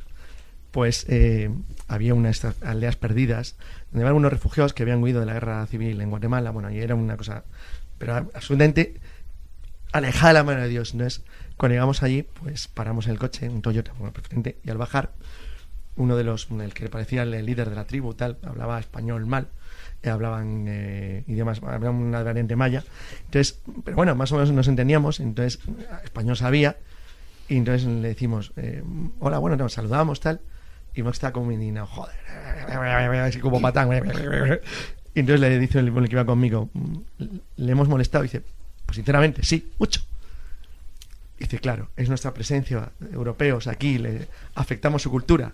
pues 0.72 1.06
eh, 1.08 1.50
había 1.86 2.14
unas 2.14 2.44
aldeas 2.62 2.96
perdidas 2.96 3.56
donde 3.92 4.06
había 4.06 4.16
unos 4.16 4.32
refugiados 4.32 4.72
que 4.72 4.82
habían 4.82 5.02
huido 5.02 5.20
de 5.20 5.26
la 5.26 5.34
guerra 5.34 5.64
civil 5.66 6.00
en 6.00 6.10
Guatemala. 6.10 6.50
Bueno, 6.50 6.70
y 6.70 6.80
era 6.80 6.94
una 6.94 7.16
cosa. 7.16 7.44
Pero 7.98 8.16
absolutamente 8.16 8.96
alejada 9.92 10.28
de 10.28 10.34
la 10.34 10.44
mano 10.44 10.60
de 10.62 10.68
Dios. 10.68 10.92
Entonces, 10.92 11.22
cuando 11.56 11.74
llegamos 11.74 12.02
allí, 12.02 12.22
pues 12.22 12.66
paramos 12.68 13.06
el 13.06 13.18
coche, 13.18 13.48
un 13.48 13.62
Toyota, 13.62 13.92
perfectamente, 13.92 14.56
y 14.64 14.70
al 14.70 14.78
bajar, 14.78 15.12
uno 15.96 16.16
de 16.16 16.24
los, 16.24 16.48
el 16.50 16.72
que 16.72 16.88
parecía 16.88 17.22
el 17.22 17.46
líder 17.46 17.68
de 17.68 17.76
la 17.76 17.84
tribu, 17.84 18.14
tal, 18.14 18.38
hablaba 18.42 18.80
español 18.80 19.26
mal, 19.26 19.48
eh, 20.02 20.08
hablaban 20.08 20.64
eh, 20.66 21.22
idiomas, 21.26 21.62
hablaban 21.62 21.96
una 21.96 22.22
variante 22.22 22.56
maya. 22.56 22.82
Entonces, 23.26 23.60
pero 23.84 23.96
bueno, 23.96 24.14
más 24.14 24.32
o 24.32 24.36
menos 24.36 24.50
nos 24.52 24.68
entendíamos, 24.68 25.20
entonces 25.20 25.60
español 26.02 26.36
sabía, 26.36 26.78
y 27.48 27.56
entonces 27.56 27.86
le 27.86 28.08
decimos, 28.08 28.52
eh, 28.56 28.82
hola, 29.20 29.38
bueno, 29.38 29.56
nos 29.56 29.74
saludamos, 29.74 30.20
tal, 30.20 30.40
y 30.94 31.02
Max 31.02 31.16
está 31.16 31.32
como 31.32 31.52
indignado, 31.52 31.86
joder, 31.86 32.14
así 33.20 33.38
como 33.40 33.60
patán. 33.60 33.90
Y 35.14 35.20
entonces 35.20 35.40
le 35.40 35.58
dice 35.58 35.78
el, 35.78 35.88
el 35.88 36.08
que 36.08 36.12
iba 36.12 36.24
conmigo, 36.24 36.70
le 37.56 37.72
hemos 37.72 37.88
molestado, 37.88 38.24
y 38.24 38.28
dice, 38.28 38.42
pues 38.86 38.96
sinceramente, 38.96 39.42
sí, 39.42 39.72
mucho. 39.78 40.00
Y 41.38 41.44
dice, 41.44 41.58
claro, 41.58 41.88
es 41.96 42.08
nuestra 42.08 42.32
presencia, 42.32 42.90
europeos 43.12 43.66
aquí, 43.66 43.98
le 43.98 44.28
afectamos 44.54 45.02
su 45.02 45.10
cultura. 45.10 45.52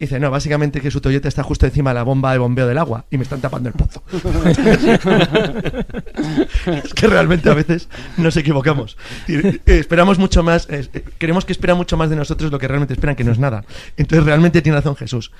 Y 0.00 0.04
dice, 0.04 0.18
no, 0.18 0.30
básicamente 0.30 0.80
que 0.80 0.90
su 0.90 1.02
Toyota 1.02 1.28
está 1.28 1.42
justo 1.42 1.66
encima 1.66 1.90
de 1.90 1.94
la 1.94 2.04
bomba 2.04 2.32
de 2.32 2.38
bombeo 2.38 2.66
del 2.66 2.78
agua 2.78 3.04
y 3.10 3.18
me 3.18 3.22
están 3.22 3.42
tapando 3.42 3.68
el 3.68 3.74
pozo. 3.74 4.02
es 6.84 6.94
que 6.94 7.06
realmente 7.06 7.50
a 7.50 7.54
veces 7.54 7.90
nos 8.16 8.34
equivocamos. 8.38 8.96
Eh, 9.28 9.60
esperamos 9.66 10.18
mucho 10.18 10.42
más, 10.42 10.66
eh, 10.70 10.88
queremos 11.18 11.44
que 11.44 11.52
esperan 11.52 11.76
mucho 11.76 11.98
más 11.98 12.08
de 12.08 12.16
nosotros 12.16 12.50
lo 12.50 12.58
que 12.58 12.66
realmente 12.66 12.94
esperan, 12.94 13.14
que 13.14 13.24
no 13.24 13.32
es 13.32 13.38
nada. 13.38 13.66
Entonces 13.98 14.24
realmente 14.24 14.62
tiene 14.62 14.78
razón 14.78 14.96
Jesús. 14.96 15.32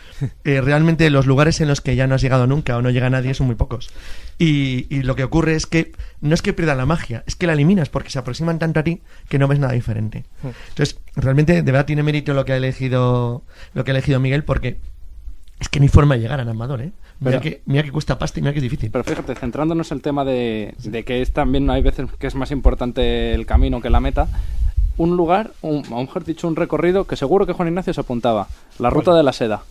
Eh, 0.45 0.61
realmente 0.61 1.09
los 1.09 1.27
lugares 1.27 1.63
en 1.63 1.69
los 1.69 1.81
que 1.81 1.97
ya 1.97 2.07
no 2.07 2.15
has 2.15 2.21
llegado 2.21 2.47
nunca 2.47 2.77
o 2.77 2.83
no 2.83 2.91
llega 2.91 3.09
nadie 3.09 3.33
son 3.33 3.47
muy 3.47 3.57
pocos. 3.57 3.89
Y, 4.43 4.87
y 4.89 5.03
lo 5.03 5.17
que 5.17 5.25
ocurre 5.25 5.55
es 5.55 5.67
que 5.67 5.93
no 6.23 6.33
es 6.33 6.41
que 6.41 6.55
pierdan 6.55 6.79
la 6.79 6.87
magia, 6.87 7.23
es 7.27 7.37
que 7.37 7.47
la 7.47 7.53
eliminas 7.53 7.91
porque 7.91 8.09
se 8.09 8.19
aproximan 8.19 8.59
tanto 8.59 8.81
a 8.81 8.83
ti 8.83 9.03
que 9.29 9.39
no 9.39 9.47
ves 9.47 9.59
nada 9.59 9.75
diferente. 9.75 10.25
Entonces, 10.43 10.99
realmente 11.15 11.53
de 11.53 11.63
verdad 11.63 11.85
tiene 11.85 12.03
mérito 12.03 12.33
lo 12.33 12.47
que 12.47 12.55
ha 12.55 12.57
elegido 12.57 13.43
lo 13.75 13.85
que 13.85 13.91
ha 13.91 13.95
elegido 13.95 14.19
Miguel 14.19 14.43
porque 14.43 14.79
es 15.59 15.69
que 15.69 15.79
no 15.79 15.83
hay 15.83 15.91
forma 15.91 16.15
de 16.15 16.23
llegar 16.23 16.41
a 16.41 16.51
Amador, 16.51 16.81
¿eh? 16.81 16.91
Mira, 17.21 17.39
que, 17.39 17.61
mira 17.67 17.83
que 17.83 17.93
custa 17.93 18.19
pasta 18.19 18.39
y 18.39 18.43
mira 18.43 18.55
que 18.55 18.61
es 18.61 18.63
difícil. 18.63 18.91
Pero 18.91 19.05
fíjate, 19.05 19.35
centrándonos 19.35 19.93
en 19.93 19.99
el 19.99 20.03
tema 20.03 20.25
de, 20.25 20.75
de 20.83 21.05
que 21.05 21.21
es 21.21 21.33
también 21.33 21.69
hay 21.69 21.83
veces 21.83 22.09
que 22.19 22.27
es 22.27 22.35
más 22.35 22.51
importante 22.51 23.35
el 23.35 23.45
camino 23.45 23.83
que 23.83 23.91
la 23.91 24.01
meta, 24.01 24.27
un 24.97 25.19
lugar, 25.19 25.53
un, 25.61 25.83
mejor 25.91 26.25
dicho, 26.25 26.49
un 26.49 26.57
recorrido 26.57 27.07
que 27.07 27.17
seguro 27.17 27.47
que 27.47 27.53
Juan 27.53 27.69
Ignacio 27.69 27.93
se 27.93 28.01
apuntaba, 28.01 28.49
la 28.79 28.89
ruta 28.89 29.15
de 29.15 29.23
la 29.23 29.35
seda. 29.35 29.65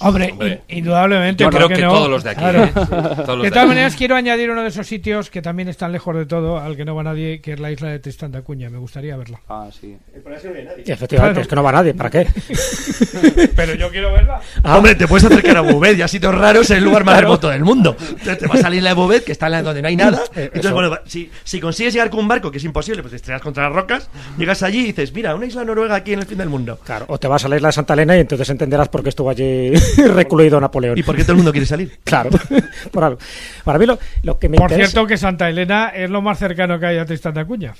Hombre, 0.00 0.30
Hombre. 0.32 0.62
in- 0.68 0.78
indudablemente. 0.78 1.42
Yo 1.44 1.50
creo 1.50 1.62
¿por 1.62 1.68
qué 1.70 1.74
que 1.76 1.82
no? 1.82 1.92
todos 1.92 2.08
los 2.10 2.22
de 2.24 2.30
aquí, 2.30 2.38
Claro. 2.40 2.64
¿eh? 2.64 2.72
Sí, 2.72 2.72
todos 2.74 3.28
los 3.38 3.42
de 3.42 3.48
todas 3.50 3.62
aquí. 3.64 3.68
maneras, 3.68 3.96
quiero 3.96 4.14
añadir 4.16 4.50
uno 4.50 4.62
de 4.62 4.68
esos 4.68 4.86
sitios 4.86 5.30
que 5.30 5.42
también 5.42 5.68
están 5.68 5.92
lejos 5.92 6.14
de 6.16 6.26
todo, 6.26 6.58
al 6.58 6.76
que 6.76 6.84
no 6.84 6.94
va 6.94 7.02
nadie, 7.02 7.40
que 7.40 7.54
es 7.54 7.60
la 7.60 7.70
isla 7.70 7.88
de 7.88 7.98
Tristán 7.98 8.30
de 8.32 8.38
Acuña. 8.38 8.70
Me 8.70 8.78
gustaría 8.78 9.16
verla. 9.16 9.40
Ah, 9.48 9.68
sí. 9.72 9.96
Y 10.14 10.90
efectivamente, 10.92 11.16
Claro. 11.16 11.40
es 11.40 11.48
que 11.48 11.56
no 11.56 11.62
va 11.62 11.72
nadie, 11.72 11.94
¿para 11.94 12.10
qué? 12.10 12.26
Pero 13.56 13.74
yo 13.74 13.90
quiero 13.90 14.12
verla. 14.12 14.40
Hombre, 14.64 14.94
te 14.94 15.06
puedes 15.08 15.24
acercar 15.24 15.56
a 15.56 15.60
Bouvet 15.62 15.98
y 15.98 16.02
a 16.02 16.08
sitios 16.08 16.34
raros 16.34 16.70
en 16.70 16.78
el 16.78 16.84
lugar 16.84 17.04
más 17.04 17.20
remoto 17.20 17.48
del 17.48 17.64
mundo. 17.64 17.96
Entonces 18.00 18.38
te 18.38 18.46
va 18.46 18.54
a 18.54 18.58
salir 18.58 18.82
la 18.82 18.90
de 18.90 18.94
Bouvet, 18.94 19.24
que 19.24 19.32
está 19.32 19.46
en 19.46 19.52
la 19.52 19.62
donde 19.62 19.82
no 19.82 19.88
hay 19.88 19.96
nada. 19.96 20.22
Entonces, 20.34 20.50
eso. 20.64 20.74
bueno, 20.74 20.90
va- 20.90 21.02
si, 21.06 21.30
si 21.44 21.60
consigues 21.60 21.92
llegar 21.94 22.10
con 22.10 22.20
un 22.20 22.28
barco, 22.28 22.50
que 22.50 22.58
es 22.58 22.64
imposible, 22.64 23.02
pues 23.02 23.10
te 23.10 23.16
estrellas 23.16 23.42
contra 23.42 23.64
las 23.64 23.72
rocas, 23.72 24.08
llegas 24.38 24.62
allí 24.62 24.80
y 24.80 24.84
dices, 24.86 25.12
mira, 25.12 25.34
una 25.34 25.46
isla 25.46 25.64
noruega 25.64 25.94
aquí 25.96 26.12
en 26.12 26.20
el 26.20 26.26
fin 26.26 26.38
del 26.38 26.48
mundo. 26.48 26.78
Claro, 26.84 27.06
o 27.08 27.18
te 27.18 27.26
vas 27.28 27.44
a 27.44 27.48
la 27.48 27.56
isla 27.56 27.68
de 27.68 27.72
Santa 27.72 27.94
Elena 27.94 28.16
y 28.16 28.20
entonces 28.20 28.48
entenderás 28.50 28.88
por 28.88 29.02
qué 29.02 29.08
estuvo 29.08 29.30
allí 29.30 29.72
recluido 30.14 30.60
Napoleón. 30.60 30.98
¿Y 30.98 31.02
por 31.02 31.16
qué 31.16 31.22
todo 31.22 31.32
el 31.32 31.36
mundo 31.38 31.52
quiere 31.52 31.66
salir? 31.66 31.98
Claro, 32.04 32.30
por 32.92 33.04
algo. 33.04 33.18
Para 33.64 33.78
mí 33.78 33.86
lo, 33.86 33.98
lo 34.22 34.38
que 34.38 34.48
me 34.48 34.56
Por 34.56 34.70
interesa... 34.70 34.90
cierto, 34.90 35.06
que 35.06 35.16
Santa 35.16 35.48
Elena 35.48 35.88
es 35.88 36.08
lo 36.10 36.22
más 36.22 36.38
cercano 36.38 36.78
que 36.78 36.86
hay 36.86 36.98
a 36.98 37.04
Tristán 37.06 37.34
de 37.34 37.40
Acuña. 37.40 37.74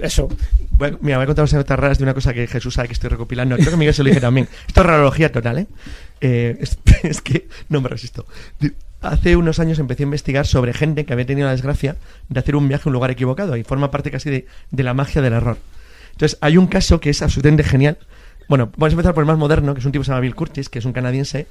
Eso. 0.00 0.28
Voy 0.70 0.88
a- 0.88 0.98
mira, 1.00 1.16
voy 1.18 1.24
a 1.24 1.26
contar 1.26 1.42
unas 1.42 1.52
anécdotas 1.54 1.78
raras 1.78 1.98
de 1.98 2.04
una 2.04 2.14
cosa 2.14 2.32
que 2.32 2.46
Jesús 2.46 2.74
sabe 2.74 2.88
que 2.88 2.94
estoy 2.94 3.10
recopilando. 3.10 3.56
Creo 3.56 3.70
que 3.70 3.76
Miguel 3.76 3.94
se 3.94 4.02
lo 4.02 4.08
dije 4.08 4.20
también. 4.20 4.48
Esto 4.66 4.80
es 4.80 4.86
rarología 4.86 5.30
total, 5.32 5.58
¿eh? 5.58 5.66
Eh, 6.20 6.56
es, 6.60 6.78
es 7.02 7.20
que 7.20 7.48
no 7.68 7.80
me 7.80 7.88
resisto. 7.88 8.26
Hace 9.00 9.36
unos 9.36 9.60
años 9.60 9.78
empecé 9.78 10.02
a 10.02 10.06
investigar 10.06 10.46
sobre 10.46 10.72
gente 10.72 11.04
que 11.04 11.12
había 11.12 11.26
tenido 11.26 11.46
la 11.46 11.52
desgracia 11.52 11.96
de 12.28 12.40
hacer 12.40 12.56
un 12.56 12.66
viaje 12.68 12.84
a 12.86 12.88
un 12.88 12.94
lugar 12.94 13.10
equivocado 13.12 13.56
y 13.56 13.62
forma 13.62 13.90
parte 13.90 14.10
casi 14.10 14.28
de, 14.30 14.46
de 14.70 14.82
la 14.82 14.94
magia 14.94 15.22
del 15.22 15.34
error. 15.34 15.58
Entonces, 16.12 16.36
hay 16.40 16.56
un 16.56 16.66
caso 16.66 16.98
que 16.98 17.10
es 17.10 17.22
absolutamente 17.22 17.62
genial. 17.62 17.96
Bueno, 18.48 18.72
vamos 18.78 18.92
a 18.92 18.94
empezar 18.94 19.12
por 19.12 19.22
el 19.22 19.26
más 19.26 19.36
moderno, 19.36 19.74
que 19.74 19.80
es 19.80 19.84
un 19.84 19.92
tipo 19.92 20.00
que 20.00 20.06
se 20.06 20.10
llama 20.10 20.20
Bill 20.20 20.34
Curtis, 20.34 20.70
que 20.70 20.78
es 20.78 20.84
un 20.86 20.94
canadiense 20.94 21.46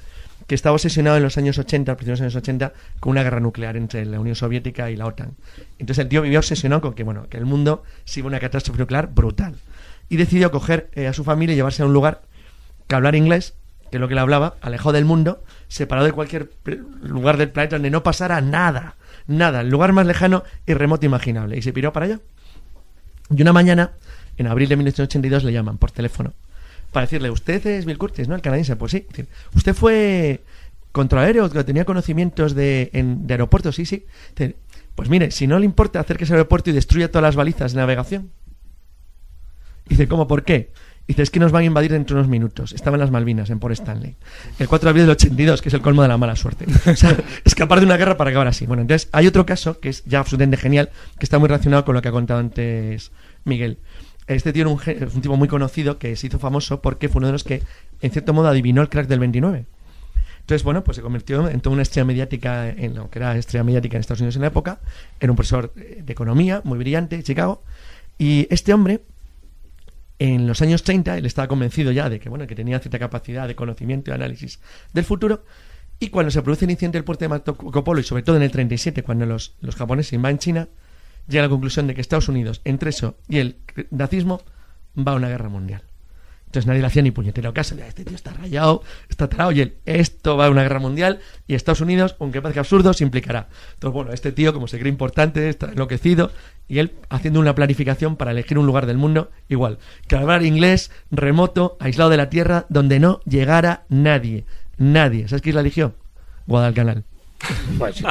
que 0.48 0.56
estaba 0.56 0.74
obsesionado 0.74 1.16
en 1.16 1.22
los 1.22 1.38
años 1.38 1.56
80, 1.56 1.92
a 1.92 1.96
principios 1.96 2.18
de 2.18 2.24
los 2.24 2.34
años 2.34 2.42
80, 2.42 2.72
con 2.98 3.12
una 3.12 3.22
guerra 3.22 3.38
nuclear 3.38 3.76
entre 3.76 4.04
la 4.04 4.18
Unión 4.18 4.34
Soviética 4.34 4.90
y 4.90 4.96
la 4.96 5.06
OTAN. 5.06 5.36
Entonces 5.78 6.02
el 6.02 6.08
tío 6.08 6.22
vivía 6.22 6.40
obsesionado 6.40 6.80
con 6.80 6.94
que, 6.94 7.04
bueno, 7.04 7.28
que 7.28 7.36
el 7.36 7.46
mundo 7.46 7.84
se 8.04 8.18
iba 8.18 8.26
a 8.26 8.30
una 8.30 8.40
catástrofe 8.40 8.80
nuclear 8.80 9.08
brutal. 9.14 9.54
Y 10.08 10.16
decidió 10.16 10.50
coger 10.50 10.90
eh, 10.94 11.06
a 11.06 11.12
su 11.12 11.22
familia 11.22 11.52
y 11.52 11.56
llevarse 11.56 11.84
a 11.84 11.86
un 11.86 11.92
lugar 11.92 12.22
que 12.88 12.96
hablar 12.96 13.14
inglés, 13.14 13.54
que 13.92 13.98
es 13.98 14.00
lo 14.00 14.08
que 14.08 14.16
le 14.16 14.20
hablaba, 14.20 14.56
alejado 14.60 14.92
del 14.92 15.04
mundo, 15.04 15.44
separado 15.68 16.04
de 16.04 16.12
cualquier 16.12 16.50
lugar 17.02 17.36
del 17.36 17.50
planeta 17.50 17.76
donde 17.76 17.90
no 17.90 18.02
pasara 18.02 18.40
nada, 18.40 18.96
nada, 19.28 19.60
el 19.60 19.68
lugar 19.68 19.92
más 19.92 20.06
lejano 20.06 20.42
y 20.66 20.74
remoto 20.74 21.06
imaginable. 21.06 21.56
Y 21.58 21.62
se 21.62 21.72
piró 21.72 21.92
para 21.92 22.06
allá. 22.06 22.20
Y 23.30 23.40
una 23.40 23.52
mañana, 23.52 23.92
en 24.36 24.48
abril 24.48 24.68
de 24.68 24.76
1982, 24.76 25.44
le 25.44 25.52
llaman 25.52 25.78
por 25.78 25.92
teléfono 25.92 26.32
para 26.92 27.06
decirle, 27.06 27.30
usted 27.30 27.64
es 27.66 27.84
Bill 27.84 27.98
Curtis, 27.98 28.28
¿no? 28.28 28.34
El 28.34 28.42
canadiense. 28.42 28.76
Pues 28.76 28.92
sí. 28.92 29.06
Usted 29.54 29.74
fue 29.74 30.42
contraaéreo, 30.92 31.50
que 31.50 31.62
tenía 31.64 31.84
conocimientos 31.84 32.54
de, 32.54 32.90
en- 32.92 33.26
aeropuertos, 33.28 33.76
sí, 33.76 33.84
sí. 33.86 34.06
Pues 34.94 35.08
mire, 35.08 35.30
si 35.30 35.46
no 35.46 35.58
le 35.58 35.64
importa, 35.64 36.00
acérquese 36.00 36.32
al 36.32 36.38
aeropuerto 36.38 36.70
y 36.70 36.72
destruya 36.72 37.08
todas 37.10 37.22
las 37.22 37.36
balizas 37.36 37.72
de 37.72 37.78
navegación. 37.78 38.30
Dice, 39.88 40.08
¿cómo? 40.08 40.26
¿Por 40.26 40.44
qué? 40.44 40.72
Dice, 41.06 41.22
es 41.22 41.30
que 41.30 41.40
nos 41.40 41.52
van 41.52 41.62
a 41.62 41.66
invadir 41.66 41.92
dentro 41.92 42.16
de 42.16 42.20
unos 42.20 42.30
minutos. 42.30 42.72
Estaban 42.72 43.00
las 43.00 43.10
Malvinas, 43.10 43.48
en 43.48 43.58
Port 43.60 43.72
Stanley. 43.72 44.16
El 44.58 44.68
4 44.68 44.86
de 44.86 44.90
abril 44.90 45.04
del 45.04 45.12
82, 45.12 45.62
que 45.62 45.68
es 45.70 45.74
el 45.74 45.80
colmo 45.80 46.02
de 46.02 46.08
la 46.08 46.18
mala 46.18 46.36
suerte. 46.36 46.66
O 46.90 46.96
sea, 46.96 47.16
escapar 47.44 47.80
de 47.80 47.86
una 47.86 47.96
guerra 47.96 48.16
para 48.18 48.28
acabar 48.30 48.48
así. 48.48 48.66
Bueno, 48.66 48.82
entonces 48.82 49.08
hay 49.12 49.26
otro 49.26 49.46
caso 49.46 49.80
que 49.80 49.88
es 49.88 50.04
ya 50.04 50.18
absolutamente 50.18 50.58
genial, 50.58 50.90
que 51.18 51.24
está 51.24 51.38
muy 51.38 51.48
relacionado 51.48 51.84
con 51.86 51.94
lo 51.94 52.02
que 52.02 52.08
ha 52.08 52.12
contado 52.12 52.40
antes 52.40 53.10
Miguel. 53.44 53.78
Este 54.28 54.52
tío 54.52 54.62
era 54.62 54.70
un, 54.70 54.80
un 55.14 55.20
tipo 55.22 55.36
muy 55.36 55.48
conocido 55.48 55.98
que 55.98 56.14
se 56.14 56.26
hizo 56.28 56.38
famoso 56.38 56.80
porque 56.80 57.08
fue 57.08 57.18
uno 57.20 57.28
de 57.28 57.32
los 57.32 57.44
que, 57.44 57.62
en 58.00 58.10
cierto 58.10 58.32
modo, 58.34 58.48
adivinó 58.48 58.82
el 58.82 58.88
crack 58.88 59.08
del 59.08 59.20
29. 59.20 59.66
Entonces, 60.48 60.64
bueno, 60.64 60.82
pues 60.82 60.96
se 60.96 61.02
convirtió 61.02 61.46
en 61.46 61.60
toda 61.60 61.74
una 61.74 61.82
estrella 61.82 62.06
mediática, 62.06 62.70
en 62.70 62.94
lo 62.94 63.10
que 63.10 63.18
era 63.18 63.36
estrella 63.36 63.64
mediática 63.64 63.98
en 63.98 64.00
Estados 64.00 64.20
Unidos 64.20 64.36
en 64.36 64.40
la 64.40 64.48
época. 64.48 64.80
Era 65.20 65.30
un 65.30 65.36
profesor 65.36 65.74
eh, 65.76 66.02
de 66.02 66.10
economía 66.10 66.62
muy 66.64 66.78
brillante 66.78 67.18
de 67.18 67.22
Chicago. 67.22 67.62
Y 68.16 68.46
este 68.48 68.72
hombre, 68.72 69.02
en 70.18 70.46
los 70.46 70.62
años 70.62 70.84
30, 70.84 71.18
él 71.18 71.26
estaba 71.26 71.48
convencido 71.48 71.92
ya 71.92 72.08
de 72.08 72.18
que, 72.18 72.30
bueno, 72.30 72.46
que 72.46 72.54
tenía 72.54 72.78
cierta 72.78 72.98
capacidad 72.98 73.46
de 73.46 73.54
conocimiento 73.54 74.10
y 74.10 74.14
análisis 74.14 74.58
del 74.94 75.04
futuro. 75.04 75.44
Y 76.00 76.08
cuando 76.08 76.30
se 76.30 76.40
produce 76.40 76.64
el 76.64 76.70
incidente 76.70 76.96
del 76.96 77.04
puerto 77.04 77.26
de 77.26 77.28
Marco 77.28 77.84
Polo, 77.84 78.00
y 78.00 78.04
sobre 78.04 78.22
todo 78.22 78.36
en 78.36 78.42
el 78.42 78.50
37, 78.50 79.02
cuando 79.02 79.26
los, 79.26 79.54
los 79.60 79.76
japoneses 79.76 80.14
invaden 80.14 80.38
China, 80.38 80.68
llega 81.28 81.44
a 81.44 81.46
la 81.46 81.50
conclusión 81.50 81.86
de 81.86 81.94
que 81.94 82.00
Estados 82.00 82.28
Unidos, 82.28 82.60
entre 82.64 82.90
eso 82.90 83.16
y 83.28 83.38
el 83.38 83.56
nazismo, 83.90 84.42
va 84.96 85.12
a 85.12 85.16
una 85.16 85.28
guerra 85.28 85.48
mundial. 85.48 85.82
Entonces 86.48 86.66
nadie 86.66 86.80
le 86.80 86.86
hacía 86.86 87.02
ni 87.02 87.10
puñetero 87.10 87.52
caso. 87.52 87.74
Este 87.74 88.06
tío 88.06 88.16
está 88.16 88.32
rayado, 88.32 88.82
está 89.10 89.28
tarado, 89.28 89.52
y 89.52 89.60
él, 89.60 89.74
esto 89.84 90.38
va 90.38 90.46
a 90.46 90.50
una 90.50 90.62
guerra 90.62 90.78
mundial, 90.78 91.18
y 91.46 91.54
Estados 91.54 91.82
Unidos, 91.82 92.16
aunque 92.20 92.40
parezca 92.40 92.60
absurdo, 92.60 92.94
se 92.94 93.04
implicará. 93.04 93.48
Entonces, 93.74 93.94
bueno, 93.94 94.12
este 94.12 94.32
tío, 94.32 94.54
como 94.54 94.66
se 94.66 94.78
cree 94.78 94.90
importante, 94.90 95.50
está 95.50 95.66
enloquecido, 95.66 96.32
y 96.66 96.78
él 96.78 96.94
haciendo 97.10 97.38
una 97.38 97.54
planificación 97.54 98.16
para 98.16 98.30
elegir 98.30 98.58
un 98.58 98.64
lugar 98.64 98.86
del 98.86 98.96
mundo, 98.96 99.30
igual, 99.50 99.78
que 100.06 100.16
hablar 100.16 100.42
inglés, 100.42 100.90
remoto, 101.10 101.76
aislado 101.80 102.08
de 102.08 102.16
la 102.16 102.30
tierra, 102.30 102.64
donde 102.70 102.98
no 102.98 103.20
llegara 103.26 103.84
nadie. 103.90 104.46
Nadie. 104.78 105.28
¿Sabes 105.28 105.42
qué 105.42 105.50
isla 105.50 105.60
eligió? 105.60 105.96
Guadalcanal. 106.46 107.04
Pues, 107.78 108.02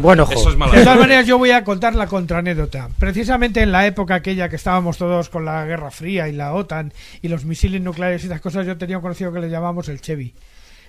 bueno, 0.00 0.22
ojo. 0.24 0.32
Eso 0.32 0.50
es 0.50 0.56
mala 0.56 0.72
De 0.72 0.84
todas 0.84 0.98
maneras, 0.98 1.26
yo 1.26 1.36
voy 1.38 1.50
a 1.50 1.64
contar 1.64 1.94
la 1.94 2.06
contraanécdota. 2.06 2.88
Precisamente 2.98 3.60
en 3.60 3.72
la 3.72 3.86
época 3.86 4.16
aquella 4.16 4.48
que 4.48 4.56
estábamos 4.56 4.98
todos 4.98 5.28
con 5.28 5.44
la 5.44 5.64
Guerra 5.64 5.90
Fría 5.90 6.28
y 6.28 6.32
la 6.32 6.54
OTAN 6.54 6.92
y 7.20 7.28
los 7.28 7.44
misiles 7.44 7.80
nucleares 7.80 8.22
y 8.22 8.26
esas 8.26 8.40
cosas, 8.40 8.66
yo 8.66 8.78
tenía 8.78 8.98
un 8.98 9.02
conocido 9.02 9.32
que 9.32 9.40
le 9.40 9.50
llamamos 9.50 9.88
el 9.88 10.00
Chevy. 10.00 10.34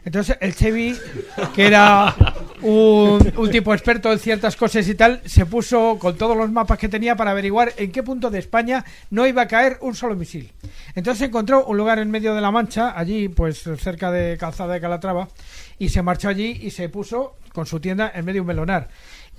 Entonces, 0.06 0.38
el 0.42 0.56
Chevy, 0.56 0.96
que 1.54 1.68
era 1.68 2.16
un, 2.62 3.34
un 3.36 3.52
tipo 3.52 3.74
experto 3.74 4.12
en 4.12 4.20
ciertas 4.20 4.56
cosas 4.56 4.88
y 4.88 4.96
tal, 4.96 5.22
se 5.26 5.46
puso 5.46 5.98
con 6.00 6.18
todos 6.18 6.36
los 6.36 6.52
mapas 6.52 6.78
que 6.78 6.90
tenía 6.90 7.16
para 7.16 7.32
averiguar 7.32 7.74
en 7.78 7.92
qué 7.92 8.04
punto 8.04 8.30
de 8.30 8.40
España 8.40 8.86
no 9.10 9.28
iba 9.28 9.44
a 9.44 9.48
caer 9.48 9.78
un 9.82 9.96
solo 9.96 10.16
misil. 10.16 10.52
Entonces 10.96 11.28
encontró 11.28 11.66
un 11.66 11.78
lugar 11.78 12.00
en 12.00 12.12
medio 12.12 12.34
de 12.34 12.42
la 12.42 12.52
Mancha, 12.52 12.98
allí, 12.98 13.30
pues 13.30 13.64
cerca 13.78 14.12
de 14.12 14.38
Calzada 14.38 14.74
de 14.74 14.82
Calatrava, 14.82 15.28
y 15.78 15.90
se 15.90 16.02
marchó 16.02 16.30
allí 16.30 16.60
y 16.62 16.72
se 16.72 16.90
puso 16.90 17.36
con 17.54 17.66
su 17.66 17.80
tienda 17.80 18.12
en 18.14 18.26
medio 18.26 18.38
de 18.38 18.42
un 18.42 18.48
melonar. 18.48 18.90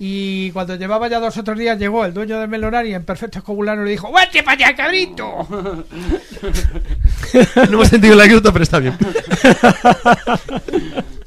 Y 0.03 0.49
cuando 0.49 0.75
llevaba 0.77 1.07
ya 1.09 1.19
dos 1.19 1.37
o 1.37 1.43
tres 1.43 1.59
días 1.59 1.77
llegó 1.77 2.03
el 2.03 2.11
dueño 2.11 2.39
del 2.39 2.49
melonar 2.49 2.87
y 2.87 2.95
en 2.95 3.05
perfecto 3.05 3.37
escobulano 3.37 3.83
le 3.83 3.91
dijo 3.91 4.11
¡Vete 4.11 4.41
para 4.41 4.65
allá, 4.65 4.75
cabrito! 4.75 5.47
No 7.55 7.73
hemos 7.73 7.87
sentido 7.87 8.15
la 8.15 8.23
anécdota, 8.23 8.51
pero 8.51 8.63
está 8.63 8.79
bien. 8.79 8.97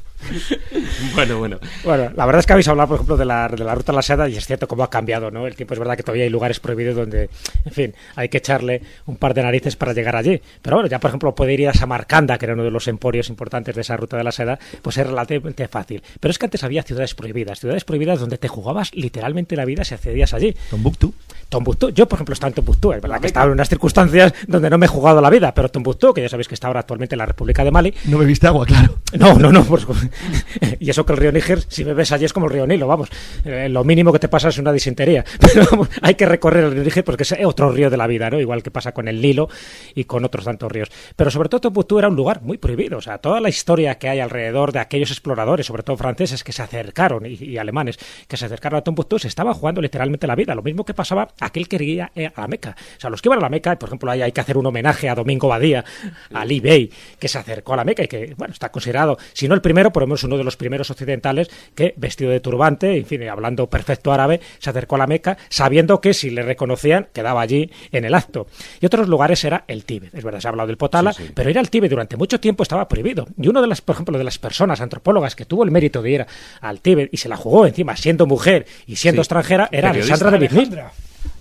bueno, 1.14 1.38
bueno. 1.38 1.58
Bueno, 1.84 2.10
la 2.14 2.26
verdad 2.26 2.40
es 2.40 2.46
que 2.46 2.52
habéis 2.52 2.68
hablado, 2.68 2.88
por 2.88 2.96
ejemplo, 2.96 3.16
de 3.16 3.24
la, 3.24 3.48
de 3.48 3.64
la 3.64 3.74
ruta 3.74 3.92
a 3.92 3.94
la 3.94 4.02
seda 4.02 4.28
y 4.28 4.36
es 4.36 4.46
cierto 4.46 4.68
cómo 4.68 4.82
ha 4.84 4.90
cambiado, 4.90 5.30
¿no? 5.30 5.46
El 5.46 5.54
tiempo 5.54 5.74
es 5.74 5.80
verdad 5.80 5.96
que 5.96 6.02
todavía 6.02 6.24
hay 6.24 6.30
lugares 6.30 6.60
prohibidos 6.60 6.96
donde, 6.96 7.30
en 7.64 7.72
fin, 7.72 7.94
hay 8.16 8.28
que 8.28 8.38
echarle 8.38 8.82
un 9.06 9.16
par 9.16 9.34
de 9.34 9.42
narices 9.42 9.76
para 9.76 9.92
llegar 9.92 10.16
allí. 10.16 10.40
Pero 10.62 10.76
bueno, 10.76 10.88
ya 10.88 10.98
por 10.98 11.10
ejemplo 11.10 11.34
poder 11.34 11.60
ir 11.60 11.68
a 11.68 11.74
Samarcanda, 11.74 12.38
que 12.38 12.46
era 12.46 12.54
uno 12.54 12.64
de 12.64 12.70
los 12.70 12.88
emporios 12.88 13.28
importantes 13.28 13.74
de 13.74 13.80
esa 13.80 13.96
ruta 13.96 14.16
de 14.16 14.24
la 14.24 14.32
seda, 14.32 14.58
pues 14.82 14.96
es 14.98 15.06
relativamente 15.06 15.68
fácil. 15.68 16.02
Pero 16.20 16.30
es 16.30 16.38
que 16.38 16.46
antes 16.46 16.64
había 16.64 16.82
ciudades 16.82 17.14
prohibidas, 17.14 17.60
ciudades 17.60 17.84
prohibidas 17.84 18.20
donde 18.20 18.38
te 18.38 18.48
jugabas 18.48 18.94
literalmente 18.94 19.56
la 19.56 19.64
vida 19.64 19.84
si 19.84 19.94
accedías 19.94 20.34
allí. 20.34 20.54
Tombuctú. 20.70 21.14
Tombuctú, 21.48 21.90
yo 21.90 22.08
por 22.08 22.16
ejemplo 22.16 22.32
estaba 22.32 22.48
en 22.48 22.54
Tombuctú, 22.54 22.92
es 22.92 23.02
verdad 23.02 23.20
que 23.20 23.26
estaba 23.26 23.46
en 23.46 23.52
unas 23.52 23.68
circunstancias 23.68 24.32
donde 24.48 24.70
no 24.70 24.78
me 24.78 24.86
he 24.86 24.88
jugado 24.88 25.20
la 25.20 25.30
vida, 25.30 25.54
pero 25.54 25.68
Tombuctú, 25.68 26.12
que 26.12 26.22
ya 26.22 26.28
sabéis 26.28 26.48
que 26.48 26.54
está 26.54 26.66
ahora 26.66 26.80
actualmente 26.80 27.14
en 27.14 27.18
la 27.18 27.26
República 27.26 27.62
de 27.64 27.70
Mali, 27.70 27.94
No 28.06 28.18
bebiste 28.18 28.46
agua, 28.46 28.66
claro. 28.66 28.98
no, 29.12 29.34
no, 29.38 29.52
no. 29.52 29.64
por 29.64 29.80
supuesto. 29.80 30.08
y 30.80 30.90
eso 30.90 31.04
que 31.04 31.12
el 31.12 31.18
río 31.18 31.32
Níger, 31.32 31.60
si 31.68 31.84
bebes 31.84 32.10
allí 32.12 32.24
es 32.24 32.32
como 32.32 32.46
el 32.46 32.52
río 32.52 32.66
Nilo, 32.66 32.86
vamos. 32.86 33.08
Eh, 33.44 33.68
lo 33.68 33.84
mínimo 33.84 34.12
que 34.12 34.18
te 34.18 34.28
pasa 34.28 34.48
es 34.48 34.58
una 34.58 34.72
disentería. 34.72 35.24
Pero 35.40 35.86
hay 36.00 36.14
que 36.14 36.26
recorrer 36.26 36.64
el 36.64 36.72
río 36.72 36.84
Níger 36.84 37.04
porque 37.04 37.24
es 37.24 37.34
otro 37.44 37.70
río 37.70 37.90
de 37.90 37.96
la 37.96 38.06
vida, 38.06 38.30
¿no? 38.30 38.40
Igual 38.40 38.62
que 38.62 38.70
pasa 38.70 38.92
con 38.92 39.08
el 39.08 39.20
Nilo 39.20 39.48
y 39.94 40.04
con 40.04 40.24
otros 40.24 40.46
tantos 40.46 40.70
ríos. 40.72 40.90
Pero 41.16 41.30
sobre 41.30 41.48
todo 41.48 41.60
Tombuctú 41.60 41.98
era 41.98 42.08
un 42.08 42.16
lugar 42.16 42.42
muy 42.42 42.58
prohibido. 42.58 42.98
O 42.98 43.02
sea, 43.02 43.18
toda 43.18 43.40
la 43.40 43.48
historia 43.48 43.96
que 43.96 44.08
hay 44.08 44.20
alrededor 44.20 44.72
de 44.72 44.78
aquellos 44.78 45.10
exploradores, 45.10 45.66
sobre 45.66 45.82
todo 45.82 45.96
franceses, 45.96 46.42
que 46.42 46.52
se 46.52 46.62
acercaron 46.62 47.24
y, 47.26 47.58
alemanes, 47.58 47.98
que 48.26 48.36
se 48.36 48.46
acercaron 48.46 48.78
a 48.78 48.82
Tombuctú, 48.82 49.18
se 49.18 49.28
estaba 49.28 49.52
jugando 49.54 49.80
literalmente 49.80 50.26
la 50.26 50.34
vida. 50.34 50.54
Lo 50.54 50.62
mismo 50.62 50.84
que 50.84 50.94
pasaba 50.94 51.28
aquel 51.40 51.68
que 51.68 51.74
quería 51.74 52.12
ir 52.14 52.32
a 52.34 52.40
la 52.40 52.48
Meca. 52.48 52.76
O 52.96 53.00
sea, 53.00 53.10
los 53.10 53.20
que 53.20 53.28
iban 53.28 53.38
a 53.38 53.42
la 53.42 53.48
Meca, 53.48 53.76
por 53.78 53.88
ejemplo, 53.88 54.10
ahí 54.10 54.22
hay 54.22 54.32
que 54.32 54.40
hacer 54.40 54.56
un 54.56 54.66
homenaje 54.66 55.08
a 55.08 55.14
Domingo 55.14 55.48
Badía, 55.48 55.84
a 56.32 56.40
Ali 56.40 56.60
Bey, 56.60 56.90
que 57.18 57.26
se 57.26 57.38
acercó 57.38 57.74
a 57.74 57.78
la 57.78 57.84
Meca 57.84 58.04
y 58.04 58.08
que, 58.08 58.34
bueno, 58.36 58.52
está 58.52 58.70
considerado, 58.70 59.18
si 59.32 59.48
no 59.48 59.54
el 59.54 59.60
primero, 59.60 59.92
lo 60.04 60.08
menos 60.08 60.24
uno 60.24 60.36
de 60.38 60.44
los 60.44 60.56
primeros 60.56 60.90
occidentales 60.90 61.48
que, 61.74 61.94
vestido 61.96 62.30
de 62.30 62.40
turbante, 62.40 62.96
en 62.96 63.06
fin, 63.06 63.28
hablando 63.28 63.68
perfecto 63.68 64.12
árabe, 64.12 64.40
se 64.58 64.70
acercó 64.70 64.94
a 64.96 64.98
la 64.98 65.06
Meca, 65.06 65.36
sabiendo 65.48 66.00
que 66.00 66.14
si 66.14 66.30
le 66.30 66.42
reconocían, 66.42 67.08
quedaba 67.12 67.40
allí 67.40 67.70
en 67.92 68.04
el 68.04 68.14
acto. 68.14 68.46
Y 68.80 68.86
otros 68.86 69.08
lugares 69.08 69.44
era 69.44 69.64
el 69.68 69.84
Tíbet. 69.84 70.14
Es 70.14 70.24
verdad, 70.24 70.40
se 70.40 70.48
ha 70.48 70.50
hablado 70.50 70.66
del 70.68 70.76
Potala, 70.76 71.12
Sí, 71.12 71.24
sí. 71.26 71.32
pero 71.34 71.50
ir 71.50 71.58
al 71.58 71.70
Tíbet 71.70 71.90
durante 71.90 72.16
mucho 72.16 72.40
tiempo 72.40 72.62
estaba 72.62 72.88
prohibido. 72.88 73.26
Y 73.40 73.48
uno 73.48 73.60
de 73.60 73.66
las, 73.68 73.80
por 73.80 73.94
ejemplo, 73.94 74.16
de 74.18 74.24
las 74.24 74.38
personas 74.38 74.80
antropólogas 74.80 75.34
que 75.36 75.44
tuvo 75.44 75.64
el 75.64 75.70
mérito 75.70 76.02
de 76.02 76.10
ir 76.10 76.26
al 76.60 76.80
Tíbet 76.80 77.08
y 77.12 77.16
se 77.16 77.28
la 77.28 77.36
jugó 77.36 77.66
encima 77.66 77.96
siendo 77.96 78.26
mujer 78.26 78.66
y 78.86 78.96
siendo 78.96 79.22
Sí. 79.22 79.24
extranjera 79.26 79.68
era 79.72 79.88
Periodista. 79.92 80.14
Alexandra 80.14 80.30
de. 80.38 80.46
Alejandra. 80.46 80.92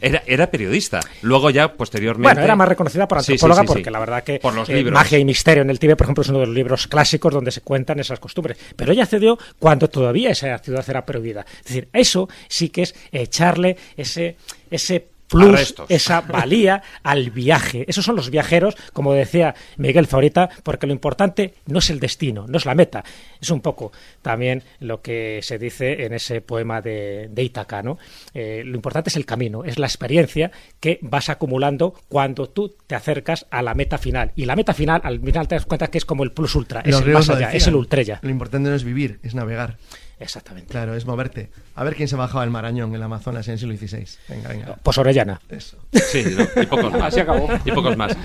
Era, 0.03 0.21
era 0.27 0.51
periodista. 0.51 0.99
Luego 1.21 1.49
ya, 1.49 1.73
posteriormente... 1.73 2.27
Bueno, 2.27 2.41
era 2.43 2.57
más 2.57 2.67
reconocida 2.67 3.07
por 3.07 3.23
sí, 3.23 3.31
antropóloga 3.31 3.61
sí, 3.61 3.67
sí. 3.67 3.73
porque 3.73 3.89
la 3.89 3.99
verdad 3.99 4.21
que 4.21 4.37
Por 4.37 4.53
los 4.53 4.67
eh, 4.67 4.75
libros. 4.75 4.93
Magia 4.93 5.17
y 5.17 5.23
Misterio 5.23 5.63
en 5.63 5.69
el 5.69 5.79
Tíbet, 5.79 5.97
por 5.97 6.05
ejemplo, 6.05 6.23
es 6.23 6.27
uno 6.27 6.39
de 6.39 6.47
los 6.47 6.55
libros 6.55 6.87
clásicos 6.87 7.33
donde 7.33 7.51
se 7.51 7.61
cuentan 7.61 8.01
esas 8.01 8.19
costumbres. 8.19 8.57
Pero 8.75 8.91
ella 8.91 9.05
cedió 9.05 9.39
cuando 9.59 9.89
todavía 9.89 10.31
esa 10.31 10.57
ciudad 10.59 10.83
era 10.89 11.05
prohibida. 11.05 11.45
Es 11.59 11.63
decir, 11.67 11.87
eso 11.93 12.27
sí 12.49 12.67
que 12.67 12.81
es 12.81 12.95
echarle 13.13 13.77
ese, 13.95 14.35
ese 14.69 15.12
plus, 15.33 15.53
Arrestos. 15.53 15.85
esa 15.89 16.21
valía 16.21 16.83
al 17.03 17.31
viaje. 17.31 17.85
Esos 17.87 18.05
son 18.05 18.15
los 18.15 18.29
viajeros, 18.29 18.75
como 18.93 19.13
decía 19.13 19.55
Miguel 19.77 20.07
Zorita, 20.07 20.49
porque 20.63 20.87
lo 20.87 20.93
importante 20.93 21.55
no 21.65 21.79
es 21.79 21.89
el 21.89 21.99
destino, 21.99 22.45
no 22.47 22.57
es 22.57 22.65
la 22.65 22.75
meta. 22.75 23.03
Es 23.41 23.49
un 23.49 23.61
poco 23.61 23.91
también 24.21 24.63
lo 24.79 25.01
que 25.01 25.39
se 25.41 25.57
dice 25.57 26.05
en 26.05 26.13
ese 26.13 26.41
poema 26.41 26.81
de, 26.81 27.29
de 27.31 27.43
Ítaca, 27.43 27.81
¿no? 27.81 27.97
Eh, 28.33 28.63
lo 28.65 28.75
importante 28.75 29.09
es 29.09 29.15
el 29.15 29.25
camino, 29.25 29.63
es 29.63 29.79
la 29.79 29.87
experiencia 29.87 30.51
que 30.79 30.99
vas 31.01 31.29
acumulando 31.29 31.93
cuando 32.07 32.49
tú 32.49 32.75
te 32.87 32.95
acercas 32.95 33.45
a 33.49 33.61
la 33.61 33.73
meta 33.73 33.97
final. 33.97 34.31
Y 34.35 34.45
la 34.45 34.55
meta 34.55 34.73
final, 34.73 35.01
al 35.03 35.19
final 35.19 35.47
te 35.47 35.55
das 35.55 35.65
cuenta 35.65 35.87
que 35.87 35.97
es 35.97 36.05
como 36.05 36.23
el 36.23 36.31
plus 36.31 36.55
ultra, 36.55 36.81
es 36.81 36.95
el 36.95 37.11
más 37.11 37.29
allá, 37.29 37.51
es 37.51 37.67
el 37.67 37.75
ultrella. 37.75 38.19
Lo 38.21 38.29
importante 38.29 38.69
no 38.69 38.75
es 38.75 38.83
vivir, 38.83 39.19
es 39.23 39.35
navegar. 39.35 39.77
Exactamente. 40.23 40.71
Claro, 40.71 40.95
es 40.95 41.05
moverte. 41.05 41.49
A 41.75 41.83
ver 41.83 41.95
quién 41.95 42.07
se 42.07 42.15
bajaba 42.15 42.43
el 42.43 42.49
Marañón 42.49 42.89
en 42.89 42.95
el 42.95 43.03
Amazonas 43.03 43.47
en 43.47 43.53
el 43.53 43.59
siglo 43.59 43.75
XVI. 43.77 44.07
Venga, 44.29 44.49
venga. 44.49 44.75
Pues 44.81 44.97
Orellana. 44.97 45.41
Eso. 45.49 45.77
Sí, 45.91 46.23
¿no? 46.35 46.61
y 46.61 46.65
pocos 46.65 46.91
más. 46.93 47.03
Así 47.03 47.19
acabó. 47.19 47.47
Y 47.65 47.71
pocos 47.71 47.97
más. 47.97 48.15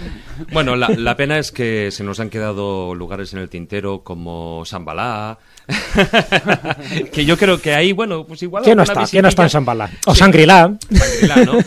Bueno, 0.52 0.76
la, 0.76 0.88
la 0.88 1.16
pena 1.16 1.38
es 1.38 1.52
que 1.52 1.90
se 1.90 2.04
nos 2.04 2.20
han 2.20 2.30
quedado 2.30 2.94
lugares 2.94 3.32
en 3.32 3.40
el 3.40 3.48
tintero 3.48 4.02
como 4.02 4.64
Sambalá, 4.64 5.38
que 7.12 7.24
yo 7.24 7.36
creo 7.36 7.60
que 7.60 7.74
ahí, 7.74 7.92
bueno, 7.92 8.24
pues 8.24 8.42
igual... 8.42 8.64
¿Quién 8.64 8.76
no 8.76 8.82
está? 8.82 9.04
¿Quién 9.06 9.22
no 9.22 9.28
está 9.28 9.42
en 9.42 9.48
Shambhala? 9.48 9.90
O 10.06 10.14
Sí. 10.14 10.20
Shangri-La. 10.20 10.68
¿no? 10.68 11.58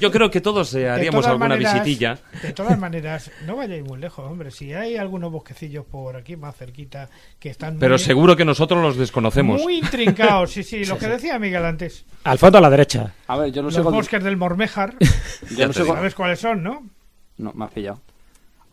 Yo 0.00 0.10
creo 0.10 0.30
que 0.30 0.40
todos 0.40 0.74
eh, 0.74 0.88
haríamos 0.88 1.26
alguna 1.26 1.48
maneras- 1.50 1.74
visitilla. 1.74 2.18
De 2.42 2.52
todas 2.52 2.78
maneras, 2.78 3.30
no 3.46 3.56
vayáis 3.56 3.84
muy 3.84 3.98
lejos, 3.98 4.28
hombre. 4.30 4.50
Si 4.50 4.72
hay 4.72 4.96
algunos 4.96 5.30
bosquecillos 5.30 5.84
por 5.84 6.16
aquí 6.16 6.36
más 6.36 6.56
cerquita 6.56 7.08
que 7.38 7.50
están 7.50 7.78
Pero 7.78 7.94
muy, 7.96 7.98
seguro 8.04 8.36
que 8.36 8.44
nosotros 8.44 8.82
los 8.82 8.96
desconocemos. 8.96 9.60
muy 9.62 9.78
intrincados. 9.78 10.50
Sí, 10.52 10.62
sí, 10.62 10.84
lo 10.86 10.98
que 10.98 11.08
decía 11.08 11.38
Miguel 11.38 11.64
antes. 11.64 12.04
Al 12.24 12.38
fondo 12.38 12.58
a 12.58 12.60
la 12.60 12.70
derecha. 12.70 13.12
A 13.26 13.36
ver, 13.36 13.52
yo 13.52 13.62
no 13.62 13.68
Los 13.68 13.74
sé. 13.74 13.80
bosques 13.82 14.24
del 14.24 14.36
Morméjar. 14.36 14.94
Yo 15.56 15.66
no 15.66 15.72
sé. 15.72 15.84
¿Sabes 15.84 16.14
cuáles 16.14 16.38
son, 16.40 16.62
no? 16.62 16.86
No, 17.36 17.52
me 17.54 17.64
has 17.64 17.70
pillado. 17.72 18.00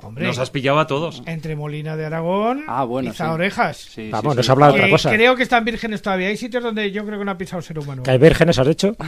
Hombre, 0.01 0.25
Nos 0.27 0.39
has 0.39 0.49
pillado 0.49 0.79
a 0.79 0.87
todos. 0.87 1.21
entre 1.25 1.55
Molina 1.57 1.97
de 1.97 2.05
Aragón 2.05 2.63
Ah, 2.67 2.85
bueno, 2.85 3.09
y 3.09 3.11
sí. 3.11 3.17
Zaorejas. 3.17 3.77
Sí, 3.77 4.09
Vamos, 4.09 4.31
sí, 4.33 4.37
no 4.37 4.43
sí. 4.43 4.45
se 4.47 4.51
habla 4.53 4.67
de 4.67 4.73
Que 4.73 4.79
otra 4.79 4.89
cosa. 4.91 5.11
creo 5.11 5.35
que 5.35 5.43
están 5.43 5.65
vírgenes 5.65 6.01
todavía. 6.01 6.27
Hay 6.29 6.37
sitios 6.37 6.63
donde 6.63 6.89
yo 6.91 7.05
creo 7.05 7.19
que 7.19 7.25
no 7.25 7.31
ha 7.31 7.37
pisado 7.37 7.61
ser 7.61 7.77
humano. 7.79 8.03
Que 8.03 8.11
hay 8.11 8.17
vírgenes, 8.17 8.57
has 8.59 8.67
dicho. 8.67 8.95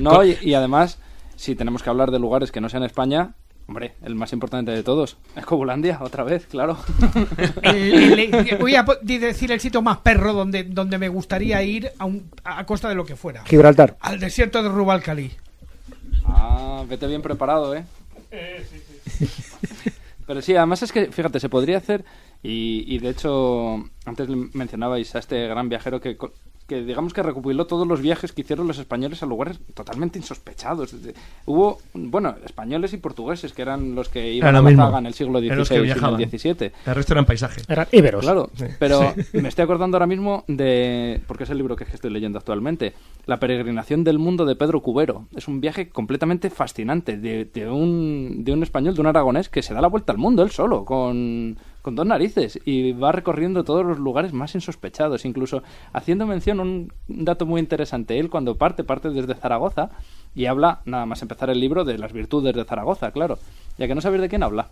No, 0.00 0.24
y, 0.24 0.36
y 0.42 0.54
además, 0.54 0.98
si 1.36 1.54
tenemos 1.54 1.82
que 1.82 1.90
hablar 1.90 2.10
de 2.10 2.18
lugares 2.18 2.50
que 2.52 2.60
no 2.60 2.68
sean 2.68 2.82
España, 2.82 3.34
hombre, 3.66 3.94
el 4.02 4.14
más 4.14 4.32
importante 4.32 4.70
de 4.70 4.82
todos, 4.82 5.16
Escobulandia, 5.36 5.98
otra 6.00 6.24
vez, 6.24 6.46
claro. 6.46 6.78
El- 7.62 8.18
el- 8.18 8.58
voy 8.58 8.74
a 8.74 8.84
decir 9.02 9.52
el 9.52 9.60
sitio 9.60 9.82
más 9.82 9.98
perro 9.98 10.32
donde, 10.32 10.64
donde 10.64 10.98
me 10.98 11.08
gustaría 11.08 11.62
ir 11.62 11.90
a, 11.98 12.04
un- 12.04 12.30
a 12.44 12.64
costa 12.64 12.88
de 12.88 12.94
lo 12.94 13.04
que 13.04 13.16
fuera. 13.16 13.42
Gibraltar. 13.44 13.96
Al 14.00 14.18
desierto 14.20 14.62
de 14.62 14.68
Rubalcali. 14.68 15.32
Ah, 16.28 16.84
vete 16.88 17.06
bien 17.06 17.22
preparado, 17.22 17.74
¿eh? 17.74 17.84
Pero 20.26 20.42
sí, 20.42 20.56
además 20.56 20.82
es 20.82 20.92
que, 20.92 21.12
fíjate, 21.12 21.38
se 21.38 21.48
podría 21.48 21.78
hacer, 21.78 22.04
y, 22.42 22.84
y 22.92 22.98
de 22.98 23.10
hecho, 23.10 23.84
antes 24.04 24.28
mencionabais 24.28 25.14
a 25.14 25.20
este 25.20 25.46
gran 25.46 25.68
viajero 25.68 26.00
que, 26.00 26.16
que 26.66 26.82
digamos 26.82 27.12
que 27.14 27.22
recopiló 27.22 27.66
todos 27.66 27.86
los 27.86 28.00
viajes 28.00 28.32
que 28.32 28.40
hicieron 28.42 28.66
los 28.66 28.78
españoles 28.78 29.22
a 29.22 29.26
lugares 29.26 29.60
totalmente 29.74 30.18
insospechados. 30.18 30.94
Hubo, 31.44 31.78
bueno, 31.94 32.34
españoles 32.44 32.92
y 32.92 32.96
portugueses 32.96 33.52
que 33.52 33.62
eran 33.62 33.94
los 33.94 34.08
que 34.08 34.32
iban 34.32 34.48
Era 34.48 34.58
a 34.58 34.62
la 34.62 34.68
mismo. 34.68 34.84
zaga 34.84 34.98
en 34.98 35.06
el 35.06 35.14
siglo 35.14 35.38
XVI 35.38 35.48
y 35.86 35.90
el. 35.90 36.28
XVII. 36.28 36.72
El 36.86 36.94
resto 36.94 37.12
eran 37.14 37.24
paisaje. 37.24 37.62
Eran 37.68 37.86
íberos. 37.92 38.22
Claro, 38.24 38.50
Sí. 38.54 38.64
pero 38.78 39.14
me 39.32 39.48
estoy 39.48 39.62
acordando 39.62 39.96
ahora 39.96 40.06
mismo 40.06 40.44
de, 40.48 41.20
porque 41.26 41.44
es 41.44 41.50
el 41.50 41.58
libro 41.58 41.76
que 41.76 41.84
es 41.84 41.90
que 41.90 41.96
estoy 41.96 42.10
leyendo 42.10 42.38
actualmente, 42.38 42.94
La 43.26 43.38
peregrinación 43.38 44.02
del 44.04 44.18
mundo 44.18 44.44
de 44.44 44.56
Pedro 44.56 44.80
Cubero. 44.82 45.26
Es 45.36 45.48
un 45.48 45.60
viaje 45.60 45.88
completamente 45.88 46.50
fascinante 46.50 47.16
de, 47.16 47.44
de 47.44 47.68
un, 47.70 48.42
de 48.44 48.52
un 48.52 48.62
español, 48.62 48.94
de 48.94 49.00
un 49.00 49.06
aragonés, 49.06 49.48
que 49.48 49.62
se 49.62 49.72
da 49.74 49.80
la 49.80 49.88
vuelta 49.88 50.12
al 50.12 50.18
mundo 50.18 50.42
él 50.42 50.50
solo, 50.50 50.84
con, 50.84 51.56
con 51.86 51.94
dos 51.94 52.04
narices, 52.04 52.58
y 52.64 52.90
va 52.90 53.12
recorriendo 53.12 53.62
todos 53.62 53.86
los 53.86 54.00
lugares 54.00 54.32
más 54.32 54.56
insospechados, 54.56 55.24
incluso 55.24 55.62
haciendo 55.92 56.26
mención 56.26 56.58
a 56.58 56.62
un 56.64 56.92
dato 57.06 57.46
muy 57.46 57.60
interesante. 57.60 58.18
Él 58.18 58.28
cuando 58.28 58.56
parte, 58.56 58.82
parte 58.82 59.10
desde 59.10 59.36
Zaragoza 59.36 59.90
y 60.34 60.46
habla, 60.46 60.80
nada 60.84 61.06
más 61.06 61.22
empezar 61.22 61.48
el 61.48 61.60
libro, 61.60 61.84
de 61.84 61.96
las 61.96 62.12
virtudes 62.12 62.56
de 62.56 62.64
Zaragoza, 62.64 63.12
claro. 63.12 63.38
Ya 63.78 63.86
que 63.86 63.94
no 63.94 64.00
sabéis 64.00 64.22
de 64.22 64.28
quién 64.28 64.42
habla. 64.42 64.66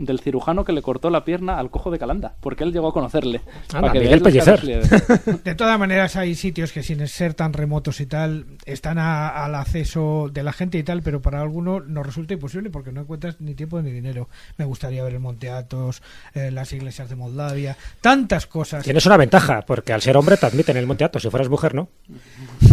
Del 0.00 0.18
cirujano 0.18 0.64
que 0.64 0.72
le 0.72 0.80
cortó 0.82 1.10
la 1.10 1.24
pierna 1.24 1.58
al 1.58 1.70
cojo 1.70 1.90
de 1.90 1.98
Calanda, 1.98 2.34
porque 2.40 2.64
él 2.64 2.72
llegó 2.72 2.88
a 2.88 2.92
conocerle. 2.94 3.42
Anda, 3.68 3.80
Para 3.80 3.92
que 3.92 4.00
Miguel 4.00 4.22
casualidades. 4.22 4.90
De 5.44 5.54
todas 5.54 5.78
maneras, 5.78 6.16
hay 6.16 6.34
sitios 6.34 6.72
que 6.72 6.82
sin 6.82 7.06
ser 7.06 7.34
tan 7.34 7.52
remotos 7.52 8.00
y 8.00 8.06
tal, 8.06 8.46
están 8.64 8.98
a- 8.98 9.28
al 9.44 9.54
acceso 9.54 10.30
de 10.32 10.42
la 10.42 10.52
gente 10.54 10.78
y 10.78 10.82
tal, 10.82 11.02
pero 11.02 11.20
para 11.20 11.42
algunos 11.42 11.86
nos 11.86 12.06
resulta 12.06 12.32
imposible 12.34 12.70
porque 12.70 12.92
no 12.92 13.02
encuentras 13.02 13.40
ni 13.40 13.54
tiempo 13.54 13.80
ni 13.82 13.90
dinero. 13.90 14.28
Me 14.56 14.64
gustaría 14.64 15.04
ver 15.04 15.12
el 15.12 15.20
Monte 15.20 15.50
Athos, 15.50 16.02
eh, 16.34 16.50
las 16.50 16.72
iglesias 16.72 17.10
de 17.10 17.16
Moldavia, 17.16 17.76
tantas 18.00 18.46
cosas. 18.46 18.82
Tienes 18.82 19.04
una 19.04 19.18
ventaja, 19.18 19.62
porque 19.66 19.92
al 19.92 20.00
ser 20.00 20.16
hombre 20.16 20.36
te 20.38 20.46
admiten 20.46 20.78
el 20.78 20.86
Monte 20.86 21.04
Athos. 21.04 21.22
Si 21.22 21.28
fueras 21.30 21.50
mujer, 21.50 21.74
¿no? 21.74 21.90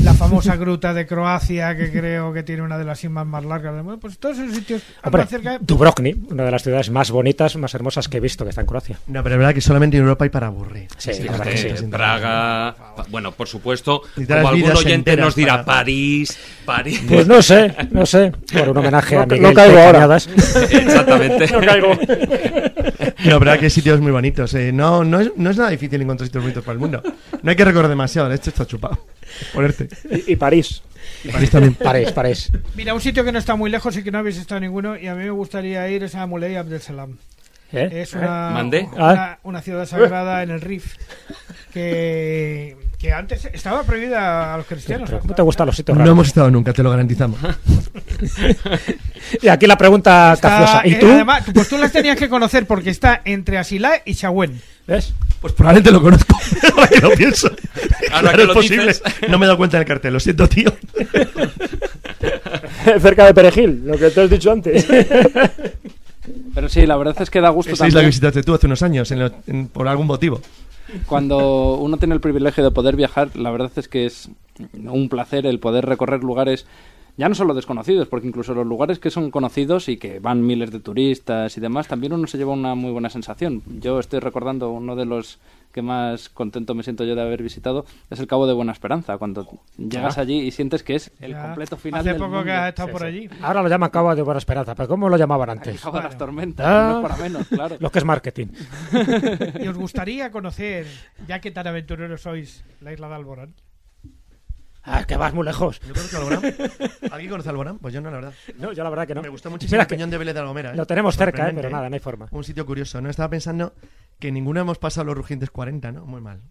La 0.04 0.14
famosa 0.14 0.56
gruta 0.56 0.94
de 0.94 1.06
Croacia, 1.06 1.76
que 1.76 1.92
creo 1.92 2.32
que 2.32 2.44
tiene 2.44 2.62
una 2.62 2.78
de 2.78 2.86
las 2.86 3.00
cimas 3.00 3.26
más 3.28 3.44
largas 3.44 3.74
del 3.76 3.84
mundo. 3.84 4.00
Pues 4.00 4.18
todos 4.18 4.38
esos 4.40 4.56
sitios 4.56 4.82
Hombre, 5.04 5.26
cerca. 5.26 5.58
Dubrovnik, 5.60 6.32
una 6.32 6.44
de 6.46 6.52
las 6.52 6.64
ciudades 6.64 6.90
más 6.90 7.12
bonitas, 7.18 7.56
más 7.58 7.74
hermosas 7.76 8.08
que 8.08 8.18
he 8.18 8.20
visto, 8.20 8.44
que 8.46 8.50
está 8.52 8.62
en 8.62 8.68
Croacia. 8.68 8.98
No, 9.08 9.22
pero 9.24 9.36
es 9.36 9.40
verdad 9.40 9.54
que 9.54 9.62
solamente 9.62 9.98
en 9.98 10.04
Europa 10.04 10.24
hay 10.24 10.30
para 10.30 10.48
aburrir. 10.48 10.88
Sí, 10.98 11.10
la 11.10 11.16
Fíjate, 11.16 11.32
verdad 11.38 11.52
que 11.52 11.58
sí. 11.58 11.70
sí. 11.78 11.86
Praga, 11.88 12.76
pa- 12.96 13.06
bueno, 13.10 13.32
por 13.34 13.48
supuesto, 13.48 14.02
como 14.16 14.48
algún 14.48 14.72
oyente 14.72 15.18
nos 15.18 15.36
dirá 15.36 15.64
para- 15.66 15.78
París, 15.80 16.38
París. 16.66 17.02
Pues 17.08 17.28
no 17.28 17.42
sé, 17.42 17.76
no 17.92 18.06
sé. 18.06 18.32
Por 18.54 18.70
un 18.70 18.78
homenaje 18.78 19.18
a 19.18 19.26
Miguel 19.26 19.42
no 19.42 19.54
caigo 19.54 19.78
ahora. 19.78 19.92
Cañadas. 19.94 20.28
Exactamente. 20.72 21.48
No 21.52 21.60
caigo. 21.62 21.92
No, 23.26 23.40
pero 23.40 23.52
hay 23.52 23.60
que 23.60 23.66
hay 23.66 23.70
sitios 23.72 24.00
muy 24.00 24.12
bonitos. 24.12 24.54
eh. 24.54 24.72
No, 24.72 25.04
no, 25.04 25.20
es, 25.20 25.32
no 25.36 25.50
es 25.50 25.58
nada 25.58 25.70
difícil 25.70 26.02
encontrar 26.02 26.28
sitios 26.28 26.44
bonitos 26.44 26.64
para 26.64 26.74
el 26.74 26.80
mundo. 26.80 27.02
No 27.42 27.50
hay 27.50 27.56
que 27.56 27.66
recorrer 27.66 27.90
demasiado, 27.90 28.32
esto 28.32 28.50
está 28.50 28.66
chupado. 28.66 29.00
Ponerte. 29.54 29.90
Y, 30.28 30.34
y 30.34 30.36
París. 30.36 30.82
París 31.32 31.50
también. 31.50 31.74
París, 31.76 32.12
París. 32.12 32.52
Mira, 32.76 32.94
un 32.94 33.02
sitio 33.02 33.24
que 33.24 33.32
no 33.32 33.40
está 33.40 33.56
muy 33.56 33.70
lejos 33.70 33.96
y 33.98 34.04
que 34.04 34.12
no 34.12 34.20
habéis 34.20 34.38
estado 34.38 34.62
ninguno, 34.62 34.98
y 34.98 35.08
a 35.08 35.16
mí 35.16 35.24
me 35.24 35.32
gustaría 35.32 35.88
ir 35.90 36.04
es 36.04 36.16
a 36.16 36.26
Muley 36.26 36.56
Abdel 36.56 36.82
Salam. 36.82 37.18
¿Eh? 37.74 37.90
Es 37.92 38.14
una, 38.14 39.40
una 39.44 39.62
ciudad 39.62 39.86
sagrada 39.86 40.42
en 40.42 40.52
el 40.52 40.62
Rif 40.62 40.96
que, 41.74 42.78
que 42.98 43.14
antes 43.14 43.46
estaba 43.54 43.84
prohibida 43.84 44.54
a 44.56 44.58
los 44.58 44.66
cristianos. 44.66 45.10
¿Cómo 45.22 45.36
te 45.36 45.42
gustan 45.44 45.68
los 45.68 45.76
sitios 45.76 45.96
No 45.96 46.00
raros? 46.00 46.14
hemos 46.14 46.28
estado 46.28 46.50
nunca, 46.50 46.74
te 46.74 46.82
lo 46.84 46.90
garantizamos. 46.90 47.40
Y 49.42 49.50
aquí 49.50 49.68
la 49.68 49.78
pregunta 49.78 50.34
Está- 50.34 50.50
capciosa. 50.50 50.88
¿Y 50.88 50.94
eh, 50.94 50.96
tú? 51.00 51.08
además, 51.08 51.44
pues 51.54 51.68
tú 51.68 51.78
las 51.78 51.92
tenías 51.92 52.18
que 52.18 52.30
conocer 52.30 52.66
porque 52.66 52.90
está 52.90 53.22
entre 53.26 53.58
Asilá 53.58 54.02
y 54.06 54.16
Chagüen. 54.16 54.60
¿Ves? 54.88 55.14
Pues 55.42 55.54
probablemente 55.54 55.92
lo 55.92 56.02
conozco, 56.02 56.36
ahora 56.76 56.88
que 56.88 57.00
lo 57.02 57.12
pienso. 57.12 57.50
Ahora 58.12 58.32
Claro, 58.32 58.36
que 58.38 58.42
es 58.44 58.48
lo 58.48 58.54
posible. 58.54 58.88
dices. 58.88 59.04
No 59.28 59.38
me 59.38 59.46
he 59.46 59.48
dado 59.48 59.58
cuenta 59.58 59.78
del 59.78 59.86
cartel, 59.86 60.14
lo 60.14 60.20
siento, 60.22 60.48
tío. 60.48 60.74
Cerca 63.02 63.26
de 63.26 63.34
Perejil, 63.34 63.82
lo 63.86 63.98
que 63.98 64.10
te 64.10 64.22
has 64.22 64.30
dicho 64.30 64.50
antes. 64.52 64.88
Pero 66.56 66.70
sí, 66.70 66.86
la 66.86 66.96
verdad 66.96 67.16
es 67.22 67.30
que 67.30 67.42
da 67.42 67.50
gusto 67.50 67.74
Esa 67.74 67.86
isla 67.86 67.88
que 67.88 67.94
también 67.96 68.10
visitaste 68.10 68.44
tú 68.44 68.54
hace 68.56 68.66
unos 68.66 68.82
años, 68.82 69.12
en 69.12 69.20
lo- 69.20 69.32
en- 69.46 69.68
por 69.68 69.88
algún 69.90 70.08
motivo. 70.08 70.42
Cuando 71.06 71.76
uno 71.76 71.98
tiene 71.98 72.16
el 72.16 72.22
privilegio 72.22 72.64
de 72.64 72.72
poder 72.72 72.96
viajar, 72.96 73.36
la 73.36 73.52
verdad 73.52 73.72
es 73.76 73.88
que 73.88 74.06
es 74.06 74.30
un 74.74 75.10
placer 75.10 75.46
el 75.46 75.60
poder 75.60 75.86
recorrer 75.86 76.24
lugares 76.24 76.66
ya 77.18 77.28
no 77.28 77.36
solo 77.36 77.54
desconocidos, 77.54 78.08
porque 78.08 78.28
incluso 78.28 78.54
los 78.54 78.66
lugares 78.66 79.00
que 79.00 79.10
son 79.10 79.32
conocidos 79.32 79.90
y 79.90 79.98
que 79.98 80.20
van 80.20 80.46
miles 80.46 80.72
de 80.72 80.80
turistas 80.80 81.58
y 81.58 81.60
demás, 81.62 81.88
también 81.88 82.14
uno 82.14 82.28
se 82.28 82.38
lleva 82.38 82.54
una 82.54 82.76
muy 82.76 82.92
buena 82.92 83.10
sensación. 83.10 83.64
Yo 83.82 84.00
estoy 84.00 84.20
recordando 84.20 84.70
uno 84.72 84.96
de 84.96 85.06
los 85.06 85.40
que 85.74 85.82
más 85.82 86.30
contento 86.30 86.74
me 86.74 86.82
siento 86.82 87.04
yo 87.04 87.14
de 87.14 87.22
haber 87.22 87.44
visitado, 87.44 87.86
es 88.10 88.20
el 88.20 88.26
Cabo 88.26 88.48
de 88.48 88.54
Buena 88.54 88.72
Esperanza, 88.72 89.18
cuando 89.18 89.48
llegas 89.78 90.18
allí 90.18 90.40
y 90.40 90.52
sientes 90.52 90.82
que 90.82 90.96
es 90.96 91.12
el 91.20 91.32
Ya, 91.34 91.42
completo 91.44 91.78
final 91.78 92.00
Hace 92.00 92.10
del 92.10 92.18
poco 92.18 92.30
mundo. 92.30 92.46
que 92.46 92.52
has 92.52 92.70
estado 92.70 92.88
Sí, 92.88 92.92
por 92.94 93.02
sí. 93.02 93.08
allí. 93.08 93.30
Ahora 93.42 93.62
lo 93.62 93.70
llaman 93.70 93.90
Cabo 93.92 94.16
de 94.16 94.22
Buena 94.24 94.38
Esperanza, 94.40 94.74
pero 94.74 94.88
¿cómo 94.88 95.08
lo 95.10 95.18
llamaban 95.18 95.50
El 95.50 95.58
antes? 95.58 95.82
Cabo 95.82 95.98
de 95.98 96.04
las 96.04 96.18
Tormentas, 96.18 96.66
Ah. 96.68 96.94
no 96.96 97.02
para 97.04 97.18
menos, 97.18 97.48
claro. 97.48 97.76
Lo 97.80 97.92
que 97.92 98.00
es 98.00 98.06
marketing. 98.06 98.48
¿Y 99.64 99.68
os 99.68 99.78
gustaría 99.78 100.32
conocer, 100.32 100.88
ya 101.28 101.42
que 101.42 101.52
tan 101.52 101.68
aventureros 101.68 102.22
sois, 102.22 102.64
la 102.82 102.94
isla 102.94 103.08
de 103.10 103.16
Alborán? 103.16 103.54
Ah, 104.88 105.04
que 105.06 105.18
vas 105.18 105.34
muy 105.34 105.46
lejos. 105.46 105.80
¿Yo 105.82 105.94
conozco 105.94 106.18
Alborán? 106.18 106.56
¿Alguien 107.12 107.30
conoce 107.32 107.50
Alborán? 107.50 107.78
Pues 107.80 107.94
yo 107.94 108.02
no, 108.02 108.10
la 108.10 108.16
verdad. 108.18 108.34
No, 108.58 108.72
yo 108.74 108.84
la 108.84 108.90
verdad 108.90 109.06
que 109.08 109.16
no. 109.16 109.22
Me 109.22 109.30
gustó 109.30 109.50
muchísimo 109.52 109.76
Mira 109.76 109.84
el 109.84 109.88
que 109.88 109.96
peñón 109.96 110.10
de 110.10 110.18
Vélez 110.18 110.34
de 110.34 110.42
la 110.42 110.48
Gomera. 110.48 110.72
¿eh? 110.72 110.76
lo 110.76 110.86
tenemos 110.88 111.18
cerca, 111.18 111.50
eh, 111.50 111.54
pero 111.56 111.70
nada, 111.70 111.90
no 111.90 111.94
hay 111.96 112.00
forma. 112.00 112.28
Un 112.32 112.44
sitio 112.44 112.66
curioso, 112.66 113.02
¿no? 113.02 113.10
Estaba 113.10 113.30
pensando 113.30 113.74
que 114.20 114.32
ninguno 114.32 114.62
hemos 114.62 114.78
pasado 114.80 115.06
los 115.06 115.16
rugientes 115.18 115.52
40, 115.52 115.92
¿no? 115.92 116.06
Muy 116.06 116.22
mal, 116.22 116.42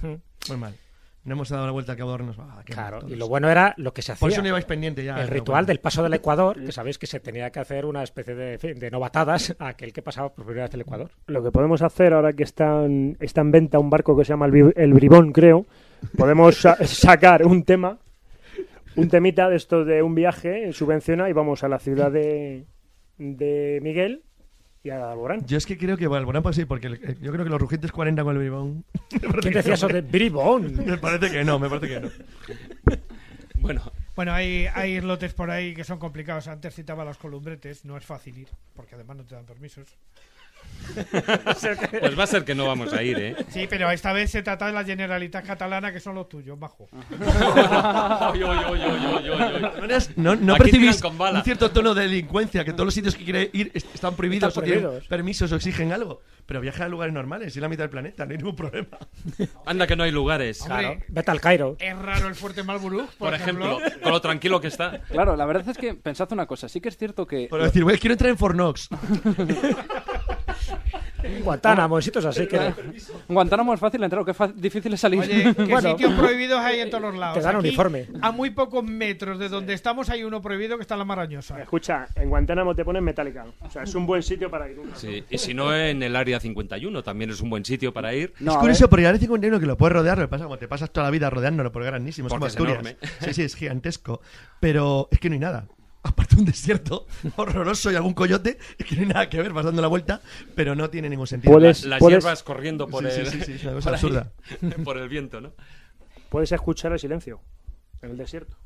Hmm. 0.00 0.14
muy 0.48 0.56
mal. 0.58 0.74
No 1.24 1.34
hemos 1.34 1.48
dado 1.48 1.66
la 1.66 1.72
vuelta 1.72 1.92
al 1.92 1.98
Cabo 1.98 2.10
de 2.10 2.14
Hornos. 2.14 2.36
Ah, 2.38 2.62
Claro, 2.64 3.02
mal 3.02 3.10
y 3.12 3.16
lo 3.16 3.26
bueno 3.28 3.50
era 3.50 3.74
lo 3.76 3.92
que 3.92 4.00
se 4.02 4.12
hacía. 4.12 4.20
Por 4.20 4.30
eso 4.30 4.40
no 4.40 4.48
ibais 4.48 4.64
pendiente 4.64 5.04
ya. 5.04 5.20
el 5.20 5.28
ritual 5.28 5.62
bueno. 5.64 5.66
del 5.66 5.80
paso 5.80 6.02
del 6.02 6.14
Ecuador, 6.14 6.56
que 6.64 6.72
sabéis 6.72 6.96
que 6.96 7.06
se 7.06 7.20
tenía 7.20 7.50
que 7.50 7.58
hacer 7.60 7.84
una 7.84 8.02
especie 8.04 8.34
de, 8.34 8.52
en 8.54 8.58
fin, 8.60 8.78
de 8.78 8.90
novatadas 8.90 9.54
a 9.58 9.68
aquel 9.68 9.92
que 9.92 10.00
pasaba 10.00 10.32
por 10.32 10.44
primera 10.46 10.66
vez 10.66 10.74
el 10.74 10.82
Ecuador. 10.82 11.10
Lo 11.26 11.42
que 11.42 11.50
podemos 11.50 11.82
hacer 11.82 12.14
ahora 12.14 12.32
que 12.32 12.44
está 12.44 12.84
en, 12.84 13.16
está 13.20 13.40
en 13.42 13.50
venta 13.50 13.78
un 13.78 13.90
barco 13.90 14.16
que 14.16 14.24
se 14.24 14.30
llama 14.32 14.46
el, 14.46 14.72
el 14.76 14.94
Bribón, 14.94 15.32
creo, 15.32 15.66
podemos 16.16 16.56
sa- 16.56 16.76
sacar 16.86 17.44
un 17.46 17.62
tema, 17.64 17.98
un 18.96 19.08
temita 19.08 19.48
de 19.48 19.56
esto 19.56 19.84
de 19.84 20.02
un 20.02 20.14
viaje, 20.14 20.72
subvenciona 20.72 21.28
y 21.28 21.32
vamos 21.32 21.62
a 21.64 21.68
la 21.68 21.78
ciudad 21.78 22.10
de, 22.10 22.64
de 23.18 23.78
Miguel 23.82 24.22
y 24.82 24.90
a 24.90 25.10
Alborán. 25.12 25.44
Yo 25.46 25.58
es 25.58 25.66
que 25.66 25.76
creo 25.76 25.96
que 25.96 26.06
Alborán 26.06 26.42
pues 26.42 26.56
sí, 26.56 26.64
porque 26.64 26.86
el- 26.88 27.20
yo 27.20 27.32
creo 27.32 27.44
que 27.44 27.50
los 27.50 27.60
rugientes 27.60 27.92
40 27.92 28.22
con 28.24 28.32
el 28.36 28.38
bribón. 28.42 28.84
¿Quién 29.40 29.54
decía 29.54 29.74
eso 29.74 29.88
de 29.88 30.00
Bribón? 30.02 30.84
Me 30.86 30.98
parece 30.98 31.30
que 31.30 31.44
no, 31.44 31.58
me 31.58 31.68
parece 31.68 31.88
que 31.88 32.00
no. 32.00 32.10
Bueno, 33.60 33.82
Bueno, 34.14 34.32
hay, 34.32 34.66
hay 34.74 34.96
islotes 34.98 35.32
por 35.34 35.50
ahí 35.50 35.74
que 35.74 35.82
son 35.84 35.98
complicados. 35.98 36.46
Antes 36.48 36.74
citaba 36.74 37.04
los 37.04 37.18
columbretes, 37.18 37.84
no 37.84 37.96
es 37.96 38.04
fácil 38.04 38.38
ir, 38.38 38.48
porque 38.74 38.94
además 38.94 39.16
no 39.16 39.24
te 39.24 39.34
dan 39.34 39.44
permisos. 39.46 39.88
pues 42.00 42.18
va 42.18 42.24
a 42.24 42.26
ser 42.26 42.44
que 42.46 42.54
no 42.54 42.66
vamos 42.66 42.92
a 42.94 43.02
ir, 43.02 43.18
¿eh? 43.18 43.36
Sí, 43.50 43.66
pero 43.68 43.90
esta 43.90 44.12
vez 44.14 44.30
se 44.30 44.42
trata 44.42 44.66
de 44.66 44.72
la 44.72 44.84
Generalitat 44.84 45.44
Catalana, 45.46 45.92
que 45.92 46.00
son 46.00 46.14
los 46.14 46.28
tuyos, 46.30 46.58
bajo. 46.58 46.88
No, 50.16 50.34
no 50.36 50.54
Aquí 50.54 50.62
percibís 50.64 50.96
tiran 50.96 51.00
con 51.00 51.18
bala. 51.18 51.38
un 51.38 51.44
cierto 51.44 51.70
tono 51.70 51.94
de 51.94 52.02
delincuencia, 52.02 52.64
que 52.64 52.72
todos 52.72 52.86
los 52.86 52.94
sitios 52.94 53.14
que 53.14 53.24
quiere 53.24 53.50
ir 53.52 53.70
est- 53.74 53.94
están 53.94 54.14
prohibidos 54.14 54.48
Están 54.48 54.64
o 54.64 54.66
tienen 54.66 55.00
permisos 55.08 55.52
o 55.52 55.56
exigen 55.56 55.92
algo. 55.92 56.20
Pero 56.46 56.60
viaja 56.60 56.84
a 56.86 56.88
lugares 56.88 57.12
normales, 57.14 57.54
y 57.56 57.60
la 57.60 57.68
mitad 57.68 57.84
del 57.84 57.90
planeta, 57.90 58.24
no 58.24 58.32
hay 58.32 58.38
ningún 58.38 58.56
problema. 58.56 58.98
Anda 59.66 59.86
que 59.86 59.96
no 59.96 60.04
hay 60.04 60.10
lugares. 60.10 60.62
Hombre, 60.62 60.78
Claro, 60.78 61.00
vete 61.08 61.30
al 61.30 61.40
Cairo. 61.40 61.76
Es 61.78 61.98
raro 61.98 62.28
el 62.28 62.34
fuerte 62.34 62.62
Malburú, 62.62 63.06
por, 63.18 63.30
Por 63.30 63.34
ejemplo, 63.34 63.78
con 64.02 64.12
lo 64.12 64.20
tranquilo 64.20 64.60
que 64.60 64.68
está. 64.68 65.00
Claro, 65.10 65.36
la 65.36 65.44
verdad 65.46 65.68
es 65.68 65.76
que 65.78 65.94
pensad 65.94 66.30
una 66.32 66.46
cosa, 66.46 66.68
sí 66.68 66.80
que 66.80 66.88
es 66.88 66.96
cierto 66.96 67.26
que 67.26 67.46
Por 67.48 67.62
decir, 67.62 67.84
"Güey, 67.84 67.98
quiero 67.98 68.14
entrar 68.14 68.30
en 68.30 68.38
Fornox. 68.38 68.88
Guantánamo, 71.42 71.96
en 71.98 72.02
sitios 72.02 72.24
así 72.24 72.46
que 72.46 72.56
en 72.56 72.74
Guantánamo 73.28 73.74
es 73.74 73.80
fácil 73.80 74.02
entrar, 74.02 74.20
lo 74.20 74.24
que 74.24 74.30
es 74.30 74.60
difícil 74.60 74.92
es 74.94 75.00
salir. 75.00 75.20
Oye, 75.20 75.54
¿qué 75.54 75.64
Bueno. 75.64 75.90
sitios 75.90 76.12
prohibidos 76.14 76.60
hay 76.60 76.80
en 76.80 76.90
todos 76.90 77.02
los 77.02 77.16
lados? 77.16 77.38
Te 77.38 77.42
dan 77.42 77.56
Aquí, 77.56 77.68
uniforme. 77.68 78.06
A 78.22 78.30
muy 78.30 78.50
pocos 78.50 78.84
metros 78.84 79.38
de 79.38 79.48
donde 79.48 79.74
estamos 79.74 80.10
hay 80.10 80.22
uno 80.22 80.40
prohibido 80.40 80.76
que 80.76 80.82
está 80.82 80.94
en 80.94 80.98
la 81.00 81.04
Marañosa. 81.04 81.60
Escucha, 81.60 82.06
en 82.14 82.28
Guantánamo 82.28 82.74
te 82.74 82.84
ponen 82.84 83.02
Metallica. 83.02 83.46
O 83.62 83.70
sea, 83.70 83.82
es 83.82 83.94
un 83.94 84.06
buen 84.06 84.22
sitio 84.22 84.50
para 84.50 84.70
ir. 84.70 84.78
Sí, 84.94 85.24
y 85.28 85.38
si 85.38 85.54
no, 85.54 85.74
en 85.74 86.02
el 86.02 86.14
área 86.14 86.38
51 86.40 87.02
también 87.02 87.30
es 87.30 87.40
un 87.40 87.50
buen 87.50 87.64
sitio 87.64 87.92
para 87.92 88.14
ir. 88.14 88.32
No, 88.40 88.52
es 88.52 88.58
curioso, 88.58 88.88
porque 88.88 89.02
el 89.02 89.08
área 89.08 89.20
51 89.20 89.58
que 89.60 89.66
lo 89.66 89.76
puedes 89.76 89.94
rodear, 89.94 90.18
lo 90.18 90.24
que 90.24 90.28
pasa 90.28 90.44
como 90.44 90.58
te 90.58 90.68
pasas 90.68 90.90
toda 90.90 91.06
la 91.06 91.10
vida 91.10 91.30
rodeándolo, 91.30 91.72
porque 91.72 91.86
es 91.86 91.90
grandísimo, 91.92 92.28
es 92.28 92.34
como 92.34 92.46
Asturias. 92.46 92.96
Sí, 93.20 93.34
sí, 93.34 93.42
es 93.42 93.54
gigantesco. 93.54 94.20
Pero 94.60 95.08
es 95.10 95.18
que 95.18 95.28
no 95.28 95.34
hay 95.34 95.40
nada. 95.40 95.66
Aparte 96.02 96.36
de 96.36 96.42
un 96.42 96.46
desierto 96.46 97.06
horroroso 97.36 97.90
y 97.90 97.96
algún 97.96 98.14
coyote, 98.14 98.58
que 98.88 98.94
no 98.96 99.02
hay 99.02 99.08
nada 99.08 99.28
que 99.28 99.40
ver, 99.42 99.52
vas 99.52 99.64
dando 99.64 99.82
la 99.82 99.88
vuelta, 99.88 100.20
pero 100.54 100.74
no 100.74 100.88
tiene 100.90 101.08
ningún 101.08 101.26
sentido. 101.26 101.52
Puedes- 101.52 101.84
Las 101.84 101.98
puedes- 101.98 102.22
hierbas 102.22 102.42
corriendo 102.42 102.86
por 102.88 103.10
Sí, 103.10 103.20
el. 103.20 103.26
sí, 103.26 103.40
sí, 103.44 103.52
es 103.52 103.62
una 103.64 103.72
cosa 103.74 103.90
por 103.90 103.94
ahí, 103.94 103.94
absurda. 103.94 104.32
por 104.84 104.98
el 104.98 105.08
viento, 105.08 105.40
¿no? 105.40 105.52
Puedes 106.28 106.52
escuchar 106.52 106.92
el 106.92 106.98
silencio 106.98 107.40
en 108.02 108.10
el 108.12 108.16
desierto. 108.16 108.56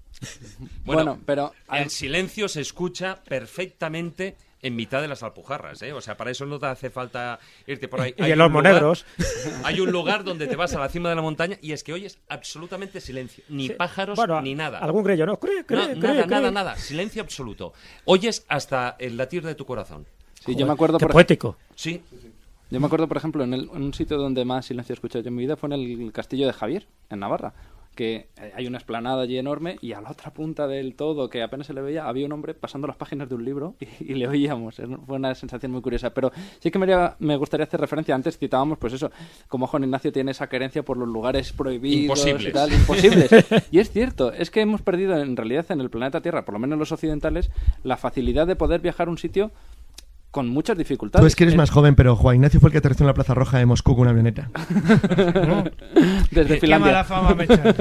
bueno, 0.84 1.18
pero 1.24 1.52
El 1.72 1.88
silencio 1.90 2.48
se 2.48 2.60
escucha 2.60 3.22
perfectamente 3.24 4.36
en 4.62 4.76
mitad 4.76 5.02
de 5.02 5.08
las 5.08 5.22
alpujarras, 5.22 5.82
¿eh? 5.82 5.92
O 5.92 6.00
sea, 6.00 6.16
para 6.16 6.30
eso 6.30 6.46
no 6.46 6.58
te 6.58 6.66
hace 6.66 6.88
falta 6.88 7.38
irte 7.66 7.88
por 7.88 8.00
ahí. 8.00 8.14
Y 8.16 8.22
Hay 8.22 8.32
en 8.32 8.38
los 8.38 8.48
lugar- 8.50 8.64
monegros. 8.72 9.04
Hay 9.64 9.80
un 9.80 9.90
lugar 9.90 10.22
donde 10.24 10.46
te 10.46 10.54
vas 10.56 10.74
a 10.74 10.80
la 10.80 10.88
cima 10.88 11.08
de 11.08 11.16
la 11.16 11.22
montaña 11.22 11.58
y 11.60 11.72
es 11.72 11.82
que 11.82 11.92
oyes 11.92 12.18
absolutamente 12.28 13.00
silencio. 13.00 13.42
Ni 13.48 13.68
Sí. 13.68 13.74
pájaros 13.74 14.16
Bueno, 14.16 14.40
ni 14.40 14.54
nada. 14.54 14.78
Algún 14.78 15.02
grillo, 15.04 15.26
¿no? 15.26 15.38
Cree, 15.38 15.64
cree, 15.66 15.78
No, 15.80 15.86
cree, 15.86 15.96
nada, 15.96 16.14
cree. 16.14 16.26
nada, 16.28 16.50
nada. 16.50 16.76
Silencio 16.76 17.22
absoluto. 17.22 17.72
Oyes 18.04 18.44
hasta 18.48 18.96
el 18.98 19.16
latir 19.16 19.44
de 19.44 19.54
tu 19.54 19.66
corazón. 19.66 20.06
sí, 20.44 20.54
yo 20.56 20.66
me 20.66 20.72
acuerdo 20.72 20.98
Qué 20.98 21.04
por 21.06 21.12
poético. 21.12 21.56
Sí. 21.74 22.02
Yo 22.70 22.80
me 22.80 22.86
acuerdo, 22.86 23.06
por 23.06 23.16
ejemplo, 23.18 23.44
en, 23.44 23.52
el- 23.54 23.68
en 23.74 23.82
un 23.82 23.92
sitio 23.94 24.16
donde 24.16 24.44
más 24.44 24.64
silencio 24.66 24.92
he 24.92 24.94
escuchado 24.94 25.22
yo 25.22 25.28
en 25.28 25.34
mi 25.34 25.42
vida 25.42 25.56
fue 25.56 25.68
en 25.68 25.72
el 25.74 26.12
castillo 26.12 26.46
de 26.46 26.52
Javier, 26.52 26.86
en 27.10 27.18
Navarra. 27.20 27.52
Que 27.94 28.28
eh, 28.40 28.52
hay 28.56 28.66
una 28.66 28.78
esplanada 28.78 29.22
allí 29.22 29.36
enorme 29.36 29.76
y 29.82 29.92
a 29.92 30.00
la 30.00 30.10
otra 30.10 30.32
punta 30.32 30.66
del 30.66 30.94
todo, 30.94 31.28
que 31.28 31.42
apenas 31.42 31.66
se 31.66 31.74
le 31.74 31.82
veía, 31.82 32.08
había 32.08 32.26
un 32.26 32.32
hombre 32.32 32.54
pasando 32.54 32.86
las 32.86 32.96
páginas 32.96 33.28
de 33.28 33.34
un 33.34 33.44
libro 33.44 33.74
y, 34.00 34.12
y 34.12 34.14
le 34.14 34.26
oíamos. 34.28 34.76
Fue 35.06 35.16
una 35.16 35.34
sensación 35.34 35.72
muy 35.72 35.82
curiosa. 35.82 36.14
Pero 36.14 36.32
sí 36.58 36.70
que 36.70 36.78
me, 36.78 36.86
me 37.18 37.36
gustaría 37.36 37.64
hacer 37.64 37.80
referencia. 37.80 38.14
Antes 38.14 38.38
citábamos, 38.38 38.78
pues 38.78 38.92
eso, 38.94 39.10
como 39.48 39.66
Juan 39.66 39.84
Ignacio 39.84 40.12
tiene 40.12 40.30
esa 40.30 40.48
querencia 40.48 40.82
por 40.82 40.96
los 40.96 41.08
lugares 41.08 41.52
prohibidos 41.52 42.18
Imposibles. 42.26 42.48
y 42.48 42.52
tal, 42.52 42.72
imposibles. 42.72 43.30
y 43.70 43.78
es 43.78 43.90
cierto, 43.90 44.32
es 44.32 44.50
que 44.50 44.60
hemos 44.60 44.82
perdido 44.82 45.18
en 45.18 45.36
realidad 45.36 45.66
en 45.70 45.80
el 45.80 45.90
planeta 45.90 46.20
Tierra, 46.20 46.44
por 46.44 46.54
lo 46.54 46.58
menos 46.58 46.78
los 46.78 46.92
occidentales, 46.92 47.50
la 47.84 47.96
facilidad 47.96 48.46
de 48.46 48.56
poder 48.56 48.80
viajar 48.80 49.08
a 49.08 49.10
un 49.10 49.18
sitio 49.18 49.50
con 50.32 50.48
muchas 50.48 50.76
dificultades. 50.76 51.22
Tú 51.22 51.26
es 51.28 51.36
que 51.36 51.44
eres 51.44 51.54
Eh, 51.54 51.58
más 51.58 51.70
joven, 51.70 51.94
pero 51.94 52.16
Juan 52.16 52.36
Ignacio 52.36 52.58
fue 52.58 52.68
el 52.70 52.72
que 52.72 52.78
aterrizó 52.78 53.04
en 53.04 53.08
la 53.08 53.14
Plaza 53.14 53.34
Roja 53.34 53.58
de 53.58 53.66
Moscú 53.66 53.92
con 53.94 54.02
una 54.02 54.10
avioneta. 54.10 54.50
Desde 56.30 56.54
Qué 56.54 56.60
Finlandia. 56.60 56.92
mala 56.92 57.04
fama 57.04 57.34
me 57.34 57.44
echan. 57.44 57.62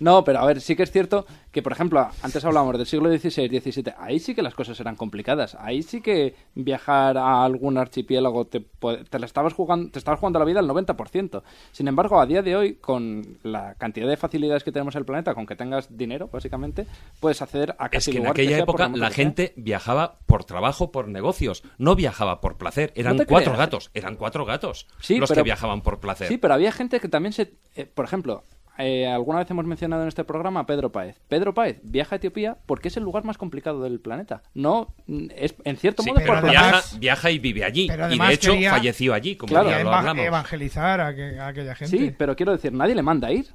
No, 0.00 0.22
pero 0.24 0.38
a 0.40 0.46
ver, 0.46 0.60
sí 0.60 0.76
que 0.76 0.82
es 0.82 0.90
cierto 0.92 1.26
que, 1.52 1.62
por 1.62 1.72
ejemplo, 1.72 2.06
antes 2.22 2.44
hablábamos 2.44 2.78
del 2.78 2.86
siglo 2.86 3.08
XVI, 3.10 3.48
XVII, 3.60 3.92
ahí 3.98 4.20
sí 4.20 4.34
que 4.34 4.42
las 4.42 4.54
cosas 4.54 4.78
eran 4.78 4.94
complicadas. 4.96 5.56
Ahí 5.58 5.82
sí 5.82 6.00
que 6.00 6.34
viajar 6.54 7.18
a 7.18 7.44
algún 7.44 7.76
archipiélago 7.76 8.46
te, 8.46 8.60
te 8.60 9.18
la 9.18 9.26
estabas 9.26 9.52
jugando, 9.54 9.90
te 9.90 9.98
estabas 9.98 10.20
jugando 10.20 10.38
la 10.38 10.44
vida 10.44 10.60
al 10.60 10.68
90%. 10.68 11.42
Sin 11.72 11.88
embargo, 11.88 12.20
a 12.20 12.26
día 12.26 12.42
de 12.42 12.54
hoy, 12.56 12.74
con 12.74 13.38
la 13.42 13.74
cantidad 13.74 14.06
de 14.08 14.16
facilidades 14.16 14.62
que 14.62 14.70
tenemos 14.72 14.94
en 14.94 15.00
el 15.00 15.04
planeta, 15.04 15.34
con 15.34 15.46
que 15.46 15.56
tengas 15.56 15.96
dinero, 15.96 16.28
básicamente, 16.32 16.86
puedes 17.18 17.42
acceder 17.42 17.74
a 17.78 17.86
Es 17.86 17.90
casi 17.90 18.12
que 18.12 18.18
en 18.18 18.26
aquella 18.28 18.58
época 18.58 18.88
la 18.88 19.10
gente 19.10 19.52
viajaba 19.56 20.18
por 20.26 20.44
trabajo, 20.44 20.92
por 20.92 21.08
negocios. 21.08 21.62
No 21.78 21.96
viajaba 21.96 22.40
por 22.40 22.58
placer. 22.58 22.92
Eran 22.94 23.16
cuatro 23.16 23.52
creas. 23.52 23.58
gatos. 23.58 23.90
Eran 23.94 24.16
cuatro 24.16 24.44
gatos 24.44 24.86
Sí, 25.00 25.18
los 25.18 25.28
pero- 25.28 25.40
que 25.40 25.44
viajaban 25.44 25.80
por 25.82 25.98
placer. 26.00 26.28
Sí, 26.28 26.38
pero 26.38 26.54
había 26.54 26.70
gente 26.72 27.00
que 27.00 27.08
también 27.08 27.32
se... 27.32 27.54
eh, 27.74 27.86
por 27.86 28.04
ejemplo, 28.04 28.44
eh, 28.84 29.06
alguna 29.06 29.38
vez 29.40 29.50
hemos 29.50 29.64
mencionado 29.64 30.02
en 30.02 30.08
este 30.08 30.24
programa 30.24 30.60
a 30.60 30.66
Pedro 30.66 30.90
Páez. 30.92 31.16
Pedro 31.28 31.54
Páez 31.54 31.78
viaja 31.82 32.14
a 32.14 32.18
Etiopía 32.18 32.56
porque 32.66 32.88
es 32.88 32.96
el 32.96 33.02
lugar 33.04 33.24
más 33.24 33.38
complicado 33.38 33.82
del 33.82 34.00
planeta. 34.00 34.42
No, 34.54 34.94
mm, 35.06 35.26
es 35.36 35.54
en 35.64 35.76
cierto 35.76 36.02
Sí, 36.02 36.10
modo 36.10 36.20
es 36.20 36.26
pero 36.26 36.40
por 36.40 36.50
viaja, 36.50 36.82
viaja 36.98 37.30
y 37.30 37.38
vive 37.38 37.64
allí. 37.64 37.86
pero 37.88 38.12
Y 38.12 38.18
de 38.18 38.32
hecho 38.34 38.52
quería- 38.52 38.70
falleció 38.70 39.14
allí, 39.14 39.36
como 39.36 39.48
Claro. 39.50 39.70
ya 39.70 39.82
lo 39.82 39.92
hablamos. 39.92 40.24
evangelizar 40.24 41.00
a, 41.00 41.14
que- 41.14 41.38
a 41.38 41.48
aquella 41.48 41.74
gente. 41.74 41.96
Sí, 41.96 42.14
pero 42.16 42.36
quiero 42.36 42.52
decir, 42.52 42.72
nadie 42.72 42.94
le 42.94 43.02
manda 43.02 43.28
a 43.28 43.32
ir. 43.32 43.46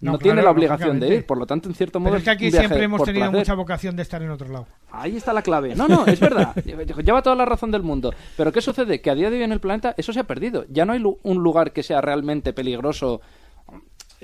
no, 0.00 0.12
No, 0.12 0.18
tiene 0.18 0.42
la 0.42 0.50
obligación 0.50 0.98
de 0.98 1.14
ir. 1.14 1.26
Por 1.26 1.38
lo 1.38 1.46
tanto, 1.46 1.68
en 1.68 1.76
cierto 1.76 2.00
Pero 2.00 2.06
modo. 2.10 2.16
es 2.16 2.24
que 2.24 2.30
aquí 2.30 2.50
siempre 2.50 2.82
hemos 2.82 3.04
tenido 3.04 3.26
placer. 3.26 3.38
mucha 3.38 3.54
vocación 3.54 3.94
de 3.94 4.02
estar 4.02 4.20
en 4.20 4.30
otro 4.30 4.48
lado. 4.48 4.66
Ahí 4.90 5.16
está 5.16 5.32
la 5.32 5.42
clave. 5.42 5.76
No, 5.76 5.86
no, 5.86 6.04
es 6.06 6.18
verdad. 6.18 6.52
Lleva 7.04 7.22
toda 7.22 7.36
la 7.36 7.44
razón 7.44 7.70
del 7.70 7.82
mundo. 7.84 8.12
Pero 8.36 8.50
¿qué 8.50 8.60
sucede? 8.60 9.00
Que 9.00 9.10
a 9.10 9.14
día 9.14 9.30
de 9.30 9.36
hoy 9.36 9.44
en 9.44 9.52
el 9.52 9.60
planeta 9.60 9.94
eso 9.96 10.12
se 10.12 10.18
ha 10.18 10.24
perdido. 10.24 10.64
Ya 10.70 10.84
no 10.84 10.92
hay 10.92 10.98
lu- 10.98 11.20
un 11.22 11.38
lugar 11.44 11.72
que 11.72 11.84
sea 11.84 12.00
realmente 12.00 12.52
peligroso. 12.52 13.20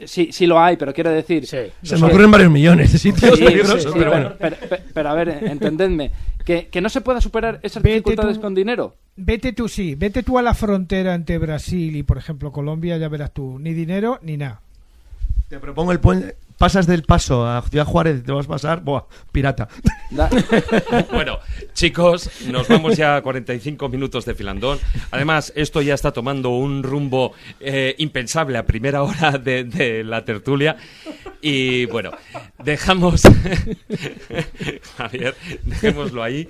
Sí, 0.06 0.30
sí 0.32 0.46
lo 0.46 0.58
hay, 0.60 0.76
pero 0.76 0.92
quiero 0.92 1.10
decir... 1.10 1.46
Se 1.46 1.70
me 1.98 2.06
ocurren 2.06 2.30
varios 2.30 2.50
millones 2.50 2.92
de 2.92 2.98
sitios 2.98 3.38
Sí, 3.38 3.44
peligrosos, 3.44 3.82
sí, 3.92 3.98
pero 3.98 4.10
bueno. 4.10 4.32
Pero, 4.38 4.56
pero- 4.68 4.82
pero, 4.94 5.08
a 5.08 5.14
ver, 5.14 5.28
entendedme. 5.44 6.10
Que, 6.44 6.68
que 6.68 6.80
no 6.80 6.88
se 6.88 7.00
pueda 7.02 7.20
superar 7.20 7.60
esas 7.62 7.82
Vete 7.82 7.96
dificultades 7.96 8.36
tú- 8.36 8.42
con 8.42 8.54
dinero. 8.54 8.94
Vete 9.16 9.52
tú, 9.52 9.68
sí, 9.68 9.94
vete 9.96 10.22
tú 10.22 10.38
a 10.38 10.42
la 10.42 10.54
frontera 10.54 11.14
entre 11.14 11.36
Brasil 11.38 11.94
y, 11.96 12.02
por 12.04 12.16
ejemplo, 12.18 12.52
Colombia, 12.52 12.96
ya 12.96 13.08
verás 13.08 13.32
tú, 13.34 13.58
ni 13.58 13.74
dinero 13.74 14.18
ni 14.22 14.36
nada. 14.36 14.60
Te 15.48 15.58
propongo 15.58 15.92
el 15.92 16.00
puente. 16.00 16.36
Pasas 16.59 16.89
del 16.89 17.05
paso 17.05 17.47
a 17.47 17.62
Ciudad 17.62 17.86
Juárez 17.86 18.18
y 18.18 18.22
te 18.22 18.32
vas 18.32 18.47
a 18.47 18.48
pasar. 18.48 18.80
Buah, 18.82 19.05
pirata. 19.32 19.68
Bueno, 21.12 21.39
chicos, 21.74 22.30
nos 22.48 22.66
vamos 22.66 22.97
ya 22.97 23.16
a 23.16 23.22
45 23.22 23.89
minutos 23.89 24.24
de 24.24 24.35
filandón. 24.35 24.78
Además, 25.10 25.52
esto 25.55 25.82
ya 25.82 25.94
está 25.94 26.12
tomando 26.12 26.51
un 26.51 26.82
rumbo 26.82 27.32
eh, 27.60 27.94
impensable 27.98 28.59
a 28.59 28.64
primera 28.64 29.02
hora 29.02 29.32
de, 29.32 29.64
de 29.64 30.02
la 30.05 30.24
tertulia. 30.24 30.76
Y 31.40 31.85
bueno, 31.86 32.10
dejamos. 32.64 33.22
Javier, 34.97 35.36
dejémoslo 35.62 36.22
ahí. 36.22 36.48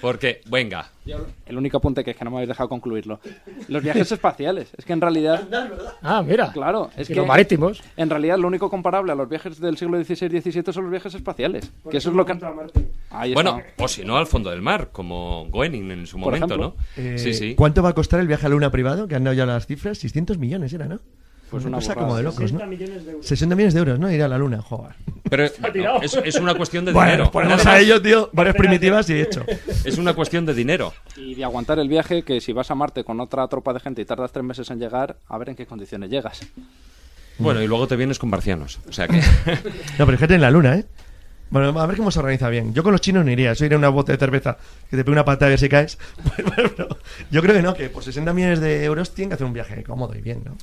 Porque, 0.00 0.40
venga. 0.50 0.90
El 1.46 1.56
único 1.56 1.78
apunte 1.78 2.02
que 2.04 2.10
es 2.10 2.16
que 2.16 2.24
no 2.24 2.30
me 2.30 2.38
habéis 2.38 2.48
dejado 2.48 2.68
concluirlo. 2.68 3.20
Los 3.68 3.82
viajes 3.82 4.10
espaciales. 4.12 4.70
Es 4.76 4.84
que 4.84 4.92
en 4.92 5.00
realidad... 5.00 5.46
Ah, 6.02 6.22
mira. 6.22 6.52
Claro. 6.52 6.90
Es 6.96 7.08
Y 7.08 7.14
que 7.14 7.20
los 7.20 7.26
marítimos. 7.26 7.82
En 7.96 8.10
realidad 8.10 8.38
lo 8.38 8.48
único 8.48 8.68
comparable 8.68 9.12
a 9.12 9.14
los 9.14 9.28
viajes 9.28 9.60
del 9.60 9.76
siglo 9.76 10.02
XVI 10.02 10.36
y 10.36 10.40
XVII 10.40 10.72
son 10.72 10.84
los 10.84 10.90
viajes 10.90 11.14
espaciales. 11.14 11.72
que 11.90 11.96
eso 11.96 12.10
es 12.10 12.16
lo 12.16 12.24
que... 12.26 12.32
Ahí 13.10 13.30
está. 13.32 13.42
Bueno, 13.42 13.62
o 13.78 13.88
si 13.88 14.04
no, 14.04 14.16
al 14.16 14.26
fondo 14.26 14.50
del 14.50 14.62
mar, 14.62 14.90
como 14.92 15.46
Goening 15.50 15.90
en 15.90 16.06
su 16.06 16.16
Por 16.18 16.32
momento, 16.32 16.46
ejemplo. 16.46 16.76
¿no? 16.96 17.02
Eh, 17.02 17.18
sí, 17.18 17.34
sí. 17.34 17.54
¿Cuánto 17.54 17.82
va 17.82 17.90
a 17.90 17.94
costar 17.94 18.20
el 18.20 18.26
viaje 18.26 18.46
a 18.46 18.48
la 18.48 18.54
Luna 18.54 18.70
privado? 18.70 19.06
Que 19.08 19.14
han 19.14 19.24
dado 19.24 19.34
ya 19.34 19.46
las 19.46 19.66
cifras. 19.66 19.98
600 19.98 20.38
millones 20.38 20.72
era, 20.72 20.86
¿no? 20.86 21.00
Pues 21.50 21.64
una 21.64 21.78
cosa 21.78 21.94
como 21.94 22.16
de 22.16 22.22
locos, 22.24 22.50
60 22.50 22.64
¿no? 22.64 22.70
millones 22.70 23.04
de 23.04 23.10
euros. 23.12 23.26
60 23.26 23.54
millones 23.54 23.74
de 23.74 23.78
euros, 23.80 23.98
¿no? 23.98 24.10
Ir 24.10 24.22
a 24.22 24.28
la 24.28 24.36
Luna, 24.38 24.60
joder. 24.62 24.94
Pero 25.30 25.46
no, 25.74 26.02
es, 26.02 26.14
es 26.24 26.36
una 26.36 26.54
cuestión 26.54 26.84
de 26.84 26.92
Bueno, 26.92 27.10
dinero. 27.12 27.30
ponemos 27.30 27.64
a 27.66 27.78
ello, 27.78 28.02
tío. 28.02 28.30
Varias 28.32 28.56
primitivas 28.56 29.08
y 29.10 29.20
hecho. 29.20 29.44
Es 29.84 29.98
una 29.98 30.14
cuestión 30.14 30.44
de 30.46 30.54
dinero. 30.54 30.92
Y 31.16 31.34
de 31.36 31.44
aguantar 31.44 31.78
el 31.78 31.88
viaje, 31.88 32.22
que 32.22 32.40
si 32.40 32.52
vas 32.52 32.70
a 32.70 32.74
Marte 32.74 33.04
con 33.04 33.20
otra 33.20 33.46
tropa 33.48 33.72
de 33.72 33.80
gente 33.80 34.02
y 34.02 34.04
tardas 34.04 34.32
tres 34.32 34.44
meses 34.44 34.68
en 34.70 34.78
llegar, 34.80 35.16
a 35.28 35.38
ver 35.38 35.50
en 35.50 35.56
qué 35.56 35.66
condiciones 35.66 36.10
llegas. 36.10 36.40
Bueno, 37.38 37.60
y 37.62 37.66
luego 37.66 37.86
te 37.86 37.96
vienes 37.96 38.18
con 38.18 38.30
marcianos. 38.30 38.80
O 38.88 38.92
sea 38.92 39.06
que. 39.06 39.20
No, 39.98 40.06
pero 40.06 40.12
fíjate 40.18 40.34
en 40.34 40.40
la 40.40 40.50
Luna, 40.50 40.76
¿eh? 40.76 40.84
Bueno, 41.50 41.78
a 41.80 41.86
ver 41.86 41.96
cómo 41.96 42.10
se 42.10 42.18
organiza 42.18 42.48
bien. 42.48 42.74
Yo 42.74 42.82
con 42.82 42.90
los 42.92 43.00
chinos 43.00 43.24
no 43.24 43.30
iría. 43.30 43.52
Eso 43.52 43.64
iría 43.64 43.76
a 43.76 43.78
una 43.78 43.88
bote 43.88 44.10
de 44.12 44.18
cerveza 44.18 44.56
que 44.90 44.96
te 44.96 45.04
pegue 45.04 45.12
una 45.12 45.24
patada 45.24 45.52
y 45.52 45.58
se 45.58 45.68
caes. 45.68 45.96
Bueno, 46.24 46.70
pero 46.76 46.88
yo 47.30 47.40
creo 47.42 47.54
que 47.54 47.62
no, 47.62 47.74
que 47.74 47.88
por 47.88 48.02
60 48.02 48.32
millones 48.32 48.60
de 48.60 48.84
euros 48.84 49.14
tienen 49.14 49.30
que 49.30 49.34
hacer 49.34 49.46
un 49.46 49.52
viaje 49.52 49.82
cómodo 49.84 50.16
y 50.16 50.20
bien, 50.22 50.42
¿no? 50.44 50.56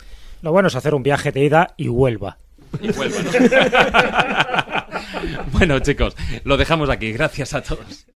Lo 0.44 0.52
bueno 0.52 0.68
es 0.68 0.76
hacer 0.76 0.94
un 0.94 1.04
viaje 1.04 1.32
de 1.32 1.46
ida 1.46 1.74
y 1.78 1.88
vuelva. 1.88 2.38
Y 2.82 2.92
vuelva, 2.92 3.18
¿no? 3.22 3.32
bueno, 5.54 5.80
chicos, 5.80 6.18
lo 6.44 6.58
dejamos 6.58 6.90
aquí. 6.90 7.14
Gracias 7.14 7.54
a 7.54 7.62
todos. 7.64 8.08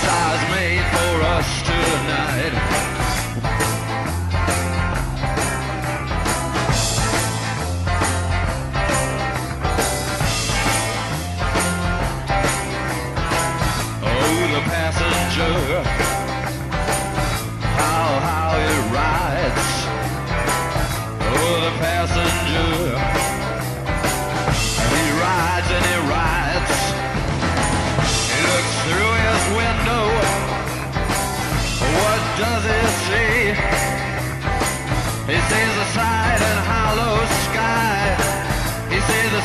fantasma 0.00 0.75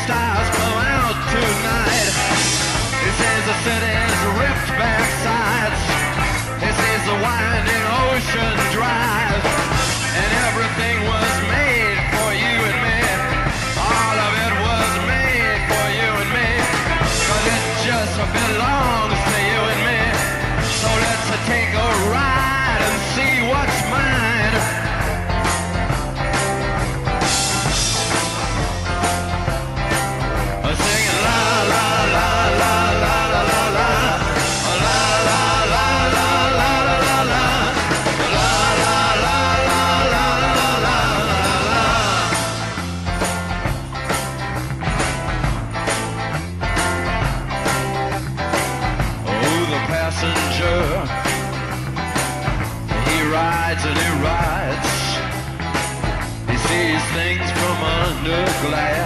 stars 0.04 0.48
come 0.50 0.78
out 0.98 1.16
tonight. 1.30 2.14
He 3.02 3.10
sees 3.18 3.44
the 3.46 3.56
city's 3.66 4.20
ripped 4.38 4.70
back 4.74 5.06
sides. 5.22 5.80
He 6.62 6.70
sees 6.80 7.02
the 7.06 7.16
winding 7.22 7.84
ocean 8.10 8.54
drive. 8.74 9.31
under 58.24 58.44
glass. 58.62 59.01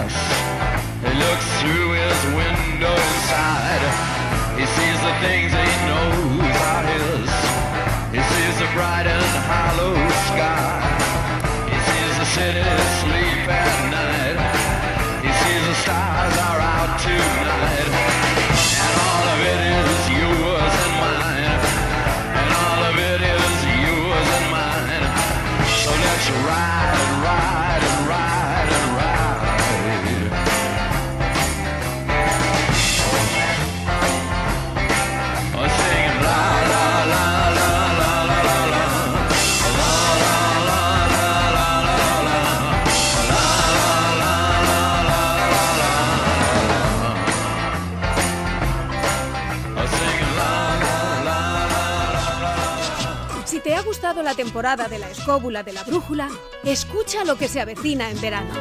La 54.26 54.34
temporada 54.34 54.88
de 54.88 54.98
la 54.98 55.08
escóbula 55.08 55.62
de 55.62 55.72
la 55.72 55.84
brújula, 55.84 56.28
escucha 56.64 57.24
lo 57.24 57.38
que 57.38 57.46
se 57.46 57.60
avecina 57.60 58.10
en 58.10 58.20
verano. 58.20 58.52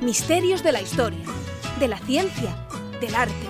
Misterios 0.00 0.64
de 0.64 0.72
la 0.72 0.80
historia, 0.80 1.24
de 1.78 1.86
la 1.86 1.98
ciencia, 1.98 2.66
del 3.00 3.14
arte, 3.14 3.46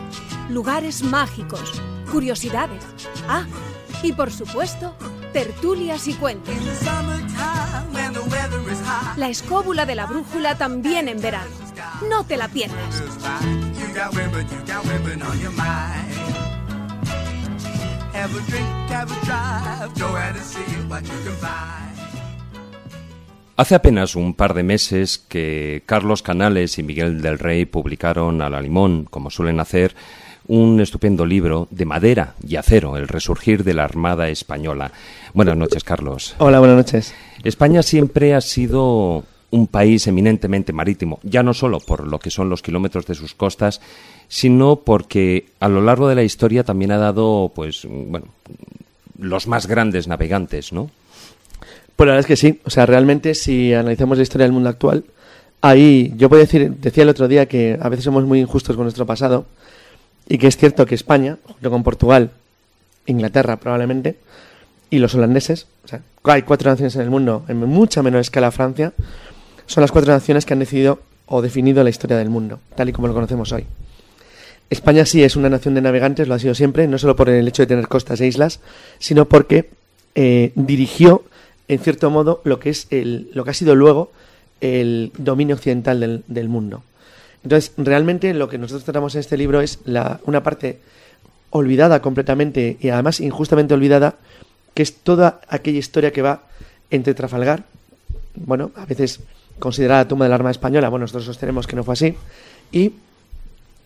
lugares 0.50 1.02
mágicos, 1.02 1.80
curiosidades. 2.10 2.84
Ah, 3.30 3.46
y 4.02 4.12
por 4.12 4.30
supuesto, 4.30 4.94
tertulias 5.32 6.06
y 6.06 6.12
cuentos. 6.12 6.54
La 9.16 9.30
escóbula 9.30 9.86
de 9.86 9.94
la 9.94 10.04
brújula 10.04 10.58
también 10.58 11.08
en 11.08 11.18
verano. 11.18 11.50
No 12.10 12.24
te 12.24 12.36
la 12.36 12.48
pierdas. 12.48 13.02
Have 18.14 18.36
a 18.36 18.50
drink, 18.50 18.90
have 18.90 19.10
a 19.10 19.24
drive, 19.24 19.98
go 19.98 20.06
out 20.06 20.36
and 20.36 20.44
see 20.44 20.60
what 20.88 21.02
you 21.02 21.16
can 21.24 21.34
find. 21.40 21.92
Hace 23.56 23.74
apenas 23.74 24.16
un 24.16 24.34
par 24.34 24.54
de 24.54 24.62
meses 24.62 25.18
que 25.18 25.82
Carlos 25.86 26.22
Canales 26.22 26.78
y 26.78 26.82
Miguel 26.82 27.22
del 27.22 27.38
Rey 27.38 27.64
publicaron 27.64 28.42
a 28.42 28.50
la 28.50 28.60
limón, 28.60 29.04
como 29.04 29.30
suelen 29.30 29.60
hacer, 29.60 29.94
un 30.46 30.80
estupendo 30.80 31.24
libro 31.24 31.68
de 31.70 31.84
madera 31.84 32.34
y 32.46 32.56
acero, 32.56 32.96
El 32.96 33.08
resurgir 33.08 33.62
de 33.64 33.74
la 33.74 33.84
Armada 33.84 34.28
Española. 34.28 34.92
Buenas 35.34 35.56
noches, 35.56 35.84
Carlos. 35.84 36.34
Hola, 36.38 36.58
buenas 36.58 36.76
noches. 36.76 37.14
España 37.44 37.82
siempre 37.82 38.34
ha 38.34 38.40
sido 38.40 39.24
un 39.52 39.66
país 39.66 40.06
eminentemente 40.06 40.72
marítimo, 40.72 41.20
ya 41.22 41.42
no 41.42 41.54
solo 41.54 41.78
por 41.78 42.06
lo 42.06 42.18
que 42.18 42.30
son 42.30 42.48
los 42.48 42.62
kilómetros 42.62 43.06
de 43.06 43.14
sus 43.14 43.34
costas, 43.34 43.80
sino 44.26 44.76
porque 44.76 45.46
a 45.60 45.68
lo 45.68 45.82
largo 45.82 46.08
de 46.08 46.14
la 46.14 46.22
historia 46.22 46.64
también 46.64 46.90
ha 46.90 46.96
dado, 46.96 47.52
pues, 47.54 47.86
bueno, 47.86 48.26
los 49.18 49.46
más 49.46 49.66
grandes 49.66 50.08
navegantes, 50.08 50.72
¿no? 50.72 50.90
Pues 51.96 52.06
la 52.06 52.14
verdad 52.14 52.20
es 52.20 52.26
que 52.26 52.36
sí. 52.36 52.60
O 52.64 52.70
sea, 52.70 52.86
realmente 52.86 53.34
si 53.34 53.74
analizamos 53.74 54.16
la 54.16 54.22
historia 54.22 54.46
del 54.46 54.52
mundo 54.52 54.70
actual, 54.70 55.04
ahí 55.60 56.14
yo 56.16 56.30
puedo 56.30 56.40
decir, 56.40 56.72
decía 56.80 57.02
el 57.02 57.10
otro 57.10 57.28
día 57.28 57.46
que 57.46 57.78
a 57.80 57.88
veces 57.90 58.04
somos 58.04 58.24
muy 58.24 58.40
injustos 58.40 58.74
con 58.74 58.86
nuestro 58.86 59.04
pasado 59.04 59.44
y 60.28 60.38
que 60.38 60.46
es 60.46 60.56
cierto 60.56 60.86
que 60.86 60.94
España, 60.94 61.36
junto 61.44 61.70
con 61.70 61.82
Portugal, 61.82 62.30
Inglaterra 63.04 63.58
probablemente, 63.58 64.16
y 64.88 64.98
los 64.98 65.14
holandeses, 65.14 65.66
o 65.84 65.88
sea, 65.88 66.00
hay 66.24 66.42
cuatro 66.42 66.70
naciones 66.70 66.94
en 66.96 67.02
el 67.02 67.10
mundo, 67.10 67.44
en 67.48 67.58
mucha 67.58 68.02
menor 68.02 68.20
escala 68.20 68.50
Francia, 68.50 68.92
son 69.66 69.82
las 69.82 69.92
cuatro 69.92 70.12
naciones 70.12 70.44
que 70.44 70.52
han 70.52 70.60
decidido 70.60 71.00
o 71.26 71.42
definido 71.42 71.82
la 71.84 71.90
historia 71.90 72.16
del 72.16 72.30
mundo, 72.30 72.60
tal 72.74 72.88
y 72.88 72.92
como 72.92 73.08
lo 73.08 73.14
conocemos 73.14 73.52
hoy. 73.52 73.66
España 74.70 75.04
sí 75.04 75.22
es 75.22 75.36
una 75.36 75.50
nación 75.50 75.74
de 75.74 75.82
navegantes, 75.82 76.28
lo 76.28 76.34
ha 76.34 76.38
sido 76.38 76.54
siempre, 76.54 76.86
no 76.88 76.98
solo 76.98 77.14
por 77.14 77.28
el 77.28 77.46
hecho 77.46 77.62
de 77.62 77.66
tener 77.66 77.88
costas 77.88 78.20
e 78.20 78.26
islas, 78.26 78.60
sino 78.98 79.26
porque 79.26 79.70
eh, 80.14 80.52
dirigió, 80.54 81.24
en 81.68 81.78
cierto 81.78 82.10
modo, 82.10 82.40
lo 82.44 82.58
que, 82.58 82.70
es 82.70 82.86
el, 82.90 83.30
lo 83.34 83.44
que 83.44 83.50
ha 83.50 83.54
sido 83.54 83.74
luego 83.74 84.12
el 84.60 85.12
dominio 85.18 85.56
occidental 85.56 86.00
del, 86.00 86.24
del 86.26 86.48
mundo. 86.48 86.84
Entonces, 87.44 87.72
realmente 87.76 88.32
lo 88.34 88.48
que 88.48 88.58
nosotros 88.58 88.84
tratamos 88.84 89.14
en 89.14 89.20
este 89.20 89.36
libro 89.36 89.60
es 89.60 89.80
la, 89.84 90.20
una 90.24 90.42
parte 90.42 90.78
olvidada 91.50 92.00
completamente 92.00 92.78
y 92.80 92.88
además 92.88 93.20
injustamente 93.20 93.74
olvidada, 93.74 94.16
que 94.74 94.82
es 94.82 94.94
toda 94.94 95.40
aquella 95.48 95.78
historia 95.78 96.12
que 96.12 96.22
va 96.22 96.44
entre 96.90 97.14
Trafalgar, 97.14 97.64
bueno, 98.34 98.70
a 98.74 98.86
veces 98.86 99.20
considerada 99.58 100.08
tumba 100.08 100.24
de 100.24 100.30
la 100.30 100.36
Armada 100.36 100.52
Española, 100.52 100.88
bueno, 100.88 101.04
nosotros 101.04 101.24
sostenemos 101.24 101.66
que 101.66 101.76
no 101.76 101.84
fue 101.84 101.94
así, 101.94 102.14
y, 102.70 102.92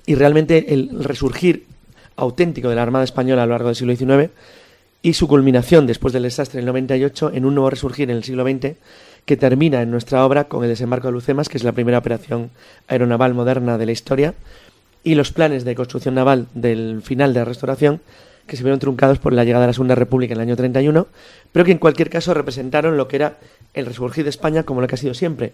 y 0.06 0.14
realmente 0.14 0.72
el 0.72 1.02
resurgir 1.02 1.66
auténtico 2.16 2.68
de 2.68 2.76
la 2.76 2.82
Armada 2.82 3.04
Española 3.04 3.42
a 3.42 3.46
lo 3.46 3.52
largo 3.52 3.68
del 3.68 3.76
siglo 3.76 3.94
XIX 3.94 4.30
y 5.02 5.12
su 5.12 5.28
culminación 5.28 5.86
después 5.86 6.12
del 6.12 6.24
desastre 6.24 6.58
del 6.58 6.66
98 6.66 7.32
en 7.34 7.44
un 7.44 7.54
nuevo 7.54 7.70
resurgir 7.70 8.10
en 8.10 8.16
el 8.16 8.24
siglo 8.24 8.44
XX 8.44 8.76
que 9.24 9.36
termina 9.36 9.82
en 9.82 9.90
nuestra 9.90 10.24
obra 10.24 10.44
con 10.44 10.62
el 10.62 10.70
desembarco 10.70 11.08
de 11.08 11.12
Lucemas, 11.12 11.48
que 11.48 11.58
es 11.58 11.64
la 11.64 11.72
primera 11.72 11.98
operación 11.98 12.50
aeronaval 12.88 13.34
moderna 13.34 13.76
de 13.76 13.86
la 13.86 13.92
historia, 13.92 14.34
y 15.02 15.14
los 15.14 15.32
planes 15.32 15.64
de 15.64 15.74
construcción 15.74 16.14
naval 16.14 16.46
del 16.54 17.02
final 17.02 17.34
de 17.34 17.40
la 17.40 17.44
restauración, 17.44 18.00
que 18.46 18.56
se 18.56 18.62
vieron 18.62 18.78
truncados 18.78 19.18
por 19.18 19.32
la 19.32 19.44
llegada 19.44 19.62
de 19.62 19.68
la 19.68 19.72
Segunda 19.72 19.94
República 19.94 20.34
en 20.34 20.40
el 20.40 20.46
año 20.48 20.56
31, 20.56 21.06
pero 21.52 21.64
que 21.64 21.72
en 21.72 21.78
cualquier 21.78 22.10
caso 22.10 22.34
representaron 22.34 22.96
lo 22.96 23.08
que 23.08 23.16
era 23.16 23.38
el 23.74 23.86
resurgir 23.86 24.24
de 24.24 24.30
España 24.30 24.62
como 24.62 24.80
lo 24.80 24.86
que 24.86 24.94
ha 24.94 24.98
sido 24.98 25.14
siempre, 25.14 25.52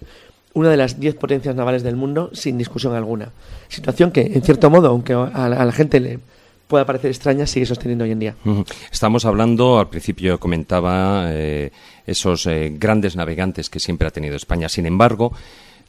una 0.55 0.71
de 0.71 0.77
las 0.77 1.01
diez 1.01 1.15
potencias 1.15 1.55
navales 1.55 1.83
del 1.83 1.97
mundo 1.97 2.31
sin 2.33 2.59
discusión 2.59 2.95
alguna. 2.95 3.31
Situación 3.69 4.11
que, 4.11 4.21
en 4.21 4.43
cierto 4.43 4.71
modo, 4.71 4.89
aunque 4.89 5.15
a 5.15 5.49
la, 5.49 5.73
gente 5.73 6.01
le 6.01 6.19
pueda 6.69 6.85
parecer 6.85 7.11
extraña, 7.11 7.47
sigue 7.47 7.67
sosteniendo 7.67 8.05
hoy 8.05 8.13
en 8.13 8.19
día. 8.19 8.37
Estamos 8.91 9.25
hablando, 9.25 9.79
al 9.79 9.89
principio 9.89 10.39
comentaba, 10.39 11.27
eh, 11.31 11.71
esos 12.07 12.47
eh, 12.47 12.73
grandes 12.77 13.17
navegantes 13.17 13.71
que 13.71 13.81
siempre 13.81 14.09
ha 14.09 14.11
tenido 14.11 14.37
España. 14.37 14.69
Sin 14.69 14.87
embargo, 14.87 15.33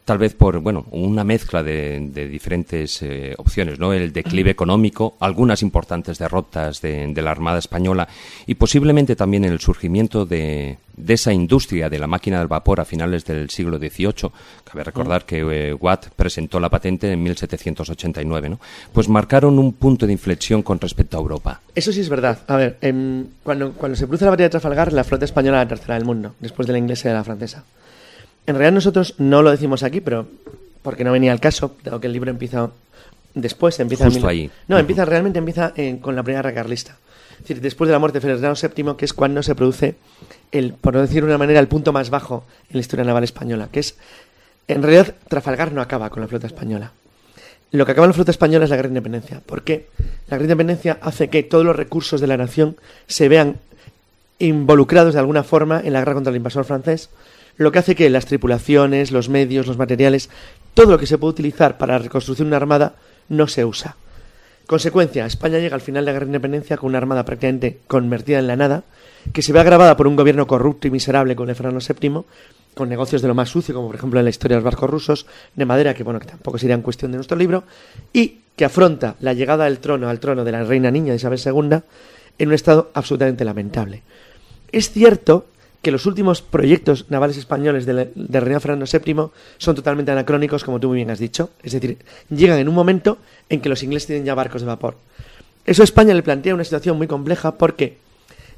tal 0.05 0.17
vez 0.17 0.33
por 0.33 0.59
bueno 0.59 0.85
una 0.91 1.23
mezcla 1.23 1.63
de, 1.63 2.09
de 2.11 2.27
diferentes 2.27 3.01
eh, 3.01 3.33
opciones, 3.37 3.79
¿no? 3.79 3.93
El 3.93 4.11
declive 4.11 4.51
económico, 4.51 5.15
algunas 5.19 5.61
importantes 5.61 6.17
derrotas 6.17 6.81
de, 6.81 7.07
de 7.07 7.21
la 7.21 7.31
Armada 7.31 7.59
Española 7.59 8.07
y 8.45 8.55
posiblemente 8.55 9.15
también 9.15 9.45
el 9.45 9.59
surgimiento 9.59 10.25
de, 10.25 10.77
de 10.95 11.13
esa 11.13 11.33
industria 11.33 11.89
de 11.89 11.99
la 11.99 12.07
máquina 12.07 12.39
del 12.39 12.47
vapor 12.47 12.79
a 12.79 12.85
finales 12.85 13.25
del 13.25 13.49
siglo 13.49 13.77
XVIII. 13.77 14.31
Cabe 14.63 14.83
recordar 14.83 15.25
que 15.25 15.39
eh, 15.39 15.73
Watt 15.73 16.09
presentó 16.15 16.59
la 16.59 16.69
patente 16.69 17.11
en 17.11 17.21
1789, 17.23 18.49
¿no? 18.49 18.59
Pues 18.91 19.09
marcaron 19.09 19.57
un 19.57 19.73
punto 19.73 20.05
de 20.05 20.13
inflexión 20.13 20.63
con 20.63 20.79
respecto 20.79 21.17
a 21.17 21.21
Europa. 21.21 21.61
Eso 21.75 21.91
sí 21.91 22.01
es 22.01 22.09
verdad. 22.09 22.39
A 22.47 22.57
ver, 22.57 22.77
em, 22.81 23.25
cuando, 23.43 23.73
cuando 23.73 23.95
se 23.95 24.05
produce 24.05 24.25
la 24.25 24.31
batalla 24.31 24.47
de 24.47 24.51
Trafalgar, 24.51 24.93
la 24.93 25.03
flota 25.03 25.25
española 25.25 25.57
era 25.57 25.65
la 25.65 25.69
tercera 25.69 25.95
del 25.95 26.05
mundo, 26.05 26.35
después 26.39 26.67
de 26.67 26.73
la 26.73 26.79
inglesa 26.79 27.07
y 27.07 27.11
de 27.11 27.17
la 27.17 27.23
francesa. 27.23 27.63
En 28.45 28.55
realidad 28.55 28.73
nosotros 28.73 29.15
no 29.17 29.41
lo 29.41 29.51
decimos 29.51 29.83
aquí, 29.83 30.01
pero 30.01 30.27
porque 30.81 31.03
no 31.03 31.11
venía 31.11 31.31
al 31.31 31.39
caso, 31.39 31.75
dado 31.83 31.99
que 32.01 32.07
el 32.07 32.13
libro 32.13 32.29
empieza 32.29 32.69
después, 33.33 33.79
empieza 33.79 34.03
en 34.05 34.09
Justo 34.11 34.27
mil- 34.27 34.29
ahí. 34.29 34.51
No, 34.67 34.77
empieza 34.77 35.05
realmente 35.05 35.39
empieza 35.39 35.73
eh, 35.75 35.97
con 36.01 36.15
la 36.15 36.23
primera 36.23 36.41
guerra 36.43 36.55
carlista. 36.63 36.97
Es 37.31 37.39
decir, 37.39 37.61
después 37.61 37.87
de 37.87 37.93
la 37.93 37.99
muerte 37.99 38.19
de 38.19 38.21
Fernando 38.27 38.53
VII, 38.61 38.95
que 38.97 39.05
es 39.05 39.13
cuando 39.13 39.41
se 39.43 39.55
produce 39.55 39.95
el, 40.51 40.73
por 40.73 40.93
no 40.93 41.01
decir 41.01 41.23
de 41.23 41.27
una 41.29 41.37
manera, 41.37 41.59
el 41.59 41.67
punto 41.67 41.91
más 41.93 42.09
bajo 42.09 42.45
en 42.69 42.75
la 42.77 42.79
historia 42.81 43.03
naval 43.05 43.23
española, 43.23 43.69
que 43.71 43.79
es 43.79 43.95
en 44.67 44.81
realidad 44.83 45.13
Trafalgar 45.27 45.71
no 45.71 45.81
acaba 45.81 46.09
con 46.09 46.21
la 46.21 46.27
flota 46.27 46.47
española. 46.47 46.91
Lo 47.71 47.85
que 47.85 47.91
acaba 47.93 48.05
en 48.05 48.09
la 48.09 48.13
flota 48.13 48.31
española 48.31 48.65
es 48.65 48.69
la 48.69 48.75
guerra 48.75 48.87
de 48.89 48.91
independencia. 48.91 49.41
¿Por 49.45 49.63
qué? 49.63 49.87
La 50.27 50.37
guerra 50.37 50.39
de 50.39 50.43
independencia 50.45 50.99
hace 51.01 51.29
que 51.29 51.43
todos 51.43 51.65
los 51.65 51.75
recursos 51.75 52.21
de 52.21 52.27
la 52.27 52.37
nación 52.37 52.77
se 53.07 53.27
vean 53.29 53.57
involucrados 54.39 55.13
de 55.13 55.19
alguna 55.19 55.43
forma 55.43 55.81
en 55.83 55.93
la 55.93 55.99
guerra 55.99 56.13
contra 56.13 56.31
el 56.31 56.37
invasor 56.37 56.65
francés, 56.65 57.09
lo 57.57 57.71
que 57.71 57.79
hace 57.79 57.95
que 57.95 58.09
las 58.09 58.25
tripulaciones, 58.25 59.11
los 59.11 59.29
medios, 59.29 59.67
los 59.67 59.77
materiales, 59.77 60.29
todo 60.73 60.91
lo 60.91 60.97
que 60.97 61.05
se 61.05 61.17
puede 61.17 61.31
utilizar 61.31 61.77
para 61.77 61.93
la 61.93 62.03
reconstrucción 62.03 62.47
de 62.47 62.49
una 62.49 62.57
armada 62.57 62.95
no 63.29 63.47
se 63.47 63.65
usa. 63.65 63.95
Consecuencia, 64.65 65.25
España 65.25 65.59
llega 65.59 65.75
al 65.75 65.81
final 65.81 66.03
de 66.03 66.05
la 66.07 66.13
guerra 66.13 66.25
de 66.25 66.29
independencia 66.29 66.77
con 66.77 66.89
una 66.89 66.97
armada 66.97 67.25
prácticamente 67.25 67.79
convertida 67.87 68.39
en 68.39 68.47
la 68.47 68.55
nada, 68.55 68.83
que 69.33 69.41
se 69.41 69.53
ve 69.53 69.59
agravada 69.59 69.97
por 69.97 70.07
un 70.07 70.15
gobierno 70.15 70.47
corrupto 70.47 70.87
y 70.87 70.91
miserable 70.91 71.35
con 71.35 71.49
el 71.49 71.55
Fernando 71.55 71.79
VII, 71.79 72.23
con 72.73 72.89
negocios 72.89 73.21
de 73.21 73.27
lo 73.27 73.35
más 73.35 73.49
sucio, 73.49 73.75
como 73.75 73.87
por 73.87 73.95
ejemplo 73.95 74.19
en 74.19 74.25
la 74.25 74.29
historia 74.29 74.55
de 74.55 74.63
los 74.63 74.71
barcos 74.71 74.89
rusos, 74.89 75.25
de 75.55 75.65
madera, 75.65 75.93
que 75.93 76.03
bueno, 76.03 76.19
que 76.19 76.27
tampoco 76.27 76.57
sería 76.57 76.75
en 76.75 76.81
cuestión 76.81 77.11
de 77.11 77.17
nuestro 77.17 77.37
libro, 77.37 77.65
y 78.13 78.39
que 78.55 78.65
afronta 78.65 79.15
la 79.19 79.33
llegada 79.33 79.65
del 79.65 79.79
trono 79.79 80.09
al 80.09 80.19
trono 80.19 80.43
de 80.43 80.51
la 80.51 80.63
reina 80.63 80.91
niña 80.91 81.13
Isabel 81.13 81.39
II 81.43 81.79
en 82.39 82.47
un 82.47 82.53
estado 82.53 82.89
absolutamente 82.93 83.45
lamentable. 83.45 84.01
Es 84.71 84.91
cierto 84.91 85.45
que 85.83 85.91
los 85.91 86.05
últimos 86.05 86.41
proyectos 86.41 87.07
navales 87.09 87.37
españoles 87.37 87.85
del 87.85 88.41
rey 88.41 88.59
Fernando 88.61 88.85
VII 88.91 89.27
son 89.57 89.75
totalmente 89.75 90.11
anacrónicos, 90.11 90.63
como 90.63 90.79
tú 90.79 90.87
muy 90.87 90.95
bien 90.95 91.11
has 91.11 91.19
dicho. 91.19 91.49
Es 91.61 91.73
decir, 91.73 91.97
llegan 92.29 92.57
en 92.57 92.69
un 92.69 92.73
momento 92.73 93.17
en 93.49 93.59
que 93.59 93.67
los 93.67 93.83
ingleses 93.83 94.07
tienen 94.07 94.23
ya 94.23 94.33
barcos 94.33 94.61
de 94.61 94.67
vapor. 94.67 94.95
Eso 95.65 95.83
a 95.83 95.85
España 95.85 96.13
le 96.13 96.23
plantea 96.23 96.55
una 96.55 96.63
situación 96.63 96.97
muy 96.97 97.07
compleja 97.07 97.57
porque 97.57 97.97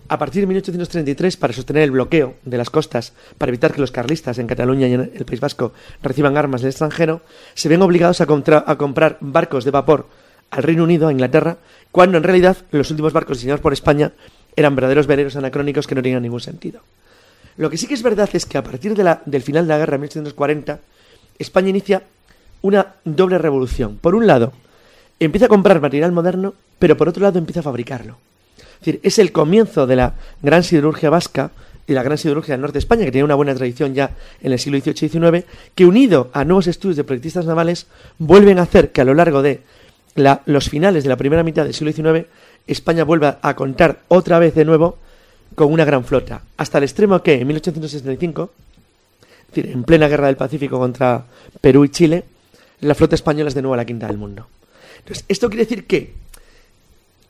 a 0.07 0.19
partir 0.19 0.43
de 0.43 0.47
1833, 0.47 1.35
para 1.37 1.51
sostener 1.51 1.81
el 1.81 1.91
bloqueo 1.91 2.35
de 2.45 2.57
las 2.59 2.69
costas, 2.69 3.13
para 3.39 3.49
evitar 3.49 3.73
que 3.73 3.81
los 3.81 3.89
carlistas 3.89 4.37
en 4.37 4.45
Cataluña 4.45 4.87
y 4.87 4.93
en 4.93 5.11
el 5.15 5.25
País 5.25 5.39
Vasco 5.39 5.73
reciban 6.03 6.37
armas 6.37 6.61
del 6.61 6.69
extranjero, 6.69 7.21
se 7.55 7.69
ven 7.69 7.81
obligados 7.81 8.21
a, 8.21 8.25
a 8.25 8.77
comprar 8.77 9.17
barcos 9.19 9.65
de 9.65 9.71
vapor 9.71 10.07
al 10.51 10.61
Reino 10.61 10.83
Unido, 10.83 11.07
a 11.07 11.11
Inglaterra, 11.11 11.57
cuando 11.91 12.19
en 12.19 12.23
realidad 12.23 12.55
los 12.69 12.91
últimos 12.91 13.13
barcos 13.13 13.37
diseñados 13.37 13.61
por 13.61 13.73
España 13.73 14.11
eran 14.55 14.75
verdaderos 14.75 15.07
veleros 15.07 15.35
anacrónicos 15.37 15.87
que 15.87 15.95
no 15.95 16.03
tenían 16.03 16.21
ningún 16.21 16.39
sentido. 16.39 16.81
Lo 17.57 17.69
que 17.69 17.77
sí 17.77 17.87
que 17.87 17.93
es 17.93 18.03
verdad 18.03 18.29
es 18.33 18.45
que 18.45 18.57
a 18.57 18.63
partir 18.63 18.93
del 18.93 19.41
final 19.41 19.65
de 19.65 19.73
la 19.73 19.77
guerra, 19.77 19.95
en 19.95 20.01
1840, 20.01 20.79
España 21.39 21.69
inicia 21.69 22.03
una 22.61 22.95
doble 23.05 23.37
revolución. 23.37 23.97
Por 23.97 24.15
un 24.15 24.27
lado, 24.27 24.53
empieza 25.19 25.45
a 25.45 25.49
comprar 25.49 25.79
material 25.79 26.11
moderno, 26.11 26.53
pero 26.79 26.97
por 26.97 27.07
otro 27.07 27.23
lado 27.23 27.39
empieza 27.39 27.61
a 27.61 27.63
fabricarlo. 27.63 28.17
Es 28.57 28.79
decir, 28.79 28.99
es 29.03 29.19
el 29.19 29.31
comienzo 29.31 29.87
de 29.87 29.95
la 29.95 30.15
gran 30.41 30.63
siderurgia 30.63 31.09
vasca 31.09 31.51
y 31.87 31.93
la 31.93 32.03
gran 32.03 32.17
siderurgia 32.17 32.53
del 32.53 32.61
norte 32.61 32.73
de 32.73 32.79
España, 32.79 33.05
que 33.05 33.11
tiene 33.11 33.25
una 33.25 33.35
buena 33.35 33.55
tradición 33.55 33.93
ya 33.93 34.11
en 34.41 34.51
el 34.51 34.59
siglo 34.59 34.79
XVIII 34.79 35.05
y 35.05 35.09
XIX, 35.09 35.45
que 35.75 35.85
unido 35.85 36.29
a 36.33 36.43
nuevos 36.43 36.67
estudios 36.67 36.97
de 36.97 37.03
proyectistas 37.03 37.45
navales, 37.45 37.87
vuelven 38.17 38.59
a 38.59 38.63
hacer 38.63 38.91
que 38.91 39.01
a 39.01 39.05
lo 39.05 39.13
largo 39.13 39.41
de 39.41 39.61
los 40.45 40.69
finales 40.69 41.03
de 41.03 41.09
la 41.09 41.17
primera 41.17 41.43
mitad 41.43 41.63
del 41.63 41.73
siglo 41.73 41.91
XIX, 41.91 42.27
España 42.67 43.03
vuelva 43.03 43.39
a 43.41 43.55
contar 43.55 43.99
otra 44.07 44.39
vez 44.39 44.55
de 44.55 44.65
nuevo 44.65 44.97
con 45.55 45.71
una 45.71 45.85
gran 45.85 46.03
flota, 46.03 46.41
hasta 46.57 46.77
el 46.77 46.83
extremo 46.83 47.23
que 47.23 47.35
en 47.35 47.47
1865, 47.47 48.51
es 49.47 49.55
decir, 49.55 49.71
en 49.71 49.83
plena 49.83 50.07
guerra 50.07 50.27
del 50.27 50.35
Pacífico 50.35 50.77
contra 50.77 51.25
Perú 51.61 51.85
y 51.85 51.89
Chile, 51.89 52.25
la 52.81 52.93
flota 52.93 53.15
española 53.15 53.47
es 53.47 53.55
de 53.55 53.61
nuevo 53.61 53.75
la 53.75 53.85
quinta 53.85 54.07
del 54.07 54.17
mundo. 54.17 54.47
Entonces, 54.99 55.25
esto 55.27 55.49
quiere 55.49 55.63
decir 55.63 55.85
que, 55.85 56.13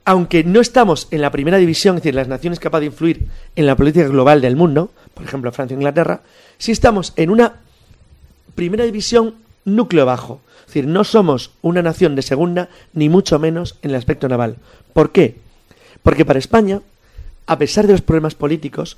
aunque 0.05 0.43
no 0.43 0.59
estamos 0.59 1.07
en 1.11 1.21
la 1.21 1.31
primera 1.31 1.57
división, 1.57 1.97
es 1.97 2.03
decir, 2.03 2.15
las 2.15 2.27
naciones 2.27 2.59
capaces 2.59 2.81
de 2.81 2.85
influir 2.87 3.27
en 3.55 3.67
la 3.67 3.75
política 3.75 4.07
global 4.07 4.41
del 4.41 4.55
mundo, 4.55 4.91
por 5.13 5.23
ejemplo 5.23 5.51
Francia 5.51 5.75
e 5.75 5.77
Inglaterra, 5.77 6.21
sí 6.57 6.71
estamos 6.71 7.13
en 7.15 7.29
una 7.29 7.53
primera 8.55 8.85
división 8.85 9.35
núcleo 9.65 10.05
bajo. 10.05 10.41
Es 10.61 10.67
decir, 10.67 10.87
no 10.87 11.03
somos 11.03 11.51
una 11.61 11.81
nación 11.81 12.15
de 12.15 12.21
segunda, 12.21 12.69
ni 12.93 13.09
mucho 13.09 13.37
menos 13.39 13.77
en 13.81 13.91
el 13.91 13.97
aspecto 13.97 14.27
naval. 14.27 14.57
¿Por 14.93 15.11
qué? 15.11 15.35
Porque 16.01 16.25
para 16.25 16.39
España, 16.39 16.81
a 17.47 17.57
pesar 17.57 17.87
de 17.87 17.93
los 17.93 18.01
problemas 18.01 18.35
políticos, 18.35 18.97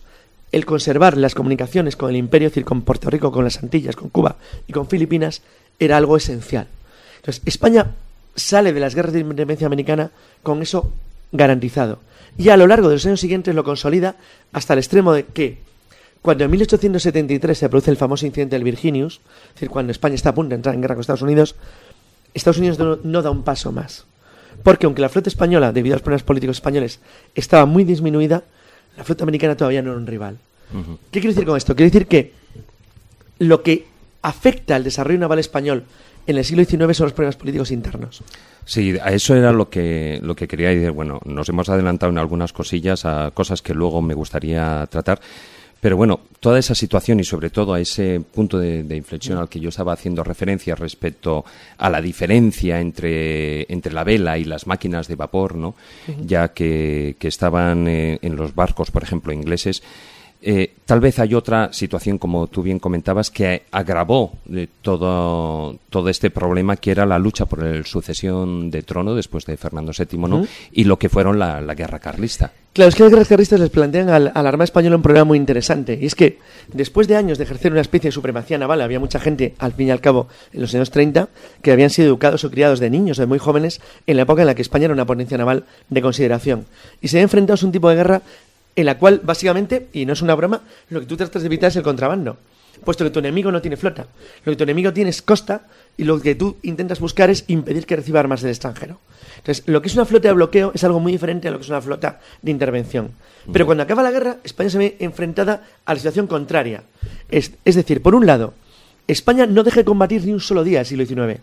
el 0.51 0.65
conservar 0.65 1.17
las 1.17 1.35
comunicaciones 1.35 1.95
con 1.95 2.09
el 2.09 2.15
imperio, 2.15 2.47
es 2.47 2.53
decir, 2.53 2.65
con 2.65 2.81
Puerto 2.81 3.09
Rico, 3.09 3.31
con 3.31 3.43
las 3.43 3.61
Antillas, 3.61 3.95
con 3.95 4.09
Cuba 4.09 4.37
y 4.67 4.73
con 4.73 4.87
Filipinas, 4.87 5.41
era 5.79 5.97
algo 5.97 6.15
esencial. 6.17 6.67
Entonces, 7.17 7.41
España 7.45 7.91
sale 8.35 8.71
de 8.71 8.79
las 8.79 8.95
guerras 8.95 9.13
de 9.13 9.19
independencia 9.19 9.67
americana 9.67 10.11
con 10.43 10.61
eso 10.61 10.93
garantizado. 11.31 11.99
Y 12.37 12.49
a 12.49 12.57
lo 12.57 12.67
largo 12.67 12.87
de 12.87 12.95
los 12.95 13.05
años 13.05 13.19
siguientes 13.19 13.53
lo 13.55 13.63
consolida 13.63 14.15
hasta 14.53 14.73
el 14.73 14.79
extremo 14.79 15.11
de 15.11 15.25
que 15.25 15.57
cuando 16.21 16.43
en 16.43 16.51
1873 16.51 17.57
se 17.57 17.69
produce 17.69 17.91
el 17.91 17.97
famoso 17.97 18.25
incidente 18.25 18.55
del 18.55 18.63
Virginius, 18.63 19.21
es 19.47 19.53
decir, 19.55 19.69
cuando 19.69 19.91
España 19.91 20.15
está 20.15 20.29
a 20.29 20.35
punto 20.35 20.49
de 20.49 20.55
entrar 20.55 20.75
en 20.75 20.81
guerra 20.81 20.95
con 20.95 21.01
Estados 21.01 21.21
Unidos, 21.21 21.55
Estados 22.33 22.57
Unidos 22.57 22.77
no, 22.79 22.99
no 23.03 23.21
da 23.21 23.31
un 23.31 23.43
paso 23.43 23.71
más. 23.71 24.05
Porque 24.63 24.85
aunque 24.85 25.01
la 25.01 25.09
flota 25.09 25.29
española, 25.29 25.71
debido 25.71 25.93
a 25.93 25.97
los 25.97 26.01
problemas 26.01 26.23
políticos 26.23 26.57
españoles, 26.57 26.99
estaba 27.35 27.65
muy 27.65 27.83
disminuida, 27.83 28.43
la 28.97 29.03
flota 29.03 29.23
americana 29.23 29.55
todavía 29.55 29.81
no 29.81 29.91
era 29.91 29.99
un 29.99 30.07
rival. 30.07 30.37
¿Qué 31.11 31.21
quiero 31.21 31.33
decir 31.33 31.45
con 31.45 31.55
esto? 31.55 31.75
Quiero 31.75 31.91
decir 31.91 32.07
que 32.07 32.33
lo 33.39 33.63
que 33.63 33.85
afecta 34.21 34.75
al 34.75 34.83
desarrollo 34.83 35.19
naval 35.19 35.39
español 35.39 35.83
en 36.25 36.37
el 36.37 36.43
siglo 36.43 36.65
XIX 36.65 36.97
son 36.97 37.05
los 37.05 37.13
problemas 37.13 37.37
políticos 37.37 37.71
internos. 37.71 38.21
Sí, 38.65 38.97
a 39.01 39.13
eso 39.13 39.33
era 39.33 39.53
lo 39.53 39.69
que, 39.69 40.19
lo 40.21 40.35
que 40.35 40.47
quería 40.47 40.69
decir. 40.69 40.91
Bueno, 40.91 41.21
nos 41.23 41.47
hemos 41.47 41.69
adelantado 41.69 42.11
en 42.11 42.17
algunas 42.17 42.51
cosillas 42.51 43.05
a 43.05 43.31
cosas 43.31 43.61
que 43.61 43.73
luego 43.73 44.01
me 44.01 44.13
gustaría 44.13 44.85
tratar. 44.87 45.21
Pero 45.79 45.97
bueno, 45.97 46.21
toda 46.39 46.59
esa 46.59 46.75
situación 46.75 47.19
y 47.19 47.23
sobre 47.23 47.49
todo 47.49 47.73
a 47.73 47.79
ese 47.79 48.19
punto 48.19 48.57
de, 48.57 48.83
de 48.83 48.95
inflexión 48.95 49.37
al 49.37 49.49
que 49.49 49.59
yo 49.59 49.69
estaba 49.69 49.93
haciendo 49.93 50.23
referencia 50.23 50.75
respecto 50.75 51.45
a 51.77 51.89
la 51.89 52.01
diferencia 52.01 52.79
entre, 52.79 53.71
entre 53.71 53.93
la 53.93 54.03
vela 54.03 54.37
y 54.37 54.43
las 54.43 54.67
máquinas 54.67 55.07
de 55.07 55.15
vapor, 55.15 55.55
¿no? 55.55 55.75
ya 56.25 56.49
que, 56.49 57.15
que 57.19 57.27
estaban 57.27 57.87
eh, 57.87 58.19
en 58.21 58.35
los 58.35 58.55
barcos, 58.55 58.91
por 58.91 59.03
ejemplo, 59.03 59.33
ingleses, 59.33 59.83
eh, 60.41 60.73
tal 60.85 60.99
vez 60.99 61.19
hay 61.19 61.33
otra 61.33 61.73
situación, 61.73 62.17
como 62.17 62.47
tú 62.47 62.61
bien 62.61 62.79
comentabas, 62.79 63.31
que 63.31 63.63
agravó 63.71 64.33
eh, 64.53 64.67
todo, 64.81 65.77
todo 65.89 66.09
este 66.09 66.29
problema, 66.29 66.77
que 66.77 66.91
era 66.91 67.05
la 67.05 67.17
lucha 67.17 67.45
por 67.45 67.63
la 67.63 67.83
sucesión 67.83 68.69
de 68.69 68.83
trono 68.83 69.15
después 69.15 69.45
de 69.45 69.57
Fernando 69.57 69.91
VII, 69.97 70.19
¿no? 70.19 70.45
Y 70.71 70.83
lo 70.83 70.99
que 70.99 71.09
fueron 71.09 71.39
la, 71.39 71.59
la 71.61 71.73
guerra 71.73 71.99
carlista. 71.99 72.51
Claro, 72.77 72.89
es 72.89 72.95
que 72.95 73.01
los 73.01 73.11
guerras 73.11 73.27
carlistas 73.27 73.59
les 73.59 73.71
plantean 73.71 74.09
al, 74.09 74.31
a 74.35 74.43
la 74.43 74.49
Armada 74.49 74.65
Española 74.65 74.97
un 74.97 75.01
problema 75.01 75.25
muy 75.25 75.39
interesante. 75.39 75.97
Y 75.99 76.05
es 76.05 76.13
que 76.13 76.37
después 76.71 77.07
de 77.07 77.15
años 77.15 77.39
de 77.39 77.45
ejercer 77.45 77.71
una 77.71 77.81
especie 77.81 78.09
de 78.09 78.11
supremacía 78.11 78.59
naval, 78.59 78.81
había 78.81 78.99
mucha 78.99 79.19
gente, 79.19 79.55
al 79.57 79.73
fin 79.73 79.87
y 79.87 79.91
al 79.91 79.99
cabo, 79.99 80.27
en 80.53 80.61
los 80.61 80.75
años 80.75 80.91
30, 80.91 81.27
que 81.63 81.71
habían 81.71 81.89
sido 81.89 82.07
educados 82.09 82.43
o 82.43 82.51
criados 82.51 82.79
de 82.79 82.91
niños, 82.91 83.17
de 83.17 83.25
muy 83.25 83.39
jóvenes, 83.39 83.81
en 84.05 84.17
la 84.17 84.23
época 84.23 84.43
en 84.43 84.47
la 84.47 84.53
que 84.53 84.61
España 84.61 84.85
era 84.85 84.93
una 84.93 85.07
potencia 85.07 85.39
naval 85.39 85.63
de 85.89 86.01
consideración. 86.03 86.67
Y 87.01 87.07
se 87.07 87.17
habían 87.17 87.23
enfrentado 87.23 87.57
a 87.59 87.65
un 87.65 87.71
tipo 87.71 87.89
de 87.89 87.95
guerra 87.95 88.21
en 88.77 88.85
la 88.85 88.99
cual, 88.99 89.21
básicamente, 89.23 89.87
y 89.91 90.05
no 90.05 90.13
es 90.13 90.21
una 90.21 90.35
broma, 90.35 90.61
lo 90.89 90.99
que 90.99 91.07
tú 91.07 91.17
tratas 91.17 91.41
de 91.41 91.47
evitar 91.47 91.69
es 91.69 91.75
el 91.75 91.83
contrabando. 91.83 92.37
Puesto 92.85 93.03
que 93.03 93.09
tu 93.09 93.17
enemigo 93.17 93.51
no 93.51 93.59
tiene 93.59 93.75
flota. 93.75 94.05
Lo 94.45 94.51
que 94.51 94.55
tu 94.55 94.63
enemigo 94.63 94.93
tiene 94.93 95.09
es 95.09 95.23
costa 95.23 95.63
y 95.97 96.03
lo 96.03 96.21
que 96.21 96.35
tú 96.35 96.57
intentas 96.61 96.99
buscar 96.99 97.31
es 97.31 97.43
impedir 97.47 97.87
que 97.87 97.95
reciba 97.95 98.19
armas 98.19 98.43
del 98.43 98.51
extranjero. 98.51 98.99
Entonces, 99.37 99.63
lo 99.67 99.81
que 99.81 99.87
es 99.87 99.95
una 99.95 100.05
flota 100.05 100.27
de 100.27 100.35
bloqueo 100.35 100.71
es 100.75 100.83
algo 100.83 100.99
muy 100.99 101.11
diferente 101.11 101.47
a 101.47 101.51
lo 101.51 101.57
que 101.57 101.63
es 101.63 101.69
una 101.69 101.81
flota 101.81 102.19
de 102.43 102.51
intervención. 102.51 103.13
Pero 103.51 103.65
cuando 103.65 103.81
acaba 103.81 104.03
la 104.03 104.11
guerra, 104.11 104.37
España 104.43 104.69
se 104.69 104.77
ve 104.77 104.95
enfrentada 104.99 105.63
a 105.83 105.93
la 105.93 105.99
situación 105.99 106.27
contraria. 106.27 106.83
Es, 107.29 107.53
es 107.65 107.75
decir, 107.75 108.03
por 108.03 108.13
un 108.13 108.27
lado, 108.27 108.53
España 109.07 109.47
no 109.47 109.63
deja 109.63 109.79
de 109.79 109.85
combatir 109.85 110.23
ni 110.23 110.33
un 110.33 110.39
solo 110.39 110.63
día 110.63 110.81
el 110.81 110.85
siglo 110.85 111.03
XIX. 111.03 111.41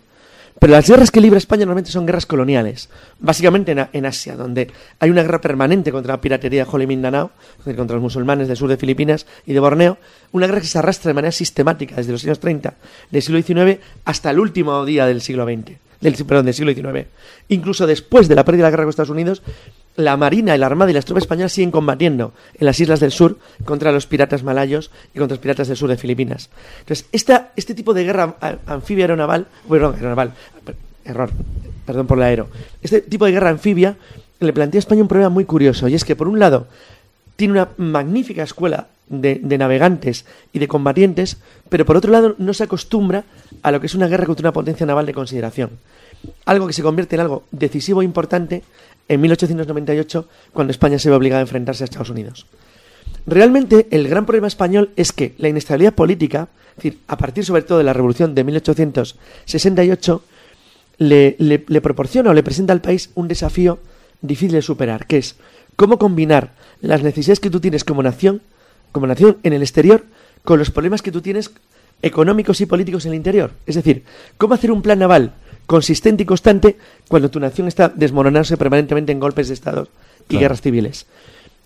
Pero 0.59 0.73
las 0.73 0.89
guerras 0.89 1.11
que 1.11 1.21
libra 1.21 1.39
España 1.39 1.65
normalmente 1.65 1.91
son 1.91 2.07
guerras 2.07 2.27
coloniales, 2.27 2.89
básicamente 3.19 3.75
en, 3.93 4.07
Asia, 4.07 4.37
donde 4.37 4.71
hay 5.01 5.11
una 5.11 5.23
guerra 5.23 5.41
permanente 5.41 5.91
contra 5.91 6.15
la 6.15 6.21
piratería 6.21 6.65
de 6.65 6.71
Hole 6.71 6.87
Mindanao, 6.87 7.33
contra 7.65 7.97
los 7.97 8.03
musulmanes 8.03 8.47
del 8.49 8.57
sur 8.57 8.69
de 8.69 8.77
Filipinas 8.77 9.27
y 9.47 9.53
de 9.53 9.61
Borneo, 9.61 9.99
una 10.33 10.47
guerra 10.47 10.61
que 10.61 10.67
se 10.67 10.79
arrastra 10.79 11.11
de 11.11 11.15
manera 11.15 11.33
sistemática 11.33 11.97
desde 11.97 12.13
los 12.13 12.25
años 12.25 12.39
30 12.39 12.75
del 13.11 13.23
siglo 13.23 13.43
XIX 13.43 13.81
hasta 14.05 14.31
el 14.31 14.39
último 14.39 14.85
día 14.85 15.07
del 15.07 15.21
siglo 15.21 15.45
XX, 15.45 15.77
del, 16.01 16.15
perdón, 16.25 16.47
del 16.47 16.55
siglo 16.55 16.73
XIX. 16.73 17.09
Incluso 17.49 17.87
después 17.87 18.29
de 18.29 18.37
la 18.37 18.45
pérdida 18.45 18.65
de 18.65 18.67
la 18.67 18.71
guerra 18.71 18.85
con 18.85 18.91
Estados 18.91 19.11
Unidos, 19.11 19.43
la 19.97 20.17
Marina, 20.17 20.57
la 20.57 20.67
Armada 20.67 20.91
y 20.91 20.95
las 20.95 21.05
tropas 21.05 21.23
españolas 21.23 21.53
siguen 21.53 21.71
combatiendo 21.71 22.33
en 22.59 22.67
las 22.67 22.81
islas 22.81 23.01
del 23.01 23.13
sur 23.13 23.39
contra 23.65 23.93
los 23.93 24.07
piratas 24.07 24.43
malayos 24.43 24.91
y 25.15 25.19
contra 25.19 25.37
los 25.37 25.43
piratas 25.43 25.69
del 25.69 25.77
sur 25.77 25.89
de 25.89 25.97
Filipinas. 25.97 26.51
Entonces, 26.81 27.07
esta, 27.13 27.53
este 27.57 27.75
tipo 27.75 27.95
de 27.95 28.05
guerra 28.05 28.37
anfibia 28.67 29.05
aeronaval, 29.05 29.47
perdón, 29.69 29.95
aeronaval, 29.95 30.33
error, 31.05 31.31
perdón 31.87 32.07
por 32.07 32.19
la 32.19 32.27
aero, 32.27 32.49
este 32.83 33.01
tipo 33.03 33.27
de 33.27 33.33
guerra 33.33 33.51
anfibia 33.51 33.97
le 34.41 34.53
plantea 34.53 34.79
a 34.79 34.81
España 34.81 35.03
un 35.03 35.09
problema 35.09 35.31
muy 35.31 35.45
curioso, 35.45 35.89
y 35.89 35.95
es 35.95 36.05
que 36.05 36.17
por 36.17 36.29
un 36.29 36.39
lado 36.39 36.67
tiene 37.37 37.53
una 37.53 37.69
magnífica 37.77 38.43
escuela 38.43 38.89
de, 39.09 39.41
de 39.43 39.59
navegantes 39.59 40.25
y 40.53 40.59
de 40.59 40.69
combatientes, 40.69 41.39
pero 41.69 41.85
por 41.85 41.97
otro 41.97 42.11
lado 42.11 42.35
no 42.39 42.53
se 42.53 42.65
acostumbra 42.65 43.25
a 43.63 43.71
lo 43.71 43.81
que 43.81 43.87
es 43.87 43.95
una 43.95 44.09
guerra 44.09 44.27
contra 44.27 44.45
una 44.45 44.53
potencia 44.53 44.87
naval 44.87 45.07
de 45.07 45.15
consideración. 45.15 45.71
Algo 46.47 46.67
que 46.67 46.73
se 46.73 46.83
convierte 46.83 47.17
en 47.17 47.21
algo 47.21 47.45
decisivo 47.51 48.01
e 48.01 48.05
importante 48.05 48.63
en 49.09 49.21
1898, 49.21 50.29
cuando 50.53 50.71
España 50.71 50.99
se 50.99 51.11
ve 51.11 51.17
obligada 51.17 51.41
a 51.41 51.43
enfrentarse 51.43 51.85
a 51.85 51.87
Estados 51.87 52.11
Unidos. 52.11 52.47
Realmente 53.27 53.87
el 53.91 54.09
gran 54.09 54.27
problema 54.27 54.47
español 54.49 54.91
es 54.97 55.13
que 55.13 55.35
la 55.39 55.49
inestabilidad 55.49 55.95
política, 55.95 56.49
es 56.71 56.77
decir, 56.77 56.99
a 57.09 57.17
partir 57.17 57.45
sobre 57.45 57.63
todo 57.63 57.79
de 57.79 57.85
la 57.85 57.93
revolución 57.93 58.35
de 58.35 58.45
1868, 58.45 60.23
le, 60.99 61.37
le- 61.39 61.65
le 61.67 61.81
proporciona 61.81 62.31
o 62.31 62.35
le 62.35 62.43
presenta 62.43 62.73
al 62.73 62.81
país 62.81 63.11
un 63.15 63.29
desafío 63.29 63.79
difícil 64.21 64.53
de 64.53 64.63
superar, 64.63 65.07
que 65.07 65.19
es 65.19 65.37
cómo 65.77 65.99
combinar 65.99 66.53
las 66.81 67.03
necesidades 67.03 67.41
que 67.41 67.51
tú 67.51 67.61
tienes 67.61 67.85
como 67.85 68.03
nación, 68.03 68.43
como 68.93 69.07
nación 69.07 69.39
en 69.43 69.53
el 69.53 69.63
exterior, 69.63 70.05
con 70.45 70.59
los 70.59 70.71
problemas 70.71 71.03
que 71.03 71.11
tú 71.13 71.21
tienes 71.21 71.51
económicos 72.03 72.61
y 72.61 72.67
políticos 72.67 73.07
en 73.07 73.13
el 73.13 73.17
interior. 73.17 73.53
Es 73.67 73.75
decir, 73.77 74.05
cómo 74.37 74.55
hacer 74.55 74.71
un 74.71 74.83
plan 74.83 74.99
naval 74.99 75.33
consistente 75.67 76.23
y 76.23 76.27
constante 76.27 76.77
cuando 77.09 77.31
tu 77.31 77.41
nación 77.41 77.69
está 77.69 77.89
desmoronándose 77.89 78.57
permanentemente 78.57 79.13
en 79.13 79.21
golpes 79.21 79.49
de 79.49 79.55
Estado 79.55 79.89
y 80.27 80.31
Claro. 80.31 80.41
guerras 80.43 80.61
civiles. 80.63 81.07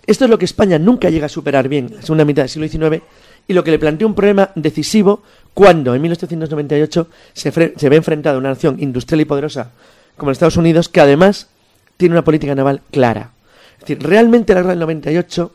Esto 0.07 0.25
es 0.25 0.31
lo 0.31 0.39
que 0.39 0.45
España 0.47 0.79
nunca 0.79 1.11
llega 1.11 1.27
a 1.27 1.29
superar 1.29 1.69
bien 1.69 1.87
en 1.89 1.97
la 1.97 2.03
segunda 2.03 2.25
mitad 2.25 2.43
del 2.43 2.49
siglo 2.49 2.69
XIX 2.69 3.03
y 3.47 3.53
lo 3.53 3.63
que 3.65 3.71
le 3.71 3.79
plantea 3.79 4.07
un 4.07 4.15
problema 4.15 4.51
decisivo 4.55 5.23
cuando 5.55 5.95
en 5.95 6.03
1898 6.03 7.09
se, 7.33 7.51
se 7.77 7.89
ve 7.89 7.97
enfrentada 7.97 8.37
a 8.37 8.39
una 8.39 8.51
nación 8.51 8.77
industrial 8.81 9.21
y 9.21 9.25
poderosa 9.25 9.71
como 10.17 10.31
los 10.31 10.37
Estados 10.37 10.57
Unidos 10.57 10.89
que 10.89 11.01
además 11.01 11.49
tiene 11.97 12.15
una 12.15 12.25
política 12.25 12.55
naval 12.55 12.81
clara. 12.91 13.31
Es 13.75 13.81
decir, 13.81 14.03
realmente 14.03 14.53
la 14.55 14.61
guerra 14.61 14.71
del 14.71 14.81
98 14.81 15.53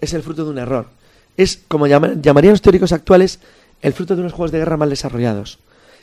es 0.00 0.12
el 0.14 0.22
fruto 0.22 0.44
de 0.44 0.50
un 0.50 0.58
error. 0.58 0.86
es, 1.38 1.60
como 1.68 1.86
llama- 1.86 2.12
llamarían 2.20 2.52
los 2.52 2.62
teóricos 2.62 2.92
actuales, 2.92 3.40
el 3.82 3.92
fruto 3.92 4.14
de 4.14 4.22
unos 4.22 4.32
juegos 4.32 4.52
de 4.52 4.58
guerra 4.58 4.76
mal 4.78 4.88
desarrollados. 4.90 5.58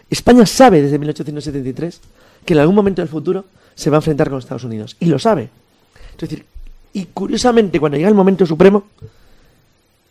España 0.09 0.45
sabe 0.45 0.81
desde 0.81 0.99
1873 0.99 2.01
que 2.45 2.53
en 2.53 2.59
algún 2.59 2.75
momento 2.75 3.01
del 3.01 3.09
futuro 3.09 3.45
se 3.75 3.89
va 3.89 3.97
a 3.97 3.99
enfrentar 3.99 4.29
con 4.29 4.39
Estados 4.39 4.63
Unidos. 4.63 4.95
Y 4.99 5.05
lo 5.05 5.17
sabe. 5.19 5.49
Es 6.13 6.17
decir, 6.29 6.45
y 6.93 7.05
curiosamente, 7.05 7.79
cuando 7.79 7.97
llega 7.97 8.09
el 8.09 8.15
momento 8.15 8.45
supremo, 8.45 8.83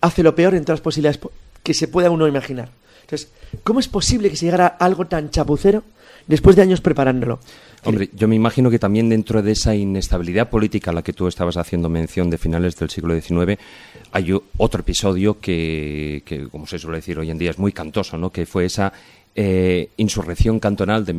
hace 0.01 0.23
lo 0.23 0.35
peor 0.35 0.55
en 0.55 0.64
todas 0.64 0.78
las 0.81 0.85
posibilidades 0.85 1.19
po- 1.19 1.32
que 1.62 1.74
se 1.74 1.89
pueda 1.89 2.10
uno 2.10 2.27
imaginar. 2.27 2.70
Entonces, 3.02 3.28
¿cómo 3.62 3.81
es 3.81 3.89
posible 3.89 4.31
que 4.31 4.36
se 4.36 4.47
llegara 4.47 4.77
a 4.78 4.85
algo 4.85 5.06
tan 5.06 5.31
chapucero 5.31 5.82
después 6.27 6.56
de 6.56 6.62
años 6.62 6.81
preparándolo? 6.81 7.39
Hombre, 7.85 8.10
yo 8.14 8.28
me 8.28 8.36
imagino 8.36 8.70
que 8.70 8.78
también 8.78 9.09
dentro 9.09 9.43
de 9.43 9.52
esa 9.52 9.74
inestabilidad 9.74 10.48
política 10.51 10.90
a 10.90 10.94
la 10.94 11.02
que 11.02 11.12
tú 11.12 11.27
estabas 11.27 11.56
haciendo 11.56 11.89
mención 11.89 12.31
de 12.31 12.39
finales 12.39 12.77
del 12.77 12.90
siglo 12.90 13.20
XIX, 13.20 13.59
hay 14.12 14.32
otro 14.56 14.81
episodio 14.81 15.40
que, 15.40 16.23
que, 16.24 16.48
como 16.48 16.66
se 16.66 16.78
suele 16.78 16.98
decir 16.98 17.19
hoy 17.19 17.31
en 17.31 17.39
día, 17.39 17.51
es 17.51 17.59
muy 17.59 17.73
cantoso, 17.73 18.16
¿no? 18.16 18.31
Que 18.31 18.47
fue 18.47 18.64
esa 18.66 18.93
eh, 19.34 19.88
insurrección 19.96 20.60
cantonal 20.60 21.04
de 21.06 21.12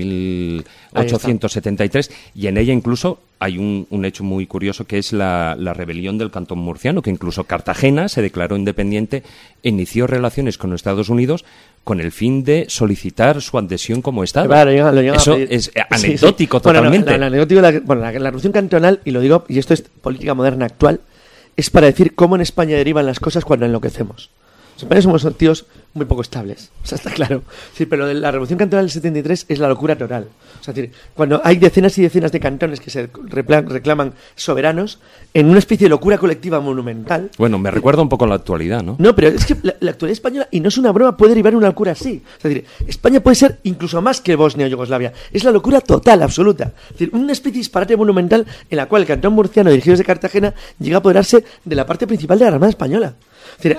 1873 0.93 2.11
y 2.35 2.47
en 2.47 2.57
ella 2.57 2.73
incluso 2.73 3.19
hay 3.39 3.57
un, 3.57 3.87
un 3.89 4.05
hecho 4.05 4.23
muy 4.23 4.45
curioso 4.47 4.85
que 4.85 4.97
es 4.97 5.11
la, 5.13 5.55
la 5.59 5.73
rebelión 5.73 6.17
del 6.17 6.31
cantón 6.31 6.59
murciano, 6.59 7.01
que 7.01 7.09
incluso 7.09 7.43
Cartagena 7.43 8.07
se 8.07 8.21
declaró 8.21 8.55
independiente 8.55 9.23
e 9.63 9.69
inició 9.69 10.07
relaciones 10.07 10.57
con 10.57 10.73
Estados 10.73 11.09
Unidos 11.09 11.43
con 11.83 11.99
el 11.99 12.11
fin 12.13 12.43
de 12.45 12.65
solicitar 12.69 13.41
su 13.41 13.57
adhesión 13.57 14.01
como 14.01 14.23
Estado. 14.23 14.47
Claro, 14.47 14.71
Eso 15.15 15.35
es 15.35 15.65
Sí, 15.65 15.71
anecdótico 15.89 16.59
sí. 16.59 16.63
Bueno, 16.63 16.79
no, 16.83 16.89
totalmente. 16.89 17.17
la- 17.17 17.29
la 17.29 17.79
bueno, 17.81 18.01
la, 18.01 18.11
revolución 18.11 18.53
cantonal, 18.53 19.01
y 19.03 19.11
lo 19.11 19.19
digo, 19.19 19.43
y 19.49 19.59
esto 19.59 19.73
es 19.73 19.81
política 19.81 20.33
moderna 20.33 20.65
actual, 20.65 21.01
es 21.57 21.69
para 21.69 21.87
decir 21.87 22.15
cómo 22.15 22.35
en 22.35 22.41
España 22.41 22.77
derivan 22.77 23.05
las 23.05 23.19
cosas 23.19 23.43
cuando 23.43 23.65
enloquecemos. 23.65 24.29
Somos 24.77 25.27
tíos 25.37 25.65
muy 25.93 26.05
poco 26.05 26.21
estables, 26.21 26.71
o 26.83 26.85
sea, 26.85 26.97
está 26.97 27.11
claro. 27.11 27.43
Sí, 27.73 27.85
pero 27.85 28.07
de 28.07 28.13
la 28.13 28.31
revolución 28.31 28.59
cantonal 28.59 28.85
del 28.85 28.91
73 28.91 29.45
es 29.49 29.59
la 29.59 29.67
locura 29.67 29.95
total. 29.97 30.27
O 30.59 30.63
sea, 30.63 30.71
es 30.71 30.75
decir, 30.75 30.91
cuando 31.13 31.41
hay 31.43 31.57
decenas 31.57 31.97
y 31.97 32.01
decenas 32.01 32.31
de 32.31 32.39
cantones 32.39 32.79
que 32.79 32.89
se 32.89 33.09
reclaman 33.27 34.13
soberanos, 34.35 34.99
en 35.33 35.49
una 35.49 35.59
especie 35.59 35.85
de 35.85 35.89
locura 35.89 36.17
colectiva 36.17 36.59
monumental, 36.59 37.29
Bueno, 37.37 37.57
me 37.59 37.71
recuerda 37.71 38.01
un 38.01 38.09
poco 38.09 38.25
a 38.25 38.27
la 38.27 38.35
actualidad, 38.35 38.83
¿no? 38.83 38.95
no, 38.99 39.15
pero 39.15 39.29
es 39.29 39.45
que 39.45 39.55
la, 39.61 39.75
la 39.79 39.91
actualidad 39.91 40.13
española, 40.13 40.47
y 40.51 40.59
no 40.59 40.69
es 40.69 40.77
una 40.77 40.91
broma, 40.91 41.17
puede 41.17 41.31
derivar 41.31 41.53
en 41.53 41.57
una 41.57 41.67
locura 41.67 41.91
así. 41.91 42.21
Es 42.37 42.43
decir, 42.43 42.65
España 42.87 43.19
puede 43.19 43.35
ser 43.35 43.59
incluso 43.63 44.01
más 44.01 44.21
que 44.21 44.35
Bosnia 44.35 44.65
o 44.65 44.69
Yugoslavia. 44.69 45.13
Es 45.31 45.43
la 45.43 45.51
locura 45.51 45.81
total, 45.81 46.21
absoluta. 46.21 46.73
Es 46.87 46.99
decir, 46.99 47.09
una 47.13 47.31
especie 47.31 47.53
de 47.53 47.59
disparate 47.59 47.97
monumental 47.97 48.45
en 48.69 48.77
la 48.77 48.87
cual 48.87 49.01
el 49.03 49.07
cantón 49.07 49.33
murciano, 49.33 49.69
dirigido 49.69 49.93
desde 49.93 50.05
Cartagena, 50.05 50.53
llega 50.79 50.97
a 50.97 50.99
apoderarse 50.99 51.43
de 51.63 51.75
la 51.75 51.85
parte 51.85 52.07
principal 52.07 52.39
de 52.39 52.45
la 52.45 52.51
Armada 52.51 52.69
Española. 52.69 53.15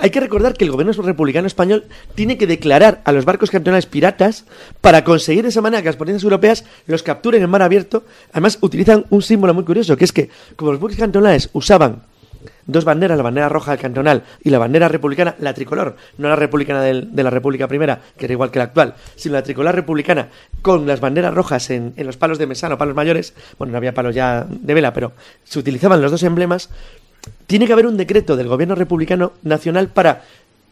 Hay 0.01 0.09
que 0.09 0.19
recordar 0.19 0.53
que 0.53 0.65
el 0.65 0.71
gobierno 0.71 0.93
republicano 0.93 1.47
español 1.47 1.85
tiene 2.15 2.37
que 2.37 2.47
declarar 2.47 3.01
a 3.05 3.11
los 3.11 3.25
barcos 3.25 3.51
cantonales 3.51 3.85
piratas 3.85 4.45
para 4.81 5.03
conseguir 5.03 5.43
de 5.43 5.49
esa 5.49 5.61
manera 5.61 5.81
que 5.81 5.89
las 5.89 5.95
potencias 5.95 6.23
europeas 6.23 6.65
los 6.87 7.03
capturen 7.03 7.43
en 7.43 7.49
mar 7.49 7.61
abierto. 7.61 8.03
Además, 8.31 8.57
utilizan 8.61 9.05
un 9.09 9.21
símbolo 9.21 9.53
muy 9.53 9.63
curioso, 9.63 9.97
que 9.97 10.05
es 10.05 10.11
que, 10.11 10.29
como 10.55 10.71
los 10.71 10.79
buques 10.79 10.97
cantonales 10.97 11.49
usaban 11.53 12.03
dos 12.67 12.85
banderas, 12.85 13.17
la 13.17 13.23
bandera 13.23 13.49
roja 13.49 13.71
del 13.71 13.79
cantonal 13.79 14.23
y 14.43 14.49
la 14.49 14.57
bandera 14.57 14.87
republicana, 14.87 15.35
la 15.39 15.53
tricolor, 15.53 15.95
no 16.17 16.29
la 16.29 16.35
republicana 16.35 16.81
de 16.81 17.23
la 17.23 17.29
República 17.29 17.67
Primera, 17.67 18.01
que 18.17 18.25
era 18.25 18.33
igual 18.33 18.51
que 18.51 18.59
la 18.59 18.65
actual, 18.65 18.95
sino 19.15 19.33
la 19.35 19.43
tricolor 19.43 19.75
republicana 19.75 20.29
con 20.61 20.87
las 20.87 20.99
banderas 20.99 21.33
rojas 21.33 21.69
en, 21.69 21.93
en 21.95 22.05
los 22.05 22.17
palos 22.17 22.37
de 22.37 22.47
mesano, 22.47 22.77
palos 22.77 22.95
mayores, 22.95 23.33
bueno, 23.57 23.71
no 23.71 23.77
había 23.77 23.93
palos 23.93 24.15
ya 24.15 24.45
de 24.49 24.73
vela, 24.73 24.93
pero 24.93 25.13
se 25.43 25.59
utilizaban 25.59 26.01
los 26.01 26.11
dos 26.11 26.23
emblemas, 26.23 26.69
tiene 27.47 27.67
que 27.67 27.73
haber 27.73 27.87
un 27.87 27.97
decreto 27.97 28.35
del 28.35 28.47
gobierno 28.47 28.75
republicano 28.75 29.33
nacional 29.43 29.89
para 29.89 30.23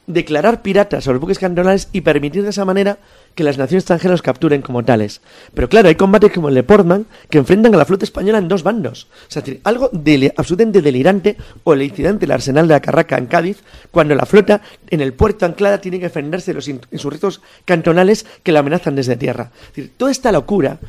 declarar 0.05 0.61
piratas 0.61 1.07
los 1.07 1.17
buques 1.19 1.39
cantonales 1.39 1.87
y 1.93 2.01
permitir 2.01 2.43
de 2.43 2.49
esa 2.49 2.65
manera 2.65 2.97
que 3.35 3.43
las 3.45 3.57
naciones 3.57 3.83
extranjeras 3.83 4.15
los 4.15 4.21
capturen 4.21 4.61
como 4.61 4.83
tales. 4.83 5.21
Pero 5.53 5.69
claro, 5.69 5.87
hay 5.87 5.95
combates 5.95 6.33
como 6.33 6.49
el 6.49 6.55
de 6.55 6.63
Portman 6.63 7.05
que 7.29 7.37
enfrentan 7.37 7.73
a 7.73 7.77
la 7.77 7.85
flota 7.85 8.03
española 8.03 8.37
en 8.37 8.49
dos 8.49 8.63
bandos. 8.63 9.07
O 9.29 9.31
sea, 9.31 9.41
algo 9.63 9.89
deli- 9.91 10.31
absolutamente 10.35 10.81
delirante 10.81 11.37
o 11.63 11.73
el 11.73 11.83
incidente 11.83 12.21
del 12.21 12.31
arsenal 12.33 12.67
de 12.67 12.73
la 12.73 12.81
Carraca 12.81 13.17
en 13.17 13.27
Cádiz, 13.27 13.63
cuando 13.91 14.13
la 14.13 14.25
flota 14.25 14.61
en 14.89 14.99
el 14.99 15.13
puerto 15.13 15.45
anclada 15.45 15.79
tiene 15.79 15.99
que 15.99 16.05
defenderse 16.07 16.51
de 16.51 16.55
los 16.55 16.67
in- 16.67 16.81
insurrectos 16.91 17.41
cantonales 17.63 18.25
que 18.43 18.51
la 18.51 18.59
amenazan 18.59 18.95
desde 18.97 19.15
tierra. 19.15 19.51
Es 19.69 19.75
decir, 19.75 19.93
toda 19.95 20.11
esta 20.11 20.33
locura 20.33 20.79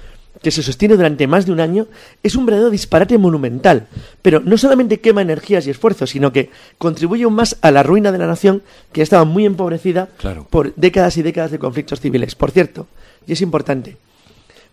que 0.43 0.51
se 0.51 0.62
sostiene 0.62 0.97
durante 0.97 1.27
más 1.27 1.47
de 1.47 1.52
un 1.52 1.61
año, 1.61 1.86
es 2.23 2.35
un 2.36 2.44
verdadero 2.47 2.70
disparate 2.70 3.16
monumental. 3.19 3.86
Pero 4.23 4.40
no 4.40 4.59
solamente 4.59 5.01
quema 5.01 5.23
energías 5.23 5.66
y 5.66 5.70
esfuerzos, 5.70 6.11
sino 6.11 6.32
que 6.32 6.51
contribuye 6.78 7.24
aún 7.24 7.35
más 7.35 7.56
a 7.62 7.70
la 7.70 7.82
ruina 7.82 8.12
de 8.12 8.19
la 8.19 8.27
nación, 8.27 8.62
que 8.93 8.98
ya 9.01 9.05
estaba 9.05 9.24
muy 9.24 9.47
empobrecida 9.47 10.09
Claro. 10.19 10.47
por 10.51 10.74
décadas 10.74 11.16
y 11.16 11.23
décadas 11.23 11.51
de 11.51 11.59
conflictos 11.59 12.01
civiles. 12.01 12.35
Por 12.35 12.51
cierto, 12.51 12.86
y 13.27 13.32
es 13.32 13.40
importante, 13.40 13.97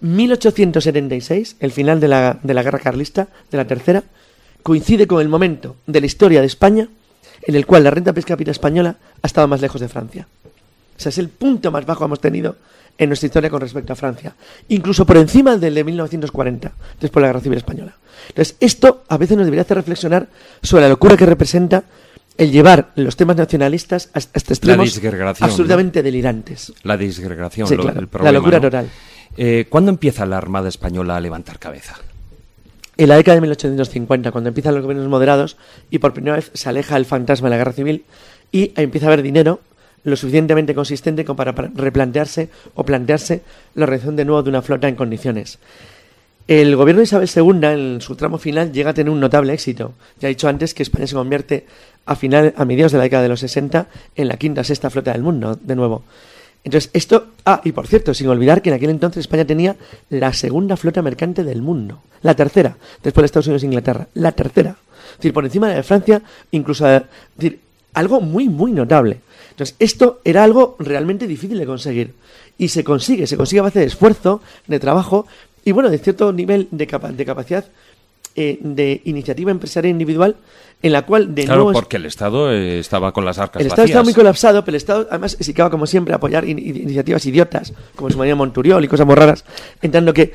1876, 0.02 1.58
el 1.60 1.72
final 1.72 2.00
de 2.00 2.08
la, 2.08 2.40
de 2.42 2.54
la 2.54 2.64
guerra 2.64 2.80
carlista, 2.80 3.28
de 3.52 3.58
la 3.58 3.68
tercera, 3.68 4.04
coincide 4.64 5.08
con 5.08 5.22
el 5.22 5.30
momento 5.30 5.76
de 5.88 6.00
la 6.02 6.06
historia 6.06 6.42
de 6.42 6.48
España 6.48 6.88
en 7.44 7.56
el 7.56 7.66
cual 7.66 7.84
la 7.84 7.90
renta 7.92 8.14
per 8.14 8.24
cápita 8.26 8.52
española 8.52 8.98
ha 9.22 9.28
estado 9.28 9.48
más 9.48 9.62
lejos 9.62 9.82
de 9.82 9.88
Francia. 9.90 10.28
O 10.98 11.02
sea, 11.02 11.10
es 11.10 11.18
el 11.18 11.30
punto 11.30 11.72
más 11.72 11.86
bajo 11.88 12.00
que 12.02 12.06
hemos 12.06 12.20
tenido 12.22 12.56
en 13.02 13.10
nuestra 13.10 13.26
historia 13.26 13.50
con 13.50 13.60
respecto 13.62 13.94
a 13.94 13.96
Francia. 13.96 14.36
Incluso 14.70 15.06
por 15.06 15.18
encima 15.18 15.58
del 15.58 15.74
de 15.74 15.84
1940, 15.84 16.72
después 17.00 17.20
de 17.20 17.22
la 17.22 17.28
Guerra 17.30 17.40
Civil 17.42 17.58
Española. 17.58 17.96
Entonces, 18.30 18.56
esto 18.60 19.04
a 19.10 19.18
veces 19.18 19.36
nos 19.38 19.46
debería 19.46 19.64
hacer 19.64 19.78
reflexionar 19.78 20.28
sobre 20.62 20.84
la 20.84 20.90
locura 20.90 21.18
que 21.18 21.26
representa 21.26 21.84
el 22.38 22.52
llevar 22.52 22.92
los 22.96 23.16
temas 23.16 23.36
nacionalistas 23.38 24.10
hasta 24.14 24.38
hasta 24.38 24.54
extremos 24.54 25.00
absolutamente 25.42 26.02
delirantes. 26.04 26.72
La 26.84 26.96
disgregación, 26.96 27.68
Sí, 27.68 27.76
lo- 27.76 27.82
claro, 27.84 28.00
el 28.00 28.06
la 28.06 28.12
problema. 28.12 28.32
locura 28.38 28.58
¿no? 28.60 28.62
total. 28.68 28.90
Eh, 29.38 29.66
¿Cuándo 29.70 29.90
empieza 29.92 30.26
la 30.26 30.38
Armada 30.38 30.70
Española 30.70 31.18
a 31.18 31.20
levantar 31.20 31.58
cabeza? 31.60 31.96
En 32.98 33.10
la 33.10 33.16
década 33.16 33.36
de 33.36 33.42
1850, 33.42 34.32
cuando 34.32 34.50
empiezan 34.50 34.76
los 34.76 34.84
gobiernos 34.84 35.10
moderados 35.10 35.58
y 35.90 35.98
por 36.00 36.14
primera 36.14 36.36
vez 36.36 36.52
se 36.54 36.70
aleja 36.70 36.98
el 36.98 37.06
fantasma 37.06 37.48
de 37.48 37.52
la 37.52 37.58
guerra 37.58 37.74
civil 37.74 38.06
y 38.52 38.74
empieza 38.76 39.08
a 39.08 39.10
haber 39.10 39.24
dinero 39.24 39.60
lo 40.04 40.16
suficientemente 40.16 40.74
consistente 40.76 41.26
como 41.26 41.38
para 41.38 41.52
replantearse 41.52 42.50
o 42.76 42.84
plantearse 42.84 43.42
la 43.76 43.86
realización 43.86 44.16
de 44.16 44.26
nuevo 44.26 44.44
de 44.44 44.50
una 44.50 44.62
flota 44.62 44.88
en 44.88 44.96
condiciones. 44.96 45.60
El 46.48 46.76
gobierno 46.76 47.00
de 47.00 47.06
Isabel 47.06 47.30
II, 47.34 47.68
en 47.68 48.02
su 48.02 48.16
tramo 48.16 48.38
final, 48.38 48.72
llega 48.72 48.90
a 48.90 48.94
tener 48.94 49.12
un 49.12 49.20
notable 49.20 49.54
éxito. 49.54 49.94
Ya 50.20 50.28
he 50.28 50.30
dicho 50.30 50.50
antes 50.50 50.74
que 50.74 50.84
España 50.84 51.08
se 51.08 51.16
convierte 51.16 51.66
a, 52.06 52.16
final, 52.16 52.54
a 52.58 52.66
mediados 52.66 52.92
de 52.92 52.98
la 52.98 53.06
década 53.06 53.24
de 53.24 53.30
los 53.30 53.40
60 53.40 53.88
en 54.16 54.28
la 54.28 54.38
quinta 54.38 54.64
sexta 54.64 54.90
flota 54.90 55.14
del 55.14 55.22
mundo, 55.22 55.58
de 55.62 55.76
nuevo. 55.76 56.04
Entonces, 56.64 56.90
esto. 56.94 57.28
Ah, 57.46 57.62
y 57.64 57.72
por 57.72 57.88
cierto, 57.88 58.14
sin 58.14 58.28
olvidar 58.28 58.62
que 58.62 58.70
en 58.70 58.76
aquel 58.76 58.90
entonces 58.90 59.22
España 59.22 59.46
tenía 59.46 59.76
la 60.10 60.34
segunda 60.34 60.78
flota 60.78 61.02
mercante 61.02 61.44
del 61.44 61.62
mundo. 61.62 62.02
La 62.22 62.36
tercera, 62.36 62.76
después 63.02 63.24
de 63.24 63.26
Estados 63.28 63.48
Unidos 63.48 63.64
e 63.64 63.68
Inglaterra. 63.68 64.08
La 64.14 64.32
tercera. 64.32 64.76
Es 65.12 65.18
decir, 65.18 65.34
por 65.34 65.46
encima 65.46 65.70
de 65.70 65.84
Francia, 65.84 66.22
incluso. 66.52 66.88
Es 66.88 67.04
decir, 67.36 67.60
algo 67.94 68.22
muy, 68.22 68.48
muy 68.48 68.72
notable. 68.72 69.20
Entonces, 69.62 69.76
esto 69.80 70.22
era 70.24 70.44
algo 70.44 70.76
realmente 70.80 71.28
difícil 71.28 71.60
de 71.60 71.66
conseguir. 71.68 72.14
Y 72.58 72.70
se 72.70 72.84
consigue, 72.84 73.28
se 73.28 73.38
consigue 73.38 73.60
a 73.60 73.64
base 73.64 73.80
de 73.80 73.86
esfuerzo, 73.86 74.42
de 74.66 74.80
trabajo 74.80 75.28
y, 75.64 75.72
bueno, 75.72 75.90
de 75.92 76.00
cierto 76.00 76.34
nivel 76.34 76.68
de, 76.72 76.88
capa- 76.88 77.12
de 77.12 77.26
capacidad 77.26 77.66
eh, 78.36 78.58
de 78.62 79.02
iniciativa 79.06 79.52
empresarial 79.52 79.92
individual, 79.92 80.36
en 80.84 80.94
la 80.94 81.04
cual, 81.06 81.36
de 81.36 81.44
claro, 81.46 81.64
nuevo. 81.66 81.74
porque 81.74 81.98
el 81.98 82.06
Estado 82.08 82.52
eh, 82.52 82.80
estaba 82.80 83.12
con 83.12 83.24
las 83.24 83.38
arcas 83.38 83.60
el 83.62 83.68
Estado 83.68 83.84
vacías. 83.84 83.90
estaba 83.92 84.04
muy 84.04 84.14
colapsado, 84.16 84.66
pero 84.66 84.72
el 84.74 84.78
Estado 84.78 85.08
además 85.12 85.34
se 85.34 85.38
dedicaba 85.38 85.70
como 85.70 85.86
siempre 85.86 86.14
a 86.14 86.18
apoyar 86.18 86.44
in- 86.48 86.58
in- 86.58 86.76
iniciativas 86.78 87.24
idiotas, 87.28 87.72
como 87.96 88.10
su 88.10 88.18
manía 88.18 88.36
Monturiol 88.36 88.84
y 88.84 88.88
cosas 88.88 89.06
muy 89.06 89.14
raras, 89.16 89.46
entrando 89.82 90.12
que 90.12 90.32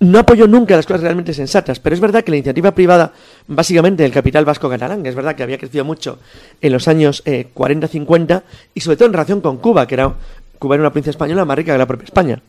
no 0.00 0.18
apoyó 0.18 0.46
nunca 0.46 0.76
las 0.76 0.84
cosas 0.84 1.00
realmente 1.00 1.32
sensatas, 1.32 1.80
pero 1.80 1.94
es 1.94 2.00
verdad 2.00 2.22
que 2.24 2.30
la 2.30 2.36
iniciativa 2.36 2.72
privada, 2.72 3.12
básicamente 3.46 4.02
del 4.02 4.12
capital 4.12 4.44
vasco 4.44 4.68
catalán, 4.68 5.02
que 5.02 5.08
es 5.08 5.14
verdad 5.14 5.34
que 5.34 5.42
había 5.42 5.56
crecido 5.56 5.84
mucho 5.86 6.18
en 6.60 6.72
los 6.74 6.88
años 6.88 7.22
eh, 7.24 7.46
40-50, 7.54 8.42
y 8.74 8.80
sobre 8.80 8.98
todo 8.98 9.06
en 9.06 9.12
relación 9.14 9.40
con 9.40 9.56
Cuba, 9.56 9.86
que 9.86 9.94
era 9.94 10.12
Cuba 10.58 10.74
era 10.74 10.82
una 10.82 10.90
provincia 10.90 11.10
española 11.10 11.44
más 11.46 11.56
rica 11.56 11.72
que 11.72 11.78
la 11.78 11.86
propia 11.86 12.04
España 12.04 12.42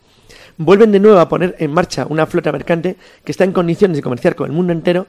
vuelven 0.58 0.92
de 0.92 1.00
nuevo 1.00 1.18
a 1.18 1.28
poner 1.28 1.56
en 1.58 1.72
marcha 1.72 2.06
una 2.08 2.26
flota 2.26 2.52
mercante 2.52 2.96
que 3.24 3.32
está 3.32 3.44
en 3.44 3.52
condiciones 3.52 3.96
de 3.96 4.02
comerciar 4.02 4.34
con 4.34 4.50
el 4.50 4.52
mundo 4.52 4.72
entero, 4.72 5.06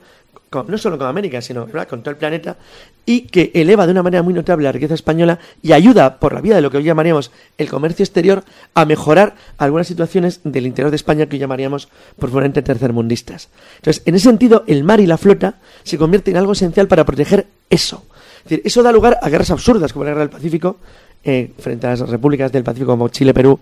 no 0.68 0.78
solo 0.78 0.98
con 0.98 1.08
América, 1.08 1.42
sino 1.42 1.68
con 1.68 2.02
todo 2.02 2.12
el 2.12 2.18
planeta, 2.18 2.58
y 3.06 3.22
que 3.22 3.52
eleva 3.54 3.86
de 3.86 3.92
una 3.92 4.04
manera 4.04 4.24
muy 4.24 4.34
notable 4.34 4.64
la 4.64 4.72
riqueza 4.72 4.94
española 4.94 5.40
y 5.62 5.74
ayuda, 5.74 6.18
por 6.20 6.34
la 6.34 6.42
vía 6.42 6.56
de 6.56 6.62
lo 6.62 6.72
que 6.72 6.78
hoy 6.78 6.84
llamaríamos 6.84 7.32
el 7.58 7.70
comercio 7.70 8.04
exterior, 8.04 8.44
a 8.74 8.86
mejorar 8.86 9.36
algunas 9.58 9.88
situaciones 9.88 10.42
del 10.44 10.66
interior 10.66 10.92
de 10.92 10.96
España 10.96 11.26
que 11.26 11.36
hoy 11.36 11.40
llamaríamos 11.40 11.90
profundamente 12.18 12.62
tercermundistas. 12.62 13.50
Entonces, 13.78 14.04
en 14.06 14.16
ese 14.16 14.30
sentido, 14.30 14.64
el 14.68 14.84
mar 14.84 15.00
y 15.00 15.08
la 15.08 15.18
flota 15.18 15.56
se 15.84 15.98
convierten 15.98 16.36
en 16.36 16.40
algo 16.40 16.54
esencial 16.54 16.88
para 16.88 17.06
proteger 17.06 17.48
eso. 17.70 18.06
Es 18.38 18.44
decir, 18.44 18.62
eso 18.64 18.84
da 18.84 18.92
lugar 18.92 19.20
a 19.22 19.30
guerras 19.30 19.52
absurdas, 19.52 19.94
como 19.94 20.06
la 20.06 20.12
guerra 20.12 20.22
del 20.22 20.30
Pacífico, 20.30 20.78
eh, 21.24 21.52
frente 21.60 21.86
a 21.86 21.92
las 21.92 22.00
repúblicas 22.08 22.52
del 22.52 22.64
Pacífico 22.64 22.92
como 22.92 23.10
Chile, 23.10 23.34
Perú, 23.34 23.60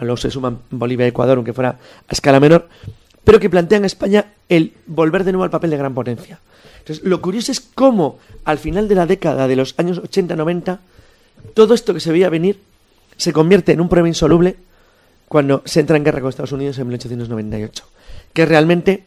luego 0.00 0.16
se 0.16 0.30
suman 0.30 0.58
Bolivia 0.70 1.06
y 1.06 1.10
Ecuador, 1.10 1.36
aunque 1.38 1.52
fuera 1.52 1.70
a 1.70 2.12
escala 2.12 2.40
menor, 2.40 2.68
pero 3.24 3.40
que 3.40 3.50
plantean 3.50 3.84
a 3.84 3.86
España 3.86 4.26
el 4.48 4.72
volver 4.86 5.24
de 5.24 5.32
nuevo 5.32 5.44
al 5.44 5.50
papel 5.50 5.70
de 5.70 5.76
gran 5.76 5.94
potencia. 5.94 6.38
Entonces, 6.78 7.04
lo 7.04 7.20
curioso 7.20 7.52
es 7.52 7.60
cómo 7.60 8.18
al 8.44 8.58
final 8.58 8.88
de 8.88 8.94
la 8.94 9.06
década 9.06 9.46
de 9.46 9.56
los 9.56 9.74
años 9.78 10.02
80-90 10.02 10.78
todo 11.54 11.74
esto 11.74 11.92
que 11.94 12.00
se 12.00 12.10
veía 12.10 12.30
venir 12.30 12.60
se 13.16 13.32
convierte 13.32 13.72
en 13.72 13.80
un 13.80 13.88
problema 13.88 14.08
insoluble 14.08 14.56
cuando 15.28 15.62
se 15.66 15.80
entra 15.80 15.96
en 15.96 16.04
guerra 16.04 16.20
con 16.20 16.30
Estados 16.30 16.52
Unidos 16.52 16.78
en 16.78 16.86
1898. 16.88 17.84
Que 18.32 18.46
realmente, 18.46 19.04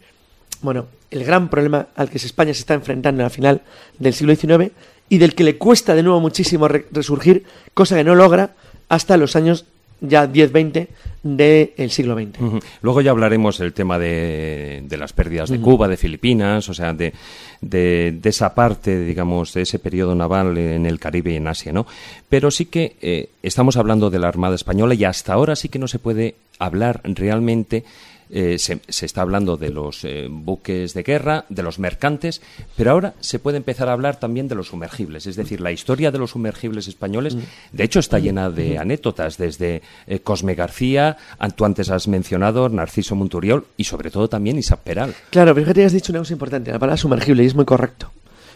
bueno, 0.62 0.86
el 1.10 1.24
gran 1.24 1.50
problema 1.50 1.88
al 1.96 2.10
que 2.10 2.18
España 2.18 2.54
se 2.54 2.60
está 2.60 2.74
enfrentando 2.74 3.24
al 3.24 3.32
final 3.32 3.62
del 3.98 4.14
siglo 4.14 4.36
XIX 4.36 4.72
y 5.10 5.18
del 5.18 5.34
que 5.36 5.44
le 5.44 5.58
cuesta 5.58 5.96
de 5.96 6.04
nuevo 6.04 6.20
muchísimo 6.20 6.68
re- 6.68 6.86
resurgir, 6.92 7.46
cosa 7.74 7.96
que 7.96 8.04
no 8.04 8.16
logra 8.16 8.52
hasta 8.88 9.18
los 9.18 9.36
años 9.36 9.66
ya 10.02 10.28
10-20 10.28 10.88
del 11.24 11.92
siglo 11.92 12.16
XX. 12.16 12.64
Luego 12.82 13.02
ya 13.02 13.12
hablaremos 13.12 13.60
del 13.60 13.74
tema 13.74 14.00
de, 14.00 14.84
de 14.84 14.98
las 14.98 15.14
pérdidas 15.14 15.50
de. 15.50 15.62
Cuba, 15.62 15.88
de 15.88 15.96
Filipinas, 15.96 16.68
o 16.68 16.74
sea, 16.74 16.94
de, 16.94 17.14
de, 17.62 18.18
de 18.20 18.30
esa 18.30 18.56
parte, 18.56 19.00
digamos, 19.00 19.54
de 19.54 19.62
ese 19.62 19.78
periodo 19.78 20.16
naval 20.16 20.58
en 20.58 20.86
el 20.88 21.00
Caribe 21.00 21.34
y 21.34 21.36
en 21.36 21.48
Asia, 21.48 21.72
¿no? 21.72 21.86
Pero 22.28 22.50
sí 22.50 22.66
que 22.66 22.96
eh, 23.02 23.30
estamos 23.44 23.78
hablando 23.78 24.10
de 24.10 24.20
la 24.20 24.28
Armada 24.28 24.56
Española 24.56 24.96
y 24.96 25.04
hasta 25.04 25.34
ahora 25.34 25.56
sí 25.56 25.70
que 25.70 25.80
no 25.80 25.88
se 25.88 26.00
puede 26.00 26.36
hablar 26.58 27.02
realmente. 27.04 27.84
Eh, 28.32 28.58
se, 28.58 28.80
está 29.06 29.22
hablando 29.22 29.58
de 29.58 29.70
los 29.70 30.06
eh, 30.06 30.28
buques 30.30 30.94
de 30.94 31.04
guerra, 31.04 31.46
de 31.50 31.64
los 31.64 31.80
mercantes, 31.80 32.42
pero 32.78 32.92
ahora 32.92 33.14
se 33.20 33.40
puede 33.40 33.58
empezar 33.58 33.90
a 33.90 33.94
hablar 33.94 34.20
también 34.20 34.48
de 34.48 34.56
los 34.56 34.68
sumergibles. 34.68 35.28
Es 35.28 35.36
decir, 35.36 35.60
la 35.60 35.72
historia 35.72 36.12
de 36.12 36.18
los 36.18 36.32
sumergibles 36.32 36.88
españoles, 36.88 37.36
de 37.72 37.84
hecho, 37.84 38.00
está 38.00 38.20
llena 38.20 38.50
de 38.50 38.78
anécdotas, 38.78 39.38
desde 39.38 39.82
eh, 40.08 40.20
Cosme 40.20 40.56
García, 40.56 41.18
tú 41.56 41.66
antes 41.66 41.90
has 41.90 42.08
mencionado 42.08 42.70
Narciso 42.70 43.16
Monturiol 43.16 43.66
y 43.76 43.84
sobre 43.84 44.12
todo 44.12 44.30
también 44.30 44.58
Isaac 44.58 44.80
Peral. 44.84 45.14
Claro, 45.30 45.54
pero 45.54 45.66
fíjate 45.66 45.86
has 45.86 45.94
dicho 45.94 46.12
una 46.12 46.20
cosa 46.20 46.34
importante, 46.34 46.72
la 46.72 46.80
palabra 46.80 46.98
sumergible, 46.98 47.44
y 47.44 47.48
es 47.48 47.56
muy 47.56 47.66
correcto. 47.66 48.12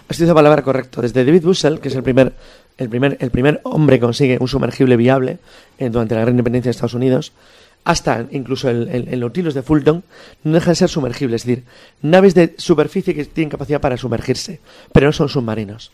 Has 0.07 0.18
dicho 0.18 0.27
la 0.27 0.35
palabra 0.35 0.61
correcto. 0.61 1.02
Desde 1.02 1.26
David 1.26 1.43
Bussell, 1.43 1.80
que 1.80 1.88
es 1.89 1.95
el 1.95 2.03
primer, 2.03 2.34
el 2.77 2.89
primer, 2.89 3.18
el 3.19 3.31
primer 3.31 3.60
hombre 3.64 3.99
consigue 3.99 4.38
un 4.39 4.47
sumergible 4.47 4.97
viable 4.97 5.39
eh, 5.80 5.89
durante 5.89 6.15
la 6.15 6.22
gran 6.22 6.34
independencia 6.34 6.69
de 6.69 6.72
Estados 6.72 6.93
Unidos, 6.93 7.34
hasta 7.85 8.27
incluso 8.31 8.69
el, 8.69 8.89
el 8.89 9.19
Nautilus 9.19 9.53
de 9.53 9.61
Fulton, 9.61 10.03
no 10.43 10.53
dejan 10.53 10.71
de 10.71 10.75
ser 10.75 10.89
sumergibles, 10.89 11.43
es 11.43 11.47
decir, 11.47 11.63
naves 12.01 12.33
de 12.33 12.55
superficie 12.57 13.13
que 13.13 13.23
tienen 13.25 13.49
capacidad 13.49 13.79
para 13.79 13.95
sumergirse, 13.95 14.59
pero 14.91 15.07
no 15.07 15.13
son 15.13 15.29
submarinos. 15.29 15.91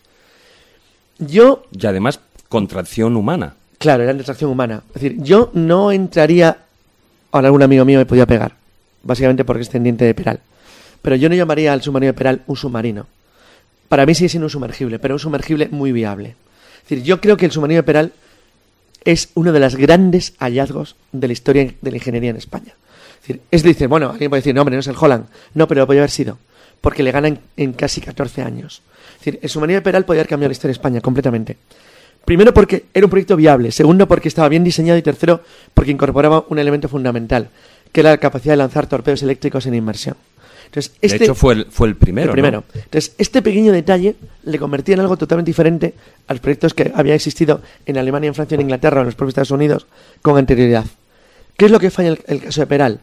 Yo 1.20 1.66
Y 1.72 1.86
además, 1.86 2.20
contracción 2.50 3.16
humana. 3.16 3.56
Claro, 3.78 4.04
eran 4.04 4.18
de 4.18 4.24
tracción 4.24 4.52
humana. 4.52 4.84
Es 4.96 5.02
decir, 5.02 5.18
yo 5.22 5.52
no 5.54 5.92
entraría. 5.92 6.58
Ahora 7.32 7.48
algún 7.48 7.64
amigo 7.64 7.86
mío 7.86 8.00
me 8.00 8.06
podía 8.06 8.26
pegar. 8.26 8.54
Básicamente 9.04 9.46
porque 9.46 9.64
es 9.64 9.70
tendiente 9.70 10.06
de 10.06 10.14
Peral. 10.14 10.40
Pero 11.02 11.16
yo 11.16 11.30
no 11.30 11.36
llamaría 11.36 11.74
al 11.74 11.82
submarino 11.82 12.14
de 12.14 12.18
Peral 12.18 12.42
un 12.48 12.56
submarino. 12.56 13.08
Para 13.90 14.06
mí 14.06 14.16
sigue 14.16 14.30
siendo 14.30 14.46
un 14.46 14.52
sumergible, 14.52 15.00
pero 15.00 15.16
un 15.16 15.20
sumergible 15.20 15.68
muy 15.72 15.92
viable. 15.92 16.36
Es 16.84 16.90
decir, 16.90 17.04
yo 17.04 17.20
creo 17.20 17.38
que 17.38 17.46
el 17.46 17.52
submarino 17.52 17.80
de 17.80 17.84
Peral 17.84 18.14
es 19.04 19.30
uno 19.34 19.52
de 19.52 19.60
los 19.60 19.76
grandes 19.76 20.34
hallazgos 20.40 20.96
de 21.12 21.28
la 21.28 21.34
historia 21.34 21.74
de 21.82 21.92
la 21.92 21.98
ingeniería 21.98 22.30
en 22.30 22.38
España. 22.38 22.74
Es 23.52 23.64
decir, 23.64 23.88
bueno, 23.88 24.12
alguien 24.12 24.30
puede 24.30 24.42
decir, 24.42 24.56
no, 24.56 24.62
hombre, 24.62 24.76
no 24.76 24.80
es 24.80 24.88
el 24.88 24.96
Holland. 25.00 25.26
No, 25.54 25.68
pero 25.68 25.86
podría 25.86 26.02
haber 26.02 26.12
sido. 26.12 26.38
Porque 26.82 27.04
le 27.04 27.12
ganan 27.12 27.40
en 27.56 27.74
casi 27.74 28.02
14 28.02 28.42
años. 28.42 28.82
Es 29.14 29.26
decir, 29.26 29.40
el 29.42 29.50
submarino 29.50 29.78
de 29.78 29.82
Peral 29.84 30.06
podía 30.06 30.22
haber 30.22 30.30
cambiado 30.30 30.50
la 30.50 30.54
historia 30.54 30.70
de 30.70 30.80
España 30.80 31.02
completamente. 31.02 31.58
Primero 32.26 32.54
porque 32.54 32.86
era 32.94 33.06
un 33.06 33.10
proyecto 33.10 33.36
viable, 33.36 33.72
segundo 33.72 34.08
porque 34.08 34.28
estaba 34.28 34.50
bien 34.50 34.64
diseñado 34.64 34.98
y 34.98 35.02
tercero 35.02 35.42
porque 35.74 35.92
incorporaba 35.92 36.46
un 36.50 36.60
elemento 36.60 36.88
fundamental, 36.88 37.50
que 37.92 38.02
era 38.02 38.12
la 38.12 38.18
capacidad 38.18 38.54
de 38.54 38.58
lanzar 38.58 38.88
torpedos 38.88 39.24
eléctricos 39.24 39.66
en 39.66 39.74
inmersión. 39.74 40.16
Entonces, 40.72 40.94
este, 41.02 41.18
de 41.20 41.26
hecho, 41.26 41.36
fue 41.36 41.54
el, 41.54 41.66
fue 41.66 41.90
el 41.90 41.96
primero. 41.98 42.30
el 42.30 42.34
primero. 42.34 42.64
¿no? 42.74 42.82
Entonces, 42.82 43.14
este 43.18 43.42
pequeño 43.42 43.74
detalle 43.74 44.16
le 44.44 44.58
convertía 44.58 44.96
en 44.96 45.02
algo 45.02 45.18
totalmente 45.18 45.50
diferente 45.50 45.94
a 46.28 46.34
los 46.34 46.40
proyectos 46.40 46.74
que 46.74 46.92
había 46.96 47.14
existido 47.14 47.62
en 47.86 47.98
Alemania, 47.98 48.30
en 48.30 48.36
Francia, 48.36 48.56
en 48.56 48.62
Inglaterra 48.62 49.00
o 49.00 49.02
en 49.02 49.08
los 49.08 49.16
propios 49.16 49.32
Estados 49.32 49.52
Unidos 49.52 49.86
con 50.22 50.38
anterioridad. 50.38 50.86
¿Qué 51.58 51.66
es 51.66 51.72
lo 51.72 51.80
que 51.80 51.92
falla 51.92 52.16
el 52.26 52.42
caso 52.42 52.62
de 52.62 52.68
Peral? 52.68 53.00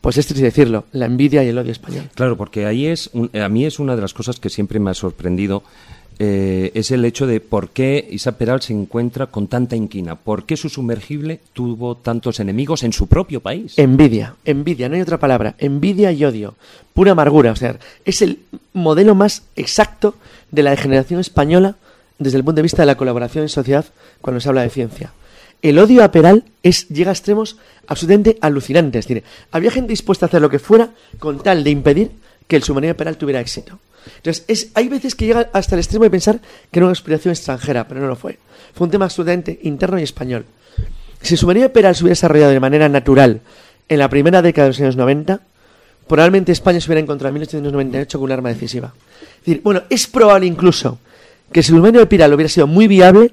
Pues 0.00 0.16
es 0.18 0.26
triste 0.28 0.44
decirlo, 0.44 0.84
la 0.92 1.06
envidia 1.06 1.42
y 1.42 1.48
el 1.48 1.58
odio 1.58 1.72
español. 1.72 2.04
Claro, 2.14 2.36
porque 2.36 2.64
ahí 2.66 2.86
es, 2.86 3.10
un- 3.12 3.30
a 3.36 3.48
mí 3.48 3.66
es 3.66 3.80
una 3.80 3.96
de 3.96 4.02
las 4.02 4.14
cosas 4.14 4.38
que 4.38 4.48
siempre 4.48 4.78
me 4.78 4.90
ha 4.90 4.94
sorprendido, 4.94 5.64
eh, 6.20 6.72
es 6.74 6.90
el 6.90 7.04
hecho 7.04 7.28
de 7.28 7.40
por 7.40 7.70
qué 7.70 8.08
Isaac 8.10 8.36
Peral 8.36 8.60
se 8.60 8.72
encuentra 8.72 9.26
con 9.26 9.46
tanta 9.46 9.76
inquina, 9.76 10.16
por 10.16 10.46
qué 10.46 10.56
su 10.56 10.68
sumergible 10.68 11.40
tuvo 11.52 11.96
tantos 11.96 12.40
enemigos 12.40 12.82
en 12.82 12.92
su 12.92 13.06
propio 13.06 13.40
país. 13.40 13.78
Envidia, 13.78 14.34
envidia, 14.44 14.88
no 14.88 14.96
hay 14.96 15.00
otra 15.00 15.18
palabra. 15.18 15.54
Envidia 15.58 16.10
y 16.10 16.24
odio. 16.24 16.54
Pura 16.92 17.12
amargura. 17.12 17.52
O 17.52 17.56
sea, 17.56 17.78
es 18.04 18.20
el 18.22 18.40
modelo 18.72 19.14
más 19.14 19.44
exacto 19.54 20.16
de 20.50 20.64
la 20.64 20.70
degeneración 20.70 21.20
española 21.20 21.76
desde 22.18 22.38
el 22.38 22.44
punto 22.44 22.56
de 22.56 22.62
vista 22.62 22.82
de 22.82 22.86
la 22.86 22.96
colaboración 22.96 23.42
en 23.42 23.48
sociedad 23.48 23.84
cuando 24.20 24.40
se 24.40 24.48
habla 24.48 24.62
de 24.62 24.70
ciencia. 24.70 25.12
El 25.62 25.78
odio 25.78 26.02
a 26.02 26.10
Peral 26.10 26.44
es, 26.62 26.88
llega 26.88 27.10
a 27.10 27.14
extremos 27.14 27.58
absolutamente 27.86 28.38
alucinantes. 28.40 29.04
Es 29.04 29.08
decir, 29.08 29.24
había 29.52 29.70
gente 29.70 29.90
dispuesta 29.90 30.26
a 30.26 30.28
hacer 30.28 30.40
lo 30.40 30.50
que 30.50 30.58
fuera 30.58 30.90
con 31.18 31.40
tal 31.42 31.62
de 31.62 31.70
impedir 31.70 32.10
que 32.46 32.56
el 32.56 32.62
submarino 32.62 32.96
Peral 32.96 33.16
tuviera 33.16 33.40
éxito. 33.40 33.78
Entonces, 34.16 34.44
es, 34.48 34.68
hay 34.74 34.88
veces 34.88 35.14
que 35.14 35.26
llega 35.26 35.50
hasta 35.52 35.74
el 35.74 35.80
extremo 35.80 36.04
de 36.04 36.10
pensar 36.10 36.40
que 36.70 36.78
era 36.78 36.86
una 36.86 36.92
aspiración 36.92 37.32
extranjera, 37.32 37.86
pero 37.86 38.00
no 38.00 38.08
lo 38.08 38.16
fue. 38.16 38.38
Fue 38.74 38.86
un 38.86 38.90
tema 38.90 39.06
absolutamente 39.06 39.58
interno 39.62 39.98
y 39.98 40.02
español. 40.02 40.44
Si 41.22 41.36
submarino 41.36 41.64
de 41.64 41.70
Peral 41.70 41.94
se 41.94 42.04
hubiera 42.04 42.12
desarrollado 42.12 42.52
de 42.52 42.60
manera 42.60 42.88
natural 42.88 43.40
en 43.88 43.98
la 43.98 44.08
primera 44.08 44.42
década 44.42 44.66
de 44.66 44.70
los 44.70 44.80
años 44.80 44.96
90, 44.96 45.40
probablemente 46.06 46.52
España 46.52 46.80
se 46.80 46.88
hubiera 46.88 47.00
encontrado 47.00 47.30
en 47.30 47.34
1898 47.34 48.18
con 48.18 48.24
un 48.26 48.32
arma 48.32 48.48
decisiva. 48.50 48.94
Es 49.44 49.62
bueno, 49.62 49.82
es 49.90 50.06
probable 50.06 50.46
incluso 50.46 50.98
que 51.52 51.62
si 51.62 51.70
submarino 51.70 52.00
de 52.00 52.06
Peral 52.06 52.34
hubiera 52.34 52.48
sido 52.48 52.66
muy 52.66 52.86
viable, 52.86 53.32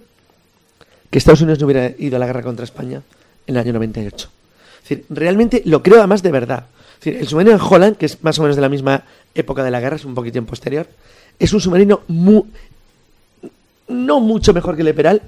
que 1.10 1.18
Estados 1.18 1.42
Unidos 1.42 1.60
no 1.60 1.66
hubiera 1.66 1.94
ido 1.98 2.16
a 2.16 2.20
la 2.20 2.26
guerra 2.26 2.42
contra 2.42 2.66
España 2.66 3.02
en 3.48 3.56
el 3.56 3.62
año 3.62 3.74
98. 3.74 4.30
Es 4.84 4.90
decir, 4.90 5.06
realmente 5.10 5.62
lo 5.66 5.84
creo 5.84 6.00
además 6.00 6.24
de 6.24 6.32
verdad. 6.32 6.66
El 7.12 7.28
submarino 7.28 7.58
Holland, 7.58 7.98
que 7.98 8.06
es 8.06 8.24
más 8.24 8.38
o 8.40 8.42
menos 8.42 8.56
de 8.56 8.62
la 8.62 8.70
misma 8.70 9.04
época 9.34 9.64
de 9.64 9.72
la 9.72 9.80
guerra, 9.80 9.96
es 9.98 10.06
un 10.06 10.16
poquitín 10.16 10.46
posterior, 10.46 10.88
es 11.40 11.54
un 11.54 11.62
submarino 11.62 12.02
mu- 12.08 12.46
no 13.88 14.20
mucho 14.20 14.54
mejor 14.54 14.76
que 14.76 14.82
el 14.82 14.88
de 14.88 14.94
Peral 14.94 15.22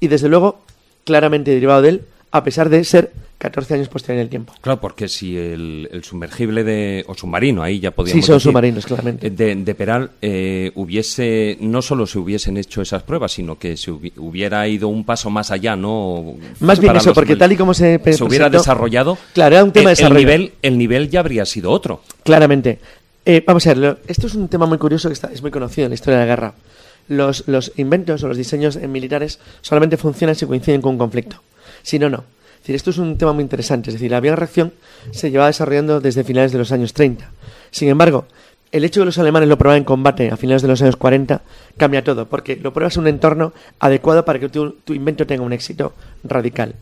y 0.00 0.08
desde 0.08 0.28
luego 0.28 0.60
claramente 1.04 1.50
derivado 1.52 1.82
de 1.82 1.88
él, 1.90 2.02
a 2.30 2.44
pesar 2.44 2.68
de 2.68 2.82
ser 2.84 3.12
14 3.38 3.74
años 3.74 3.88
posterior 3.88 4.18
en 4.18 4.22
el 4.24 4.28
tiempo. 4.28 4.52
Claro, 4.60 4.80
porque 4.80 5.06
si 5.08 5.36
el, 5.36 5.88
el 5.92 6.02
sumergible 6.02 6.64
de, 6.64 7.04
o 7.06 7.14
submarino, 7.14 7.62
ahí 7.62 7.78
ya 7.78 7.92
podíamos 7.92 8.20
Sí, 8.24 8.26
son 8.26 8.36
decir, 8.36 8.50
submarinos, 8.50 8.84
claramente. 8.84 9.28
eh, 9.28 9.30
De, 9.30 9.54
de 9.54 9.74
Peral 9.76 10.10
eh, 10.20 10.72
hubiese, 10.74 11.56
no 11.60 11.80
solo 11.80 12.06
se 12.06 12.18
hubiesen 12.18 12.56
hecho 12.56 12.82
esas 12.82 13.04
pruebas, 13.04 13.32
sino 13.32 13.56
que 13.58 13.76
se 13.76 13.92
hubi- 13.92 14.12
hubiera 14.16 14.66
ido 14.66 14.88
un 14.88 15.04
paso 15.04 15.30
más 15.30 15.50
allá, 15.52 15.76
¿no? 15.76 16.34
Más 16.60 16.80
bien 16.80 16.96
eso, 16.96 17.14
porque 17.14 17.36
tal 17.36 17.52
y 17.52 17.56
como 17.56 17.74
se 17.74 18.00
se 18.12 18.24
hubiera 18.24 18.50
desarrollado, 18.50 19.16
Claro, 19.34 19.54
era 19.56 19.64
un 19.64 19.72
tema 19.72 19.90
el, 19.90 19.96
de 19.96 20.02
el 20.02 20.08
desarrollo. 20.08 20.18
nivel, 20.26 20.52
el 20.62 20.76
nivel 20.78 21.08
ya 21.08 21.20
habría 21.20 21.46
sido 21.46 21.70
otro. 21.70 22.02
Claramente. 22.24 22.78
Eh, 23.24 23.44
vamos 23.46 23.64
a 23.66 23.70
ver, 23.70 23.78
lo- 23.78 23.98
esto 24.08 24.26
es 24.26 24.34
un 24.34 24.48
tema 24.48 24.66
muy 24.66 24.78
curioso 24.78 25.08
que 25.08 25.12
está, 25.12 25.30
es 25.32 25.42
muy 25.42 25.50
conocido 25.52 25.84
en 25.86 25.90
la 25.90 25.94
historia 25.94 26.18
de 26.18 26.24
la 26.26 26.28
guerra. 26.30 26.54
Los, 27.08 27.44
los 27.46 27.72
inventos 27.76 28.22
o 28.22 28.28
los 28.28 28.36
diseños 28.36 28.76
eh, 28.76 28.86
militares 28.88 29.38
solamente 29.62 29.96
funcionan 29.96 30.34
si 30.34 30.44
coinciden 30.44 30.82
con 30.82 30.92
un 30.92 30.98
conflicto. 30.98 31.40
Si 31.88 31.98
no, 31.98 32.10
no. 32.10 32.24
Esto 32.66 32.90
es 32.90 32.98
un 32.98 33.16
tema 33.16 33.32
muy 33.32 33.40
interesante. 33.40 33.88
Es 33.88 33.94
decir, 33.94 34.10
la 34.10 34.20
vía 34.20 34.32
de 34.32 34.36
reacción 34.36 34.74
se 35.10 35.30
lleva 35.30 35.46
desarrollando 35.46 36.02
desde 36.02 36.22
finales 36.22 36.52
de 36.52 36.58
los 36.58 36.70
años 36.70 36.92
30. 36.92 37.30
Sin 37.70 37.88
embargo, 37.88 38.26
el 38.72 38.84
hecho 38.84 39.00
de 39.00 39.04
que 39.04 39.06
los 39.06 39.16
alemanes 39.16 39.48
lo 39.48 39.56
probaran 39.56 39.78
en 39.78 39.84
combate 39.84 40.30
a 40.30 40.36
finales 40.36 40.60
de 40.60 40.68
los 40.68 40.82
años 40.82 40.96
40 40.96 41.40
cambia 41.78 42.04
todo, 42.04 42.28
porque 42.28 42.56
lo 42.56 42.74
pruebas 42.74 42.96
en 42.96 43.04
un 43.04 43.08
entorno 43.08 43.54
adecuado 43.80 44.22
para 44.26 44.38
que 44.38 44.50
tu, 44.50 44.74
invento 44.88 45.26
tenga 45.26 45.42
un 45.42 45.54
éxito 45.54 45.94
radical. 46.24 46.74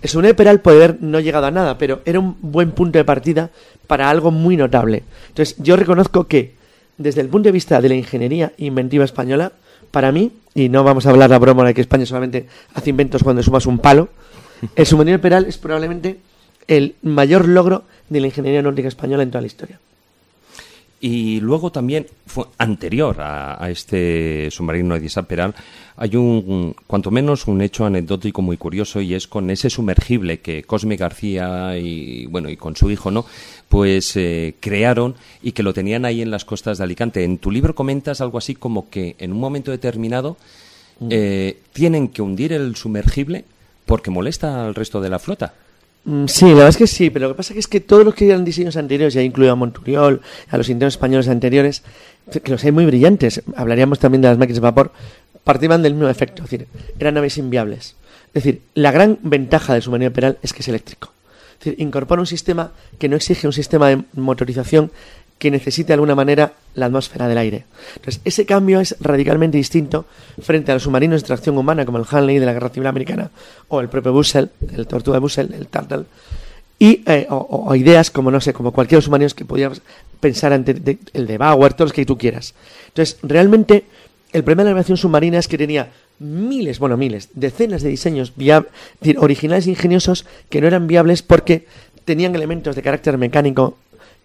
De 0.00 0.34
Peral 0.34 0.62
puede 0.62 0.78
haber 0.78 1.02
no 1.02 1.20
llegado 1.20 1.44
a 1.44 1.50
nada, 1.50 1.76
pero 1.76 2.00
era 2.06 2.18
un 2.18 2.38
buen 2.40 2.70
punto 2.70 2.98
de 2.98 3.04
partida 3.04 3.50
para 3.86 4.08
algo 4.08 4.30
muy 4.30 4.56
notable. 4.56 5.02
Entonces, 5.28 5.56
yo 5.58 5.76
reconozco 5.76 6.28
que, 6.28 6.54
desde 6.96 7.20
el 7.20 7.28
punto 7.28 7.48
de 7.48 7.52
vista 7.52 7.82
de 7.82 7.90
la 7.90 7.94
ingeniería 7.94 8.54
inventiva 8.56 9.04
española, 9.04 9.52
para 9.90 10.12
mí, 10.12 10.32
y 10.54 10.70
no 10.70 10.82
vamos 10.82 11.04
a 11.04 11.10
hablar 11.10 11.28
la 11.28 11.38
broma 11.38 11.66
de 11.66 11.74
que 11.74 11.82
España 11.82 12.06
solamente 12.06 12.46
hace 12.72 12.88
inventos 12.88 13.22
cuando 13.22 13.42
sumas 13.42 13.66
un 13.66 13.80
palo, 13.80 14.08
el 14.76 14.86
submarino 14.86 15.20
Peral 15.20 15.46
es 15.46 15.58
probablemente 15.58 16.18
el 16.68 16.94
mayor 17.02 17.46
logro 17.48 17.84
de 18.08 18.20
la 18.20 18.26
ingeniería 18.26 18.62
náutica 18.62 18.88
española 18.88 19.22
en 19.22 19.30
toda 19.30 19.40
la 19.42 19.46
historia. 19.48 19.78
Y 20.98 21.40
luego 21.40 21.70
también, 21.70 22.06
fue 22.26 22.46
anterior 22.56 23.20
a, 23.20 23.62
a 23.62 23.70
este 23.70 24.48
submarino 24.50 24.98
de 24.98 25.04
Isaac 25.04 25.26
Peral, 25.26 25.54
hay 25.98 26.16
un, 26.16 26.42
un- 26.46 26.76
cuanto 26.86 27.10
menos 27.10 27.46
un 27.46 27.60
hecho 27.60 27.84
anecdótico 27.84 28.40
muy 28.40 28.56
curioso 28.56 29.00
y 29.02 29.12
es 29.14 29.26
con 29.26 29.50
ese 29.50 29.68
sumergible 29.68 30.40
que 30.40 30.62
Cosme 30.62 30.96
García 30.96 31.76
y 31.78 32.26
bueno 32.26 32.48
y 32.48 32.56
con 32.56 32.76
su 32.76 32.90
hijo 32.90 33.10
no 33.10 33.24
pues 33.68 34.16
eh, 34.16 34.54
crearon 34.60 35.14
y 35.42 35.52
que 35.52 35.62
lo 35.62 35.72
tenían 35.74 36.04
ahí 36.06 36.22
en 36.22 36.30
las 36.30 36.44
costas 36.46 36.78
de 36.78 36.84
Alicante. 36.84 37.24
En 37.24 37.38
tu 37.38 37.50
libro 37.50 37.74
comentas 37.74 38.20
algo 38.22 38.38
así 38.38 38.54
como 38.54 38.88
que 38.88 39.16
en 39.18 39.32
un 39.32 39.38
momento 39.40 39.70
determinado 39.70 40.36
eh, 41.10 41.58
tienen 41.74 42.08
que 42.08 42.22
hundir 42.22 42.52
el 42.54 42.74
sumergible 42.74 43.44
porque 43.86 44.10
molesta 44.10 44.66
al 44.66 44.74
resto 44.74 45.00
de 45.00 45.08
la 45.08 45.18
flota. 45.18 45.54
Mm, 46.04 46.26
Sí, 46.26 46.46
la 46.46 46.54
verdad 46.54 46.68
es 46.68 46.76
que 46.76 46.86
sí, 46.86 47.10
pero 47.10 47.28
lo 47.28 47.34
que 47.34 47.38
pasa 47.38 47.54
es 47.54 47.66
que 47.66 47.80
todos 47.80 48.04
los 48.04 48.14
que 48.14 48.28
eran 48.28 48.44
diseños 48.44 48.76
anteriores, 48.76 49.14
ya 49.14 49.22
incluido 49.22 49.52
a 49.52 49.56
Monturiol, 49.56 50.20
a 50.50 50.58
los 50.58 50.68
intentos 50.68 50.94
españoles 50.94 51.28
anteriores, 51.28 51.82
que 52.42 52.50
los 52.50 52.62
hay 52.64 52.72
muy 52.72 52.86
brillantes, 52.86 53.42
hablaríamos 53.56 53.98
también 53.98 54.22
de 54.22 54.28
las 54.28 54.38
máquinas 54.38 54.56
de 54.56 54.60
vapor, 54.60 54.92
partían 55.44 55.82
del 55.82 55.94
mismo 55.94 56.08
efecto, 56.08 56.44
es 56.44 56.50
decir, 56.50 56.68
eran 56.98 57.14
naves 57.14 57.38
inviables. 57.38 57.94
Es 58.34 58.44
decir, 58.44 58.62
la 58.74 58.90
gran 58.90 59.18
ventaja 59.22 59.72
del 59.72 59.82
submarino 59.82 60.08
imperial 60.08 60.38
es 60.42 60.52
que 60.52 60.60
es 60.60 60.68
eléctrico. 60.68 61.12
Es 61.58 61.64
decir, 61.64 61.80
incorpora 61.80 62.20
un 62.20 62.26
sistema 62.26 62.72
que 62.98 63.08
no 63.08 63.16
exige 63.16 63.46
un 63.46 63.52
sistema 63.52 63.88
de 63.88 64.02
motorización 64.12 64.90
que 65.38 65.50
necesite 65.50 65.88
de 65.88 65.94
alguna 65.94 66.14
manera 66.14 66.54
la 66.74 66.86
atmósfera 66.86 67.28
del 67.28 67.36
aire. 67.38 67.64
Entonces, 67.96 68.20
ese 68.24 68.46
cambio 68.46 68.80
es 68.80 68.96
radicalmente 69.00 69.58
distinto 69.58 70.06
frente 70.40 70.70
a 70.72 70.74
los 70.74 70.84
submarinos 70.84 71.20
de 71.22 71.26
tracción 71.26 71.58
humana 71.58 71.84
como 71.84 71.98
el 71.98 72.04
Hanley 72.10 72.38
de 72.38 72.46
la 72.46 72.52
Guerra 72.54 72.70
Civil 72.70 72.86
Americana 72.86 73.30
o 73.68 73.80
el 73.80 73.88
propio 73.88 74.12
Bussell, 74.12 74.50
el 74.74 74.86
Tortuga 74.86 75.16
de 75.16 75.20
Bussell, 75.20 75.52
el 75.52 75.66
Turtle, 75.68 76.04
y 76.78 77.02
eh, 77.06 77.26
o, 77.30 77.74
ideas 77.74 78.10
como 78.10 78.30
no 78.30 78.40
sé, 78.40 78.52
como 78.52 78.72
cualquier 78.72 79.02
submarino 79.02 79.30
que 79.34 79.44
podías 79.44 79.80
pensar 80.20 80.52
ante 80.52 80.74
de- 80.74 80.98
el 81.12 81.26
de 81.26 81.38
Bauer, 81.38 81.72
todos 81.74 81.88
los 81.90 81.92
que 81.94 82.06
tú 82.06 82.16
quieras. 82.18 82.54
Entonces, 82.88 83.18
realmente 83.22 83.84
el 84.32 84.42
problema 84.44 84.62
de 84.62 84.64
la 84.66 84.70
navegación 84.72 84.96
submarina 84.98 85.38
es 85.38 85.48
que 85.48 85.56
tenía 85.58 85.90
miles, 86.18 86.78
bueno, 86.78 86.96
miles, 86.96 87.28
decenas 87.34 87.82
de 87.82 87.90
diseños 87.90 88.32
via- 88.36 88.66
decir, 89.00 89.18
originales 89.18 89.66
e 89.66 89.70
ingeniosos 89.70 90.24
que 90.50 90.60
no 90.62 90.66
eran 90.66 90.86
viables 90.86 91.22
porque 91.22 91.66
tenían 92.04 92.34
elementos 92.34 92.76
de 92.76 92.82
carácter 92.82 93.18
mecánico 93.18 93.76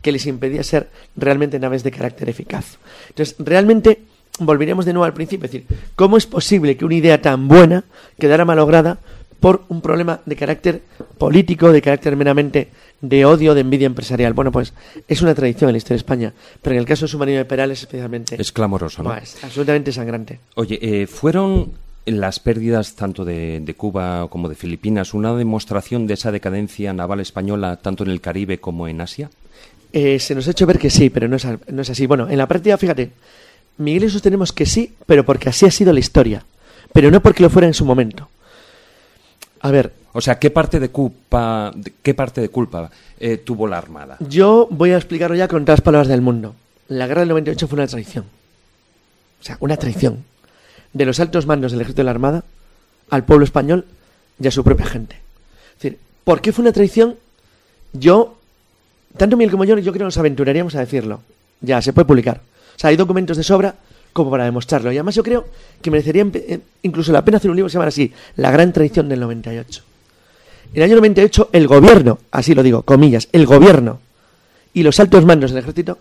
que 0.02 0.11
les 0.11 0.26
impedía 0.26 0.64
ser 0.64 0.90
realmente 1.15 1.60
naves 1.60 1.84
de 1.84 1.91
carácter 1.91 2.30
eficaz. 2.30 2.78
Entonces, 3.10 3.36
realmente 3.40 4.02
volveríamos 4.40 4.86
de 4.86 4.94
nuevo 4.94 5.06
al 5.06 5.14
principio, 5.14 5.45
es 5.45 5.52
decir, 5.52 5.68
¿cómo 5.95 6.18
es 6.18 6.26
posible 6.26 6.78
que 6.78 6.86
una 6.86 6.95
idea 6.95 7.22
tan 7.22 7.48
buena 7.48 7.84
quedara 8.18 8.45
malograda 8.45 8.99
por 9.40 9.64
un 9.69 9.82
problema 9.82 10.22
de 10.26 10.36
carácter 10.36 10.82
político, 11.18 11.72
de 11.72 11.82
carácter 11.82 12.15
meramente 12.15 12.69
de 13.02 13.26
odio, 13.26 13.53
de 13.53 13.61
envidia 13.61 13.88
empresarial? 13.88 14.34
Bueno, 14.34 14.52
pues 14.52 14.73
es 15.07 15.22
una 15.22 15.36
tradición 15.36 15.69
en 15.69 15.73
la 15.73 15.78
historia 15.78 15.95
de 15.95 16.02
España, 16.02 16.34
pero 16.61 16.76
en 16.76 16.80
el 16.80 16.86
caso 16.86 17.02
del 17.02 17.10
submarino 17.10 17.40
de 17.40 17.45
Perales 17.45 17.82
especialmente 17.82 18.40
Es 18.40 18.52
clamoroso, 18.52 19.03
¿no? 19.03 19.15
Es 19.15 19.44
absolutamente 19.44 19.91
sangrante. 19.91 20.40
Oye, 20.56 20.80
eh, 20.82 21.07
¿fueron 21.07 21.73
las 22.06 22.40
pérdidas 22.40 22.95
tanto 22.95 23.26
de, 23.26 23.60
de 23.60 23.73
Cuba 23.73 24.28
como 24.30 24.49
de 24.49 24.56
Filipinas 24.56 25.14
una 25.14 25.36
demostración 25.36 26.07
de 26.07 26.15
esa 26.15 26.32
decadencia 26.32 26.94
naval 26.94 27.19
española 27.19 27.78
tanto 27.78 28.03
en 28.03 28.11
el 28.11 28.22
Caribe 28.22 28.60
como 28.60 28.88
en 28.88 29.02
Asia? 29.02 29.30
Eh, 29.93 30.19
se 30.19 30.35
nos 30.35 30.47
ha 30.47 30.51
hecho 30.51 30.65
ver 30.65 30.80
que 30.80 30.89
sí, 30.89 31.09
pero 31.09 31.27
no 31.27 31.35
es, 31.35 31.45
no 31.68 31.81
es 31.81 31.89
así. 31.89 32.05
Bueno, 32.05 32.30
en 32.30 32.38
la 32.38 32.47
práctica, 32.47 32.77
fíjate, 32.77 33.11
Miguel 33.77 34.03
y 34.03 34.05
yo 34.07 34.11
sostenemos 34.11 34.53
que 34.53 34.65
sí, 34.65 34.93
pero 35.05 35.26
porque 35.26 35.49
así 35.49 35.65
ha 35.65 35.72
sido 35.72 35.91
la 35.91 35.99
historia, 35.99 36.45
pero 36.93 37.11
no 37.11 37.22
porque 37.22 37.43
lo 37.43 37.49
fuera 37.49 37.68
en 37.68 37.73
su 37.73 37.85
momento. 37.85 38.30
A 39.61 39.72
ver, 39.72 39.93
O 40.13 40.19
sea, 40.22 40.39
¿qué 40.39 40.49
parte 40.49 40.80
de 40.80 40.89
culpa, 40.89 41.72
qué 42.03 42.13
parte 42.13 42.41
de 42.41 42.49
culpa 42.49 42.91
eh, 43.19 43.38
tuvo 43.38 43.68
la 43.68 43.77
Armada? 43.77 44.18
yo 44.19 44.68
voy 44.69 44.91
a 44.91 44.97
explicarlo 44.97 45.35
ya 45.38 45.47
con 45.47 45.63
todas 45.63 45.80
las 45.80 45.85
palabras 45.85 46.07
del 46.09 46.22
mundo. 46.22 46.55
La 46.89 47.07
guerra 47.07 47.22
del 47.22 47.30
98 47.30 47.68
fue 47.68 47.77
una 47.77 47.88
traición. 47.88 48.26
O 49.39 49.43
sea, 49.43 49.57
una 49.61 49.77
traición. 49.77 50.26
De 50.91 51.05
los 51.05 51.22
altos 51.22 51.45
mandos 51.45 51.72
del 51.72 51.80
ejército 51.81 52.01
de 52.01 52.05
la 52.05 52.11
Armada 52.11 52.43
al 53.09 53.23
pueblo 53.23 53.45
español 53.45 53.85
y 54.41 54.47
a 54.47 54.51
su 54.51 54.63
propia 54.63 54.85
gente. 54.85 55.15
Es 55.77 55.84
decir, 55.84 55.99
¿por 56.26 56.41
qué 56.41 56.51
fue 56.51 56.63
una 56.63 56.73
traición? 56.73 57.15
Yo, 57.93 58.38
tanto 59.17 59.38
Miguel 59.38 59.51
como 59.51 59.63
yo, 59.63 59.77
yo 59.77 59.91
creo 59.91 59.99
que 59.99 60.03
nos 60.05 60.17
aventuraríamos 60.17 60.75
a 60.75 60.79
decirlo. 60.79 61.21
Ya, 61.61 61.81
se 61.81 61.93
puede 61.93 62.05
publicar. 62.05 62.41
O 62.75 62.79
sea, 62.79 62.89
hay 62.89 62.97
documentos 62.97 63.38
de 63.38 63.43
sobra 63.43 63.75
como 64.13 64.31
para 64.31 64.45
demostrarlo. 64.45 64.91
Y 64.91 64.97
además 64.97 65.15
yo 65.15 65.23
creo 65.23 65.45
que 65.81 65.91
merecería 65.91 66.25
eh, 66.33 66.59
incluso 66.83 67.11
la 67.11 67.23
pena 67.23 67.38
hacer 67.38 67.49
un 67.49 67.57
libro 67.57 67.67
que 67.67 67.71
se 67.71 67.77
llama 67.77 67.88
así, 67.88 68.11
La 68.38 68.51
Gran 68.51 68.73
Traición 68.73 69.09
del 69.09 69.19
98. 69.19 69.83
En 70.73 70.77
el 70.77 70.83
año 70.83 70.95
98, 70.95 71.49
el 71.51 71.67
gobierno, 71.67 72.19
así 72.31 72.55
lo 72.55 72.63
digo, 72.63 72.83
comillas, 72.83 73.27
el 73.31 73.45
gobierno 73.45 73.99
y 74.73 74.83
los 74.83 74.99
altos 74.99 75.25
mandos 75.25 75.51
del 75.51 75.63
ejército 75.63 75.97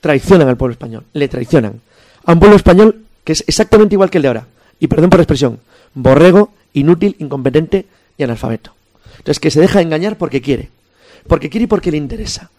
traicionan 0.00 0.48
al 0.48 0.56
pueblo 0.56 0.72
español, 0.72 1.04
le 1.12 1.28
traicionan. 1.28 1.80
A 2.24 2.32
un 2.32 2.38
pueblo 2.38 2.56
español 2.56 3.04
que 3.22 3.32
es 3.32 3.44
exactamente 3.46 3.94
igual 3.94 4.10
que 4.10 4.18
el 4.18 4.22
de 4.22 4.28
ahora. 4.28 4.46
Y 4.80 4.86
perdón 4.86 5.10
por 5.10 5.18
la 5.18 5.22
expresión, 5.22 5.60
borrego, 5.94 6.52
inútil, 6.72 7.16
incompetente 7.18 7.86
y 8.16 8.22
analfabeto. 8.22 8.74
Entonces, 9.18 9.40
que 9.40 9.50
se 9.50 9.60
deja 9.60 9.80
engañar 9.80 10.18
porque 10.18 10.42
quiere. 10.42 10.68
Porque 11.26 11.48
quiere 11.48 11.64
y 11.64 11.66
porque 11.66 11.90
le 11.90 11.96
interesa. 11.96 12.50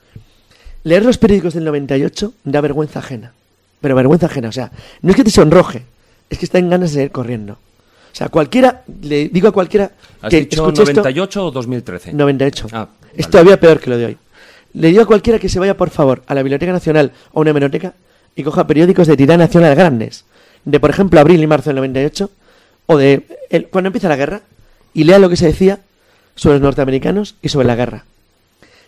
Leer 0.86 1.04
los 1.04 1.18
periódicos 1.18 1.56
del 1.56 1.66
98 1.66 2.34
da 2.46 2.62
vergüenza 2.62 3.00
ajena. 3.00 3.34
Pero 3.82 3.96
vergüenza 3.96 4.28
ajena. 4.28 4.50
O 4.50 4.52
sea, 4.52 4.72
no 5.02 5.10
es 5.10 5.16
que 5.16 5.24
te 5.24 5.32
sonroje, 5.32 5.84
es 6.30 6.38
que 6.38 6.46
está 6.46 6.60
en 6.60 6.70
ganas 6.70 6.94
de 6.94 7.04
ir 7.04 7.12
corriendo. 7.12 7.54
O 7.54 8.16
sea, 8.18 8.30
cualquiera, 8.30 8.84
le 9.02 9.28
digo 9.30 9.48
a 9.48 9.52
cualquiera 9.52 9.92
¿Has 10.22 10.30
que 10.30 10.42
dicho 10.42 10.62
escuche 10.62 10.84
esto- 10.84 11.02
98 11.02 11.46
o 11.48 11.52
2013? 11.52 12.14
98. 12.14 12.68
Ah, 12.72 12.88
Es 13.18 13.28
todavía 13.30 13.60
peor 13.60 13.80
que 13.80 13.90
lo 13.90 13.98
de 13.98 14.06
hoy. 14.06 14.18
Le 14.74 14.90
digo 14.90 15.02
a 15.02 15.06
cualquiera 15.08 15.40
que 15.40 15.50
se 15.50 15.58
vaya, 15.60 15.76
por 15.76 15.90
favor, 15.90 16.22
a 16.28 16.36
la 16.36 16.44
Biblioteca 16.44 16.72
Nacional 16.72 17.12
o 17.34 17.40
a 17.40 17.42
una 17.42 17.50
hemeroteca 17.50 17.94
y 18.36 18.44
coja 18.44 18.68
periódicos 18.68 19.08
de 19.08 19.18
tirada 19.18 19.38
nacional 19.40 19.74
grandes. 19.76 20.24
De, 20.66 20.80
por 20.80 20.92
ejemplo, 20.92 21.20
abril 21.20 21.42
y 21.42 21.48
marzo 21.48 21.72
del 21.72 21.78
98. 21.78 22.30
O 22.86 22.98
de 22.98 23.24
el- 23.50 23.68
cuando 23.68 23.88
empieza 23.88 24.08
la 24.08 24.16
guerra. 24.18 24.42
Y 24.94 25.04
lea 25.06 25.18
lo 25.20 25.30
que 25.30 25.36
se 25.36 25.48
decía 25.48 25.80
sobre 26.36 26.56
los 26.56 26.62
norteamericanos 26.62 27.36
y 27.42 27.50
sobre 27.50 27.66
la 27.68 27.76
guerra. 27.76 28.06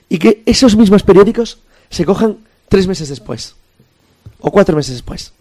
Y 0.09 0.19
que 0.19 0.41
esos 0.45 0.77
mismos 0.77 1.03
periódicos 1.03 1.57
se 1.89 2.05
cojan 2.05 2.37
tres 2.69 2.87
meses 2.87 3.09
después. 3.09 3.55
O 4.39 4.51
cuatro 4.51 4.75
meses 4.75 4.93
después. 4.95 5.33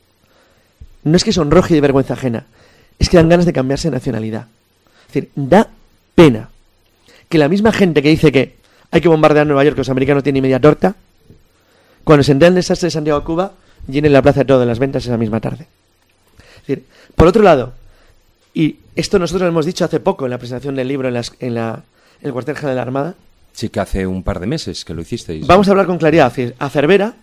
No 1.05 1.16
es 1.16 1.24
que 1.24 1.32
sonroje 1.32 1.74
de 1.74 1.81
vergüenza 1.81 2.14
ajena. 2.14 2.47
Es 2.98 3.09
que 3.09 3.16
dan 3.16 3.28
ganas 3.28 3.47
de 3.47 3.52
cambiarse 3.52 3.89
de 3.90 3.97
nacionalidad. 3.97 4.47
Es 5.09 5.14
decir, 5.14 5.31
da 5.35 5.68
pena 6.14 6.48
que 7.28 7.39
la 7.39 7.48
misma 7.48 7.73
gente 7.73 8.02
que 8.02 8.09
dice 8.09 8.32
que 8.32 8.56
hay 8.90 9.01
que 9.01 9.09
bombardear 9.09 9.47
Nueva 9.47 9.64
York, 9.64 9.74
que 9.77 9.81
los 9.81 9.89
americanos 9.90 10.23
tienen 10.23 10.43
media 10.43 10.60
torta, 10.60 10.94
cuando 12.05 12.23
se 12.23 12.32
entera 12.32 12.48
el 12.48 12.55
desastre 12.55 12.86
de 12.86 12.90
Santiago 12.93 13.23
Cuba, 13.24 13.52
llenen 13.89 14.12
la 14.12 14.23
plaza 14.23 14.40
de 14.40 14.47
todas 14.47 14.66
las 14.66 14.78
ventas 14.78 15.05
esa 15.05 15.16
misma 15.16 15.40
tarde. 15.40 15.66
Por 17.14 17.27
otro 17.28 17.43
lado, 17.43 17.74
y 18.55 18.77
esto 18.97 19.18
nosotros 19.18 19.43
lo 19.43 19.48
hemos 19.48 19.66
dicho 19.66 19.85
hace 19.85 20.01
poco 20.01 20.24
en 20.24 20.31
la 20.31 20.39
presentación 20.39 20.74
del 20.77 20.89
libro 20.89 21.09
en, 21.09 21.14
las- 21.14 21.32
en 21.40 21.55
la- 21.55 21.82
en 22.20 22.27
el 22.27 22.32
cuartel 22.32 22.56
general 22.56 22.73
de 22.73 22.77
la 22.77 22.82
Armada, 22.82 23.14
Sí 23.57 23.70
que 23.70 23.81
hace 23.81 24.07
un 24.07 24.23
par 24.23 24.39
de 24.39 24.47
meses 24.47 24.85
que 24.85 24.93
lo 24.93 25.01
hicisteis. 25.01 25.47
vamos 25.47 25.66
a 25.66 25.70
hablar 25.70 25.87
con 25.87 25.97
claridad. 25.97 26.31
A 26.59 26.69
Cervera, 26.69 27.15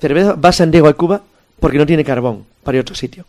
Cervera 0.00 0.32
va 0.32 0.48
a 0.48 0.52
Santiago 0.52 0.86
de 0.86 0.94
Cuba 0.94 1.20
porque 1.60 1.76
no 1.76 1.84
tiene 1.84 2.02
carbón 2.02 2.46
para 2.62 2.76
ir 2.76 2.80
a 2.80 2.82
otro 2.82 2.94
sitio. 2.94 3.26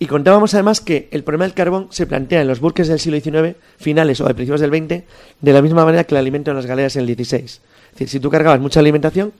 Y 0.00 0.06
contábamos 0.06 0.52
además 0.54 0.80
que 0.80 1.06
el 1.12 1.22
problema 1.22 1.44
del 1.44 1.54
carbón 1.54 1.86
se 1.90 2.08
plantea 2.08 2.40
en 2.40 2.48
los 2.48 2.58
buques 2.58 2.88
del 2.88 2.98
siglo 2.98 3.20
XIX, 3.20 3.56
finales 3.78 4.20
o 4.20 4.26
de 4.26 4.34
principios 4.34 4.60
del 4.60 4.70
XX, 4.70 5.04
de 5.40 5.52
la 5.52 5.62
misma 5.62 5.84
manera 5.84 6.02
que 6.02 6.16
el 6.16 6.18
alimento 6.18 6.50
en 6.50 6.56
las 6.56 6.66
galeras 6.66 6.96
en 6.96 7.08
el 7.08 7.14
XVI. 7.14 7.44
Es 7.44 7.60
decir, 7.92 8.08
si 8.08 8.18
tú 8.18 8.30
cargabas 8.30 8.58
mucha 8.58 8.80
alimentación, 8.80 9.32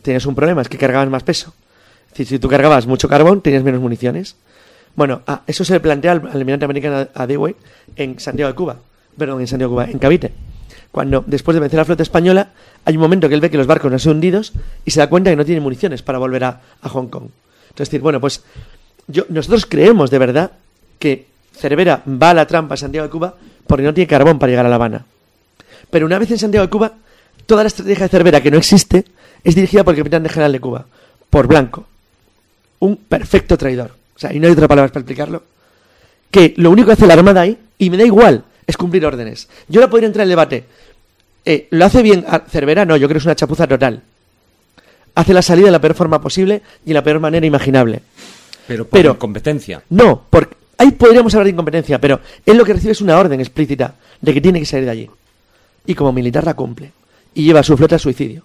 tenías 0.00 0.24
un 0.24 0.34
problema, 0.34 0.62
es 0.62 0.70
que 0.70 0.78
cargabas 0.78 1.10
más 1.10 1.24
peso. 1.24 1.52
Es 2.06 2.12
decir, 2.12 2.26
si 2.26 2.38
tú 2.38 2.48
cargabas 2.48 2.86
mucho 2.86 3.06
carbón, 3.06 3.42
tenías 3.42 3.62
menos 3.62 3.82
municiones. 3.82 4.36
Bueno, 4.96 5.20
ah, 5.26 5.42
eso 5.46 5.62
se 5.62 5.78
plantea 5.78 6.12
al, 6.12 6.26
al 6.26 6.38
almirante 6.38 6.64
americano 6.64 7.06
a 7.12 7.26
Dewey 7.26 7.54
en 7.96 8.18
Santiago 8.18 8.50
de 8.50 8.56
Cuba. 8.56 8.78
Perdón, 9.18 9.42
en 9.42 9.46
Santiago 9.46 9.72
de 9.72 9.74
Cuba, 9.74 9.92
en 9.92 9.98
Cavite. 9.98 10.32
Cuando, 10.94 11.24
después 11.26 11.56
de 11.56 11.60
vencer 11.60 11.80
a 11.80 11.82
la 11.82 11.86
flota 11.86 12.04
española, 12.04 12.50
hay 12.84 12.94
un 12.94 13.00
momento 13.00 13.28
que 13.28 13.34
él 13.34 13.40
ve 13.40 13.50
que 13.50 13.56
los 13.56 13.66
barcos 13.66 13.90
no 13.90 13.98
son 13.98 14.12
hundidos 14.12 14.52
y 14.84 14.92
se 14.92 15.00
da 15.00 15.08
cuenta 15.08 15.28
que 15.28 15.34
no 15.34 15.44
tiene 15.44 15.60
municiones 15.60 16.02
para 16.02 16.18
volver 16.18 16.44
a, 16.44 16.60
Hong 16.82 17.08
Kong. 17.08 17.24
Entonces, 17.64 17.88
decir, 17.88 18.00
bueno, 18.00 18.20
pues 18.20 18.44
nosotros 19.28 19.66
creemos 19.66 20.12
de 20.12 20.18
verdad 20.20 20.52
que 21.00 21.26
Cervera 21.52 22.00
va 22.06 22.30
a 22.30 22.34
la 22.34 22.46
trampa 22.46 22.74
a 22.74 22.76
Santiago 22.76 23.08
de 23.08 23.10
Cuba 23.10 23.34
porque 23.66 23.82
no 23.82 23.92
tiene 23.92 24.06
carbón 24.06 24.38
para 24.38 24.50
llegar 24.50 24.66
a 24.66 24.68
La 24.68 24.76
Habana. 24.76 25.04
Pero 25.90 26.06
una 26.06 26.16
vez 26.16 26.30
en 26.30 26.38
Santiago 26.38 26.64
de 26.64 26.70
Cuba, 26.70 26.92
toda 27.44 27.64
la 27.64 27.66
estrategia 27.66 28.04
de 28.04 28.10
Cervera, 28.10 28.40
que 28.40 28.52
no 28.52 28.58
existe, 28.58 29.04
es 29.42 29.56
dirigida 29.56 29.82
por 29.82 29.94
el 29.94 29.98
capitán 29.98 30.22
de 30.22 30.28
general 30.28 30.52
de 30.52 30.60
Cuba, 30.60 30.86
por 31.28 31.48
Blanco. 31.48 31.88
Un 32.78 32.98
perfecto 32.98 33.58
traidor. 33.58 33.90
O 34.14 34.18
sea, 34.20 34.32
y 34.32 34.38
no 34.38 34.46
hay 34.46 34.52
otra 34.52 34.68
palabra 34.68 34.92
para 34.92 35.00
explicarlo. 35.00 35.42
Que 36.30 36.54
lo 36.56 36.70
único 36.70 36.86
que 36.86 36.92
hace 36.92 37.08
la 37.08 37.14
Armada 37.14 37.40
ahí, 37.40 37.58
y 37.78 37.90
me 37.90 37.96
da 37.96 38.04
igual, 38.04 38.44
es 38.66 38.76
cumplir 38.76 39.04
órdenes. 39.06 39.48
Yo 39.68 39.80
ahora 39.80 39.90
podría 39.90 40.06
entrar 40.06 40.22
en 40.22 40.26
el 40.26 40.30
debate. 40.30 40.64
Eh, 41.44 41.68
¿Lo 41.70 41.84
hace 41.84 42.02
bien 42.02 42.24
Cervera? 42.48 42.84
No, 42.84 42.96
yo 42.96 43.06
creo 43.08 43.16
que 43.16 43.18
es 43.20 43.24
una 43.26 43.36
chapuza 43.36 43.66
total. 43.66 44.02
Hace 45.14 45.34
la 45.34 45.42
salida 45.42 45.66
de 45.66 45.72
la 45.72 45.80
peor 45.80 45.94
forma 45.94 46.20
posible 46.20 46.62
y 46.84 46.88
de 46.88 46.94
la 46.94 47.04
peor 47.04 47.20
manera 47.20 47.46
imaginable. 47.46 48.00
Pero 48.66 48.84
por 48.84 48.98
pero- 48.98 49.10
incompetencia. 49.12 49.82
No, 49.90 50.22
porque 50.30 50.56
ahí 50.78 50.90
podríamos 50.92 51.34
hablar 51.34 51.44
de 51.44 51.50
incompetencia, 51.52 52.00
pero 52.00 52.20
él 52.44 52.56
lo 52.56 52.64
que 52.64 52.72
recibe 52.72 52.92
es 52.92 53.00
una 53.00 53.18
orden 53.18 53.40
explícita 53.40 53.94
de 54.20 54.32
que 54.34 54.40
tiene 54.40 54.58
que 54.58 54.66
salir 54.66 54.86
de 54.86 54.90
allí. 54.90 55.10
Y 55.86 55.94
como 55.94 56.12
militar 56.12 56.44
la 56.44 56.54
cumple. 56.54 56.92
Y 57.34 57.44
lleva 57.44 57.60
a 57.60 57.62
su 57.62 57.76
flota 57.76 57.96
al 57.96 58.00
suicidio. 58.00 58.42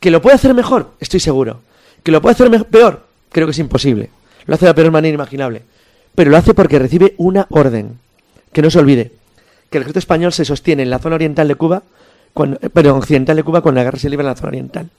¿Que 0.00 0.10
lo 0.10 0.22
puede 0.22 0.36
hacer 0.36 0.54
mejor? 0.54 0.92
Estoy 1.00 1.20
seguro. 1.20 1.60
¿Que 2.02 2.10
lo 2.10 2.22
puede 2.22 2.32
hacer 2.32 2.50
peor? 2.66 3.04
Creo 3.30 3.46
que 3.46 3.50
es 3.50 3.58
imposible. 3.58 4.08
Lo 4.46 4.54
hace 4.54 4.64
de 4.64 4.70
la 4.70 4.74
peor 4.74 4.90
manera 4.90 5.14
imaginable. 5.14 5.62
Pero 6.14 6.30
lo 6.30 6.36
hace 6.38 6.54
porque 6.54 6.78
recibe 6.78 7.14
una 7.18 7.46
orden. 7.50 7.98
Que 8.52 8.62
no 8.62 8.70
se 8.70 8.78
olvide. 8.78 9.12
Que 9.70 9.78
el 9.78 9.82
ejército 9.82 9.98
español 10.00 10.32
se 10.32 10.44
sostiene 10.44 10.82
en 10.82 10.90
la 10.90 10.98
zona 10.98 11.14
oriental 11.14 11.48
de 11.48 11.54
Cuba, 11.54 11.82
cuando, 12.32 12.58
eh, 12.60 12.70
perdón, 12.70 12.98
occidental 12.98 13.36
de 13.36 13.42
Cuba, 13.42 13.60
cuando 13.60 13.80
la 13.80 13.84
guerra 13.84 13.98
se 13.98 14.10
libra 14.10 14.22
en 14.24 14.28
la 14.28 14.36
zona 14.36 14.48
oriental. 14.48 14.90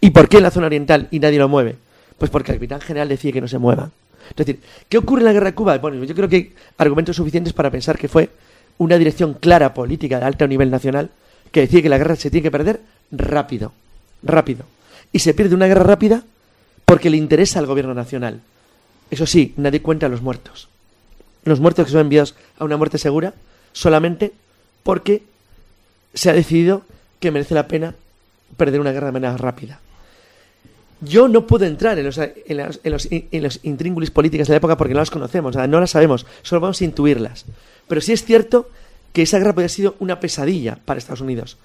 ¿Y 0.00 0.10
por 0.10 0.28
qué 0.28 0.38
en 0.38 0.42
la 0.44 0.50
zona 0.50 0.66
oriental 0.66 1.08
y 1.10 1.18
nadie 1.18 1.38
lo 1.38 1.48
mueve? 1.48 1.76
Pues 2.18 2.30
porque 2.30 2.52
el 2.52 2.58
capitán 2.58 2.80
general 2.80 3.08
decide 3.08 3.32
que 3.32 3.40
no 3.40 3.48
se 3.48 3.58
mueva. 3.58 3.90
Es 4.30 4.36
decir, 4.36 4.60
¿qué 4.88 4.98
ocurre 4.98 5.22
en 5.22 5.26
la 5.26 5.32
guerra 5.32 5.46
de 5.46 5.54
Cuba? 5.54 5.78
Bueno, 5.78 6.04
yo 6.04 6.14
creo 6.14 6.28
que 6.28 6.36
hay 6.36 6.52
argumentos 6.78 7.16
suficientes 7.16 7.52
para 7.52 7.70
pensar 7.70 7.98
que 7.98 8.08
fue 8.08 8.30
una 8.78 8.98
dirección 8.98 9.34
clara 9.34 9.74
política 9.74 10.18
de 10.18 10.24
alto 10.26 10.46
nivel 10.46 10.70
nacional 10.70 11.10
que 11.50 11.60
decide 11.60 11.82
que 11.82 11.88
la 11.88 11.98
guerra 11.98 12.16
se 12.16 12.30
tiene 12.30 12.42
que 12.42 12.50
perder 12.50 12.80
rápido, 13.10 13.72
rápido. 14.22 14.64
Y 15.12 15.20
se 15.20 15.34
pierde 15.34 15.54
una 15.54 15.66
guerra 15.66 15.84
rápida 15.84 16.22
porque 16.84 17.10
le 17.10 17.16
interesa 17.16 17.58
al 17.58 17.66
gobierno 17.66 17.94
nacional. 17.94 18.40
Eso 19.10 19.26
sí, 19.26 19.54
nadie 19.56 19.82
cuenta 19.82 20.08
los 20.08 20.22
muertos. 20.22 20.68
Los 21.44 21.60
muertos 21.60 21.86
que 21.86 21.92
son 21.92 22.02
enviados 22.02 22.34
a 22.58 22.64
una 22.64 22.76
muerte 22.76 22.98
segura 22.98 23.34
solamente 23.72 24.32
porque 24.82 25.22
se 26.14 26.30
ha 26.30 26.32
decidido 26.32 26.82
que 27.20 27.30
merece 27.30 27.54
la 27.54 27.68
pena 27.68 27.94
perder 28.56 28.80
una 28.80 28.92
guerra 28.92 29.06
de 29.06 29.12
manera 29.12 29.36
rápida. 29.36 29.80
Yo 31.00 31.28
no 31.28 31.46
puedo 31.46 31.64
entrar 31.64 31.98
en 31.98 32.06
los, 32.06 32.18
en 32.18 32.32
en 32.48 33.42
los, 33.42 33.60
intríngulis 33.62 34.10
políticas 34.10 34.48
de 34.48 34.54
la 34.54 34.58
época 34.58 34.76
porque 34.76 34.94
no 34.94 35.00
las 35.00 35.10
conocemos, 35.10 35.54
no 35.54 35.80
las 35.80 35.90
sabemos, 35.90 36.26
solo 36.42 36.60
vamos 36.60 36.80
a 36.80 36.84
intuirlas. 36.84 37.44
Pero 37.86 38.00
sí 38.00 38.12
es 38.12 38.24
cierto 38.24 38.68
que 39.12 39.22
esa 39.22 39.38
guerra 39.38 39.52
podría 39.52 39.66
haber 39.66 39.70
sido 39.70 39.94
una 40.00 40.18
pesadilla 40.18 40.78
para 40.84 40.98
Estados 40.98 41.20
Unidos. 41.20 41.56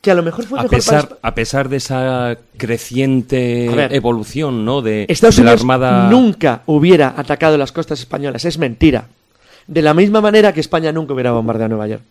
Que 0.00 0.12
a 0.12 0.14
lo 0.14 0.22
mejor 0.22 0.46
fue 0.46 0.60
A 0.60 0.62
mejor 0.62 0.84
para 0.84 1.00
pesar, 1.02 1.18
a 1.22 1.34
pesar 1.34 1.68
de 1.68 1.76
esa 1.78 2.38
creciente 2.56 3.68
ver, 3.74 3.92
evolución 3.92 4.64
¿no? 4.64 4.80
de, 4.80 5.06
Estados 5.08 5.36
de 5.36 5.42
la 5.42 5.50
Unidos 5.50 5.62
Armada. 5.62 6.08
nunca 6.08 6.62
hubiera 6.66 7.14
atacado 7.16 7.58
las 7.58 7.72
costas 7.72 7.98
españolas, 7.98 8.44
es 8.44 8.58
mentira. 8.58 9.08
De 9.66 9.82
la 9.82 9.94
misma 9.94 10.20
manera 10.20 10.52
que 10.52 10.60
España 10.60 10.92
nunca 10.92 11.14
hubiera 11.14 11.32
bombardeado 11.32 11.70
Nueva 11.70 11.88
York. 11.88 12.02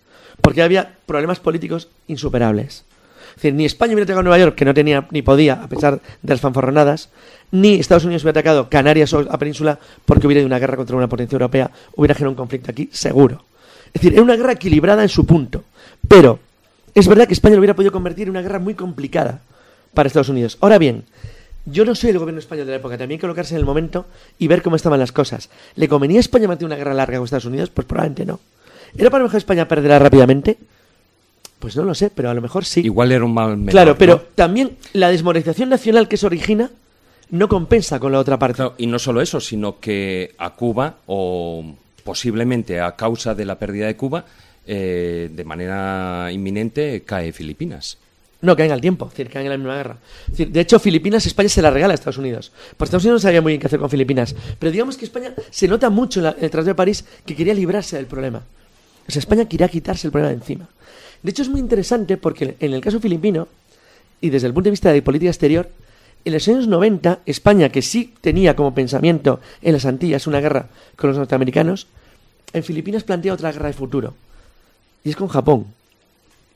Porque 0.42 0.62
había 0.62 0.96
problemas 1.06 1.40
políticos 1.40 1.88
insuperables. 2.08 2.84
Es 3.30 3.36
decir, 3.36 3.54
ni 3.54 3.66
España 3.66 3.94
hubiera 3.94 4.04
atacado 4.04 4.24
Nueva 4.24 4.40
York, 4.40 4.56
que 4.56 4.66
no 4.66 4.74
tenía 4.74 5.08
ni 5.12 5.22
podía, 5.22 5.54
a 5.54 5.68
pesar 5.68 6.00
de 6.22 6.34
las 6.34 6.42
fanfarronadas, 6.42 7.10
ni 7.52 7.76
Estados 7.76 8.04
Unidos 8.04 8.24
hubiera 8.24 8.40
atacado 8.40 8.70
Canarias 8.70 9.14
o 9.14 9.22
la 9.22 9.38
península 9.38 9.80
porque 10.06 10.28
hubiera 10.28 10.42
ido 10.42 10.48
una 10.48 10.60
guerra 10.60 10.76
contra 10.76 10.96
una 10.96 11.08
potencia 11.08 11.36
europea, 11.36 11.72
hubiera 11.96 12.14
generado 12.16 12.32
un 12.32 12.38
conflicto 12.38 12.72
aquí, 12.72 12.90
seguro. 12.92 13.46
Es 13.88 13.94
decir, 13.94 14.14
era 14.14 14.22
una 14.22 14.36
guerra 14.36 14.54
equilibrada 14.54 15.02
en 15.04 15.10
su 15.10 15.26
punto. 15.26 15.64
Pero 16.08 16.40
es 16.98 17.08
verdad 17.08 17.28
que 17.28 17.34
España 17.34 17.56
lo 17.56 17.60
hubiera 17.60 17.76
podido 17.76 17.92
convertir 17.92 18.24
en 18.24 18.32
una 18.32 18.42
guerra 18.42 18.60
muy 18.60 18.74
complicada 18.74 19.42
para 19.94 20.08
Estados 20.08 20.30
Unidos. 20.30 20.58
Ahora 20.62 20.78
bien, 20.78 21.04
yo 21.66 21.86
no 21.86 21.94
soy 21.94 22.10
el 22.10 22.20
gobierno 22.20 22.40
español 22.40 22.66
de 22.66 22.72
la 22.72 22.78
época, 22.78 22.98
también 22.98 23.18
hay 23.18 23.18
que 23.18 23.22
colocarse 23.22 23.54
en 23.54 23.60
el 23.60 23.66
momento 23.66 24.08
y 24.40 24.48
ver 24.48 24.62
cómo 24.62 24.76
estaban 24.76 25.00
las 25.00 25.12
cosas. 25.12 25.50
¿Le 25.76 25.88
convenía 25.88 26.18
a 26.18 26.22
España 26.22 26.48
mantener 26.48 26.68
una 26.68 26.76
guerra 26.76 26.94
larga 26.94 27.18
con 27.18 27.26
Estados 27.26 27.46
Unidos? 27.46 27.70
Pues 27.70 27.86
probablemente 27.86 28.26
no. 28.26 28.40
¿Era 28.98 29.10
para 29.10 29.20
lo 29.20 29.28
mejor 29.28 29.38
España 29.38 29.68
perderá 29.68 30.00
rápidamente? 30.00 30.58
Pues 31.60 31.76
no 31.76 31.84
lo 31.84 31.94
sé, 31.94 32.10
pero 32.10 32.30
a 32.30 32.34
lo 32.34 32.42
mejor 32.42 32.66
sí. 32.66 32.82
Igual 32.82 33.12
era 33.12 33.26
un 33.26 33.34
mal 33.34 33.58
menor, 33.58 33.72
claro, 33.72 33.98
pero 33.98 34.16
¿no? 34.16 34.22
también 34.34 34.78
la 34.94 35.10
desmoralización 35.10 35.70
nacional 35.70 36.08
que 36.08 36.18
se 36.18 36.26
origina 36.26 36.72
no 37.30 37.48
compensa 37.48 38.00
con 38.00 38.12
la 38.12 38.20
otra 38.20 38.40
parte. 38.40 38.56
Claro, 38.58 38.76
y 38.78 38.88
no 38.88 38.98
solo 38.98 39.22
eso, 39.22 39.40
sino 39.40 39.80
que 39.80 40.34
a 40.38 40.52
Cuba, 40.52 40.96
o 41.08 41.76
posiblemente 42.04 42.80
a 42.80 42.96
causa 42.96 43.36
de 43.36 43.46
la 43.46 43.60
pérdida 43.60 43.88
de 43.88 43.96
Cuba, 43.98 44.26
eh, 44.68 45.30
de 45.34 45.44
manera 45.44 46.30
inminente 46.32 47.04
cae 47.06 47.32
Filipinas. 47.32 47.98
No, 48.42 48.56
caen 48.56 48.72
al 48.72 48.82
tiempo, 48.82 49.06
es 49.06 49.12
decir, 49.12 49.32
caen 49.32 49.48
en 49.48 49.52
la 49.52 49.58
misma 49.58 49.76
guerra. 49.76 49.98
De 50.28 50.60
hecho, 50.60 50.80
Filipinas, 50.80 51.26
España 51.26 51.50
se 51.50 51.62
la 51.62 51.72
regala 51.72 51.94
a 51.94 51.96
Estados 51.96 52.20
Unidos. 52.20 52.52
Pues 52.78 52.90
Estados 52.90 53.04
Unidos 53.04 53.24
no 53.24 53.28
sabía 53.28 53.42
muy 53.42 53.54
bien 53.54 53.62
qué 53.62 53.68
hacer 53.68 53.80
con 53.80 53.90
Filipinas. 53.90 54.36
Pero 54.60 54.72
digamos 54.72 54.96
que 54.96 55.06
España 55.06 55.34
se 55.50 55.68
nota 55.68 55.90
mucho 55.90 56.20
en 56.20 56.28
el 56.28 56.52
Tratado 56.52 56.66
de 56.66 56.76
París 56.76 57.04
que 57.26 57.36
quería 57.36 57.56
librarse 57.56 57.96
del 57.96 58.06
problema. 58.06 58.44
O 59.08 59.12
sea, 59.12 59.20
España 59.20 59.46
quería 59.46 59.68
quitarse 59.70 60.08
el 60.08 60.12
problema 60.12 60.30
de 60.30 60.36
encima. 60.36 60.70
De 61.24 61.32
hecho, 61.32 61.42
es 61.42 61.50
muy 61.50 61.60
interesante 61.60 62.18
porque 62.18 62.56
en 62.60 62.74
el 62.74 62.82
caso 62.82 63.00
filipino, 63.00 63.48
y 64.22 64.30
desde 64.30 64.48
el 64.48 64.54
punto 64.54 64.66
de 64.66 64.72
vista 64.72 64.92
de 64.92 65.02
política 65.02 65.32
exterior, 65.32 65.70
en 66.24 66.34
los 66.34 66.48
años 66.48 66.68
90, 66.68 67.20
España, 67.26 67.70
que 67.70 67.82
sí 67.82 68.14
tenía 68.22 68.56
como 68.56 68.74
pensamiento 68.76 69.40
en 69.62 69.74
las 69.74 69.86
Antillas 69.86 70.28
una 70.28 70.42
guerra 70.42 70.68
con 70.96 71.10
los 71.10 71.18
norteamericanos, 71.18 71.88
en 72.54 72.64
Filipinas 72.64 73.04
plantea 73.04 73.34
otra 73.34 73.52
guerra 73.52 73.68
de 73.68 73.74
futuro. 73.74 74.14
Y 75.08 75.12
es 75.12 75.16
con 75.16 75.30
Japón. 75.30 75.68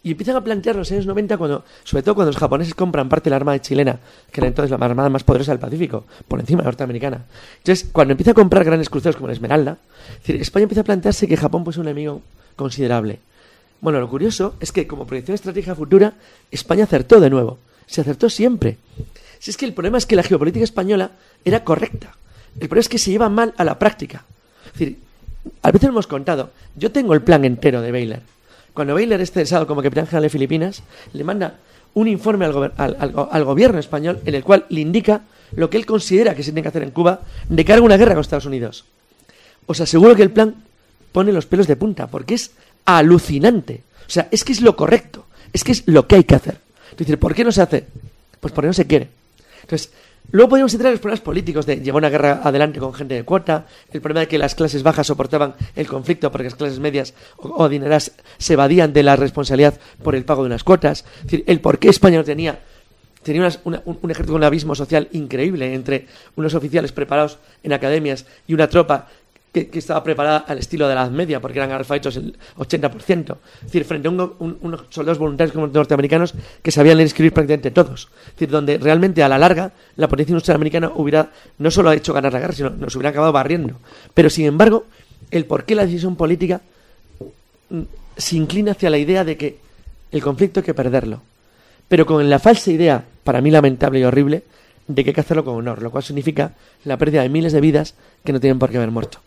Y 0.04 0.12
empiezan 0.12 0.36
a 0.36 0.44
plantear 0.44 0.76
los 0.76 0.92
años 0.92 1.06
90, 1.06 1.38
cuando, 1.38 1.64
sobre 1.86 2.04
todo 2.04 2.16
cuando 2.16 2.32
los 2.32 2.38
japoneses 2.38 2.76
compran 2.76 3.08
parte 3.08 3.26
de 3.26 3.30
la 3.30 3.38
armada 3.38 3.62
chilena, 3.62 3.98
que 4.30 4.42
era 4.42 4.48
entonces 4.50 4.78
la 4.78 4.86
armada 4.86 5.08
más 5.08 5.24
poderosa 5.24 5.54
del 5.54 5.60
Pacífico, 5.60 6.04
por 6.28 6.42
encima 6.42 6.58
de 6.58 6.64
la 6.64 6.72
norteamericana. 6.72 7.24
Entonces, 7.60 7.88
cuando 7.94 8.12
empieza 8.12 8.32
a 8.32 8.34
comprar 8.34 8.66
grandes 8.66 8.90
cruceros 8.90 9.16
como 9.16 9.28
la 9.28 9.34
Esmeralda, 9.36 9.78
es 10.26 10.42
España 10.42 10.64
empieza 10.64 10.82
a 10.82 10.84
plantearse 10.84 11.30
que 11.30 11.38
Japón 11.38 11.64
puede 11.64 11.76
ser 11.76 11.84
un 11.84 11.88
enemigo 11.88 12.22
considerable. 12.58 13.20
Bueno, 13.80 14.02
lo 14.02 14.10
curioso 14.10 14.56
es 14.60 14.74
que 14.74 14.86
como 14.86 15.08
proyección 15.08 15.36
estratégica 15.36 15.74
futura, 15.74 16.16
España 16.52 16.84
acertó 16.84 17.22
de 17.22 17.30
nuevo. 17.30 17.58
Se 17.88 18.02
acertó 18.02 18.30
siempre. 18.30 18.80
Si 19.40 19.50
es 19.50 19.56
que 19.56 19.66
el 19.66 19.74
problema 19.74 19.98
es 19.98 20.06
que 20.06 20.18
la 20.18 20.24
geopolítica 20.24 20.66
española 20.66 21.12
era 21.46 21.64
correcta. 21.64 22.18
El 22.56 22.68
problema 22.68 22.82
es 22.82 22.90
que 22.90 22.98
se 22.98 23.12
lleva 23.12 23.30
mal 23.30 23.54
a 23.56 23.64
la 23.64 23.80
práctica. 23.80 24.26
Es 24.66 24.74
decir, 24.74 25.00
a 25.62 25.72
veces 25.72 25.88
lo 25.88 25.94
hemos 25.94 26.08
contado. 26.08 26.50
Yo 26.76 26.92
tengo 26.92 27.14
el 27.14 27.22
plan 27.22 27.46
entero 27.46 27.82
de 27.82 27.94
Baylor. 27.94 28.20
Cuando 28.74 28.94
Baylor 28.94 29.20
es 29.22 29.32
cesado 29.32 29.68
como 29.68 29.82
capitán 29.82 30.06
general 30.06 30.24
de 30.24 30.30
Filipinas, 30.30 30.84
le 31.14 31.24
manda 31.24 31.56
un 31.94 32.08
informe 32.08 32.46
al, 32.46 32.74
al- 32.78 33.44
gobierno 33.44 33.80
español 33.80 34.20
en 34.26 34.36
el 34.36 34.44
cual 34.44 34.66
le 34.70 34.82
indica 34.82 35.22
lo 35.56 35.70
que 35.70 35.78
él 35.78 35.86
considera 35.86 36.34
que 36.36 36.44
se 36.44 36.52
tiene 36.52 36.62
que 36.62 36.70
hacer 36.70 36.84
en 36.84 36.92
Cuba 36.92 37.22
de 37.50 37.66
cara 37.66 37.80
a 37.80 37.84
una 37.84 37.98
guerra 37.98 38.14
con 38.14 38.22
Estados 38.22 38.46
Unidos. 38.46 38.86
Os 39.66 39.82
aseguro 39.82 40.16
que 40.16 40.24
el 40.24 40.32
plan 40.32 40.56
pone 41.12 41.34
los 41.34 41.46
pelos 41.46 41.68
de 41.68 41.76
punta, 41.76 42.08
porque 42.08 42.36
es 42.36 42.52
alucinante. 42.86 43.84
O 44.08 44.10
sea, 44.10 44.28
es 44.32 44.44
que 44.46 44.54
es 44.54 44.62
lo 44.62 44.76
correcto, 44.78 45.26
es 45.52 45.64
que 45.66 45.74
es 45.74 45.84
lo 45.88 46.08
que 46.08 46.16
hay 46.16 46.24
que 46.24 46.36
hacer. 46.36 46.58
Es 46.92 46.98
decir, 46.98 47.20
¿por 47.20 47.36
qué 47.36 47.44
no 47.44 47.52
se 47.52 47.62
hace? 47.62 47.86
Pues 48.40 48.54
porque 48.54 48.68
no 48.68 48.74
se 48.74 48.88
quiere. 48.88 49.10
Entonces, 49.64 49.92
luego 50.32 50.50
podríamos 50.50 50.74
entrar 50.74 50.90
en 50.90 50.94
los 50.94 51.02
problemas 51.02 51.22
políticos 51.22 51.66
de 51.66 51.78
llevar 51.78 52.02
una 52.02 52.10
guerra 52.10 52.42
adelante 52.44 52.80
con 52.80 52.94
gente 52.94 53.16
de 53.16 53.24
cuota, 53.24 53.66
el 53.92 54.02
problema 54.02 54.22
de 54.22 54.28
que 54.28 54.38
las 54.38 54.56
clases 54.56 54.84
bajas 54.84 55.08
soportaban 55.08 55.56
el 55.76 55.88
conflicto 55.88 56.32
porque 56.32 56.46
las 56.46 56.56
clases 56.56 56.80
medias 56.80 57.14
o, 57.38 57.64
adineradas 57.64 58.12
se 58.38 58.54
evadían 58.54 58.94
de 58.94 59.04
la 59.04 59.16
responsabilidad 59.16 59.80
por 60.04 60.16
el 60.16 60.26
pago 60.26 60.44
de 60.44 60.48
unas 60.48 60.64
cuotas. 60.64 61.06
Es 61.18 61.24
decir, 61.24 61.44
el 61.48 61.60
por 61.62 61.80
qué 61.80 61.90
España 61.90 62.18
no 62.18 62.24
tenía 62.24 62.60
tenía 63.24 63.48
un, 63.66 63.80
un 63.86 64.12
ejército 64.12 64.34
con 64.34 64.42
un 64.42 64.46
abismo 64.46 64.74
social 64.74 65.08
increíble 65.12 65.74
entre 65.76 66.08
unos 66.36 66.56
oficiales 66.56 66.92
preparados 66.92 67.38
en 67.62 67.74
academias 67.74 68.26
y 68.48 68.56
una 68.56 68.68
tropa 68.68 69.10
que, 69.52 69.70
estaba 69.74 70.04
preparada 70.04 70.40
al 70.40 70.58
estilo 70.60 70.88
de 70.88 70.96
la 70.96 71.02
Edad 71.04 71.12
Media, 71.12 71.40
porque 71.40 71.60
eran 71.60 71.72
alfaitos 71.72 72.16
el 72.16 72.38
80%. 72.58 73.38
Es 73.60 73.64
decir, 73.64 73.86
frente 73.86 74.08
a 74.08 74.12
un 74.12 74.58
unos 74.62 74.84
soldados 74.90 75.18
voluntarios 75.18 75.54
como 75.54 75.68
norteamericanos 75.68 76.34
que 76.62 76.72
sabían 76.72 76.98
leer 76.98 77.08
y 77.08 77.10
escribir 77.10 77.34
prácticamente 77.34 77.72
todos. 77.72 78.10
Es 78.28 78.34
decir, 78.34 78.50
donde 78.50 78.78
realmente 78.78 79.24
a 79.24 79.30
la 79.30 79.38
larga 79.38 79.72
la 79.98 80.08
potencia 80.08 80.32
industrial 80.32 80.56
americana 80.56 80.92
hubiera 80.96 81.30
no 81.58 81.72
solo 81.72 81.92
hecho 81.92 82.14
ganar 82.14 82.34
la 82.34 82.40
guerra, 82.40 82.54
sino 82.54 82.70
nos 82.70 82.96
hubiera 82.96 83.10
acabado 83.10 83.32
barriendo. 83.34 83.76
Pero 84.14 84.30
sin 84.30 84.46
embargo, 84.46 84.86
el 85.32 85.46
por 85.46 85.66
qué 85.66 85.76
la 85.76 85.86
decisión 85.86 86.16
política 86.16 86.62
mm, 87.70 87.82
se 88.18 88.36
inclina 88.38 88.72
hacia 88.72 88.90
la 88.90 88.98
idea 88.98 89.24
de 89.24 89.38
que 89.38 89.58
el 90.12 90.22
conflicto 90.22 90.60
hay 90.60 90.66
que 90.66 90.74
perderlo 90.74 91.22
pero 91.92 92.06
con 92.06 92.30
la 92.30 92.40
falsa 92.40 92.72
idea, 92.72 93.04
para 93.26 93.42
mí 93.42 93.52
lamentable 93.52 94.00
y 94.00 94.06
horrible, 94.06 94.44
de 94.96 95.04
que 95.04 95.10
hay 95.12 95.14
que 95.14 95.22
hacerlo 95.22 95.44
con 95.44 95.56
honor, 95.56 95.82
lo 95.82 95.92
cual 95.92 96.04
significa 96.04 96.54
la 96.86 96.98
pérdida 96.98 97.22
de 97.22 97.30
miles 97.30 97.54
de 97.54 97.62
vidas 97.62 97.96
que 98.24 98.34
no 98.34 98.40
tienen 98.40 98.60
por 98.60 98.70
qué 98.70 98.78
haber 98.78 98.92
muerto. 98.92 99.20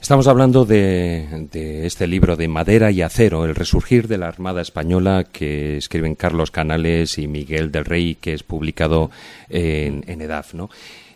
Estamos 0.00 0.26
hablando 0.28 0.64
de, 0.64 1.48
de 1.50 1.86
este 1.86 2.06
libro 2.06 2.36
de 2.36 2.48
Madera 2.48 2.90
y 2.90 3.02
Acero, 3.02 3.44
El 3.44 3.54
resurgir 3.54 4.06
de 4.06 4.18
la 4.18 4.28
Armada 4.28 4.60
Española, 4.60 5.24
que 5.24 5.78
escriben 5.78 6.14
Carlos 6.14 6.50
Canales 6.50 7.18
y 7.18 7.26
Miguel 7.26 7.72
del 7.72 7.86
Rey, 7.86 8.14
que 8.14 8.34
es 8.34 8.42
publicado 8.42 9.10
en, 9.48 10.04
en 10.06 10.20
EDAF. 10.20 10.54
¿no? 10.54 10.70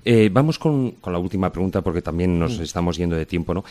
Eh, 0.04 0.30
vamos 0.32 0.58
con, 0.58 0.92
con 0.92 1.12
la 1.12 1.18
última 1.18 1.52
pregunta, 1.52 1.82
porque 1.82 2.02
también 2.02 2.38
nos 2.38 2.58
estamos 2.58 2.96
yendo 2.96 3.16
de 3.16 3.26
tiempo. 3.26 3.54
¿no? 3.54 3.64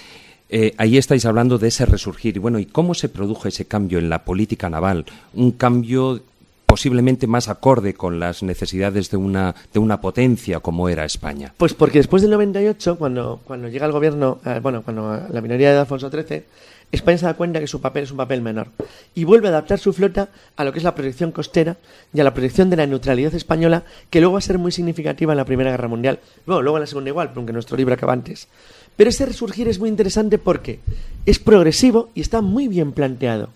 Eh, 0.47 0.73
ahí 0.77 0.97
estáis 0.97 1.25
hablando 1.25 1.57
de 1.57 1.67
ese 1.67 1.85
resurgir. 1.85 2.37
Y 2.37 2.39
bueno, 2.39 2.59
¿y 2.59 2.65
cómo 2.65 2.93
se 2.93 3.09
produjo 3.09 3.47
ese 3.47 3.65
cambio 3.65 3.99
en 3.99 4.09
la 4.09 4.23
política 4.23 4.69
naval? 4.69 5.05
Un 5.33 5.51
cambio 5.51 6.21
posiblemente 6.69 7.25
más 7.25 7.49
acorde 7.49 7.95
con 7.95 8.19
las 8.19 8.43
necesidades 8.43 9.09
de 9.09 9.17
una, 9.17 9.55
de 9.73 9.79
una 9.79 9.99
potencia 9.99 10.59
como 10.59 10.87
era 10.87 11.03
España. 11.03 11.51
Pues 11.57 11.73
porque 11.73 11.97
después 11.97 12.21
del 12.21 12.29
98, 12.29 12.97
cuando, 12.99 13.41
cuando 13.43 13.67
llega 13.69 13.87
el 13.87 13.91
gobierno, 13.91 14.39
eh, 14.45 14.59
bueno, 14.61 14.83
cuando 14.83 15.19
la 15.31 15.41
minoría 15.41 15.73
de 15.73 15.79
Alfonso 15.79 16.11
XIII, 16.11 16.43
España 16.91 17.17
se 17.17 17.25
da 17.25 17.33
cuenta 17.33 17.59
que 17.59 17.65
su 17.65 17.81
papel 17.81 18.03
es 18.03 18.11
un 18.11 18.17
papel 18.17 18.43
menor 18.43 18.67
y 19.15 19.23
vuelve 19.23 19.47
a 19.47 19.51
adaptar 19.51 19.79
su 19.79 19.93
flota 19.93 20.29
a 20.55 20.63
lo 20.63 20.71
que 20.71 20.77
es 20.77 20.83
la 20.83 20.93
protección 20.93 21.31
costera 21.31 21.77
y 22.13 22.19
a 22.19 22.23
la 22.23 22.35
protección 22.35 22.69
de 22.69 22.77
la 22.77 22.85
neutralidad 22.85 23.33
española, 23.33 23.83
que 24.11 24.19
luego 24.19 24.33
va 24.33 24.39
a 24.39 24.43
ser 24.43 24.59
muy 24.59 24.71
significativa 24.71 25.33
en 25.33 25.37
la 25.37 25.45
Primera 25.45 25.71
Guerra 25.71 25.87
Mundial. 25.87 26.19
Bueno, 26.45 26.61
luego 26.61 26.77
en 26.77 26.81
la 26.81 26.87
Segunda 26.87 27.09
igual, 27.09 27.31
aunque 27.35 27.53
nuestro 27.53 27.77
libro 27.77 27.95
acaba 27.95 28.13
antes. 28.13 28.47
Pero 28.95 29.09
ese 29.09 29.25
resurgir 29.25 29.67
es 29.67 29.79
muy 29.79 29.89
interesante 29.89 30.37
porque 30.37 30.81
es 31.25 31.39
progresivo 31.39 32.09
y 32.13 32.21
está 32.21 32.41
muy 32.41 32.67
bien 32.67 32.91
planteado. 32.91 33.49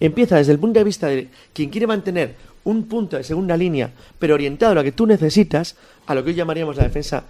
Empieza 0.00 0.36
desde 0.36 0.52
el 0.52 0.58
punto 0.58 0.78
de 0.78 0.84
vista 0.84 1.08
de 1.08 1.28
quien 1.52 1.70
quiere 1.70 1.86
mantener 1.86 2.36
un 2.68 2.84
punto 2.84 3.16
de 3.16 3.24
segunda 3.24 3.56
línea, 3.56 3.92
pero 4.18 4.34
orientado 4.34 4.72
a 4.72 4.74
lo 4.74 4.84
que 4.84 4.92
tú 4.92 5.06
necesitas, 5.06 5.74
a 6.06 6.14
lo 6.14 6.22
que 6.22 6.30
hoy 6.30 6.36
llamaríamos 6.36 6.76
la 6.76 6.84
defensa, 6.84 7.24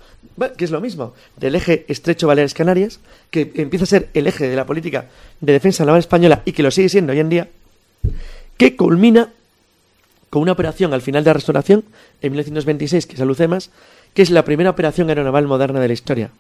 que 0.57 0.65
es 0.65 0.73
lo 0.73 0.81
mismo, 0.81 1.15
del 1.37 1.55
eje 1.55 1.85
estrecho 1.87 2.27
Baleares-Canarias, 2.27 2.99
que 3.31 3.53
empieza 3.55 3.85
a 3.85 3.87
ser 3.87 4.09
el 4.15 4.27
eje 4.27 4.49
de 4.49 4.57
la 4.57 4.67
política 4.67 5.07
de 5.41 5.53
defensa 5.53 5.85
naval 5.85 6.01
española 6.01 6.43
y 6.45 6.53
que 6.53 6.65
lo 6.65 6.73
sigue 6.73 6.89
siendo 6.89 7.13
hoy 7.13 7.21
en 7.21 7.29
día, 7.29 7.49
que 8.57 8.75
culmina 8.75 9.31
con 10.29 10.43
una 10.43 10.53
operación 10.53 10.93
al 10.93 11.03
final 11.03 11.23
de 11.23 11.31
la 11.31 11.35
restauración, 11.35 11.85
en 12.21 12.33
1926, 12.33 13.07
que 13.07 13.15
es 13.15 13.21
Alucemas, 13.21 13.71
que 14.15 14.23
es 14.23 14.31
la 14.31 14.45
primera 14.45 14.71
operación 14.71 15.09
aeronaval 15.09 15.47
moderna 15.47 15.79
de 15.79 15.87
la 15.87 15.95
historia. 15.95 16.31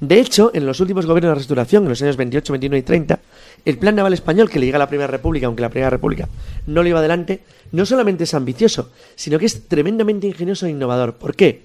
De 0.00 0.20
hecho, 0.20 0.50
en 0.54 0.66
los 0.66 0.80
últimos 0.80 1.06
gobiernos 1.06 1.30
de 1.30 1.38
restauración, 1.38 1.84
en 1.84 1.88
los 1.90 2.02
años 2.02 2.16
28, 2.16 2.52
29 2.52 2.78
y 2.78 2.82
30, 2.82 3.20
el 3.64 3.78
plan 3.78 3.94
naval 3.94 4.12
español 4.12 4.50
que 4.50 4.58
le 4.58 4.66
llega 4.66 4.76
a 4.76 4.80
la 4.80 4.88
Primera 4.88 5.06
República, 5.06 5.46
aunque 5.46 5.62
la 5.62 5.70
Primera 5.70 5.90
República 5.90 6.28
no 6.66 6.82
lo 6.82 6.88
iba 6.88 6.98
adelante, 6.98 7.40
no 7.72 7.86
solamente 7.86 8.24
es 8.24 8.34
ambicioso, 8.34 8.90
sino 9.14 9.38
que 9.38 9.46
es 9.46 9.68
tremendamente 9.68 10.26
ingenioso 10.26 10.66
e 10.66 10.70
innovador. 10.70 11.14
¿Por 11.14 11.34
qué? 11.34 11.62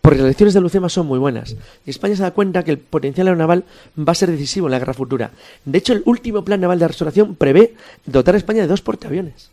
porque 0.00 0.18
las 0.18 0.28
lecciones 0.28 0.54
de 0.54 0.60
Lucema 0.60 0.88
son 0.88 1.06
muy 1.06 1.18
buenas. 1.18 1.56
Y 1.84 1.90
España 1.90 2.16
se 2.16 2.22
da 2.22 2.30
cuenta 2.30 2.64
que 2.64 2.70
el 2.70 2.78
potencial 2.78 3.26
aeronaval 3.26 3.64
va 3.98 4.12
a 4.12 4.14
ser 4.14 4.30
decisivo 4.30 4.66
en 4.66 4.72
la 4.72 4.78
guerra 4.78 4.94
futura. 4.94 5.30
De 5.64 5.78
hecho, 5.78 5.92
el 5.92 6.02
último 6.06 6.44
plan 6.44 6.60
naval 6.60 6.78
de 6.78 6.88
restauración 6.88 7.34
prevé 7.34 7.74
dotar 8.06 8.34
a 8.34 8.38
España 8.38 8.62
de 8.62 8.68
dos 8.68 8.80
portaaviones. 8.80 9.50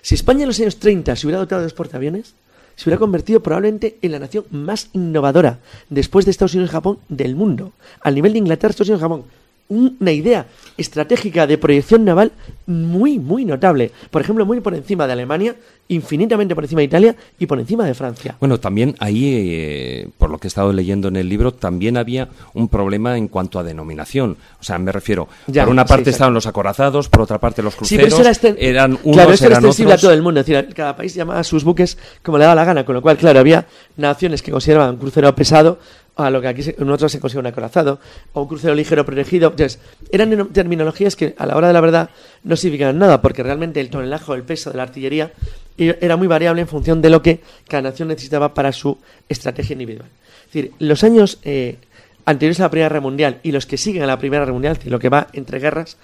Si 0.00 0.14
España 0.14 0.42
en 0.42 0.48
los 0.48 0.60
años 0.60 0.78
30 0.78 1.16
se 1.16 1.26
hubiera 1.26 1.40
dotado 1.40 1.60
de 1.60 1.66
dos 1.66 1.74
portaaviones, 1.74 2.34
se 2.78 2.88
hubiera 2.88 3.00
convertido 3.00 3.42
probablemente 3.42 3.98
en 4.02 4.12
la 4.12 4.20
nación 4.20 4.44
más 4.52 4.88
innovadora 4.92 5.58
después 5.90 6.24
de 6.24 6.30
Estados 6.30 6.54
Unidos 6.54 6.70
y 6.70 6.72
Japón 6.72 6.98
del 7.08 7.34
mundo. 7.34 7.72
Al 8.00 8.14
nivel 8.14 8.32
de 8.32 8.38
Inglaterra, 8.38 8.70
Estados 8.70 8.88
Unidos 8.88 9.00
y 9.00 9.02
Japón. 9.02 9.24
Una 9.68 10.12
idea 10.12 10.46
estratégica 10.78 11.46
de 11.46 11.58
proyección 11.58 12.04
naval 12.04 12.32
muy, 12.66 13.18
muy 13.18 13.44
notable. 13.44 13.90
Por 14.10 14.22
ejemplo, 14.22 14.46
muy 14.46 14.60
por 14.60 14.74
encima 14.74 15.06
de 15.06 15.12
Alemania, 15.12 15.56
infinitamente 15.88 16.54
por 16.54 16.64
encima 16.64 16.80
de 16.80 16.84
Italia 16.86 17.16
y 17.38 17.46
por 17.46 17.58
encima 17.58 17.84
de 17.84 17.92
Francia. 17.94 18.36
Bueno, 18.40 18.58
también 18.60 18.94
ahí, 18.98 19.24
eh, 19.50 20.08
por 20.16 20.30
lo 20.30 20.38
que 20.38 20.46
he 20.46 20.48
estado 20.48 20.72
leyendo 20.72 21.08
en 21.08 21.16
el 21.16 21.28
libro, 21.28 21.52
también 21.52 21.96
había 21.98 22.28
un 22.54 22.68
problema 22.68 23.18
en 23.18 23.28
cuanto 23.28 23.58
a 23.58 23.62
denominación. 23.62 24.36
O 24.60 24.62
sea, 24.64 24.78
me 24.78 24.90
refiero, 24.92 25.28
Ya, 25.46 25.64
por 25.64 25.72
una 25.72 25.82
sí, 25.82 25.88
parte 25.88 26.10
estaban 26.10 26.32
los 26.34 26.46
acorazados, 26.46 27.08
por 27.08 27.22
otra 27.22 27.38
parte 27.38 27.62
los 27.62 27.74
Sí, 27.74 27.78
cruceros. 27.78 28.04
pero 28.04 28.16
eso 28.16 28.22
era, 28.22 28.30
exten- 28.32 28.56
eran 28.58 28.92
unos, 29.02 29.16
claro, 29.16 29.32
eso 29.32 29.44
era 29.44 29.52
eran 29.54 29.64
extensible 29.64 29.92
otros. 29.92 30.00
a 30.00 30.06
todo 30.06 30.12
el 30.14 30.22
mundo. 30.22 30.40
Es 30.40 30.46
decir, 30.46 30.74
cada 30.74 30.96
país 30.96 31.14
llamaba 31.14 31.40
a 31.40 31.44
sus 31.44 31.64
buques 31.64 31.98
como 32.22 32.38
le 32.38 32.44
daba 32.44 32.54
la 32.54 32.64
gana, 32.64 32.84
con 32.86 32.94
lo 32.94 33.02
cual, 33.02 33.16
claro, 33.18 33.40
había 33.40 33.66
naciones 33.96 34.40
que 34.42 34.50
consideraban 34.50 34.90
un 34.94 34.96
crucero 35.00 35.34
pesado 35.34 35.78
a 36.18 36.30
lo 36.30 36.40
que 36.40 36.48
aquí 36.48 36.62
se- 36.62 36.76
en 36.78 36.90
otros 36.90 37.10
se 37.12 37.20
considera 37.20 37.40
un 37.40 37.46
acorazado, 37.52 38.00
o 38.32 38.42
un 38.42 38.48
crucero 38.48 38.74
ligero 38.74 39.06
protegido. 39.06 39.50
Entonces, 39.50 39.78
eran 40.12 40.48
terminologías 40.52 41.16
que 41.16 41.34
a 41.38 41.46
la 41.46 41.56
hora 41.56 41.68
de 41.68 41.72
la 41.72 41.80
verdad 41.80 42.10
no 42.44 42.56
significaban 42.56 42.98
nada, 42.98 43.22
porque 43.22 43.42
realmente 43.42 43.80
el 43.80 43.88
tonelaje 43.88 44.30
o 44.30 44.34
el 44.34 44.42
peso 44.42 44.70
de 44.70 44.76
la 44.76 44.82
artillería 44.82 45.32
era 45.78 46.16
muy 46.16 46.26
variable 46.26 46.60
en 46.60 46.68
función 46.68 47.00
de 47.00 47.08
lo 47.10 47.22
que 47.22 47.40
cada 47.68 47.82
nación 47.82 48.08
necesitaba 48.08 48.52
para 48.52 48.72
su 48.72 48.98
estrategia 49.28 49.74
individual. 49.74 50.08
Es 50.48 50.52
decir, 50.52 50.72
los 50.80 51.04
años 51.04 51.38
eh, 51.44 51.76
anteriores 52.24 52.58
a 52.60 52.64
la 52.64 52.70
Primera 52.70 52.88
Guerra 52.88 53.00
Mundial 53.00 53.38
y 53.44 53.52
los 53.52 53.64
que 53.66 53.76
siguen 53.78 54.02
a 54.02 54.06
la 54.06 54.18
Primera 54.18 54.42
Guerra 54.42 54.52
Mundial, 54.54 54.78
lo 54.86 54.98
que 54.98 55.08
va 55.08 55.28
entre 55.32 55.60
guerras, 55.60 55.96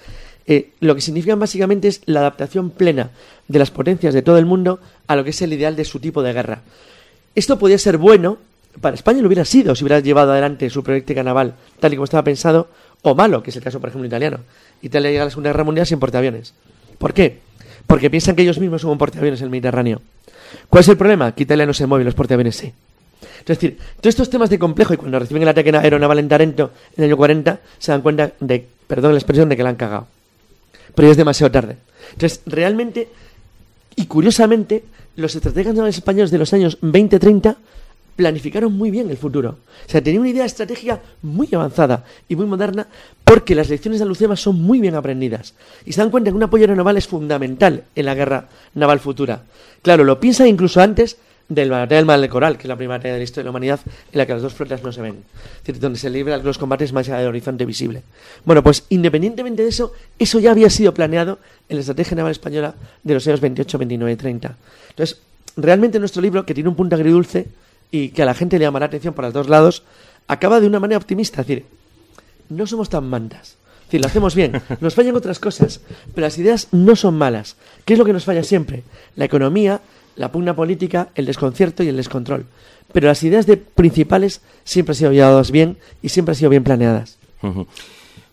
eh, 0.46 0.70
lo 0.80 0.94
que 0.94 1.00
significan 1.00 1.40
básicamente 1.40 1.88
es 1.88 2.02
la 2.06 2.20
adaptación 2.20 2.70
plena 2.70 3.10
de 3.48 3.58
las 3.58 3.70
potencias 3.72 4.14
de 4.14 4.22
todo 4.22 4.38
el 4.38 4.46
mundo 4.46 4.78
a 5.08 5.16
lo 5.16 5.24
que 5.24 5.30
es 5.30 5.42
el 5.42 5.52
ideal 5.52 5.74
de 5.74 5.84
su 5.84 5.98
tipo 5.98 6.22
de 6.22 6.32
guerra. 6.32 6.62
Esto 7.34 7.58
podía 7.58 7.78
ser 7.78 7.98
bueno, 7.98 8.38
para 8.80 8.94
España 8.94 9.20
lo 9.20 9.26
hubiera 9.26 9.44
sido 9.44 9.74
si 9.74 9.84
hubiera 9.84 10.00
llevado 10.00 10.32
adelante 10.32 10.68
su 10.70 10.82
práctica 10.82 11.22
naval 11.22 11.54
tal 11.80 11.92
y 11.92 11.96
como 11.96 12.04
estaba 12.04 12.24
pensado, 12.24 12.68
o 13.02 13.14
malo, 13.14 13.42
que 13.42 13.50
es 13.50 13.56
el 13.56 13.62
caso, 13.62 13.80
por 13.80 13.90
ejemplo, 13.90 14.06
italiano. 14.06 14.38
Italia 14.80 15.10
llega 15.10 15.22
a 15.22 15.24
la 15.26 15.30
Segunda 15.30 15.50
Guerra 15.50 15.64
Mundial 15.64 15.86
sin 15.86 15.98
portaaviones. 15.98 16.54
¿Por 16.98 17.12
qué? 17.12 17.40
Porque 17.86 18.08
piensan 18.08 18.34
que 18.34 18.42
ellos 18.42 18.58
mismos 18.58 18.80
son 18.80 18.92
un 18.92 18.98
portaaviones 18.98 19.40
en 19.40 19.44
el 19.44 19.50
Mediterráneo. 19.50 20.00
¿Cuál 20.70 20.80
es 20.80 20.88
el 20.88 20.96
problema? 20.96 21.34
Que 21.34 21.42
Italia 21.42 21.66
no 21.66 21.74
se 21.74 21.86
mueve 21.86 22.04
los 22.04 22.14
portaaviones 22.14 22.56
sí. 22.56 22.72
Es 23.40 23.46
decir, 23.46 23.76
todos 24.00 24.06
estos 24.06 24.30
temas 24.30 24.48
de 24.48 24.58
complejo 24.58 24.94
y 24.94 24.96
cuando 24.96 25.18
reciben 25.18 25.42
el 25.42 25.48
ataque 25.48 25.70
aeronaval 25.76 26.18
en 26.18 26.28
Tarento 26.28 26.70
en 26.96 27.04
el 27.04 27.10
año 27.10 27.16
40 27.18 27.60
se 27.78 27.92
dan 27.92 28.00
cuenta 28.00 28.32
de, 28.40 28.66
perdón 28.86 29.12
la 29.12 29.18
expresión, 29.18 29.48
de 29.50 29.56
que 29.56 29.62
la 29.62 29.68
han 29.68 29.76
cagado. 29.76 30.06
Pero 30.94 31.08
ya 31.08 31.12
es 31.12 31.18
demasiado 31.18 31.50
tarde. 31.50 31.76
Entonces, 32.12 32.40
realmente, 32.46 33.08
y 33.96 34.06
curiosamente, 34.06 34.84
los 35.16 35.34
estrategas 35.34 35.74
navales 35.74 35.96
españoles 35.96 36.30
de 36.30 36.38
los 36.38 36.52
años 36.54 36.80
20-30 36.80 37.56
planificaron 38.16 38.72
muy 38.76 38.90
bien 38.90 39.10
el 39.10 39.16
futuro. 39.16 39.58
O 39.86 39.90
sea, 39.90 40.02
tenían 40.02 40.20
una 40.20 40.30
idea 40.30 40.44
estratégica 40.44 41.00
muy 41.22 41.48
avanzada 41.52 42.04
y 42.28 42.36
muy 42.36 42.46
moderna 42.46 42.86
porque 43.24 43.54
las 43.54 43.68
lecciones 43.68 44.00
de 44.00 44.06
Lucema 44.06 44.36
son 44.36 44.60
muy 44.60 44.80
bien 44.80 44.94
aprendidas. 44.94 45.54
Y 45.84 45.92
se 45.92 46.00
dan 46.00 46.10
cuenta 46.10 46.30
que 46.30 46.36
un 46.36 46.42
apoyo 46.42 46.64
aeronaval 46.64 46.96
es 46.96 47.06
fundamental 47.06 47.84
en 47.94 48.04
la 48.06 48.14
guerra 48.14 48.48
naval 48.74 49.00
futura. 49.00 49.42
Claro, 49.82 50.04
lo 50.04 50.20
piensan 50.20 50.46
incluso 50.46 50.80
antes 50.80 51.18
del 51.48 51.68
batalla 51.70 51.96
del 51.96 52.06
Mar 52.06 52.20
del 52.20 52.30
Coral, 52.30 52.56
que 52.56 52.62
es 52.62 52.68
la 52.68 52.76
primera 52.76 52.98
batalla 52.98 53.14
de 53.14 53.20
la 53.20 53.24
historia 53.24 53.42
de 53.42 53.44
la 53.44 53.50
humanidad 53.50 53.80
en 53.84 54.18
la 54.18 54.26
que 54.26 54.32
las 54.32 54.42
dos 54.42 54.54
flotas 54.54 54.82
no 54.82 54.92
se 54.92 55.02
ven. 55.02 55.16
Donde 55.78 55.98
se 55.98 56.08
libran 56.08 56.42
los 56.44 56.58
combates 56.58 56.92
más 56.92 57.08
allá 57.08 57.18
del 57.18 57.28
horizonte 57.28 57.66
visible. 57.66 58.02
Bueno, 58.44 58.62
pues 58.62 58.84
independientemente 58.88 59.62
de 59.62 59.68
eso, 59.68 59.92
eso 60.18 60.38
ya 60.38 60.52
había 60.52 60.70
sido 60.70 60.94
planeado 60.94 61.38
en 61.68 61.76
la 61.76 61.80
estrategia 61.80 62.16
naval 62.16 62.32
española 62.32 62.74
de 63.02 63.14
los 63.14 63.26
años 63.26 63.40
28, 63.40 63.78
29 63.78 64.12
y 64.12 64.16
30. 64.16 64.56
Entonces, 64.90 65.18
realmente 65.56 65.98
nuestro 65.98 66.22
libro, 66.22 66.46
que 66.46 66.54
tiene 66.54 66.68
un 66.68 66.76
punto 66.76 66.96
agridulce 66.96 67.46
y 67.90 68.08
que 68.08 68.22
a 68.22 68.26
la 68.26 68.34
gente 68.34 68.58
le 68.58 68.64
llamará 68.64 68.86
atención 68.86 69.14
por 69.14 69.24
los 69.24 69.34
dos 69.34 69.48
lados, 69.48 69.82
acaba 70.26 70.60
de 70.60 70.66
una 70.66 70.80
manera 70.80 70.98
optimista. 70.98 71.40
Es 71.42 71.46
decir, 71.46 71.66
no 72.48 72.66
somos 72.66 72.88
tan 72.88 73.04
mandas. 73.08 73.56
Es 73.80 73.86
decir, 73.86 74.00
lo 74.00 74.06
hacemos 74.06 74.34
bien. 74.34 74.60
Nos 74.80 74.94
fallan 74.94 75.16
otras 75.16 75.38
cosas, 75.38 75.80
pero 76.14 76.26
las 76.26 76.38
ideas 76.38 76.68
no 76.72 76.96
son 76.96 77.14
malas. 77.14 77.56
¿Qué 77.84 77.92
es 77.94 77.98
lo 77.98 78.04
que 78.04 78.12
nos 78.12 78.24
falla 78.24 78.42
siempre? 78.42 78.82
La 79.14 79.26
economía, 79.26 79.80
la 80.16 80.32
pugna 80.32 80.56
política, 80.56 81.08
el 81.14 81.26
desconcierto 81.26 81.82
y 81.82 81.88
el 81.88 81.96
descontrol. 81.96 82.46
Pero 82.92 83.08
las 83.08 83.22
ideas 83.22 83.46
de 83.46 83.56
principales 83.56 84.40
siempre 84.64 84.92
han 84.92 84.96
sido 84.96 85.12
llevadas 85.12 85.50
bien 85.50 85.78
y 86.02 86.08
siempre 86.08 86.32
han 86.32 86.36
sido 86.36 86.50
bien 86.50 86.64
planeadas. 86.64 87.18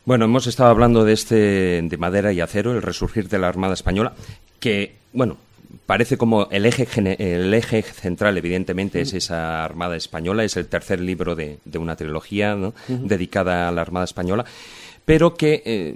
Bueno, 0.06 0.26
hemos 0.26 0.48
estado 0.48 0.70
hablando 0.70 1.04
de 1.04 1.14
este 1.14 1.82
de 1.82 1.98
madera 1.98 2.32
y 2.32 2.42
acero, 2.42 2.72
el 2.72 2.82
resurgir 2.82 3.28
de 3.28 3.40
la 3.40 3.48
Armada 3.48 3.74
Española, 3.74 4.14
que, 4.60 4.96
bueno, 5.14 5.38
parece 5.86 6.18
como 6.18 6.48
el 6.52 6.66
eje, 6.66 6.86
gene- 6.86 7.16
el 7.20 7.54
eje 7.54 7.82
central, 7.82 8.38
evidentemente, 8.38 9.02
es 9.02 9.14
esa 9.14 9.64
Armada 9.64 9.96
Española, 9.96 10.44
es 10.44 10.58
el 10.58 10.68
tercer 10.68 11.00
libro 11.00 11.36
de, 11.36 11.60
de 11.66 11.78
una 11.78 11.96
trilogía 11.96 12.58
dedicada 12.88 13.68
a 13.68 13.72
la 13.72 13.82
Armada 13.82 14.06
Española, 14.06 14.46
pero 15.04 15.34
que 15.36 15.64
eh, 15.66 15.96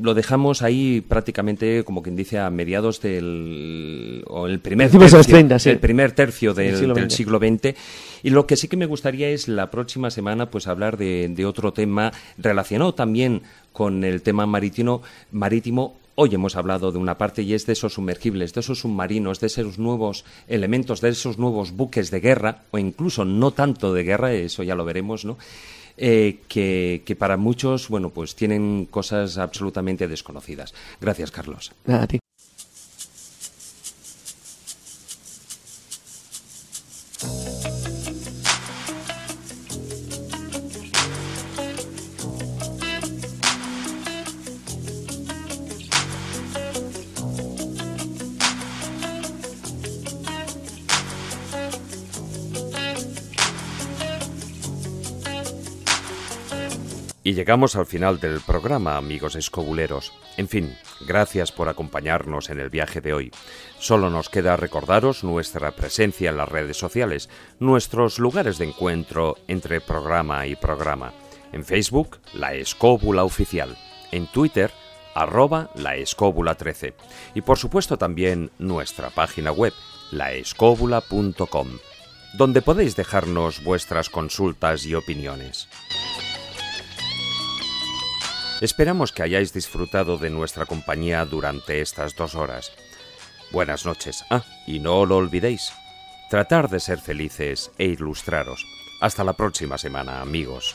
lo 0.00 0.14
dejamos 0.14 0.62
ahí 0.62 1.02
prácticamente, 1.06 1.84
como 1.84 2.02
quien 2.02 2.16
dice, 2.16 2.38
a 2.38 2.48
mediados 2.50 3.00
del... 3.02 4.24
o 4.28 4.46
el 4.46 4.60
primer 4.60 4.90
tercio, 4.90 5.22
30, 5.22 5.58
sí. 5.58 5.70
el 5.70 5.78
primer 5.78 6.12
tercio 6.12 6.54
del, 6.54 6.76
siglo 6.76 6.94
del 6.94 7.10
XX. 7.10 7.14
siglo 7.16 7.38
XX. 7.38 7.74
Y 8.22 8.30
lo 8.30 8.46
que 8.46 8.56
sí 8.56 8.66
que 8.66 8.76
me 8.78 8.86
gustaría 8.86 9.28
es 9.28 9.46
la 9.46 9.70
próxima 9.70 10.10
semana 10.10 10.50
pues 10.50 10.66
hablar 10.66 10.96
de, 10.96 11.28
de 11.28 11.44
otro 11.44 11.72
tema 11.72 12.12
relacionado 12.38 12.94
también 12.94 13.42
con 13.72 14.04
el 14.04 14.22
tema 14.22 14.46
marítimo, 14.46 15.02
marítimo. 15.32 15.96
Hoy 16.18 16.34
hemos 16.34 16.56
hablado 16.56 16.92
de 16.92 16.98
una 16.98 17.18
parte 17.18 17.42
y 17.42 17.52
es 17.52 17.66
de 17.66 17.74
esos 17.74 17.92
sumergibles, 17.92 18.54
de 18.54 18.60
esos 18.60 18.80
submarinos, 18.80 19.38
de 19.38 19.48
esos 19.48 19.78
nuevos 19.78 20.24
elementos, 20.48 21.02
de 21.02 21.10
esos 21.10 21.36
nuevos 21.36 21.72
buques 21.72 22.10
de 22.10 22.20
guerra, 22.20 22.62
o 22.70 22.78
incluso 22.78 23.26
no 23.26 23.50
tanto 23.50 23.92
de 23.92 24.02
guerra, 24.02 24.32
eso 24.32 24.62
ya 24.62 24.74
lo 24.74 24.86
veremos, 24.86 25.26
¿no? 25.26 25.36
Eh, 25.98 26.40
que, 26.48 27.02
que 27.04 27.16
para 27.16 27.36
muchos, 27.36 27.90
bueno, 27.90 28.08
pues 28.08 28.34
tienen 28.34 28.86
cosas 28.86 29.36
absolutamente 29.36 30.08
desconocidas. 30.08 30.72
Gracias, 31.02 31.30
Carlos. 31.30 31.72
Y 57.26 57.34
llegamos 57.34 57.74
al 57.74 57.86
final 57.86 58.20
del 58.20 58.40
programa, 58.40 58.96
amigos 58.96 59.34
escobuleros. 59.34 60.12
En 60.36 60.46
fin, 60.46 60.78
gracias 61.08 61.50
por 61.50 61.68
acompañarnos 61.68 62.50
en 62.50 62.60
el 62.60 62.70
viaje 62.70 63.00
de 63.00 63.14
hoy. 63.14 63.32
Solo 63.80 64.10
nos 64.10 64.28
queda 64.28 64.54
recordaros 64.54 65.24
nuestra 65.24 65.72
presencia 65.72 66.30
en 66.30 66.36
las 66.36 66.48
redes 66.48 66.76
sociales, 66.76 67.28
nuestros 67.58 68.20
lugares 68.20 68.58
de 68.58 68.66
encuentro 68.66 69.38
entre 69.48 69.80
programa 69.80 70.46
y 70.46 70.54
programa. 70.54 71.14
En 71.50 71.64
Facebook, 71.64 72.18
La 72.32 72.54
Escóbula 72.54 73.24
Oficial. 73.24 73.76
En 74.12 74.28
Twitter, 74.28 74.70
arroba 75.12 75.72
La 75.74 75.96
Escóbula 75.96 76.54
13. 76.54 76.94
Y 77.34 77.40
por 77.40 77.58
supuesto 77.58 77.98
también 77.98 78.52
nuestra 78.60 79.10
página 79.10 79.50
web, 79.50 79.72
laescóbula.com, 80.12 81.68
donde 82.34 82.62
podéis 82.62 82.94
dejarnos 82.94 83.64
vuestras 83.64 84.10
consultas 84.10 84.86
y 84.86 84.94
opiniones. 84.94 85.66
Esperamos 88.62 89.12
que 89.12 89.22
hayáis 89.22 89.52
disfrutado 89.52 90.16
de 90.16 90.30
nuestra 90.30 90.64
compañía 90.64 91.26
durante 91.26 91.82
estas 91.82 92.16
dos 92.16 92.34
horas. 92.34 92.72
Buenas 93.52 93.84
noches. 93.84 94.24
Ah, 94.30 94.44
y 94.66 94.78
no 94.78 95.04
lo 95.04 95.16
olvidéis. 95.16 95.72
Tratar 96.30 96.70
de 96.70 96.80
ser 96.80 96.98
felices 96.98 97.70
e 97.76 97.84
ilustraros. 97.84 98.64
Hasta 99.00 99.24
la 99.24 99.34
próxima 99.34 99.76
semana, 99.76 100.22
amigos. 100.22 100.74